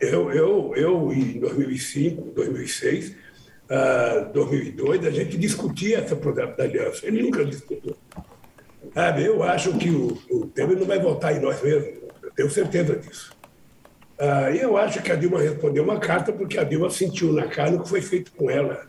Eu, 0.00 0.32
eu, 0.32 0.72
eu 0.76 1.12
em 1.12 1.38
2005, 1.38 2.32
2006, 2.34 3.10
uh, 3.10 4.32
2002, 4.32 5.06
a 5.06 5.10
gente 5.10 5.38
discutia 5.38 6.00
esse 6.00 6.14
projeto 6.16 6.56
da 6.56 6.64
aliança. 6.64 7.06
Ele 7.06 7.22
nunca 7.22 7.44
discutiu. 7.44 7.96
Sabe, 8.92 9.24
eu 9.24 9.42
acho 9.42 9.76
que 9.78 9.90
o, 9.90 10.18
o 10.30 10.46
Temer 10.46 10.76
não 10.76 10.86
vai 10.86 10.98
votar 10.98 11.36
em 11.36 11.40
nós 11.40 11.62
mesmos. 11.62 12.00
Eu 12.22 12.30
tenho 12.32 12.50
certeza 12.50 12.96
disso. 12.96 13.32
Uh, 14.18 14.54
eu 14.54 14.76
acho 14.76 15.02
que 15.02 15.12
a 15.12 15.14
Dilma 15.14 15.40
respondeu 15.40 15.84
uma 15.84 15.98
carta 15.98 16.32
porque 16.32 16.58
a 16.58 16.64
Dilma 16.64 16.90
sentiu 16.90 17.32
na 17.32 17.46
carne 17.46 17.78
o 17.78 17.82
que 17.82 17.88
foi 17.88 18.02
feito 18.02 18.32
com 18.32 18.50
ela. 18.50 18.86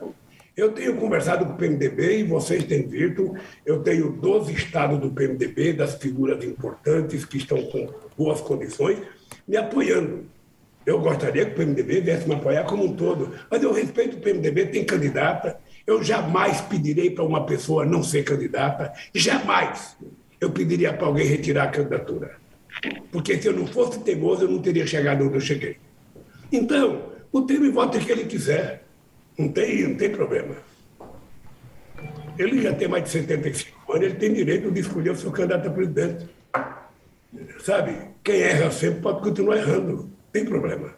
Eu 0.56 0.74
tenho 0.74 0.98
conversado 0.98 1.46
com 1.46 1.54
o 1.54 1.58
PMDB 1.58 2.20
e 2.20 2.24
vocês 2.24 2.64
têm 2.66 2.86
visto, 2.86 3.34
eu 3.66 3.82
tenho 3.82 4.12
12 4.12 4.54
estados 4.54 5.00
do 5.00 5.10
PMDB, 5.10 5.74
das 5.74 5.96
figuras 5.96 6.44
importantes 6.44 7.24
que 7.24 7.38
estão 7.38 7.62
com 7.64 7.90
boas 8.18 8.42
condições, 8.42 9.00
me 9.48 9.56
apoiando. 9.56 10.26
Eu 10.86 11.00
gostaria 11.00 11.46
que 11.46 11.52
o 11.52 11.56
PMDB 11.56 12.02
viesse 12.02 12.28
me 12.28 12.36
apoiar 12.36 12.66
como 12.66 12.84
um 12.86 12.96
todo, 12.96 13.32
mas 13.50 13.64
eu 13.64 13.72
respeito 13.72 14.18
o 14.18 14.20
PMDB, 14.20 14.66
tem 14.68 14.84
candidata. 14.84 15.60
Eu 15.88 16.04
jamais 16.04 16.60
pedirei 16.62 17.12
para 17.12 17.24
uma 17.24 17.46
pessoa 17.46 17.86
não 17.86 18.04
ser 18.04 18.24
candidata, 18.24 18.92
jamais 19.14 19.96
eu 20.40 20.50
pediria 20.50 20.92
para 20.92 21.08
alguém 21.08 21.26
retirar 21.26 21.66
a 21.66 21.72
candidatura. 21.72 22.36
Porque 23.12 23.40
se 23.40 23.48
eu 23.48 23.54
não 23.54 23.68
fosse 23.68 24.00
teimoso, 24.00 24.44
eu 24.44 24.50
não 24.50 24.60
teria 24.60 24.88
chegado 24.88 25.24
onde 25.24 25.36
eu 25.36 25.42
cheguei. 25.42 25.78
Então, 26.52 27.12
o 27.32 27.42
Temer 27.42 27.72
vota 27.72 28.00
que 28.00 28.12
ele 28.12 28.26
quiser. 28.26 28.84
Não 29.38 29.50
tem, 29.50 29.88
não 29.88 29.96
tem 29.96 30.10
problema. 30.10 30.56
Ele 32.38 32.62
já 32.62 32.74
tem 32.74 32.88
mais 32.88 33.04
de 33.04 33.10
75 33.10 33.92
anos, 33.92 34.06
ele 34.06 34.16
tem 34.16 34.34
direito 34.34 34.72
de 34.72 34.80
escolher 34.80 35.12
o 35.12 35.16
seu 35.16 35.32
candidato 35.32 35.68
a 35.68 35.72
presidente. 35.72 36.30
Sabe? 37.64 37.96
Quem 38.24 38.42
erra 38.42 38.72
sempre 38.72 39.02
pode 39.02 39.22
continuar 39.22 39.58
errando. 39.58 39.94
Não 39.94 40.10
tem 40.32 40.46
problema. 40.46 40.94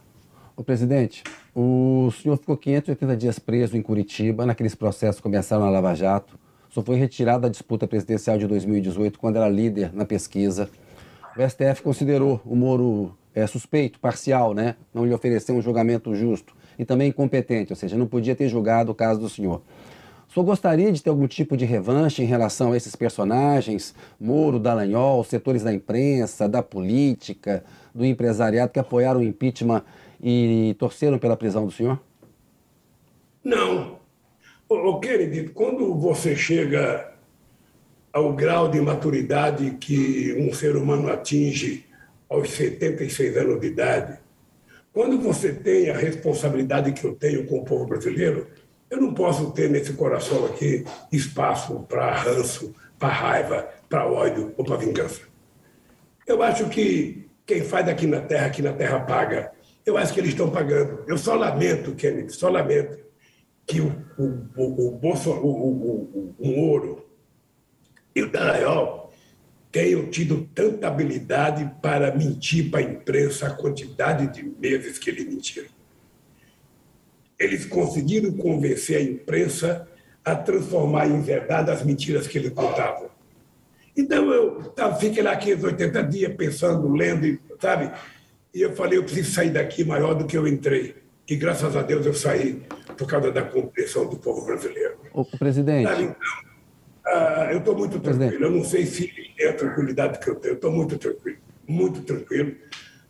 O 0.56 0.64
presidente, 0.64 1.24
o 1.56 2.12
senhor 2.22 2.38
ficou 2.38 2.56
580 2.56 3.18
dias 3.18 3.40
preso 3.40 3.76
em 3.76 3.82
Curitiba, 3.82 4.46
naqueles 4.46 4.76
processos 4.76 5.18
que 5.18 5.24
começaram 5.24 5.64
na 5.64 5.70
Lava 5.70 5.96
Jato. 5.96 6.38
Só 6.70 6.82
foi 6.82 6.96
retirado 6.96 7.42
da 7.42 7.50
disputa 7.50 7.88
presidencial 7.88 8.38
de 8.38 8.48
2018, 8.48 9.20
quando 9.20 9.38
era 9.38 9.50
líder 9.50 9.94
na 9.94 10.06
pesquisa. 10.06 10.70
O 11.36 11.50
STF 11.50 11.82
considerou 11.82 12.42
o 12.46 12.56
Moro 12.56 13.18
é, 13.34 13.46
suspeito, 13.48 14.00
parcial, 14.00 14.54
né? 14.54 14.76
Não 14.94 15.06
lhe 15.06 15.14
ofereceu 15.14 15.56
um 15.56 15.62
julgamento 15.62 16.14
justo 16.16 16.56
e 16.78 16.86
também 16.86 17.10
incompetente, 17.10 17.72
ou 17.72 17.76
seja, 17.76 17.98
não 17.98 18.08
podia 18.08 18.36
ter 18.36 18.48
julgado 18.50 18.92
o 18.92 18.96
caso 18.96 19.20
do 19.20 19.30
senhor. 19.30 19.62
O 20.30 20.34
senhor 20.34 20.46
gostaria 20.46 20.92
de 20.92 21.02
ter 21.02 21.12
algum 21.12 21.28
tipo 21.28 21.56
de 21.56 21.64
revanche 21.64 22.24
em 22.24 22.26
relação 22.26 22.72
a 22.72 22.78
esses 22.78 22.96
personagens, 22.96 23.94
Moro, 24.20 24.58
Dallagnol, 24.58 25.24
setores 25.24 25.62
da 25.62 25.72
imprensa, 25.72 26.50
da 26.50 26.64
política, 26.64 27.64
do 27.94 28.04
empresariado 28.04 28.72
que 28.72 28.80
apoiaram 28.80 29.20
o 29.20 29.24
impeachment 29.24 29.84
e 30.22 30.76
torceram 30.80 31.20
pela 31.20 31.38
prisão 31.38 31.66
do 31.66 31.72
senhor? 31.72 32.00
Não. 33.44 34.00
Ô, 34.68 35.00
Kennedy, 35.00 35.50
quando 35.50 35.94
você 35.94 36.36
chega 36.36 37.14
ao 38.12 38.34
grau 38.34 38.70
de 38.70 38.80
maturidade 38.82 39.78
que 39.80 40.36
um 40.40 40.54
ser 40.54 40.76
humano 40.76 41.12
atinge 41.12 41.86
aos 42.30 42.50
76 42.52 43.38
anos 43.38 43.60
de 43.60 43.68
idade, 43.68 44.18
quando 44.94 45.20
você 45.20 45.52
tem 45.52 45.90
a 45.90 45.98
responsabilidade 45.98 46.92
que 46.94 47.04
eu 47.04 47.16
tenho 47.16 47.48
com 47.48 47.58
o 47.58 47.66
povo 47.66 47.88
brasileiro, 47.88 48.48
eu 48.90 49.02
não 49.02 49.12
posso 49.12 49.52
ter 49.52 49.68
nesse 49.68 49.94
coração 49.94 50.46
aqui 50.46 50.86
espaço 51.12 51.80
para 51.90 52.14
ranço, 52.14 52.76
para 53.00 53.10
raiva, 53.10 53.68
para 53.90 54.08
ódio 54.08 54.54
ou 54.56 54.64
para 54.64 54.78
vingança. 54.78 55.22
Eu 56.28 56.44
acho 56.44 56.70
que 56.70 57.28
quem 57.44 57.64
faz 57.64 57.90
aqui 57.90 58.06
na 58.06 58.22
terra, 58.22 58.46
aqui 58.46 58.62
na 58.62 58.72
terra 58.72 59.00
paga. 59.00 59.52
Eu 59.84 59.98
acho 59.98 60.14
que 60.14 60.20
eles 60.20 60.30
estão 60.30 60.50
pagando. 60.50 61.04
Eu 61.08 61.18
só 61.18 61.34
lamento, 61.34 61.96
Kennedy, 61.96 62.32
só 62.32 62.50
lamento 62.50 62.98
que 63.66 63.82
o, 63.82 63.88
o, 64.18 64.24
o, 64.56 64.64
o, 64.64 65.00
o, 65.00 65.48
o, 65.48 66.36
o, 66.36 66.36
o 66.38 66.48
Moro 66.48 67.06
e 68.16 68.22
o 68.22 68.32
Dallagnol 68.32 69.03
tenham 69.74 70.06
tido 70.06 70.48
tanta 70.54 70.88
habilidade 70.88 71.70
para 71.82 72.16
mentir 72.16 72.70
para 72.70 72.80
a 72.80 72.84
imprensa 72.84 73.48
a 73.48 73.50
quantidade 73.50 74.28
de 74.28 74.44
meses 74.44 75.00
que 75.00 75.10
eles 75.10 75.26
mentiram. 75.26 75.68
Eles 77.40 77.66
conseguiram 77.66 78.32
convencer 78.34 78.98
a 78.98 79.02
imprensa 79.02 79.88
a 80.24 80.36
transformar 80.36 81.08
em 81.08 81.20
verdade 81.22 81.72
as 81.72 81.84
mentiras 81.84 82.28
que 82.28 82.38
eles 82.38 82.52
contavam. 82.52 83.10
Então 83.98 84.32
eu 84.32 84.64
tava, 84.70 84.96
fiquei 84.96 85.24
lá 85.24 85.32
aqueles 85.32 85.64
80 85.64 86.04
dias 86.04 86.36
pensando, 86.36 86.88
lendo, 86.94 87.40
sabe? 87.60 87.92
E 88.54 88.62
eu 88.62 88.76
falei, 88.76 89.00
eu 89.00 89.04
preciso 89.04 89.32
sair 89.32 89.50
daqui 89.50 89.84
maior 89.84 90.14
do 90.14 90.28
que 90.28 90.38
eu 90.38 90.48
entrei. 90.48 90.96
E 91.28 91.36
graças 91.36 91.76
a 91.76 91.82
Deus 91.82 92.06
eu 92.06 92.14
saí 92.14 92.62
por 92.96 93.08
causa 93.08 93.32
da 93.32 93.42
compreensão 93.42 94.08
do 94.08 94.18
povo 94.18 94.46
brasileiro. 94.46 94.98
O 95.12 95.26
presidente. 95.26 95.90
Sabe? 95.90 96.04
Então, 96.04 96.53
ah, 97.06 97.50
eu 97.52 97.60
estou 97.60 97.78
muito 97.78 98.00
tranquilo. 98.00 98.46
Eu 98.46 98.52
não 98.52 98.64
sei 98.64 98.86
se 98.86 99.12
é 99.40 99.50
a 99.50 99.54
tranquilidade 99.54 100.20
que 100.20 100.30
eu 100.30 100.36
tenho. 100.36 100.54
Eu 100.54 100.56
estou 100.56 100.72
muito 100.72 100.98
tranquilo, 100.98 101.38
muito 101.68 102.02
tranquilo, 102.02 102.56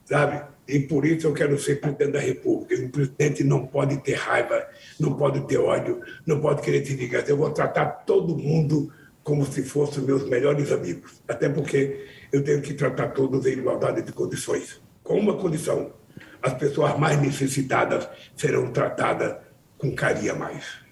sabe? 0.05 0.43
E 0.67 0.79
por 0.79 1.05
isso 1.05 1.27
eu 1.27 1.33
quero 1.33 1.59
ser 1.59 1.79
presidente 1.81 2.11
da 2.11 2.19
República. 2.19 2.81
Um 2.81 2.89
presidente 2.89 3.43
não 3.43 3.67
pode 3.67 3.97
ter 3.97 4.13
raiva, 4.13 4.65
não 4.99 5.13
pode 5.15 5.41
ter 5.47 5.57
ódio, 5.57 6.01
não 6.25 6.39
pode 6.39 6.61
querer 6.61 6.85
se 6.85 6.95
ligar. 6.95 7.27
Eu 7.27 7.37
vou 7.37 7.51
tratar 7.51 7.85
todo 8.05 8.37
mundo 8.37 8.91
como 9.23 9.45
se 9.45 9.63
fossem 9.63 10.03
meus 10.03 10.27
melhores 10.27 10.71
amigos. 10.71 11.21
Até 11.27 11.49
porque 11.49 12.05
eu 12.31 12.43
tenho 12.43 12.61
que 12.61 12.73
tratar 12.73 13.09
todos 13.09 13.45
em 13.45 13.53
igualdade 13.53 14.01
de 14.01 14.11
condições. 14.11 14.81
Com 15.03 15.19
uma 15.19 15.35
condição: 15.35 15.93
as 16.41 16.53
pessoas 16.53 16.97
mais 16.97 17.21
necessitadas 17.21 18.07
serão 18.35 18.71
tratadas 18.71 19.35
com 19.77 19.93
carinho 19.93 20.39
mais. 20.39 20.82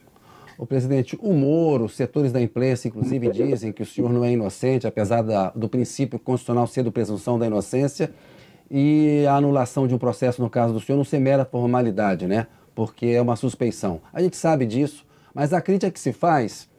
O 0.61 0.65
presidente, 0.67 1.17
o 1.19 1.33
Moro, 1.33 1.89
setores 1.89 2.31
da 2.31 2.39
imprensa, 2.39 2.87
inclusive, 2.87 3.31
dizem 3.31 3.71
que 3.71 3.81
o 3.81 3.85
senhor 3.85 4.13
não 4.13 4.23
é 4.23 4.31
inocente, 4.31 4.85
apesar 4.85 5.23
da, 5.23 5.49
do 5.49 5.67
princípio 5.67 6.19
constitucional 6.19 6.67
ser 6.67 6.83
do 6.83 6.91
presunção 6.91 7.39
da 7.39 7.47
inocência, 7.47 8.13
e 8.69 9.25
a 9.27 9.37
anulação 9.37 9.87
de 9.87 9.95
um 9.95 9.97
processo, 9.97 10.39
no 10.39 10.51
caso 10.51 10.71
do 10.71 10.79
senhor, 10.79 10.99
não 10.99 11.03
ser 11.03 11.17
mera 11.17 11.43
formalidade, 11.45 12.27
né? 12.27 12.45
Porque 12.75 13.07
é 13.07 13.19
uma 13.19 13.35
suspeição. 13.35 14.01
A 14.13 14.21
gente 14.21 14.37
sabe 14.37 14.67
disso, 14.67 15.03
mas 15.33 15.51
a 15.51 15.59
crítica 15.59 15.91
que 15.91 15.99
se 15.99 16.13
faz 16.13 16.69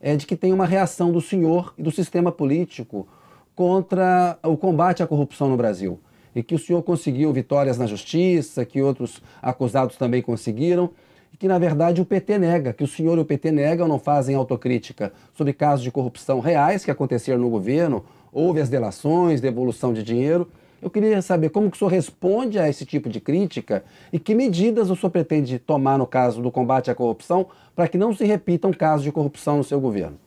é 0.00 0.16
de 0.16 0.26
que 0.26 0.34
tem 0.34 0.50
uma 0.50 0.64
reação 0.64 1.12
do 1.12 1.20
senhor 1.20 1.74
e 1.76 1.82
do 1.82 1.90
sistema 1.90 2.32
político 2.32 3.06
contra 3.54 4.38
o 4.42 4.56
combate 4.56 5.02
à 5.02 5.06
corrupção 5.06 5.50
no 5.50 5.58
Brasil. 5.58 6.00
E 6.34 6.42
que 6.42 6.54
o 6.54 6.58
senhor 6.58 6.82
conseguiu 6.82 7.30
vitórias 7.34 7.76
na 7.76 7.86
justiça, 7.86 8.64
que 8.64 8.80
outros 8.80 9.22
acusados 9.42 9.96
também 9.96 10.22
conseguiram 10.22 10.90
que 11.38 11.48
na 11.48 11.58
verdade 11.58 12.00
o 12.00 12.04
PT 12.04 12.38
nega, 12.38 12.72
que 12.72 12.84
o 12.84 12.86
senhor 12.86 13.18
e 13.18 13.20
o 13.20 13.24
PT 13.24 13.50
negam, 13.50 13.86
não 13.86 13.98
fazem 13.98 14.34
autocrítica 14.34 15.12
sobre 15.34 15.52
casos 15.52 15.82
de 15.82 15.90
corrupção 15.90 16.40
reais 16.40 16.84
que 16.84 16.90
aconteceram 16.90 17.38
no 17.38 17.50
governo, 17.50 18.04
houve 18.32 18.60
as 18.60 18.68
delações, 18.68 19.40
devolução 19.40 19.92
de 19.92 20.02
dinheiro. 20.02 20.48
Eu 20.80 20.90
queria 20.90 21.20
saber 21.22 21.50
como 21.50 21.70
que 21.70 21.76
o 21.76 21.78
senhor 21.78 21.90
responde 21.90 22.58
a 22.58 22.68
esse 22.68 22.84
tipo 22.84 23.08
de 23.08 23.20
crítica 23.20 23.84
e 24.12 24.18
que 24.18 24.34
medidas 24.34 24.90
o 24.90 24.96
senhor 24.96 25.10
pretende 25.10 25.58
tomar 25.58 25.98
no 25.98 26.06
caso 26.06 26.42
do 26.42 26.50
combate 26.50 26.90
à 26.90 26.94
corrupção 26.94 27.46
para 27.74 27.88
que 27.88 27.98
não 27.98 28.14
se 28.14 28.24
repitam 28.24 28.72
casos 28.72 29.02
de 29.02 29.12
corrupção 29.12 29.58
no 29.58 29.64
seu 29.64 29.80
governo. 29.80 30.18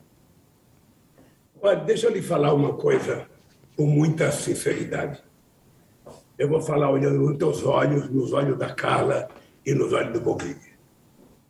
Olha, 1.62 1.78
deixa 1.78 2.08
eu 2.08 2.12
lhe 2.12 2.22
falar 2.22 2.54
uma 2.54 2.74
coisa 2.74 3.26
com 3.76 3.86
muita 3.86 4.32
sinceridade. 4.32 5.22
Eu 6.38 6.48
vou 6.48 6.62
falar 6.62 6.90
olhando 6.90 7.20
nos 7.20 7.38
teus 7.38 7.64
olhos, 7.66 8.10
nos 8.10 8.32
olhos 8.34 8.58
da 8.58 8.74
Carla 8.74 9.28
e 9.66 9.74
nos 9.74 9.92
olhos 9.92 10.14
do 10.14 10.22
Boquinha. 10.22 10.69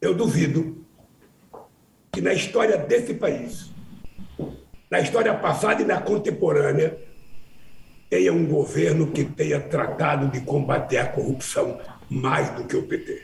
Eu 0.02 0.14
duvido 0.14 0.86
que 2.12 2.22
na 2.22 2.34
história 2.34 2.78
desse 2.78 3.14
país, 3.14 3.70
na 4.90 5.00
história 5.02 5.34
passada 5.34 5.82
e 5.82 5.86
na 5.86 6.00
contemporânea, 6.00 6.98
tenha 8.10 8.34
um 8.34 8.46
governo 8.46 9.12
que 9.12 9.26
tenha 9.26 9.60
tratado 9.60 10.30
de 10.30 10.42
combater 10.42 10.98
a 10.98 11.08
corrupção 11.08 11.80
mais 12.10 12.50
do 12.52 12.64
que 12.64 12.78
o 12.78 12.84
PT. 12.84 13.24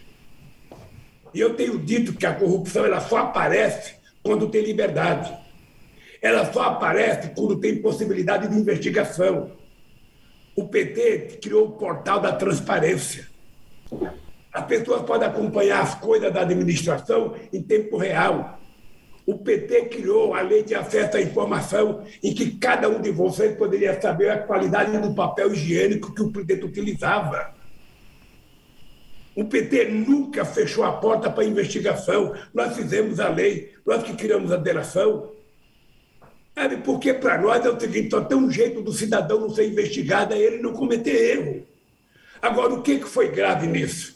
E 1.34 1.40
eu 1.40 1.56
tenho 1.56 1.80
dito 1.80 2.14
que 2.14 2.26
a 2.26 2.36
corrupção 2.36 2.86
ela 2.86 3.00
só 3.00 3.18
aparece 3.18 3.96
quando 4.22 4.50
tem 4.50 4.62
liberdade. 4.62 5.34
Ela 6.22 6.52
só 6.52 6.64
aparece 6.64 7.30
quando 7.30 7.60
tem 7.60 7.82
possibilidade 7.82 8.48
de 8.48 8.56
investigação. 8.58 9.52
O 10.56 10.68
PT 10.68 11.40
criou 11.42 11.68
o 11.68 11.72
portal 11.72 12.20
da 12.20 12.34
transparência. 12.34 13.28
As 14.56 14.66
pessoas 14.68 15.02
podem 15.02 15.28
acompanhar 15.28 15.82
as 15.82 15.96
coisas 15.96 16.32
da 16.32 16.40
administração 16.40 17.36
em 17.52 17.62
tempo 17.62 17.98
real. 17.98 18.58
O 19.26 19.38
PT 19.38 19.88
criou 19.90 20.34
a 20.34 20.40
lei 20.40 20.64
de 20.64 20.74
acesso 20.74 21.18
à 21.18 21.22
informação, 21.22 22.06
em 22.24 22.34
que 22.34 22.52
cada 22.52 22.88
um 22.88 23.02
de 23.02 23.12
vocês 23.12 23.58
poderia 23.58 24.00
saber 24.00 24.30
a 24.30 24.38
qualidade 24.38 24.98
do 24.98 25.14
papel 25.14 25.52
higiênico 25.52 26.16
que 26.16 26.22
o 26.22 26.32
presidente 26.32 26.64
utilizava. 26.64 27.54
O 29.36 29.44
PT 29.44 29.90
nunca 29.90 30.46
fechou 30.46 30.86
a 30.86 30.94
porta 30.94 31.30
para 31.30 31.44
investigação. 31.44 32.34
Nós 32.54 32.78
fizemos 32.78 33.20
a 33.20 33.28
lei, 33.28 33.74
nós 33.86 34.04
que 34.04 34.14
criamos 34.14 34.54
a 34.54 34.56
delação. 34.56 35.34
Sabe, 36.58 36.78
porque 36.78 37.14
para 37.14 37.42
nós 37.42 37.66
é 37.66 37.70
o 37.70 37.78
seguinte, 37.78 38.12
só 38.12 38.22
tem 38.22 38.38
um 38.38 38.50
jeito 38.50 38.82
do 38.82 38.94
cidadão 38.94 39.42
não 39.42 39.50
ser 39.50 39.68
investigado, 39.68 40.34
é 40.34 40.38
ele 40.38 40.60
não 40.60 40.72
cometer 40.72 41.38
erro. 41.38 41.68
Agora, 42.42 42.74
o 42.74 42.82
que, 42.82 43.00
que 43.00 43.06
foi 43.06 43.28
grave 43.28 43.68
nisso? 43.68 44.15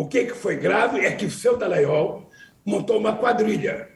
O 0.00 0.08
que, 0.08 0.28
foi 0.30 0.56
grave 0.56 1.00
é 1.00 1.12
que 1.12 1.26
o 1.26 1.30
seu 1.30 1.58
Dallagnol 1.58 2.26
montou 2.64 2.96
uma 2.98 3.18
quadrilha, 3.18 3.86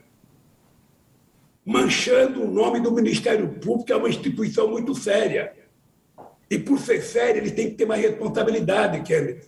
manchando 1.64 2.42
o 2.42 2.46
nome 2.46 2.78
do 2.78 2.92
Ministério 2.92 3.48
Público, 3.54 3.86
que 3.86 3.92
é 3.94 3.96
uma 3.96 4.10
instituição 4.10 4.68
muito 4.68 4.94
séria. 4.94 5.54
E 6.50 6.58
por 6.58 6.78
ser 6.78 7.00
séria, 7.00 7.40
ele 7.40 7.52
tem 7.52 7.70
que 7.70 7.76
ter 7.76 7.86
uma 7.86 7.96
responsabilidade, 7.96 9.00
Kennedy. 9.00 9.46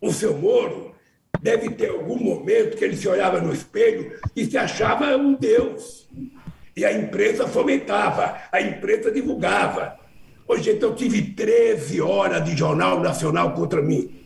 O 0.00 0.12
seu 0.12 0.38
Moro 0.38 0.94
deve 1.42 1.70
ter 1.70 1.90
algum 1.90 2.16
momento 2.16 2.76
que 2.76 2.84
ele 2.84 2.96
se 2.96 3.08
olhava 3.08 3.40
no 3.40 3.52
espelho 3.52 4.20
e 4.36 4.46
se 4.46 4.56
achava 4.56 5.16
um 5.16 5.34
Deus. 5.34 6.08
E 6.76 6.84
a 6.84 6.92
imprensa 6.92 7.48
fomentava, 7.48 8.38
a 8.52 8.60
imprensa 8.60 9.10
divulgava. 9.10 9.98
Hoje, 10.46 10.70
então, 10.70 10.90
eu 10.90 10.94
tive 10.94 11.34
13 11.34 12.00
horas 12.00 12.44
de 12.44 12.56
Jornal 12.56 13.00
Nacional 13.00 13.52
contra 13.52 13.82
mim. 13.82 14.19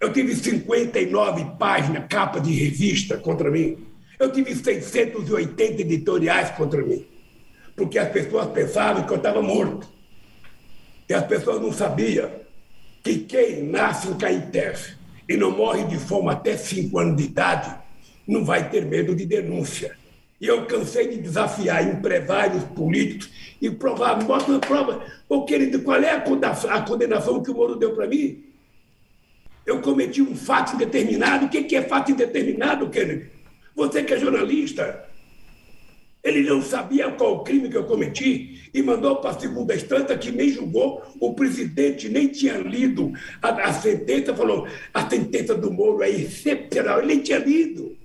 Eu 0.00 0.10
tive 0.12 0.34
59 0.34 1.58
páginas, 1.58 2.06
capa 2.08 2.40
de 2.40 2.52
revista 2.54 3.18
contra 3.18 3.50
mim. 3.50 3.86
Eu 4.18 4.32
tive 4.32 4.54
680 4.54 5.82
editoriais 5.82 6.50
contra 6.52 6.82
mim. 6.82 7.06
Porque 7.76 7.98
as 7.98 8.08
pessoas 8.08 8.46
pensavam 8.48 9.04
que 9.04 9.12
eu 9.12 9.18
estava 9.18 9.42
morto. 9.42 9.86
E 11.06 11.12
as 11.12 11.26
pessoas 11.26 11.60
não 11.60 11.70
sabiam 11.70 12.30
que 13.02 13.18
quem 13.18 13.62
nasce 13.64 14.08
em 14.08 14.16
Caetés 14.16 14.96
e 15.28 15.36
não 15.36 15.50
morre 15.50 15.84
de 15.84 15.98
fome 15.98 16.30
até 16.30 16.56
5 16.56 16.98
anos 16.98 17.16
de 17.16 17.24
idade 17.24 17.74
não 18.26 18.44
vai 18.44 18.70
ter 18.70 18.86
medo 18.86 19.14
de 19.14 19.26
denúncia. 19.26 19.96
E 20.40 20.46
eu 20.46 20.64
cansei 20.64 21.08
de 21.08 21.18
desafiar 21.18 21.86
empresários 21.86 22.64
políticos 22.64 23.30
e 23.60 23.68
provar, 23.68 24.22
mostra 24.24 24.58
prova. 24.58 25.04
Ô, 25.28 25.44
querido, 25.44 25.80
qual 25.82 26.02
é 26.02 26.10
a 26.12 26.20
condenação 26.80 27.42
que 27.42 27.50
o 27.50 27.54
Moro 27.54 27.76
deu 27.76 27.94
para 27.94 28.06
mim? 28.06 28.49
Eu 29.66 29.80
cometi 29.80 30.22
um 30.22 30.34
fato 30.34 30.74
indeterminado. 30.74 31.46
O 31.46 31.48
que 31.48 31.76
é 31.76 31.82
fato 31.82 32.10
indeterminado, 32.10 32.88
querido? 32.90 33.30
Você 33.74 34.02
que 34.02 34.14
é 34.14 34.18
jornalista, 34.18 35.08
ele 36.22 36.42
não 36.42 36.60
sabia 36.60 37.10
qual 37.12 37.42
crime 37.42 37.68
que 37.68 37.76
eu 37.76 37.84
cometi 37.84 38.70
e 38.74 38.82
mandou 38.82 39.16
para 39.16 39.30
a 39.30 39.38
segunda 39.38 39.74
instância 39.74 40.16
que 40.18 40.30
nem 40.30 40.50
julgou. 40.50 41.02
O 41.18 41.34
presidente 41.34 42.08
nem 42.08 42.28
tinha 42.28 42.58
lido 42.58 43.12
a, 43.40 43.48
a 43.48 43.72
sentença, 43.72 44.34
falou: 44.34 44.66
a 44.92 45.08
sentença 45.08 45.54
do 45.54 45.72
Moro 45.72 46.02
é 46.02 46.10
excepcional. 46.10 46.98
Ele 46.98 47.08
nem 47.08 47.20
tinha 47.20 47.38
lido. 47.38 47.96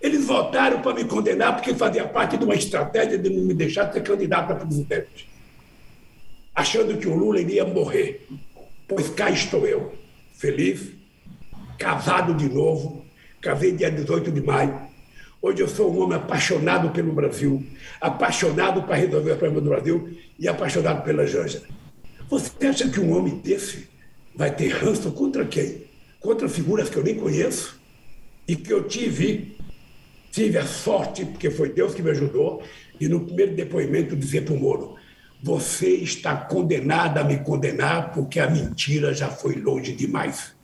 Eles 0.00 0.26
votaram 0.26 0.82
para 0.82 0.94
me 0.94 1.04
condenar 1.04 1.54
porque 1.54 1.72
fazia 1.72 2.06
parte 2.06 2.36
de 2.36 2.44
uma 2.44 2.54
estratégia 2.54 3.16
de 3.16 3.30
não 3.30 3.44
me 3.44 3.54
deixar 3.54 3.90
ser 3.90 4.02
candidato 4.02 4.52
a 4.52 4.56
presidente, 4.56 5.30
achando 6.54 6.98
que 6.98 7.08
o 7.08 7.14
Lula 7.14 7.40
iria 7.40 7.64
morrer. 7.64 8.26
Pois 8.86 9.08
cá 9.08 9.30
estou 9.30 9.66
eu, 9.66 9.94
feliz, 10.44 10.90
casado 11.78 12.34
de 12.34 12.50
novo, 12.50 13.02
casei 13.40 13.72
dia 13.72 13.90
18 13.90 14.30
de 14.30 14.42
maio 14.42 14.92
Hoje 15.40 15.60
eu 15.60 15.68
sou 15.68 15.92
um 15.92 16.02
homem 16.02 16.16
apaixonado 16.16 16.88
pelo 16.90 17.12
Brasil, 17.12 17.62
apaixonado 18.00 18.82
para 18.82 18.94
resolver 18.94 19.32
o 19.32 19.36
problema 19.36 19.60
do 19.60 19.68
Brasil 19.68 20.16
e 20.38 20.48
apaixonado 20.48 21.02
pela 21.02 21.26
Janja. 21.26 21.62
Você 22.30 22.66
acha 22.66 22.88
que 22.88 22.98
um 22.98 23.14
homem 23.14 23.36
desse 23.40 23.86
vai 24.34 24.54
ter 24.54 24.68
ranço 24.68 25.12
contra 25.12 25.44
quem? 25.44 25.82
Contra 26.18 26.48
figuras 26.48 26.88
que 26.88 26.96
eu 26.96 27.04
nem 27.04 27.14
conheço 27.14 27.78
e 28.48 28.56
que 28.56 28.72
eu 28.72 28.84
tive, 28.84 29.54
tive 30.30 30.56
a 30.56 30.64
sorte, 30.64 31.26
porque 31.26 31.50
foi 31.50 31.68
Deus 31.70 31.94
que 31.94 32.02
me 32.02 32.10
ajudou, 32.10 32.62
e 32.98 33.06
no 33.06 33.20
primeiro 33.20 33.54
depoimento 33.54 34.16
dizer 34.16 34.46
para 34.46 34.54
o 34.54 34.58
Moro: 34.58 34.94
você 35.44 35.90
está 35.96 36.34
condenado 36.34 37.18
a 37.18 37.22
me 37.22 37.36
condenar 37.36 38.12
porque 38.14 38.40
a 38.40 38.48
mentira 38.48 39.12
já 39.12 39.28
foi 39.28 39.56
longe 39.56 39.92
demais. 39.92 40.56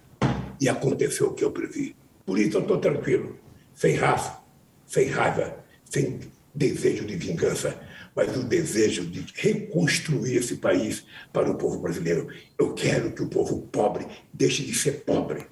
E 0.59 0.71
aconteceu 0.71 1.27
o 1.27 1.35
que 1.35 1.45
eu 1.45 1.51
previ. 1.51 1.95
Por 2.25 2.39
isso 2.39 2.57
eu 2.57 2.63
estou 2.63 2.79
tranquilo, 2.79 3.39
sem 3.75 3.95
raça, 3.95 4.39
sem 4.87 5.07
raiva, 5.09 5.55
sem 5.85 6.21
desejo 6.55 7.05
de 7.05 7.15
vingança, 7.15 7.79
mas 8.17 8.35
o 8.35 8.43
desejo 8.43 9.05
de 9.05 9.27
reconstruir 9.35 10.37
esse 10.37 10.57
país 10.57 11.05
para 11.31 11.51
o 11.51 11.59
povo 11.59 11.79
brasileiro. 11.79 12.29
Eu 12.59 12.73
quero 12.73 13.13
que 13.13 13.23
o 13.23 13.29
povo 13.29 13.69
pobre 13.71 14.07
deixe 14.33 14.65
de 14.65 14.75
ser 14.75 15.05
pobre. 15.05 15.45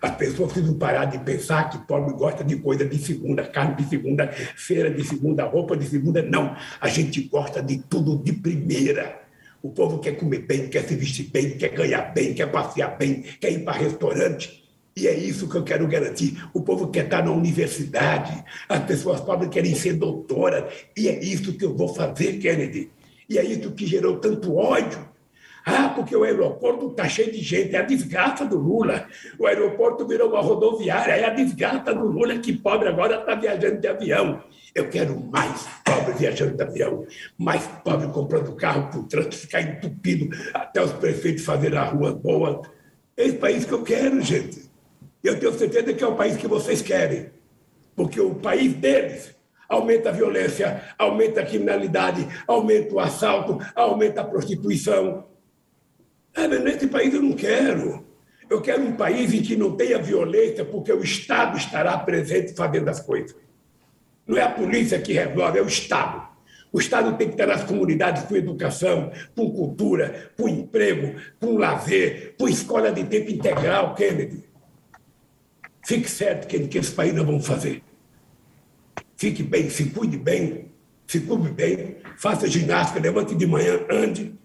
As 0.00 0.14
pessoas 0.16 0.52
precisam 0.52 0.78
parar 0.78 1.06
de 1.06 1.18
pensar 1.18 1.70
que 1.70 1.78
pobre 1.78 2.14
gosta 2.14 2.44
de 2.44 2.56
coisa 2.56 2.84
de 2.84 2.98
segunda, 2.98 3.44
carne 3.44 3.76
de 3.76 3.88
segunda, 3.88 4.28
feira 4.28 4.90
de 4.90 5.04
segunda, 5.04 5.44
roupa 5.44 5.76
de 5.76 5.86
segunda. 5.86 6.22
Não, 6.22 6.56
a 6.80 6.88
gente 6.88 7.22
gosta 7.22 7.60
de 7.60 7.78
tudo 7.78 8.16
de 8.22 8.32
primeira. 8.32 9.20
O 9.60 9.70
povo 9.70 9.98
quer 9.98 10.12
comer 10.12 10.40
bem, 10.40 10.68
quer 10.68 10.84
se 10.84 10.94
vestir 10.94 11.30
bem, 11.32 11.58
quer 11.58 11.70
ganhar 11.70 12.12
bem, 12.14 12.32
quer 12.32 12.46
passear 12.46 12.96
bem, 12.96 13.22
quer 13.40 13.50
ir 13.50 13.64
para 13.64 13.76
restaurante. 13.76 14.64
E 14.96 15.08
é 15.08 15.16
isso 15.16 15.48
que 15.48 15.56
eu 15.56 15.64
quero 15.64 15.86
garantir. 15.88 16.44
O 16.52 16.60
povo 16.62 16.88
quer 16.88 17.04
estar 17.04 17.24
na 17.24 17.32
universidade, 17.32 18.44
as 18.68 18.84
pessoas 18.84 19.20
pobres 19.20 19.50
querem 19.50 19.74
ser 19.74 19.94
doutoras, 19.94 20.64
e 20.96 21.08
é 21.08 21.22
isso 21.22 21.52
que 21.54 21.64
eu 21.64 21.76
vou 21.76 21.88
fazer, 21.94 22.38
Kennedy. 22.38 22.90
E 23.28 23.36
é 23.36 23.44
isso 23.44 23.72
que 23.72 23.86
gerou 23.86 24.18
tanto 24.18 24.56
ódio. 24.56 25.07
Ah, 25.70 25.90
porque 25.90 26.16
o 26.16 26.24
aeroporto 26.24 26.88
está 26.90 27.06
cheio 27.06 27.30
de 27.30 27.42
gente, 27.42 27.76
é 27.76 27.80
a 27.80 27.82
desgraça 27.82 28.42
do 28.46 28.56
Lula. 28.56 29.06
O 29.38 29.46
aeroporto 29.46 30.06
virou 30.06 30.30
uma 30.30 30.40
rodoviária, 30.40 31.12
é 31.12 31.26
a 31.26 31.30
desgraça 31.30 31.94
do 31.94 32.06
Lula, 32.06 32.38
que 32.38 32.54
pobre 32.54 32.88
agora 32.88 33.20
está 33.20 33.34
viajando 33.34 33.78
de 33.78 33.86
avião. 33.86 34.42
Eu 34.74 34.88
quero 34.88 35.20
mais 35.20 35.68
pobre 35.84 36.14
viajando 36.14 36.56
de 36.56 36.62
avião, 36.62 37.04
mais 37.36 37.66
pobre 37.84 38.08
comprando 38.08 38.56
carro 38.56 38.88
para 38.88 39.00
o 39.00 39.04
trânsito 39.04 39.36
ficar 39.36 39.60
entupido 39.60 40.34
até 40.54 40.82
os 40.82 40.92
prefeitos 40.92 41.44
fazerem 41.44 41.78
a 41.78 41.84
rua 41.84 42.14
boa. 42.14 42.62
É 43.14 43.26
esse 43.26 43.36
país 43.36 43.66
que 43.66 43.72
eu 43.72 43.82
quero, 43.82 44.22
gente. 44.22 44.70
Eu 45.22 45.38
tenho 45.38 45.52
certeza 45.52 45.92
que 45.92 46.02
é 46.02 46.06
o 46.06 46.16
país 46.16 46.38
que 46.38 46.48
vocês 46.48 46.80
querem, 46.80 47.28
porque 47.94 48.18
o 48.18 48.34
país 48.36 48.72
deles 48.72 49.36
aumenta 49.68 50.08
a 50.08 50.12
violência, 50.12 50.82
aumenta 50.96 51.42
a 51.42 51.44
criminalidade, 51.44 52.26
aumenta 52.46 52.94
o 52.94 53.00
assalto, 53.00 53.58
aumenta 53.74 54.22
a 54.22 54.24
prostituição. 54.24 55.28
É, 56.34 56.46
nesse 56.46 56.86
país 56.86 57.12
eu 57.14 57.22
não 57.22 57.32
quero. 57.32 58.06
Eu 58.48 58.62
quero 58.62 58.82
um 58.82 58.92
país 58.92 59.34
em 59.34 59.42
que 59.42 59.56
não 59.56 59.76
tenha 59.76 59.98
violência, 59.98 60.64
porque 60.64 60.92
o 60.92 61.02
Estado 61.02 61.58
estará 61.58 61.98
presente 61.98 62.54
fazendo 62.54 62.88
as 62.88 63.00
coisas. 63.00 63.36
Não 64.26 64.36
é 64.36 64.42
a 64.42 64.50
polícia 64.50 64.98
que 65.00 65.12
resolve, 65.12 65.58
é 65.58 65.62
o 65.62 65.66
Estado. 65.66 66.28
O 66.72 66.78
Estado 66.78 67.16
tem 67.16 67.30
que 67.30 67.36
ter 67.36 67.50
as 67.50 67.64
comunidades 67.64 68.24
com 68.24 68.36
educação, 68.36 69.10
com 69.34 69.50
cultura, 69.50 70.30
com 70.36 70.48
emprego, 70.48 71.18
com 71.40 71.56
lazer, 71.56 72.34
com 72.38 72.48
escola 72.48 72.92
de 72.92 73.04
tempo 73.04 73.30
integral, 73.30 73.94
Kennedy. 73.94 74.44
Fique 75.86 76.10
certo 76.10 76.46
que, 76.46 76.68
que 76.68 76.78
esse 76.78 76.92
país 76.92 77.14
nós 77.14 77.24
vamos 77.24 77.46
fazer. 77.46 77.82
Fique 79.16 79.42
bem, 79.42 79.68
se 79.70 79.86
cuide 79.86 80.18
bem, 80.18 80.70
se 81.06 81.20
cuide 81.20 81.50
bem, 81.50 81.96
faça 82.16 82.46
ginástica, 82.46 83.00
levante 83.00 83.34
de 83.34 83.46
manhã, 83.46 83.80
ande 83.90 84.38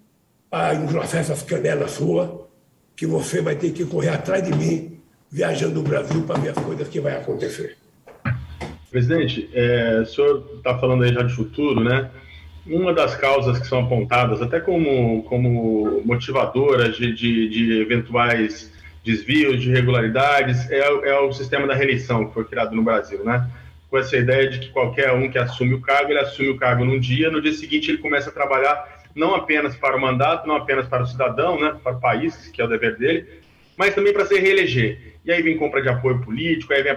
para 0.53 0.75
engrossar 0.75 1.21
essas 1.21 1.41
canelas 1.41 1.89
suas, 1.93 2.29
que 2.95 3.07
você 3.07 3.41
vai 3.41 3.55
ter 3.55 3.71
que 3.71 3.83
correr 3.85 4.09
atrás 4.09 4.43
de 4.43 4.55
mim, 4.55 4.99
viajando 5.31 5.79
o 5.79 5.83
Brasil 5.83 6.21
para 6.27 6.39
ver 6.39 6.49
as 6.49 6.63
coisas 6.63 6.87
que 6.89 6.99
vai 6.99 7.17
acontecer. 7.17 7.75
Presidente, 8.91 9.49
é, 9.51 10.01
o 10.01 10.05
senhor 10.05 10.47
está 10.57 10.77
falando 10.77 11.05
aí 11.05 11.11
já 11.11 11.23
de 11.23 11.33
futuro, 11.33 11.83
né? 11.83 12.07
Uma 12.67 12.93
das 12.93 13.15
causas 13.15 13.57
que 13.57 13.65
são 13.65 13.79
apontadas, 13.79 14.43
até 14.43 14.59
como, 14.59 15.23
como 15.23 16.03
motivadoras 16.05 16.97
de, 16.97 17.15
de, 17.15 17.49
de 17.49 17.81
eventuais 17.81 18.71
desvios 19.03 19.59
de 19.59 19.71
irregularidades, 19.71 20.69
é, 20.69 20.81
é, 20.81 21.19
o 21.19 21.33
sistema 21.33 21.65
da 21.65 21.73
reeleição 21.73 22.27
que 22.27 22.33
foi 22.35 22.45
criado 22.45 22.75
no 22.75 22.83
Brasil, 22.83 23.23
né? 23.23 23.49
Com 23.89 23.97
essa 23.97 24.15
ideia 24.15 24.47
de 24.47 24.59
que 24.59 24.69
qualquer 24.69 25.13
um 25.13 25.31
que 25.31 25.39
assume 25.39 25.73
o 25.73 25.81
cargo, 25.81 26.11
ele 26.11 26.19
assume 26.19 26.49
o 26.49 26.57
cargo 26.57 26.85
num 26.85 26.99
dia, 26.99 27.31
no 27.31 27.41
dia 27.41 27.53
seguinte 27.53 27.89
ele 27.89 27.97
começa 27.97 28.29
a 28.29 28.33
trabalhar 28.33 28.92
não 29.15 29.35
apenas 29.35 29.75
para 29.75 29.95
o 29.95 30.01
mandato, 30.01 30.47
não 30.47 30.55
apenas 30.55 30.87
para 30.87 31.03
o 31.03 31.07
cidadão, 31.07 31.59
né, 31.59 31.77
para 31.83 31.93
o 31.93 31.99
país, 31.99 32.47
que 32.47 32.61
é 32.61 32.65
o 32.65 32.67
dever 32.67 32.97
dele, 32.97 33.27
mas 33.77 33.93
também 33.93 34.13
para 34.13 34.25
se 34.25 34.39
reeleger. 34.39 35.13
E 35.25 35.31
aí 35.31 35.41
vem 35.41 35.57
compra 35.57 35.81
de 35.81 35.89
apoio 35.89 36.21
político, 36.21 36.73
aí 36.73 36.83
vem, 36.83 36.93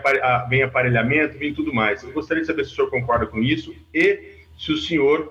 vem 0.49 0.63
aparelhamento, 0.63 1.39
vem 1.39 1.55
tudo 1.55 1.73
mais. 1.73 2.03
Eu 2.03 2.13
gostaria 2.13 2.43
de 2.43 2.47
saber 2.47 2.65
se 2.65 2.73
o 2.73 2.75
senhor 2.75 2.91
concorda 2.91 3.27
com 3.27 3.41
isso 3.41 3.75
e 3.95 4.37
se 4.59 4.73
o 4.73 4.77
senhor, 4.77 5.31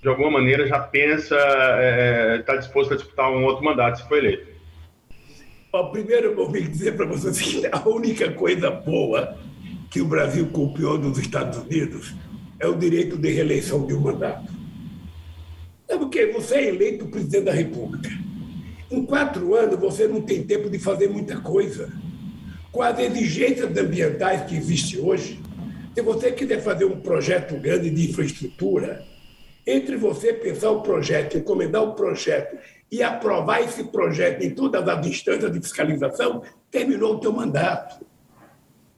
de 0.00 0.08
alguma 0.08 0.30
maneira, 0.30 0.66
já 0.66 0.78
pensa, 0.78 1.34
está 1.34 1.42
é, 1.80 2.42
tá 2.46 2.56
disposto 2.56 2.92
a 2.92 2.96
disputar 2.96 3.30
um 3.30 3.44
outro 3.44 3.64
mandato 3.64 3.98
se 3.98 4.08
for 4.08 4.18
eleito. 4.18 4.56
Ó, 5.72 5.84
primeiro, 5.90 6.28
eu 6.28 6.36
vou 6.36 6.50
dizer 6.52 6.96
para 6.96 7.06
vocês 7.06 7.38
que 7.38 7.66
a 7.70 7.88
única 7.88 8.30
coisa 8.32 8.70
boa 8.70 9.36
que 9.90 10.00
o 10.00 10.06
Brasil 10.06 10.46
copiou 10.48 10.96
dos 10.96 11.18
Estados 11.18 11.58
Unidos 11.58 12.14
é 12.58 12.66
o 12.66 12.74
direito 12.74 13.16
de 13.16 13.30
reeleição 13.30 13.86
de 13.86 13.94
um 13.94 14.00
mandato. 14.00 14.55
É 15.88 15.96
porque 15.96 16.26
você 16.26 16.56
é 16.56 16.68
eleito 16.68 17.06
presidente 17.06 17.44
da 17.44 17.52
República. 17.52 18.10
Em 18.90 19.04
quatro 19.04 19.54
anos, 19.54 19.78
você 19.78 20.06
não 20.06 20.20
tem 20.20 20.44
tempo 20.44 20.68
de 20.70 20.78
fazer 20.78 21.08
muita 21.08 21.40
coisa. 21.40 21.92
Com 22.70 22.82
as 22.82 22.98
exigências 22.98 23.76
ambientais 23.76 24.42
que 24.42 24.56
existem 24.56 25.00
hoje, 25.00 25.40
Se 25.96 26.02
você 26.02 26.30
quiser 26.30 26.60
fazer 26.60 26.84
um 26.84 27.00
projeto 27.00 27.58
grande 27.58 27.88
de 27.88 28.10
infraestrutura, 28.10 29.02
entre 29.66 29.96
você 29.96 30.30
pensar 30.30 30.70
o 30.70 30.82
projeto, 30.82 31.38
encomendar 31.38 31.82
o 31.82 31.94
projeto 31.94 32.58
e 32.92 33.02
aprovar 33.02 33.62
esse 33.62 33.82
projeto 33.84 34.42
em 34.42 34.50
todas 34.50 34.86
as 34.86 35.06
instâncias 35.06 35.50
de 35.50 35.58
fiscalização, 35.58 36.42
terminou 36.70 37.14
o 37.14 37.18
teu 37.18 37.32
mandato. 37.32 38.04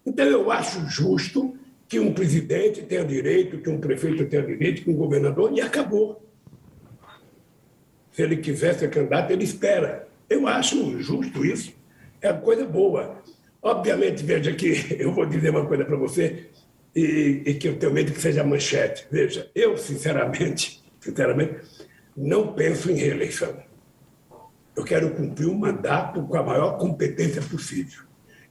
Então, 0.05 0.27
eu 0.27 0.51
acho 0.51 0.85
justo 0.91 1.57
que 1.87 2.01
um 2.01 2.13
presidente 2.13 2.83
tenha 2.83 3.05
direito, 3.05 3.59
que 3.59 3.71
um 3.71 3.79
prefeito 3.79 4.27
tenha 4.27 4.43
direito, 4.43 4.83
que 4.83 4.91
um 4.91 4.97
governador, 4.97 5.53
e 5.55 5.61
acabou. 5.61 6.28
Se 8.19 8.23
ele 8.25 8.39
quiser 8.39 8.75
ser 8.75 8.91
candidato, 8.91 9.31
ele 9.31 9.45
espera. 9.45 10.09
Eu 10.29 10.49
acho 10.49 11.01
justo 11.01 11.45
isso. 11.45 11.73
É 12.21 12.33
uma 12.33 12.41
coisa 12.41 12.67
boa. 12.67 13.23
Obviamente, 13.63 14.25
veja 14.25 14.53
que 14.53 14.75
eu 14.99 15.15
vou 15.15 15.25
dizer 15.25 15.51
uma 15.51 15.65
coisa 15.65 15.85
para 15.85 15.97
você, 15.97 16.49
e, 16.97 17.45
e, 17.47 17.55
que 17.55 17.69
eu 17.69 17.79
tenho 17.79 17.93
medo 17.93 18.11
que 18.11 18.21
seja 18.21 18.43
manchete. 18.43 19.07
Veja, 19.09 19.49
eu, 19.55 19.77
sinceramente, 19.77 20.83
sinceramente, 20.99 21.61
não 22.17 22.55
penso 22.55 22.91
em 22.91 22.97
reeleição. 22.97 23.57
Eu 24.75 24.83
quero 24.83 25.15
cumprir 25.15 25.47
um 25.47 25.55
mandato 25.57 26.21
com 26.25 26.37
a 26.37 26.43
maior 26.43 26.77
competência 26.77 27.41
possível. 27.41 28.03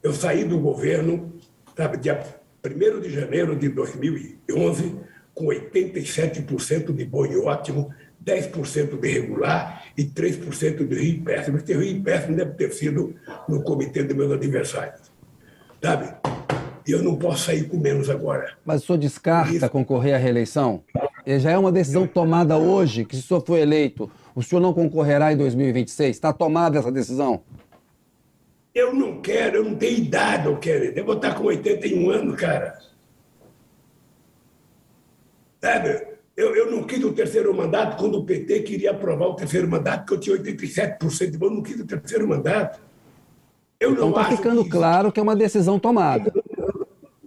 Eu 0.02 0.14
saí 0.14 0.46
do 0.46 0.58
governo, 0.60 1.34
sabe, 1.76 1.98
dia 1.98 2.24
1 2.66 3.02
de 3.02 3.10
janeiro 3.10 3.54
de 3.54 3.68
2011, 3.68 4.96
com 5.34 5.48
87% 5.48 6.96
de 6.96 7.04
bom 7.04 7.26
e 7.26 7.36
ótimo, 7.36 7.94
10% 8.28 9.00
de 9.00 9.08
regular 9.08 9.86
e 9.98 10.04
3% 10.04 10.86
de 10.86 10.96
rio 10.96 11.24
péssimo. 11.24 11.58
Esse 11.58 11.74
rio 11.74 12.04
péssimo 12.04 12.36
deve 12.36 12.52
ter 12.52 12.72
sido 12.74 13.16
no 13.48 13.64
comitê 13.64 14.04
dos 14.04 14.16
meus 14.16 14.34
adversários. 14.34 15.10
Sabe? 15.82 16.14
E 16.86 16.92
eu 16.92 17.02
não 17.02 17.16
posso 17.16 17.46
sair 17.46 17.68
com 17.68 17.78
menos 17.78 18.10
agora. 18.10 18.58
Mas 18.66 18.84
o 18.84 18.86
senhor 18.86 18.98
descarta 18.98 19.54
Isso. 19.54 19.70
concorrer 19.70 20.16
à 20.16 20.18
reeleição? 20.18 20.84
Já 21.26 21.52
é 21.52 21.58
uma 21.58 21.72
decisão 21.72 22.06
tomada 22.06 22.58
hoje, 22.58 23.06
que 23.06 23.16
se 23.16 23.24
o 23.24 23.28
senhor 23.28 23.46
for 23.46 23.58
eleito, 23.58 24.10
o 24.34 24.42
senhor 24.42 24.62
não 24.62 24.74
concorrerá 24.74 25.32
em 25.32 25.38
2026? 25.38 26.16
Está 26.16 26.32
tomada 26.32 26.80
essa 26.80 26.92
decisão? 26.92 27.42
Eu 28.74 28.94
não 28.94 29.22
quero, 29.22 29.58
eu 29.58 29.64
não 29.66 29.76
tenho 29.76 29.98
idade, 29.98 30.46
eu 30.46 30.58
quero. 30.58 30.86
Eu 30.86 31.06
vou 31.06 31.16
estar 31.16 31.34
com 31.36 31.46
81 31.46 32.10
anos, 32.10 32.40
cara. 32.40 32.80
Sabe? 35.62 36.07
Eu, 36.38 36.56
eu 36.56 36.70
não 36.70 36.84
quis 36.84 37.04
o 37.04 37.12
terceiro 37.12 37.52
mandato 37.52 37.98
quando 37.98 38.20
o 38.20 38.24
PT 38.24 38.60
queria 38.60 38.92
aprovar 38.92 39.26
o 39.26 39.34
terceiro 39.34 39.68
mandato, 39.68 40.06
porque 40.06 40.30
eu 40.30 40.38
tinha 40.38 40.56
87% 40.56 41.32
de 41.32 41.38
voto, 41.38 41.52
eu 41.52 41.56
não 41.56 41.64
quis 41.64 41.80
o 41.80 41.86
terceiro 41.88 42.28
mandato. 42.28 42.80
Eu 43.80 43.94
então 43.94 44.10
está 44.10 44.26
ficando 44.26 44.64
que 44.64 44.70
claro 44.70 45.12
que 45.12 45.20
é 45.20 45.24
uma 45.24 45.36
decisão 45.36 45.80
tomada. 45.80 46.32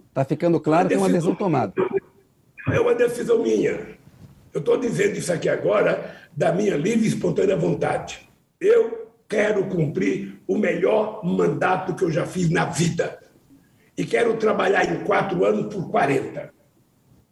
Está 0.07 0.23
ficando 0.23 0.61
claro 0.61 0.87
que 0.87 0.93
é 0.93 0.97
uma 0.97 1.09
decisão 1.09 1.35
tomada. 1.35 1.73
É 2.69 2.79
uma 2.79 2.95
decisão 2.95 3.43
minha. 3.43 3.99
Eu 4.53 4.59
estou 4.59 4.77
dizendo 4.77 5.17
isso 5.17 5.31
aqui 5.33 5.49
agora 5.49 6.15
da 6.35 6.53
minha 6.53 6.77
livre 6.77 7.03
e 7.03 7.07
espontânea 7.09 7.57
vontade. 7.57 8.29
Eu 8.61 9.11
quero 9.27 9.65
cumprir 9.65 10.41
o 10.47 10.57
melhor 10.57 11.21
mandato 11.25 11.95
que 11.95 12.03
eu 12.03 12.11
já 12.11 12.25
fiz 12.25 12.49
na 12.49 12.63
vida. 12.63 13.19
E 13.97 14.05
quero 14.05 14.37
trabalhar 14.37 14.85
em 14.85 15.03
quatro 15.03 15.43
anos 15.43 15.73
por 15.73 15.89
40. 15.89 16.53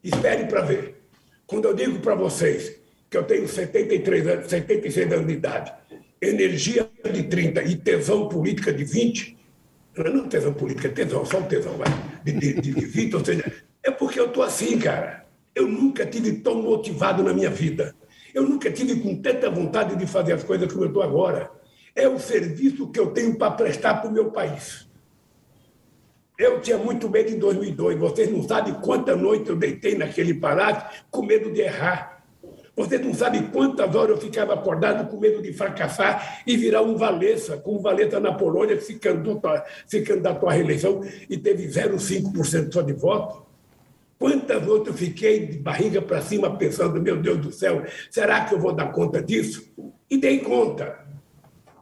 Espere 0.03 0.45
para 0.45 0.61
ver. 0.61 0.98
Quando 1.49 1.65
eu 1.65 1.73
digo 1.73 1.97
para 1.99 2.13
vocês 2.13 2.79
que 3.09 3.17
eu 3.17 3.23
tenho 3.23 3.47
73 3.47 4.27
anos, 4.27 4.49
76 4.51 5.11
anos 5.11 5.25
de 5.25 5.33
idade, 5.33 5.73
energia 6.21 6.87
de 7.11 7.23
30 7.23 7.63
e 7.63 7.75
tesão 7.75 8.29
política 8.29 8.71
de 8.71 8.83
20, 8.83 9.35
não 9.97 10.29
tesão 10.29 10.53
política, 10.53 10.89
é 10.89 10.91
tesão, 10.91 11.25
só 11.25 11.41
tesão, 11.41 11.75
vai, 11.75 11.87
de, 12.23 12.33
de, 12.33 12.61
de 12.61 12.85
20, 12.85 13.15
ou 13.15 13.25
seja, 13.25 13.51
é 13.81 13.89
porque 13.89 14.19
eu 14.19 14.27
estou 14.27 14.43
assim, 14.43 14.77
cara. 14.77 15.25
Eu 15.55 15.67
nunca 15.67 16.05
tive 16.05 16.33
tão 16.33 16.61
motivado 16.61 17.23
na 17.23 17.33
minha 17.33 17.49
vida. 17.49 17.95
Eu 18.31 18.43
nunca 18.43 18.69
tive 18.71 18.99
com 18.99 19.19
tanta 19.19 19.49
vontade 19.49 19.95
de 19.95 20.05
fazer 20.05 20.33
as 20.33 20.43
coisas 20.43 20.71
como 20.71 20.83
eu 20.83 20.89
estou 20.89 21.01
agora. 21.01 21.49
É 21.95 22.07
o 22.07 22.19
serviço 22.19 22.91
que 22.91 22.99
eu 22.99 23.07
tenho 23.07 23.35
para 23.39 23.51
prestar 23.51 23.95
para 23.95 24.09
o 24.09 24.13
meu 24.13 24.29
país. 24.29 24.87
Eu 26.39 26.61
tinha 26.61 26.77
muito 26.77 27.09
medo 27.09 27.29
em 27.29 27.37
2002. 27.37 27.99
Vocês 27.99 28.31
não 28.31 28.41
sabem 28.47 28.73
quanta 28.75 29.13
noite 29.13 29.49
eu 29.49 29.57
deitei 29.57 29.97
naquele 29.97 30.33
palácio 30.33 30.87
com 31.11 31.21
medo 31.21 31.51
de 31.51 31.59
errar. 31.59 32.23
Vocês 32.73 33.01
não 33.05 33.13
sabem 33.13 33.47
quantas 33.47 33.93
horas 33.93 34.11
eu 34.11 34.17
ficava 34.21 34.53
acordado 34.53 35.09
com 35.09 35.19
medo 35.19 35.41
de 35.41 35.51
fracassar 35.51 36.41
e 36.47 36.55
virar 36.55 36.81
um 36.81 36.95
Valessa, 36.95 37.57
como 37.57 37.81
Valessa 37.81 38.21
na 38.21 38.33
Polônia, 38.33 38.77
que 38.77 38.85
se 38.85 38.95
candidatou, 38.95 39.61
se 39.85 40.01
candidatou 40.01 40.47
à 40.47 40.53
reeleição 40.53 41.01
e 41.29 41.37
teve 41.37 41.67
0,5% 41.67 42.71
só 42.71 42.81
de 42.81 42.93
voto. 42.93 43.45
Quantas 44.17 44.63
vezes 44.63 44.87
eu 44.87 44.93
fiquei 44.93 45.45
de 45.45 45.57
barriga 45.57 46.01
para 46.01 46.21
cima 46.21 46.55
pensando, 46.55 47.01
meu 47.01 47.17
Deus 47.17 47.39
do 47.39 47.51
céu, 47.51 47.83
será 48.09 48.45
que 48.45 48.53
eu 48.53 48.59
vou 48.59 48.71
dar 48.71 48.93
conta 48.93 49.21
disso? 49.21 49.73
E 50.09 50.17
dei 50.17 50.39
conta. 50.39 51.08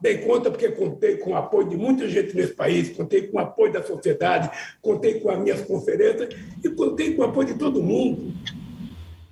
Dei 0.02 0.19
conta 0.19 0.52
porque 0.52 0.69
contei 0.69 1.18
com 1.18 1.32
o 1.32 1.36
apoio 1.36 1.69
de 1.69 1.76
muita 1.76 2.07
gente 2.07 2.36
nesse 2.36 2.53
país, 2.53 2.90
contei 2.95 3.28
com 3.28 3.38
o 3.38 3.40
apoio 3.40 3.74
da 3.74 3.84
sociedade, 3.84 4.49
contei 4.82 5.19
com 5.19 5.30
as 5.30 5.40
minhas 5.40 5.61
conferências 5.61 6.30
e 6.64 6.69
contei 6.69 7.15
com 7.15 7.24
o 7.24 7.26
apoio 7.26 7.48
de 7.48 7.53
todo 7.56 7.82
mundo. 7.82 8.34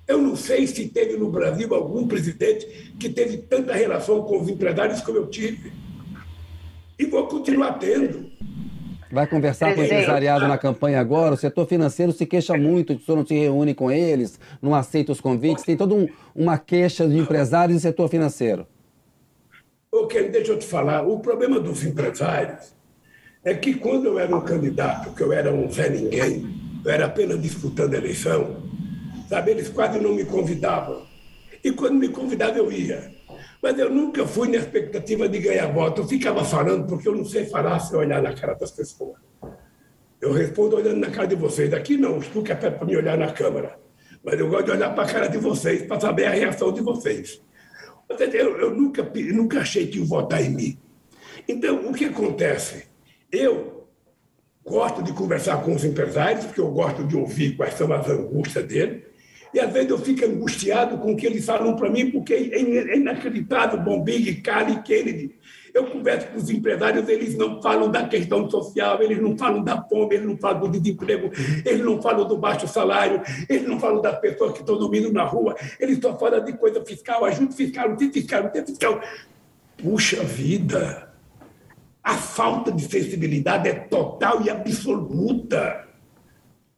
Eu 0.08 0.18
não 0.18 0.36
sei 0.36 0.66
se 0.66 0.88
teve 0.88 1.16
no 1.16 1.30
Brasil 1.30 1.72
algum 1.74 2.06
presidente 2.06 2.94
que 2.98 3.08
teve 3.08 3.38
tanta 3.38 3.74
relação 3.74 4.22
com 4.22 4.40
os 4.40 4.48
empresários 4.48 5.00
como 5.00 5.18
eu 5.18 5.26
tive. 5.26 5.72
E 6.98 7.06
vou 7.06 7.26
continuar 7.26 7.74
tendo. 7.74 8.30
Vai 9.10 9.26
conversar 9.26 9.74
com 9.74 9.80
o 9.80 9.84
empresariado 9.84 10.48
na 10.48 10.58
campanha 10.58 11.00
agora? 11.00 11.34
O 11.34 11.36
setor 11.36 11.66
financeiro 11.66 12.12
se 12.12 12.26
queixa 12.26 12.56
muito, 12.56 12.94
o 12.94 13.00
senhor 13.00 13.16
não 13.16 13.26
se 13.26 13.34
reúne 13.34 13.74
com 13.74 13.90
eles, 13.90 14.38
não 14.60 14.74
aceita 14.74 15.12
os 15.12 15.20
convites, 15.20 15.64
tem 15.64 15.76
toda 15.76 15.94
um, 15.94 16.08
uma 16.34 16.58
queixa 16.58 17.06
de 17.06 17.16
empresários 17.16 17.78
e 17.78 17.80
setor 17.80 18.08
financeiro. 18.08 18.66
Ken, 20.08 20.30
deixa 20.30 20.52
eu 20.52 20.58
te 20.58 20.66
falar, 20.66 21.02
o 21.02 21.20
problema 21.20 21.58
dos 21.58 21.84
empresários 21.84 22.74
é 23.44 23.54
que 23.54 23.74
quando 23.74 24.06
eu 24.06 24.18
era 24.18 24.34
um 24.34 24.40
candidato, 24.40 25.14
que 25.14 25.22
eu 25.22 25.32
era 25.32 25.52
um 25.52 25.70
Zé 25.70 25.88
Ninguém, 25.88 26.44
eu 26.84 26.90
era 26.90 27.06
apenas 27.06 27.40
disputando 27.40 27.94
a 27.94 27.96
eleição, 27.96 28.62
sabe, 29.28 29.52
eles 29.52 29.68
quase 29.68 29.98
não 30.00 30.14
me 30.14 30.24
convidavam. 30.24 31.06
E 31.62 31.72
quando 31.72 31.94
me 31.94 32.08
convidavam, 32.08 32.56
eu 32.56 32.72
ia. 32.72 33.14
Mas 33.62 33.78
eu 33.78 33.90
nunca 33.90 34.26
fui 34.26 34.48
na 34.48 34.58
expectativa 34.58 35.28
de 35.28 35.38
ganhar 35.38 35.72
voto. 35.72 36.02
Eu 36.02 36.06
ficava 36.06 36.44
falando 36.44 36.86
porque 36.86 37.08
eu 37.08 37.14
não 37.14 37.24
sei 37.24 37.46
falar 37.46 37.78
sem 37.80 37.98
olhar 37.98 38.22
na 38.22 38.32
cara 38.32 38.54
das 38.54 38.70
pessoas. 38.70 39.16
Eu 40.20 40.32
respondo 40.32 40.76
olhando 40.76 40.98
na 40.98 41.10
cara 41.10 41.26
de 41.26 41.34
vocês. 41.34 41.72
Aqui 41.72 41.96
não, 41.96 42.18
o 42.18 42.42
que 42.42 42.52
é 42.52 42.54
para 42.54 42.84
me 42.84 42.96
olhar 42.96 43.16
na 43.18 43.32
câmera. 43.32 43.78
Mas 44.22 44.38
eu 44.38 44.48
gosto 44.48 44.66
de 44.66 44.70
olhar 44.72 44.94
para 44.94 45.04
a 45.04 45.12
cara 45.12 45.26
de 45.28 45.38
vocês 45.38 45.82
para 45.82 46.00
saber 46.00 46.26
a 46.26 46.30
reação 46.30 46.72
de 46.72 46.80
vocês. 46.80 47.40
Eu, 48.08 48.58
eu 48.58 48.74
nunca, 48.74 49.02
nunca 49.02 49.60
achei 49.60 49.86
que 49.86 49.98
iam 49.98 50.06
votar 50.06 50.42
em 50.42 50.50
mim. 50.50 50.78
Então, 51.48 51.88
o 51.88 51.92
que 51.92 52.04
acontece? 52.04 52.86
Eu 53.30 53.88
gosto 54.64 55.02
de 55.02 55.12
conversar 55.12 55.62
com 55.62 55.74
os 55.74 55.84
empresários, 55.84 56.44
porque 56.44 56.60
eu 56.60 56.70
gosto 56.70 57.04
de 57.04 57.16
ouvir 57.16 57.56
quais 57.56 57.74
são 57.74 57.92
as 57.92 58.08
angústias 58.08 58.64
deles. 58.64 59.02
E 59.54 59.60
às 59.60 59.72
vezes 59.72 59.90
eu 59.90 59.98
fico 59.98 60.24
angustiado 60.24 60.98
com 60.98 61.12
o 61.12 61.16
que 61.16 61.24
eles 61.24 61.44
falam 61.44 61.76
para 61.76 61.88
mim, 61.88 62.10
porque 62.10 62.34
é 62.34 62.96
inacreditável, 62.96 63.80
Bombig, 63.80 64.40
Cali, 64.42 64.82
Kennedy. 64.82 65.35
Eu 65.76 65.84
converso 65.84 66.28
com 66.28 66.38
os 66.38 66.48
empresários, 66.48 67.06
eles 67.06 67.36
não 67.36 67.60
falam 67.60 67.90
da 67.90 68.08
questão 68.08 68.48
social, 68.48 69.02
eles 69.02 69.20
não 69.20 69.36
falam 69.36 69.62
da 69.62 69.82
fome, 69.82 70.14
eles 70.14 70.26
não 70.26 70.38
falam 70.38 70.62
do 70.62 70.80
desemprego, 70.80 71.30
eles 71.66 71.84
não 71.84 72.00
falam 72.00 72.26
do 72.26 72.38
baixo 72.38 72.66
salário, 72.66 73.20
eles 73.46 73.68
não 73.68 73.78
falam 73.78 74.00
das 74.00 74.18
pessoas 74.18 74.54
que 74.54 74.60
estão 74.60 74.78
dormindo 74.78 75.12
na 75.12 75.24
rua, 75.24 75.54
eles 75.78 75.98
só 76.00 76.18
falam 76.18 76.42
de 76.42 76.54
coisa 76.54 76.82
fiscal, 76.82 77.26
ajuda 77.26 77.52
fiscal, 77.52 77.90
não 77.90 77.96
tem 77.96 78.10
fiscal, 78.10 78.44
não 78.44 78.48
tem 78.48 78.64
fiscal. 78.64 79.02
Puxa 79.76 80.24
vida! 80.24 81.12
A 82.02 82.14
falta 82.14 82.72
de 82.72 82.82
sensibilidade 82.88 83.68
é 83.68 83.74
total 83.74 84.40
e 84.42 84.48
absoluta. 84.48 85.85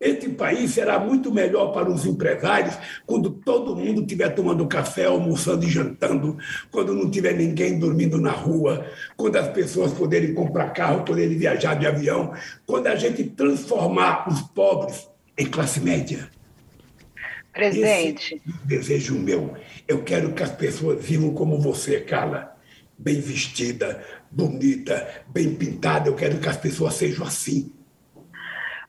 Esse 0.01 0.29
país 0.29 0.71
será 0.71 0.97
muito 1.01 1.33
melhor 1.33 1.73
para 1.73 1.91
os 1.91 2.07
empresários 2.07 2.79
quando 3.05 3.31
todo 3.31 3.75
mundo 3.75 4.03
estiver 4.03 4.29
tomando 4.29 4.65
café, 4.69 5.07
almoçando 5.07 5.65
e 5.65 5.69
jantando, 5.69 6.39
quando 6.71 6.95
não 6.95 7.11
tiver 7.11 7.33
ninguém 7.33 7.81
dormindo 7.81 8.21
na 8.21 8.31
rua, 8.31 8.87
quando 9.17 9.35
as 9.35 9.49
pessoas 9.49 9.93
poderem 9.93 10.33
comprar 10.35 10.71
carro, 10.71 11.05
poderem 11.05 11.37
viajar 11.37 11.75
de 11.75 11.85
avião, 11.85 12.33
quando 12.65 12.87
a 12.87 12.95
gente 12.95 13.25
transformar 13.25 14.29
os 14.29 14.41
pobres 14.41 15.09
em 15.37 15.47
classe 15.47 15.81
média. 15.81 16.31
Presidente. 17.53 18.37
Esse 18.37 18.57
é 18.57 18.67
desejo 18.67 19.19
meu. 19.19 19.55
Eu 19.89 20.05
quero 20.05 20.33
que 20.33 20.45
as 20.45 20.53
pessoas 20.53 21.05
vivam 21.05 21.35
como 21.35 21.61
você, 21.61 22.01
Carla. 22.01 22.57
Bem 22.97 23.21
vestida, 23.21 24.01
bonita, 24.31 25.25
bem 25.27 25.57
pintada. 25.57 26.09
Eu 26.09 26.15
quero 26.15 26.39
que 26.39 26.49
as 26.49 26.57
pessoas 26.57 26.95
sejam 26.95 27.27
assim 27.27 27.73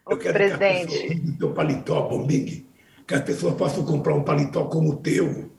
eu 0.10 0.18
quero 0.18 0.34
presidente. 0.34 1.16
que 1.16 1.30
o 1.30 1.38
teu 1.38 1.54
paletó, 1.54 2.02
Bombing, 2.08 2.66
que 3.08 3.14
as 3.14 3.22
pessoas 3.22 3.56
possam 3.56 3.84
comprar 3.86 4.14
um 4.14 4.24
paletó 4.24 4.66
como 4.66 4.92
o 4.92 4.96
teu. 4.98 5.52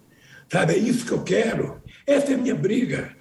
Sabe, 0.50 0.74
é 0.74 0.78
isso 0.78 1.06
que 1.06 1.12
eu 1.12 1.22
quero. 1.22 1.80
Essa 2.06 2.32
é 2.32 2.34
a 2.34 2.38
minha 2.38 2.54
briga. 2.54 3.16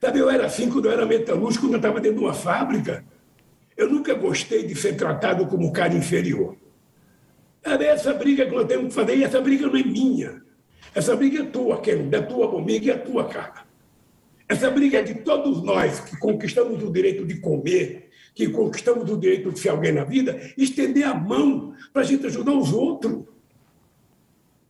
Sabe, 0.00 0.18
eu 0.18 0.28
era 0.28 0.46
assim 0.46 0.68
quando 0.68 0.86
eu 0.86 0.92
era 0.92 1.06
metalúrgico, 1.06 1.66
quando 1.66 1.74
eu 1.74 1.78
estava 1.78 2.00
dentro 2.00 2.18
de 2.18 2.24
uma 2.24 2.34
fábrica. 2.34 3.04
Eu 3.76 3.88
nunca 3.88 4.14
gostei 4.14 4.66
de 4.66 4.74
ser 4.74 4.96
tratado 4.96 5.46
como 5.46 5.72
cara 5.72 5.94
inferior. 5.94 6.56
É 7.64 7.84
essa 7.84 8.12
briga 8.12 8.44
que 8.44 8.52
nós 8.52 8.66
temos 8.66 8.88
que 8.88 8.94
fazer, 8.94 9.16
e 9.16 9.24
essa 9.24 9.40
briga 9.40 9.66
não 9.66 9.76
é 9.76 9.84
minha. 9.84 10.42
Essa 10.94 11.14
briga 11.16 11.42
é 11.42 11.46
tua, 11.46 11.80
Ken, 11.80 12.08
da 12.08 12.20
tua 12.20 12.48
Bomiga 12.48 12.86
e 12.86 12.90
a 12.90 12.98
tua, 12.98 13.24
cara. 13.24 13.64
Essa 14.48 14.70
briga 14.70 14.98
é 14.98 15.02
de 15.02 15.14
todos 15.14 15.62
nós 15.62 16.00
que 16.00 16.18
conquistamos 16.18 16.82
o 16.82 16.92
direito 16.92 17.24
de 17.24 17.36
comer, 17.36 18.10
que 18.34 18.48
conquistamos 18.48 19.10
o 19.10 19.18
direito 19.18 19.52
de 19.52 19.58
ser 19.58 19.70
alguém 19.70 19.92
na 19.92 20.04
vida, 20.04 20.40
estender 20.56 21.04
a 21.04 21.14
mão 21.14 21.74
para 21.92 22.02
a 22.02 22.04
gente 22.04 22.26
ajudar 22.26 22.52
os 22.52 22.72
outros. 22.72 23.24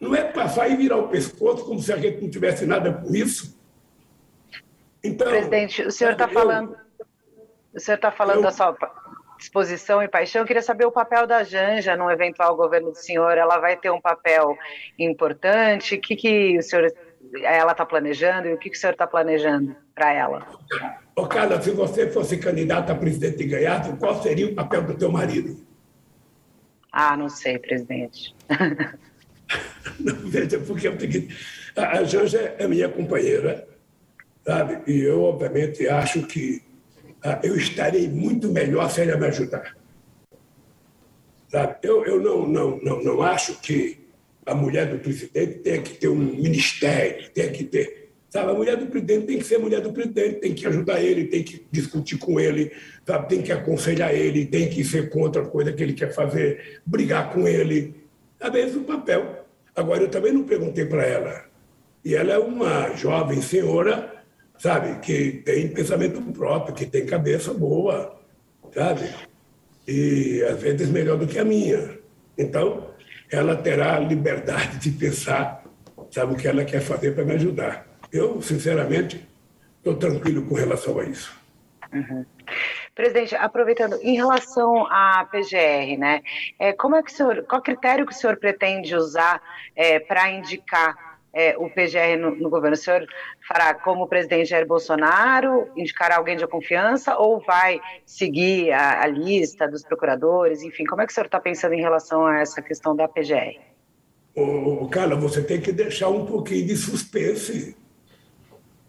Não 0.01 0.15
é 0.15 0.25
passar 0.25 0.69
e 0.69 0.77
virar 0.77 0.97
o 0.97 1.09
pescoço 1.09 1.65
como 1.65 1.81
se 1.81 1.93
a 1.93 1.97
gente 1.97 2.21
não 2.21 2.29
tivesse 2.29 2.67
nada 2.67 2.93
com 2.93 3.15
isso. 3.15 3.57
Então, 5.03 5.29
Presidente, 5.29 5.83
o 5.83 5.91
senhor 5.91 6.13
está 6.13 6.27
falando, 6.29 6.77
o 7.73 7.81
senhor 7.81 7.97
está 7.97 8.11
falando 8.11 8.37
eu, 8.37 8.43
da 8.43 8.51
sua 8.51 8.77
disposição 9.39 10.03
e 10.03 10.09
paixão. 10.09 10.43
Eu 10.43 10.47
queria 10.47 10.63
saber 10.63 10.87
o 10.87 10.93
papel 10.93 11.27
da 11.27 11.43
Janja 11.45 11.97
no 11.97 12.11
eventual 12.11 12.57
governo 12.57 12.91
do 12.91 12.97
senhor. 12.97 13.37
Ela 13.37 13.59
vai 13.59 13.77
ter 13.77 13.91
um 13.91 14.01
papel 14.01 14.57
importante? 14.99 15.97
O 15.97 16.01
que, 16.01 16.17
que 16.17 16.59
o 16.59 16.63
senhor 16.63 16.93
ela 17.43 17.73
está 17.73 17.87
planejando 17.87 18.49
e 18.49 18.55
o 18.55 18.59
que, 18.59 18.71
que 18.71 18.77
o 18.77 18.81
senhor 18.81 18.93
está 18.93 19.07
planejando 19.07 19.77
para 19.95 20.13
ela? 20.13 20.47
Ô, 21.15 21.27
Carla, 21.27 21.61
se 21.61 21.71
você 21.71 22.11
fosse 22.11 22.39
candidata 22.39 22.93
a 22.93 22.97
presidente 22.97 23.43
e 23.43 23.47
ganhasse, 23.47 23.93
qual 23.97 24.23
seria 24.23 24.47
o 24.47 24.55
papel 24.55 24.83
do 24.83 24.95
teu 24.95 25.11
marido? 25.11 25.57
Ah, 26.91 27.17
não 27.17 27.29
sei, 27.29 27.59
presidente. 27.59 28.35
não, 30.01 30.15
veja, 30.29 30.59
porque 30.61 30.87
é 30.87 30.91
o 30.91 30.99
seguinte, 30.99 31.37
a 31.77 32.03
Janja 32.05 32.55
é 32.59 32.67
minha 32.67 32.89
companheira, 32.89 33.67
sabe? 34.45 34.91
E 34.91 35.01
eu, 35.01 35.23
obviamente, 35.23 35.87
acho 35.87 36.23
que 36.27 36.63
ah, 37.23 37.41
eu 37.43 37.57
estarei 37.57 38.09
muito 38.09 38.49
melhor 38.49 38.91
se 38.91 39.03
ela 39.03 39.17
me 39.17 39.27
ajudar. 39.27 39.77
Sabe? 41.49 41.77
Eu, 41.83 42.05
eu 42.05 42.21
não, 42.21 42.47
não, 42.49 42.79
não, 42.83 43.03
não 43.03 43.23
acho 43.23 43.61
que 43.61 44.03
a 44.45 44.55
mulher 44.55 44.87
do 44.91 44.99
presidente 44.99 45.59
tenha 45.61 45.83
que 45.83 45.95
ter 45.95 46.09
um 46.09 46.17
ministério, 46.17 47.31
tenha 47.31 47.51
que 47.51 47.65
ter. 47.65 48.02
Sabe, 48.33 48.51
a 48.51 48.55
mulher 48.55 48.79
do 48.79 48.87
presidente 48.87 49.27
tem 49.27 49.39
que 49.39 49.45
ser 49.45 49.59
mulher 49.59 49.83
do 49.83 49.93
presidente, 49.93 50.41
tem 50.41 50.55
que 50.55 50.67
ajudar 50.67 51.03
ele, 51.03 51.27
tem 51.27 51.43
que 51.43 51.67
discutir 51.71 52.17
com 52.17 52.41
ele, 52.41 52.73
sabe, 53.07 53.29
tem 53.29 53.43
que 53.43 53.53
aconselhar 53.53 54.15
ele, 54.15 54.47
tem 54.47 54.71
que 54.71 54.83
ser 54.83 55.11
contra 55.11 55.43
a 55.43 55.47
coisa 55.47 55.71
que 55.71 55.83
ele 55.83 55.93
quer 55.93 56.15
fazer, 56.15 56.81
brigar 56.87 57.31
com 57.31 57.47
ele. 57.47 57.95
Sabe, 58.41 58.61
esse 58.61 58.77
é 58.77 58.79
o 58.79 58.85
papel. 58.85 59.45
Agora, 59.77 60.05
eu 60.05 60.09
também 60.09 60.33
não 60.33 60.45
perguntei 60.45 60.87
para 60.87 61.05
ela. 61.05 61.45
E 62.03 62.15
ela 62.15 62.33
é 62.33 62.39
uma 62.39 62.97
jovem 62.97 63.43
senhora 63.43 64.23
sabe? 64.63 65.01
Que 65.01 65.43
tem 65.45 65.67
pensamento 65.67 66.23
próprio, 66.33 66.73
que 66.73 66.87
tem 66.87 67.05
cabeça 67.05 67.53
boa, 67.53 68.17
sabe? 68.73 69.13
E 69.89 70.41
às 70.49 70.61
vezes 70.61 70.89
melhor 70.89 71.19
do 71.19 71.27
que 71.27 71.37
a 71.37 71.45
minha. 71.45 71.99
Então, 72.39 72.91
ela 73.29 73.57
terá 73.57 73.99
liberdade 73.99 74.79
de 74.79 74.91
pensar, 74.93 75.65
sabe, 76.13 76.35
o 76.35 76.37
que 76.37 76.47
ela 76.47 76.65
quer 76.65 76.81
fazer 76.81 77.13
para 77.13 77.25
me 77.25 77.33
ajudar. 77.33 77.92
Eu, 78.13 78.43
sinceramente, 78.43 79.27
estou 79.79 79.97
tranquilo 79.97 80.45
com 80.47 80.55
relação 80.55 80.99
a 80.99 81.05
isso. 81.05 81.41
Uhum. 81.93 82.25
Presidente, 82.95 83.35
aproveitando, 83.35 83.99
em 84.03 84.17
relação 84.17 84.87
à 84.87 85.27
PGR, 85.31 85.99
né? 85.99 86.23
É, 86.59 86.73
como 86.73 86.95
é 86.97 87.03
que 87.03 87.11
o 87.11 87.15
senhor, 87.15 87.45
qual 87.45 87.63
critério 87.63 88.07
que 88.07 88.13
o 88.13 88.17
senhor 88.17 88.37
pretende 88.37 88.95
usar 88.95 89.43
é, 89.75 89.99
para 89.99 90.31
indicar 90.31 91.19
é, 91.33 91.57
o 91.57 91.71
PGR 91.71 92.19
no, 92.19 92.37
no, 92.37 92.51
governo? 92.51 92.75
O 92.75 92.79
senhor 92.79 93.07
fará 93.49 93.73
como 93.73 94.05
o 94.05 94.07
presidente 94.07 94.51
Jair 94.51 94.67
Bolsonaro, 94.67 95.71
indicará 95.75 96.17
alguém 96.17 96.37
de 96.37 96.47
confiança 96.47 97.17
ou 97.17 97.41
vai 97.41 97.81
seguir 98.05 98.73
a, 98.73 99.03
a 99.03 99.07
lista 99.07 99.67
dos 99.67 99.83
procuradores? 99.83 100.63
Enfim, 100.63 100.85
como 100.85 101.01
é 101.01 101.07
que 101.07 101.13
o 101.13 101.15
senhor 101.15 101.27
está 101.27 101.41
pensando 101.41 101.75
em 101.75 101.81
relação 101.81 102.27
a 102.27 102.41
essa 102.41 102.61
questão 102.61 102.95
da 102.95 103.09
PGR? 103.09 103.59
Ô, 104.35 104.87
Carla, 104.89 105.15
você 105.17 105.43
tem 105.43 105.61
que 105.61 105.73
deixar 105.73 106.09
um 106.09 106.25
pouquinho 106.25 106.67
de 106.67 106.77
suspense. 106.77 107.77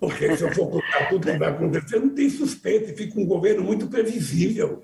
Porque 0.03 0.35
se 0.35 0.43
eu 0.43 0.53
for 0.53 0.69
contar 0.69 1.07
tudo 1.07 1.31
que 1.31 1.37
vai 1.37 1.47
acontecer, 1.47 1.97
não 1.97 2.09
tem 2.09 2.29
suspense, 2.29 2.93
fica 2.93 3.17
um 3.17 3.25
governo 3.25 3.63
muito 3.63 3.87
previsível. 3.87 4.83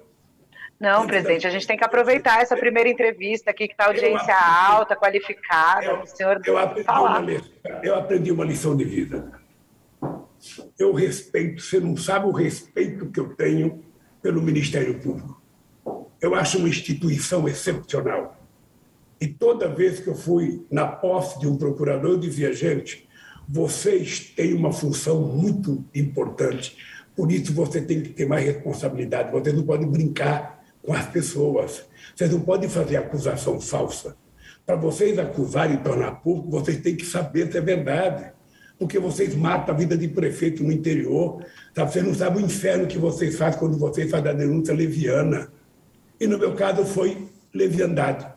Não, 0.79 1.05
presidente, 1.05 1.45
a 1.45 1.49
gente 1.49 1.67
tem 1.67 1.75
que 1.75 1.83
aproveitar 1.83 2.41
essa 2.41 2.55
primeira 2.55 2.87
entrevista 2.87 3.51
aqui, 3.51 3.67
que 3.67 3.73
está 3.73 3.87
audiência 3.87 4.33
aprendi, 4.33 4.71
alta, 4.71 4.95
qualificada. 4.95 5.85
Eu, 5.87 6.03
o 6.03 6.05
senhor 6.05 6.41
eu 6.45 6.57
aprendi, 6.57 6.85
falar. 6.85 7.21
Uma, 7.21 7.31
eu 7.83 7.95
aprendi 7.95 8.31
uma 8.31 8.45
lição 8.45 8.77
de 8.77 8.85
vida. 8.85 9.29
Eu 10.79 10.93
respeito, 10.93 11.61
você 11.61 11.81
não 11.81 11.97
sabe 11.97 12.25
o 12.25 12.31
respeito 12.31 13.11
que 13.11 13.19
eu 13.19 13.35
tenho 13.35 13.83
pelo 14.21 14.41
Ministério 14.41 14.99
Público. 14.99 15.41
Eu 16.21 16.33
acho 16.33 16.59
uma 16.59 16.69
instituição 16.69 17.45
excepcional. 17.45 18.37
E 19.19 19.27
toda 19.27 19.67
vez 19.67 19.99
que 19.99 20.07
eu 20.07 20.15
fui 20.15 20.65
na 20.71 20.87
posse 20.87 21.37
de 21.41 21.45
um 21.45 21.57
procurador, 21.57 22.11
eu 22.11 22.17
dizia, 22.17 22.53
gente, 22.53 23.08
vocês 23.51 24.19
têm 24.35 24.53
uma 24.53 24.71
função 24.71 25.21
muito 25.21 25.83
importante, 25.95 26.77
por 27.15 27.31
isso 27.31 27.51
você 27.51 27.81
tem 27.81 28.01
que 28.01 28.09
ter 28.09 28.27
mais 28.27 28.45
responsabilidade, 28.45 29.31
vocês 29.31 29.55
não 29.55 29.63
podem 29.63 29.89
brincar 29.89 30.63
com 30.83 30.93
as 30.93 31.07
pessoas. 31.07 31.83
Vocês 32.15 32.31
não 32.31 32.41
podem 32.41 32.69
fazer 32.69 32.97
acusação 32.97 33.59
falsa. 33.59 34.15
Para 34.65 34.75
vocês 34.75 35.17
acusarem 35.17 35.77
e 35.77 35.79
tornar 35.79 36.21
público, 36.21 36.51
vocês 36.51 36.79
têm 36.79 36.95
que 36.95 37.05
saber 37.05 37.51
se 37.51 37.57
é 37.57 37.61
verdade. 37.61 38.31
Porque 38.77 38.99
vocês 38.99 39.35
matam 39.35 39.73
a 39.73 39.77
vida 39.77 39.97
de 39.97 40.07
prefeito 40.07 40.63
no 40.63 40.71
interior. 40.71 41.43
Sabe? 41.75 41.91
Vocês 41.91 42.05
não 42.05 42.13
sabem 42.13 42.43
o 42.43 42.45
inferno 42.45 42.87
que 42.87 42.97
vocês 42.97 43.35
fazem 43.35 43.59
quando 43.59 43.77
vocês 43.77 44.09
fazem 44.09 44.29
a 44.29 44.33
denúncia 44.33 44.73
leviana. 44.73 45.51
E 46.19 46.27
no 46.27 46.37
meu 46.37 46.53
caso 46.53 46.85
foi 46.85 47.27
leviandade. 47.53 48.27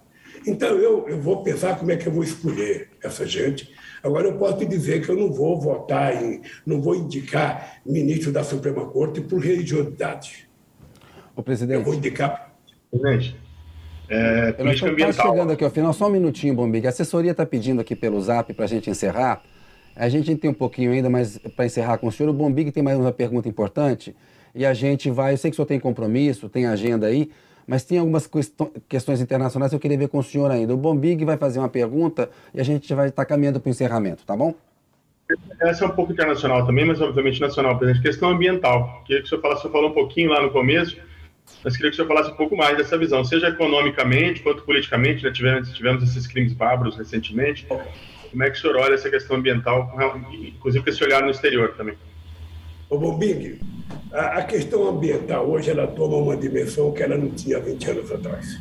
Então 0.47 0.71
eu, 0.79 1.09
eu 1.09 1.21
vou 1.21 1.43
pensar 1.43 1.79
como 1.79 1.93
é 1.93 1.97
que 1.97 2.09
eu 2.09 2.13
vou 2.13 2.25
escolher 2.25 2.89
essa 3.03 3.27
gente. 3.27 3.71
Agora 4.03 4.27
eu 4.27 4.37
posso 4.37 4.59
te 4.59 4.67
dizer 4.67 5.05
que 5.05 5.09
eu 5.09 5.17
não 5.17 5.33
vou 5.33 5.61
votar 5.61 6.23
em, 6.23 6.41
não 6.67 6.81
vou 6.81 6.95
indicar 6.95 7.81
ministro 7.87 8.33
da 8.33 8.43
Suprema 8.43 8.87
Corte 8.87 9.21
por 9.21 9.41
religiosidade. 9.41 10.49
O 11.37 11.43
presidente. 11.43 11.79
Eu 11.79 11.85
vou 11.85 11.95
indicar. 11.95 12.53
Presidente. 12.91 13.43
É, 14.09 14.53
política 14.53 14.91
ambiental. 14.91 15.31
chegando 15.31 15.53
aqui 15.53 15.65
ao 15.65 15.71
final, 15.71 15.93
só 15.93 16.07
um 16.07 16.11
minutinho, 16.11 16.55
Bombig. 16.55 16.87
A 16.87 16.91
assessoria 16.91 17.31
está 17.31 17.47
pedindo 17.47 17.81
aqui 17.81 17.97
pelo 17.97 18.21
zap 18.21 18.53
para 18.53 18.65
a 18.65 18.69
gente 18.69 18.91
encerrar. 18.91 19.43
A 19.97 20.09
gente 20.09 20.35
tem 20.37 20.51
um 20.51 20.55
pouquinho 20.55 20.93
ainda, 20.93 21.09
mas 21.09 21.39
para 21.39 21.65
encerrar 21.65 21.97
com 21.99 22.09
o 22.09 22.13
senhor, 22.13 22.29
o 22.29 22.33
Bombig 22.33 22.71
tem 22.73 22.83
mais 22.83 22.99
uma 22.99 23.13
pergunta 23.13 23.49
importante. 23.49 24.15
E 24.55 24.67
a 24.67 24.75
gente 24.75 25.11
vai. 25.11 25.33
Eu 25.33 25.39
sei 25.39 25.51
que 25.51 25.55
o 25.55 25.57
senhor 25.57 25.67
tem 25.67 25.81
compromisso, 25.81 26.49
tem 26.49 26.67
agenda 26.67 27.07
aí, 27.07 27.31
mas 27.67 27.85
tem 27.85 27.99
algumas 27.99 28.29
questões 28.89 29.21
internacionais 29.21 29.71
que 29.71 29.77
eu 29.77 29.81
queria 29.81 29.99
ver 29.99 30.09
com 30.09 30.19
o 30.19 30.23
senhor 30.23 30.51
ainda. 30.51 30.75
O 30.75 30.77
Bombig 30.77 31.25
vai 31.25 31.37
fazer 31.37 31.59
uma 31.59 31.69
pergunta 31.69 32.31
e 32.55 32.61
a 32.61 32.65
gente 32.65 32.93
vai 32.95 33.09
estar 33.09 33.25
caminhando 33.25 33.61
para 33.61 33.69
o 33.69 33.71
encerramento, 33.71 34.25
tá 34.25 34.37
bom? 34.37 34.55
Essa 35.61 35.85
é 35.85 35.89
um 35.89 35.93
pouco 35.93 36.13
internacional 36.13 36.67
também, 36.67 36.85
mas 36.85 37.01
obviamente 37.01 37.41
nacional, 37.41 37.79
presidente. 37.79 38.03
Questão 38.03 38.31
ambiental. 38.31 39.03
Queria 39.07 39.23
que 39.23 39.27
o 39.27 39.29
senhor 39.29 39.41
falasse, 39.41 39.61
o 39.61 39.63
senhor 39.63 39.73
falou 39.73 39.91
um 39.91 39.95
pouquinho 39.95 40.31
lá 40.31 40.43
no 40.43 40.51
começo 40.51 40.97
mas 41.65 41.77
queria 41.77 41.91
que 41.91 41.95
o 41.95 41.97
senhor 41.97 42.09
falasse 42.09 42.31
um 42.31 42.37
pouco 42.37 42.57
mais 42.57 42.77
dessa 42.77 42.99
visão, 42.99 43.25
seja 43.25 43.49
economicamente 43.49 44.43
quanto 44.43 44.63
politicamente, 44.63 45.25
né? 45.25 45.31
tivemos, 45.31 45.73
tivemos 45.73 46.03
esses 46.03 46.27
crimes 46.27 46.53
bárbaros 46.53 46.97
recentemente. 46.97 47.67
Como 47.67 48.43
é 48.43 48.51
que 48.51 48.59
o 48.59 48.61
senhor 48.61 48.77
olha 48.77 48.95
essa 48.95 49.11
questão 49.11 49.37
ambiental, 49.37 49.95
inclusive 50.33 50.83
com 50.83 50.91
esse 50.91 51.05
olhar 51.05 51.23
no 51.23 51.31
exterior 51.31 51.75
também? 51.77 51.97
Ô, 52.93 52.99
Bombing, 52.99 53.59
a, 54.13 54.41
a 54.41 54.43
questão 54.43 54.87
ambiental 54.87 55.49
hoje 55.49 55.71
ela 55.71 55.87
toma 55.87 56.19
uma 56.19 56.37
dimensão 56.37 56.93
que 56.93 57.03
ela 57.03 57.17
não 57.17 57.31
tinha 57.31 57.59
20 57.59 57.91
anos 57.91 58.13
atrás. 58.13 58.61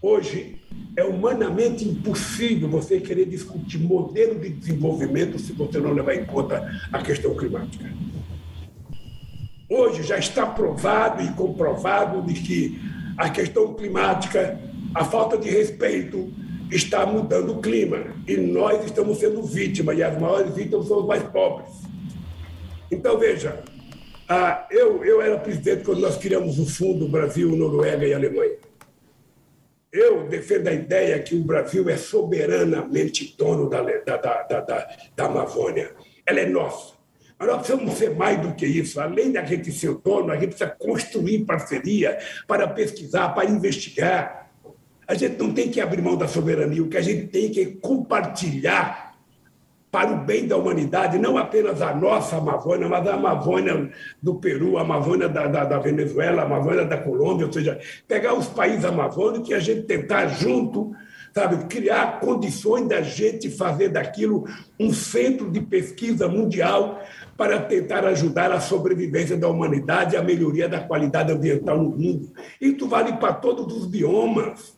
Hoje 0.00 0.56
é 0.96 1.04
humanamente 1.04 1.86
impossível 1.86 2.70
você 2.70 2.98
querer 3.00 3.26
discutir 3.26 3.78
modelo 3.78 4.40
de 4.40 4.48
desenvolvimento 4.48 5.38
se 5.38 5.52
você 5.52 5.78
não 5.78 5.92
levar 5.92 6.14
em 6.14 6.24
conta 6.24 6.70
a 6.90 7.02
questão 7.02 7.36
climática. 7.36 7.84
Hoje 9.68 10.04
já 10.04 10.16
está 10.16 10.46
provado 10.46 11.22
e 11.22 11.28
comprovado 11.34 12.22
de 12.22 12.40
que 12.40 12.80
a 13.18 13.28
questão 13.28 13.74
climática, 13.74 14.58
a 14.94 15.04
falta 15.04 15.36
de 15.36 15.50
respeito, 15.50 16.32
está 16.70 17.04
mudando 17.04 17.52
o 17.52 17.60
clima. 17.60 18.06
E 18.26 18.38
nós 18.38 18.82
estamos 18.86 19.18
sendo 19.18 19.42
vítimas, 19.42 19.98
e 19.98 20.02
as 20.02 20.18
maiores 20.18 20.54
vítimas 20.54 20.88
são 20.88 21.00
os 21.00 21.06
mais 21.06 21.22
pobres. 21.24 21.89
Então, 22.90 23.18
veja, 23.18 23.62
eu, 24.70 25.04
eu 25.04 25.22
era 25.22 25.38
presidente 25.38 25.84
quando 25.84 26.00
nós 26.00 26.16
criamos 26.16 26.58
o 26.58 26.66
Fundo 26.66 27.08
Brasil, 27.08 27.54
Noruega 27.54 28.06
e 28.06 28.12
Alemanha. 28.12 28.56
Eu 29.92 30.28
defendo 30.28 30.68
a 30.68 30.72
ideia 30.72 31.18
que 31.20 31.34
o 31.34 31.42
Brasil 31.42 31.88
é 31.88 31.96
soberanamente 31.96 33.34
dono 33.36 33.68
da, 33.68 33.82
da, 33.82 34.16
da, 34.16 34.60
da, 34.60 34.88
da 35.16 35.24
Amazônia. 35.24 35.90
Ela 36.24 36.40
é 36.40 36.46
nossa. 36.46 36.94
Mas 37.36 37.48
nós 37.48 37.58
precisamos 37.58 37.94
ser 37.94 38.14
mais 38.14 38.40
do 38.40 38.54
que 38.54 38.66
isso. 38.66 39.00
Além 39.00 39.32
da 39.32 39.42
gente 39.44 39.72
ser 39.72 39.94
dono, 39.94 40.30
a 40.30 40.36
gente 40.36 40.50
precisa 40.50 40.70
construir 40.70 41.44
parceria 41.44 42.18
para 42.46 42.68
pesquisar, 42.68 43.30
para 43.30 43.48
investigar. 43.48 44.50
A 45.08 45.14
gente 45.14 45.38
não 45.38 45.52
tem 45.52 45.70
que 45.70 45.80
abrir 45.80 46.02
mão 46.02 46.16
da 46.16 46.28
soberania, 46.28 46.82
o 46.82 46.88
que 46.88 46.96
a 46.96 47.02
gente 47.02 47.26
tem 47.26 47.50
que 47.50 47.66
compartilhar 47.66 49.09
para 49.90 50.12
o 50.12 50.24
bem 50.24 50.46
da 50.46 50.56
humanidade, 50.56 51.18
não 51.18 51.36
apenas 51.36 51.82
a 51.82 51.94
nossa 51.94 52.36
Amazônia, 52.36 52.88
mas 52.88 53.06
a 53.08 53.14
Amazônia 53.14 53.90
do 54.22 54.36
Peru, 54.36 54.78
a 54.78 54.82
Amazônia 54.82 55.28
da, 55.28 55.46
da, 55.48 55.64
da 55.64 55.78
Venezuela, 55.78 56.42
a 56.42 56.44
Amazônia 56.44 56.84
da 56.84 56.96
Colômbia, 56.96 57.46
ou 57.46 57.52
seja, 57.52 57.78
pegar 58.06 58.34
os 58.34 58.46
países 58.46 58.84
amazônicos 58.84 59.48
e 59.50 59.54
a 59.54 59.58
gente 59.58 59.82
tentar 59.82 60.28
junto 60.28 60.94
sabe? 61.32 61.64
Criar 61.66 62.20
condições 62.20 62.88
da 62.88 63.00
gente 63.02 63.50
fazer 63.50 63.88
daquilo 63.88 64.44
um 64.78 64.92
centro 64.92 65.50
de 65.50 65.60
pesquisa 65.60 66.28
mundial 66.28 67.00
para 67.36 67.60
tentar 67.60 68.04
ajudar 68.06 68.52
a 68.52 68.60
sobrevivência 68.60 69.36
da 69.36 69.48
humanidade 69.48 70.14
e 70.14 70.18
a 70.18 70.22
melhoria 70.22 70.68
da 70.68 70.80
qualidade 70.80 71.32
ambiental 71.32 71.78
no 71.78 71.90
mundo. 71.90 72.32
Isso 72.60 72.86
vale 72.88 73.12
para 73.14 73.32
todos 73.32 73.74
os 73.74 73.86
biomas. 73.86 74.76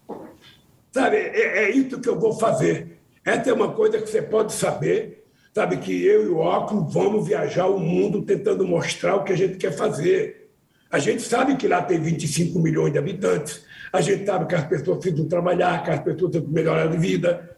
Sabe, 0.90 1.16
é, 1.16 1.64
é 1.64 1.70
isso 1.70 2.00
que 2.00 2.08
eu 2.08 2.18
vou 2.18 2.34
fazer. 2.34 3.01
Essa 3.24 3.50
é 3.50 3.52
uma 3.52 3.72
coisa 3.72 4.00
que 4.00 4.08
você 4.08 4.20
pode 4.20 4.52
saber, 4.52 5.24
sabe, 5.54 5.76
que 5.76 6.04
eu 6.04 6.24
e 6.24 6.28
o 6.28 6.38
Óculos 6.38 6.92
vamos 6.92 7.26
viajar 7.26 7.66
o 7.66 7.78
mundo 7.78 8.22
tentando 8.22 8.66
mostrar 8.66 9.16
o 9.16 9.24
que 9.24 9.32
a 9.32 9.36
gente 9.36 9.56
quer 9.56 9.72
fazer. 9.72 10.50
A 10.90 10.98
gente 10.98 11.22
sabe 11.22 11.56
que 11.56 11.68
lá 11.68 11.82
tem 11.82 12.00
25 12.00 12.58
milhões 12.58 12.92
de 12.92 12.98
habitantes, 12.98 13.64
a 13.92 14.00
gente 14.00 14.26
sabe 14.26 14.46
que 14.46 14.54
as 14.54 14.66
pessoas 14.66 14.98
precisam 14.98 15.26
trabalhar, 15.28 15.82
que 15.84 15.90
as 15.90 16.00
pessoas 16.00 16.30
precisam 16.30 16.52
melhorar 16.52 16.86
de 16.86 16.96
vida, 16.96 17.56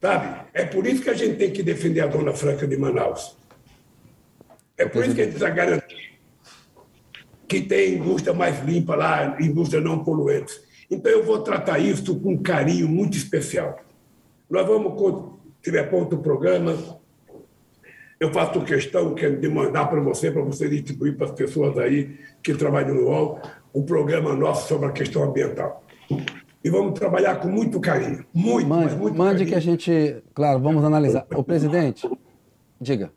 sabe? 0.00 0.46
É 0.52 0.64
por 0.64 0.86
isso 0.86 1.02
que 1.02 1.10
a 1.10 1.14
gente 1.14 1.36
tem 1.36 1.50
que 1.52 1.62
defender 1.62 2.00
a 2.00 2.06
Dona 2.06 2.32
Franca 2.32 2.66
de 2.66 2.76
Manaus. 2.76 3.36
É 4.76 4.86
por 4.86 5.04
isso 5.04 5.14
que 5.14 5.20
a 5.20 5.24
gente 5.24 5.34
precisa 5.34 5.50
garantir 5.50 6.04
que 7.54 7.60
tem 7.60 7.94
indústria 7.94 8.34
mais 8.34 8.64
limpa 8.64 8.96
lá, 8.96 9.36
indústria 9.40 9.80
não 9.80 10.02
poluente. 10.02 10.52
Então, 10.90 11.10
eu 11.10 11.24
vou 11.24 11.42
tratar 11.42 11.78
isso 11.78 12.18
com 12.18 12.32
um 12.32 12.42
carinho 12.42 12.88
muito 12.88 13.16
especial. 13.16 13.78
Nós 14.54 14.68
vamos, 14.68 14.94
quando 14.94 15.40
tiver 15.60 15.82
ponto 15.90 16.14
o 16.14 16.18
programa, 16.20 16.76
eu 18.20 18.32
faço 18.32 18.64
questão 18.64 19.12
de 19.12 19.48
mandar 19.48 19.86
para 19.86 20.00
você, 20.00 20.30
para 20.30 20.42
você 20.42 20.68
distribuir 20.68 21.16
para 21.16 21.26
as 21.26 21.32
pessoas 21.32 21.76
aí 21.76 22.16
que 22.40 22.54
trabalham 22.54 22.94
no 22.94 23.08
UOL, 23.08 23.40
o 23.72 23.82
programa 23.82 24.32
nosso 24.36 24.68
sobre 24.68 24.86
a 24.86 24.92
questão 24.92 25.24
ambiental. 25.24 25.82
E 26.62 26.70
vamos 26.70 26.96
trabalhar 26.96 27.40
com 27.40 27.48
muito 27.48 27.80
carinho. 27.80 28.24
Muito, 28.32 28.68
mande, 28.68 28.94
muito 28.94 29.18
mande 29.18 29.38
carinho. 29.38 29.48
que 29.48 29.54
a 29.56 29.60
gente, 29.60 30.22
claro, 30.32 30.60
vamos 30.60 30.84
analisar. 30.84 31.26
O 31.34 31.42
presidente, 31.42 32.08
diga. 32.80 33.10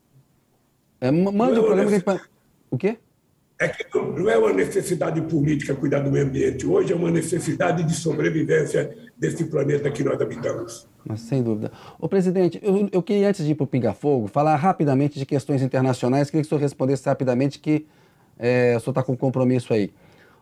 É, 1.00 1.12
mande 1.12 1.60
o 1.60 1.64
programa 1.64 1.88
que 1.88 2.10
a 2.10 2.14
gente... 2.14 2.30
O 2.72 2.78
quê? 2.80 2.98
É 3.60 3.68
que 3.68 3.86
não 3.98 4.30
é 4.30 4.38
uma 4.38 4.54
necessidade 4.54 5.20
política 5.22 5.74
cuidar 5.74 6.00
do 6.00 6.12
meio 6.12 6.26
ambiente. 6.26 6.68
Hoje 6.68 6.94
é 6.94 6.96
uma 6.96 7.10
necessidade 7.10 7.84
de 7.84 7.94
sobrevivência 7.94 8.96
desse 9.18 9.46
planeta 9.46 9.90
que 9.90 10.04
nós 10.04 10.22
habitamos. 10.22 10.88
Mas 11.04 11.22
sem 11.22 11.42
dúvida. 11.42 11.72
O 12.00 12.08
presidente, 12.08 12.60
eu, 12.62 12.88
eu 12.92 13.02
queria, 13.02 13.30
antes 13.30 13.44
de 13.44 13.52
ir 13.52 13.56
para 13.56 13.64
o 13.64 13.68
Pinga 13.68 13.94
Fogo, 13.94 14.28
falar 14.28 14.56
rapidamente 14.58 15.18
de 15.18 15.26
questões 15.26 15.64
internacionais. 15.64 16.30
Queria 16.30 16.44
que 16.44 16.48
o 16.48 16.50
senhor 16.50 16.62
respondesse 16.62 17.06
rapidamente 17.08 17.58
que 17.58 17.88
é, 18.38 18.76
o 18.78 18.80
senhor 18.80 18.92
está 18.92 19.02
com 19.02 19.18
compromisso 19.18 19.74
aí. 19.74 19.92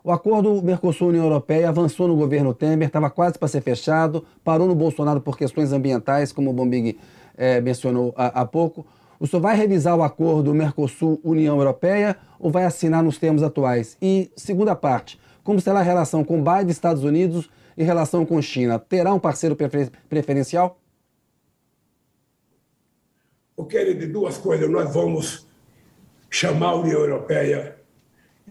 O 0.03 0.11
acordo 0.11 0.61
Mercosul-União 0.61 1.23
Europeia 1.23 1.69
avançou 1.69 2.07
no 2.07 2.15
governo 2.15 2.53
Temer, 2.53 2.87
estava 2.87 3.09
quase 3.09 3.39
para 3.39 3.47
ser 3.47 3.61
fechado, 3.61 4.23
parou 4.43 4.67
no 4.67 4.75
Bolsonaro 4.75 5.19
por 5.19 5.37
questões 5.37 5.71
ambientais, 5.71 6.31
como 6.31 6.51
o 6.51 6.53
Bombig 6.53 6.97
é, 7.37 7.59
mencionou 7.61 8.13
há, 8.15 8.41
há 8.41 8.45
pouco. 8.45 8.85
O 9.19 9.27
senhor 9.27 9.41
vai 9.41 9.55
revisar 9.55 9.95
o 9.95 10.03
acordo 10.03 10.53
Mercosul-União 10.53 11.57
Europeia 11.57 12.17
ou 12.39 12.51
vai 12.51 12.65
assinar 12.65 13.03
nos 13.03 13.17
termos 13.17 13.43
atuais? 13.43 13.97
E, 14.01 14.31
segunda 14.35 14.75
parte, 14.75 15.19
como 15.43 15.59
será 15.61 15.79
a 15.79 15.83
relação 15.83 16.23
com 16.23 16.43
Biden, 16.43 16.69
Estados 16.69 17.03
Unidos 17.03 17.49
e 17.77 17.83
relação 17.83 18.25
com 18.25 18.41
China? 18.41 18.79
Terá 18.79 19.13
um 19.13 19.19
parceiro 19.19 19.55
prefer 19.55 19.91
preferencial? 20.09 20.79
Eu 23.57 23.65
quero 23.65 23.97
de 23.97 24.07
duas 24.07 24.37
coisas. 24.37 24.69
Nós 24.69 24.93
vamos 24.93 25.47
chamar 26.29 26.71
a 26.71 26.75
União 26.75 26.99
Europeia 26.99 27.77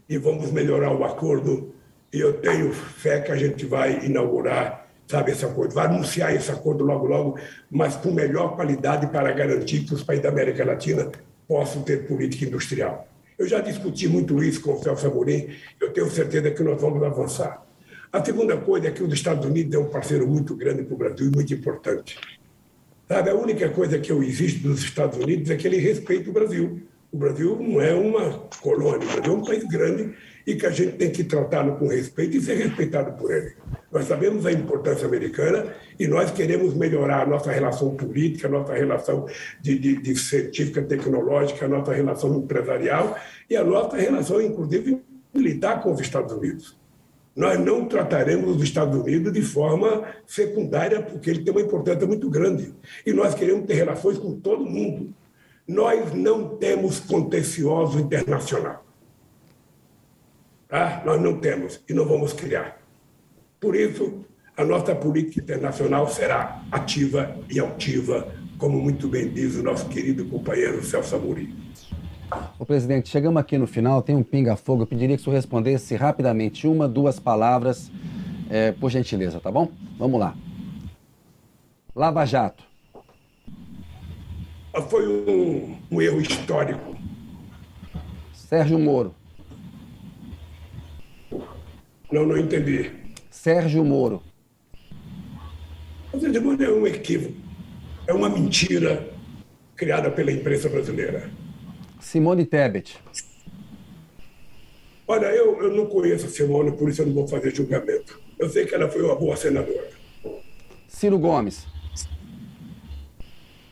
e 0.09 0.16
vamos 0.16 0.51
melhorar 0.51 0.95
o 0.95 1.05
acordo. 1.05 1.74
E 2.12 2.20
eu 2.20 2.41
tenho 2.41 2.73
fé 2.73 3.20
que 3.20 3.31
a 3.31 3.36
gente 3.36 3.66
vai 3.66 4.07
inaugurar, 4.07 4.84
sabe, 5.06 5.32
esse 5.32 5.44
acordo. 5.44 5.74
Vai 5.74 5.86
anunciar 5.86 6.35
esse 6.35 6.51
acordo 6.51 6.85
logo, 6.85 7.06
logo, 7.06 7.39
mas 7.70 7.97
com 7.97 8.10
melhor 8.10 8.55
qualidade 8.55 9.06
para 9.09 9.32
garantir 9.32 9.85
que 9.85 9.94
os 9.94 10.02
países 10.02 10.22
da 10.22 10.31
América 10.31 10.64
Latina 10.64 11.10
possam 11.47 11.82
ter 11.82 12.06
política 12.06 12.44
industrial. 12.44 13.06
Eu 13.39 13.47
já 13.48 13.60
discuti 13.60 14.09
muito 14.09 14.43
isso 14.43 14.60
com 14.60 14.74
o 14.74 14.82
Celso 14.82 15.06
Amorim, 15.06 15.51
eu 15.81 15.93
tenho 15.93 16.09
certeza 16.10 16.51
que 16.51 16.62
nós 16.62 16.81
vamos 16.81 17.02
avançar. 17.02 17.64
A 18.12 18.24
segunda 18.24 18.56
coisa 18.56 18.89
é 18.89 18.90
que 18.93 19.02
os 19.02 19.12
Estados 19.12 19.44
Unidos 19.44 19.74
é 19.74 19.78
um 19.78 19.89
parceiro 19.89 20.26
muito 20.26 20.55
grande 20.55 20.85
para 20.85 20.94
o 20.94 20.97
Brasil 20.97 21.26
e 21.26 21.35
muito 21.35 21.52
importante. 21.52 22.16
Sabe, 23.09 23.28
a 23.28 23.35
única 23.35 23.68
coisa 23.68 23.98
que 23.98 24.10
eu 24.10 24.22
exijo 24.22 24.62
dos 24.62 24.85
Estados 24.85 25.18
Unidos 25.18 25.51
é 25.51 25.56
que 25.56 25.66
ele 25.66 25.78
respeite 25.78 26.31
o 26.31 26.32
Brasil. 26.32 26.81
O 27.12 27.18
Brasil 27.18 27.59
não 27.60 27.81
é 27.81 27.93
uma 27.93 28.39
colônia, 28.62 29.06
o 29.06 29.12
Brasil 29.12 29.32
é 29.32 29.36
um 29.36 29.43
país 29.43 29.64
grande 29.64 30.14
e 30.46 30.54
que 30.54 30.66
a 30.66 30.70
gente 30.70 30.92
tem 30.96 31.10
que 31.10 31.24
tratá-lo 31.24 31.76
com 31.76 31.88
respeito 31.88 32.36
e 32.36 32.40
ser 32.40 32.54
respeitado 32.54 33.12
por 33.12 33.32
ele. 33.32 33.54
Nós 33.90 34.06
sabemos 34.06 34.44
a 34.44 34.52
importância 34.52 35.06
americana 35.06 35.74
e 35.98 36.06
nós 36.06 36.30
queremos 36.30 36.74
melhorar 36.74 37.22
a 37.22 37.26
nossa 37.26 37.50
relação 37.50 37.94
política, 37.94 38.48
a 38.48 38.50
nossa 38.50 38.74
relação 38.74 39.26
de, 39.60 39.78
de, 39.78 40.02
de 40.02 40.16
científica, 40.16 40.82
tecnológica, 40.82 41.64
a 41.64 41.68
nossa 41.68 41.92
relação 41.92 42.36
empresarial 42.36 43.16
e 43.48 43.56
a 43.56 43.64
nossa 43.64 43.96
relação, 43.96 44.40
inclusive, 44.40 45.00
militar 45.32 45.82
com 45.82 45.92
os 45.92 46.00
Estados 46.00 46.32
Unidos. 46.32 46.76
Nós 47.36 47.58
não 47.58 47.86
trataremos 47.86 48.56
os 48.56 48.62
Estados 48.62 48.96
Unidos 49.00 49.32
de 49.32 49.42
forma 49.42 50.04
secundária, 50.24 51.02
porque 51.02 51.30
ele 51.30 51.42
tem 51.42 51.52
uma 51.52 51.60
importância 51.60 52.06
muito 52.06 52.30
grande. 52.30 52.72
E 53.04 53.12
nós 53.12 53.34
queremos 53.34 53.66
ter 53.66 53.74
relações 53.74 54.18
com 54.18 54.38
todo 54.38 54.64
mundo. 54.64 55.12
Nós 55.66 56.12
não 56.14 56.56
temos 56.56 57.00
contencioso 57.00 57.98
internacional. 57.98 58.84
Tá? 60.69 61.03
Nós 61.05 61.20
não 61.20 61.39
temos 61.39 61.81
e 61.89 61.93
não 61.93 62.07
vamos 62.07 62.32
criar. 62.32 62.78
Por 63.61 63.74
isso, 63.77 64.24
a 64.57 64.65
nossa 64.65 64.95
política 64.95 65.41
internacional 65.41 66.09
será 66.09 66.62
ativa 66.70 67.36
e 67.51 67.59
altiva, 67.59 68.28
como 68.59 68.81
muito 68.81 69.09
bem 69.09 69.28
diz 69.28 69.57
o 69.57 69.62
nosso 69.62 69.89
querido 69.89 70.24
companheiro 70.27 70.82
Celso 70.85 71.16
Amorim. 71.16 71.55
O 72.59 72.65
presidente, 72.65 73.09
chegamos 73.09 73.41
aqui 73.41 73.59
no 73.59 73.66
final, 73.66 74.03
tem 74.03 74.16
um 74.16 74.23
pinga-fogo. 74.23 74.82
Eu 74.82 74.86
pediria 74.86 75.16
que 75.16 75.23
o 75.23 75.24
senhor 75.24 75.36
respondesse 75.36 75.95
rapidamente, 75.95 76.66
uma, 76.66 76.89
duas 76.89 77.19
palavras, 77.19 77.91
é, 78.51 78.73
por 78.73 78.91
gentileza, 78.91 79.41
tá 79.41 79.51
bom? 79.51 79.70
Vamos 79.99 80.19
lá. 80.19 80.35
Lava 81.95 82.24
Jato. 82.24 82.65
Foi 84.89 85.07
um, 85.07 85.77
um 85.91 86.03
erro 86.03 86.20
histórico. 86.20 86.97
Sérgio 88.32 88.78
Moro. 88.78 89.15
Não, 92.15 92.24
não 92.24 92.39
entendi. 92.39 92.93
Sérgio 93.28 93.85
Moro. 93.85 94.23
O 96.12 96.20
Sérgio 96.20 96.41
Moro 96.41 96.62
é 96.62 96.70
um 96.70 96.86
equívoco. 96.86 97.35
É 98.07 98.12
uma 98.12 98.28
mentira 98.28 99.11
criada 99.74 100.12
pela 100.12 100.31
imprensa 100.31 100.69
brasileira. 100.69 101.28
Simone 101.99 102.47
Tebet. 102.47 103.01
Olha, 105.09 105.27
eu, 105.27 105.61
eu 105.61 105.74
não 105.74 105.86
conheço 105.86 106.27
a 106.27 106.28
Simone, 106.28 106.70
por 106.77 106.89
isso 106.89 107.03
eu 107.03 107.07
não 107.07 107.15
vou 107.15 107.27
fazer 107.27 107.53
julgamento. 107.53 108.20
Eu 108.39 108.49
sei 108.49 108.65
que 108.65 108.77
ela 108.77 108.89
foi 108.89 109.03
uma 109.03 109.16
boa 109.16 109.35
senadora. 109.35 109.91
Ciro 110.86 111.19
Gomes. 111.19 111.66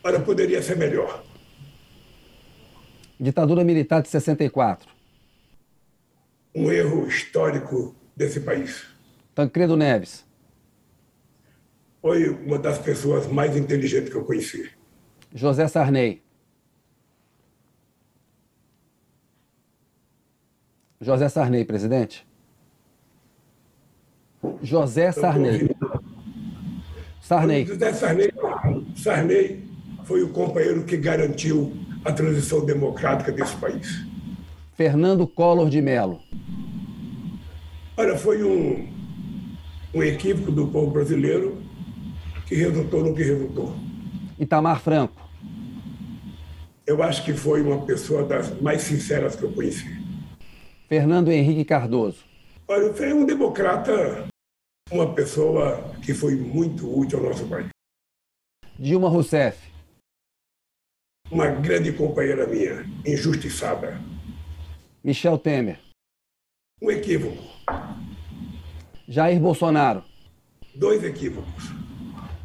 Olha, 0.03 0.19
poderia 0.19 0.61
ser 0.61 0.77
melhor. 0.77 1.23
Ditadura 3.21 3.63
militar 3.63 4.03
de 4.03 4.09
64. 4.09 4.91
Um 6.53 6.73
erro 6.73 7.07
histórico 7.07 8.02
desse 8.17 8.41
país. 8.41 8.85
Tancredo 9.35 9.77
Neves. 9.77 10.25
Foi 12.01 12.29
uma 12.29 12.59
das 12.59 12.79
pessoas 12.79 13.27
mais 13.27 13.57
inteligentes 13.57 14.11
que 14.11 14.17
eu 14.17 14.25
conheci. 14.25 14.69
José 15.35 15.69
Sarney. 15.69 16.23
José 21.01 21.29
Sarney, 21.29 21.65
presidente. 21.65 22.27
José 24.63 25.11
Sarney. 25.13 25.71
Sarney. 27.21 27.67
José 27.67 27.93
Sarney, 27.93 28.33
Sarney 28.97 29.65
foi 30.05 30.23
o 30.23 30.29
companheiro 30.29 30.85
que 30.85 30.97
garantiu 30.97 31.73
a 32.05 32.13
transição 32.13 32.65
democrática 32.65 33.33
desse 33.33 33.57
país. 33.57 34.05
Fernando 34.75 35.27
Collor 35.27 35.71
de 35.71 35.81
Mello. 35.81 36.21
Olha, 37.95 38.17
foi 38.17 38.43
um, 38.43 38.89
um 39.93 40.03
equívoco 40.03 40.51
do 40.51 40.67
povo 40.69 40.91
brasileiro 40.91 41.63
que 42.47 42.55
resultou 42.55 43.05
no 43.05 43.15
que 43.15 43.23
resultou. 43.23 43.75
Itamar 44.39 44.81
Franco. 44.81 45.21
Eu 46.87 47.03
acho 47.03 47.25
que 47.25 47.35
foi 47.35 47.61
uma 47.61 47.85
pessoa 47.85 48.25
das 48.25 48.61
mais 48.61 48.83
sinceras 48.83 49.37
que 49.37 49.43
eu 49.43 49.53
conheci. 49.53 49.87
Fernando 50.89 51.31
Henrique 51.31 51.65
Cardoso. 51.65 52.25
Olha, 52.67 52.93
foi 52.95 53.13
um 53.13 53.27
democrata, 53.27 54.27
uma 54.91 55.15
pessoa 55.15 55.95
que 56.03 56.15
foi 56.15 56.35
muito 56.35 56.91
útil 56.99 57.19
ao 57.19 57.27
nosso 57.27 57.47
país. 57.47 57.69
Dilma 58.79 59.09
Rousseff. 59.09 59.71
Uma 61.31 61.49
grande 61.49 61.93
companheira 61.93 62.47
minha, 62.47 62.85
injustiçada. 63.07 64.01
Michel 65.05 65.39
Temer. 65.39 65.79
Um 66.81 66.91
equívoco. 66.91 67.52
Jair 69.13 69.39
Bolsonaro. 69.39 70.03
Dois 70.75 71.05
equívocos. 71.05 71.71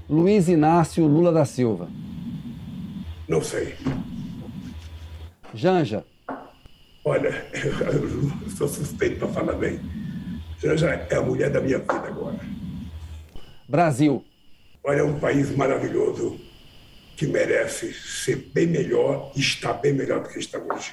Luiz 0.10 0.49
Inácio 0.49 1.07
Lula 1.07 1.31
da 1.31 1.45
Silva. 1.45 1.88
Não 3.26 3.41
sei. 3.41 3.73
Janja. 5.53 6.03
Olha, 7.06 7.30
eu 7.56 8.49
sou 8.49 8.68
suspeito 8.68 9.18
para 9.18 9.30
falar 9.30 9.53
bem. 9.53 9.80
Janja 10.60 11.07
é 11.10 11.15
a 11.15 11.22
mulher 11.22 11.49
da 11.49 11.61
minha 11.61 11.80
vida 11.80 11.94
agora. 11.94 12.41
Brasil. 13.69 14.26
Olha, 14.84 14.99
é 14.99 15.03
um 15.03 15.18
país 15.22 15.56
maravilhoso 15.56 16.38
que 17.15 17.27
merece 17.27 17.94
ser 17.94 18.52
bem 18.53 18.68
melhor 18.68 19.31
e 19.38 19.39
está 19.39 19.72
bem 19.72 19.94
melhor 19.94 20.22
do 20.22 20.27
que 20.27 20.39
está 20.39 20.60
hoje. 20.60 20.91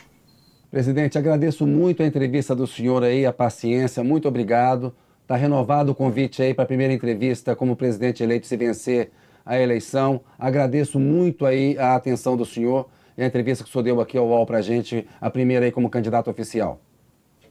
Presidente, 0.70 1.18
agradeço 1.18 1.66
muito 1.66 2.00
a 2.00 2.06
entrevista 2.06 2.54
do 2.54 2.64
senhor 2.64 3.02
aí, 3.02 3.26
a 3.26 3.32
paciência, 3.32 4.04
muito 4.04 4.28
obrigado. 4.28 4.94
Está 5.24 5.36
renovado 5.36 5.92
o 5.92 5.94
convite 5.94 6.42
aí 6.42 6.52
para 6.52 6.64
a 6.64 6.66
primeira 6.66 6.92
entrevista 6.92 7.56
como 7.56 7.74
presidente 7.74 8.22
eleito 8.22 8.46
se 8.46 8.58
vencer 8.58 9.10
a 9.44 9.58
eleição. 9.58 10.20
Agradeço 10.38 11.00
muito 11.00 11.46
aí 11.46 11.78
a 11.78 11.94
atenção 11.94 12.36
do 12.36 12.44
senhor 12.44 12.90
e 13.16 13.22
a 13.22 13.26
entrevista 13.26 13.64
que 13.64 13.70
o 13.70 13.72
senhor 13.72 13.82
deu 13.82 14.00
aqui 14.02 14.18
ao 14.18 14.26
UOL 14.26 14.44
para 14.44 14.58
a 14.58 14.60
gente, 14.60 15.08
a 15.18 15.30
primeira 15.30 15.64
aí 15.64 15.72
como 15.72 15.88
candidato 15.88 16.30
oficial. 16.30 16.78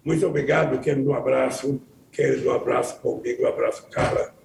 Muito 0.06 0.24
obrigado, 0.28 0.80
quero 0.82 1.04
um 1.04 1.16
abraço, 1.16 1.82
quero 2.12 2.48
um 2.48 2.54
abraço 2.54 3.02
comigo, 3.02 3.42
um 3.42 3.48
abraço, 3.48 3.88
cara. 3.90 4.36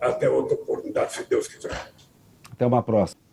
Até 0.00 0.30
outra 0.30 0.54
oportunidade, 0.54 1.12
se 1.12 1.28
Deus 1.28 1.46
quiser. 1.46 1.90
Até 2.50 2.64
uma 2.64 2.82
próxima. 2.82 3.27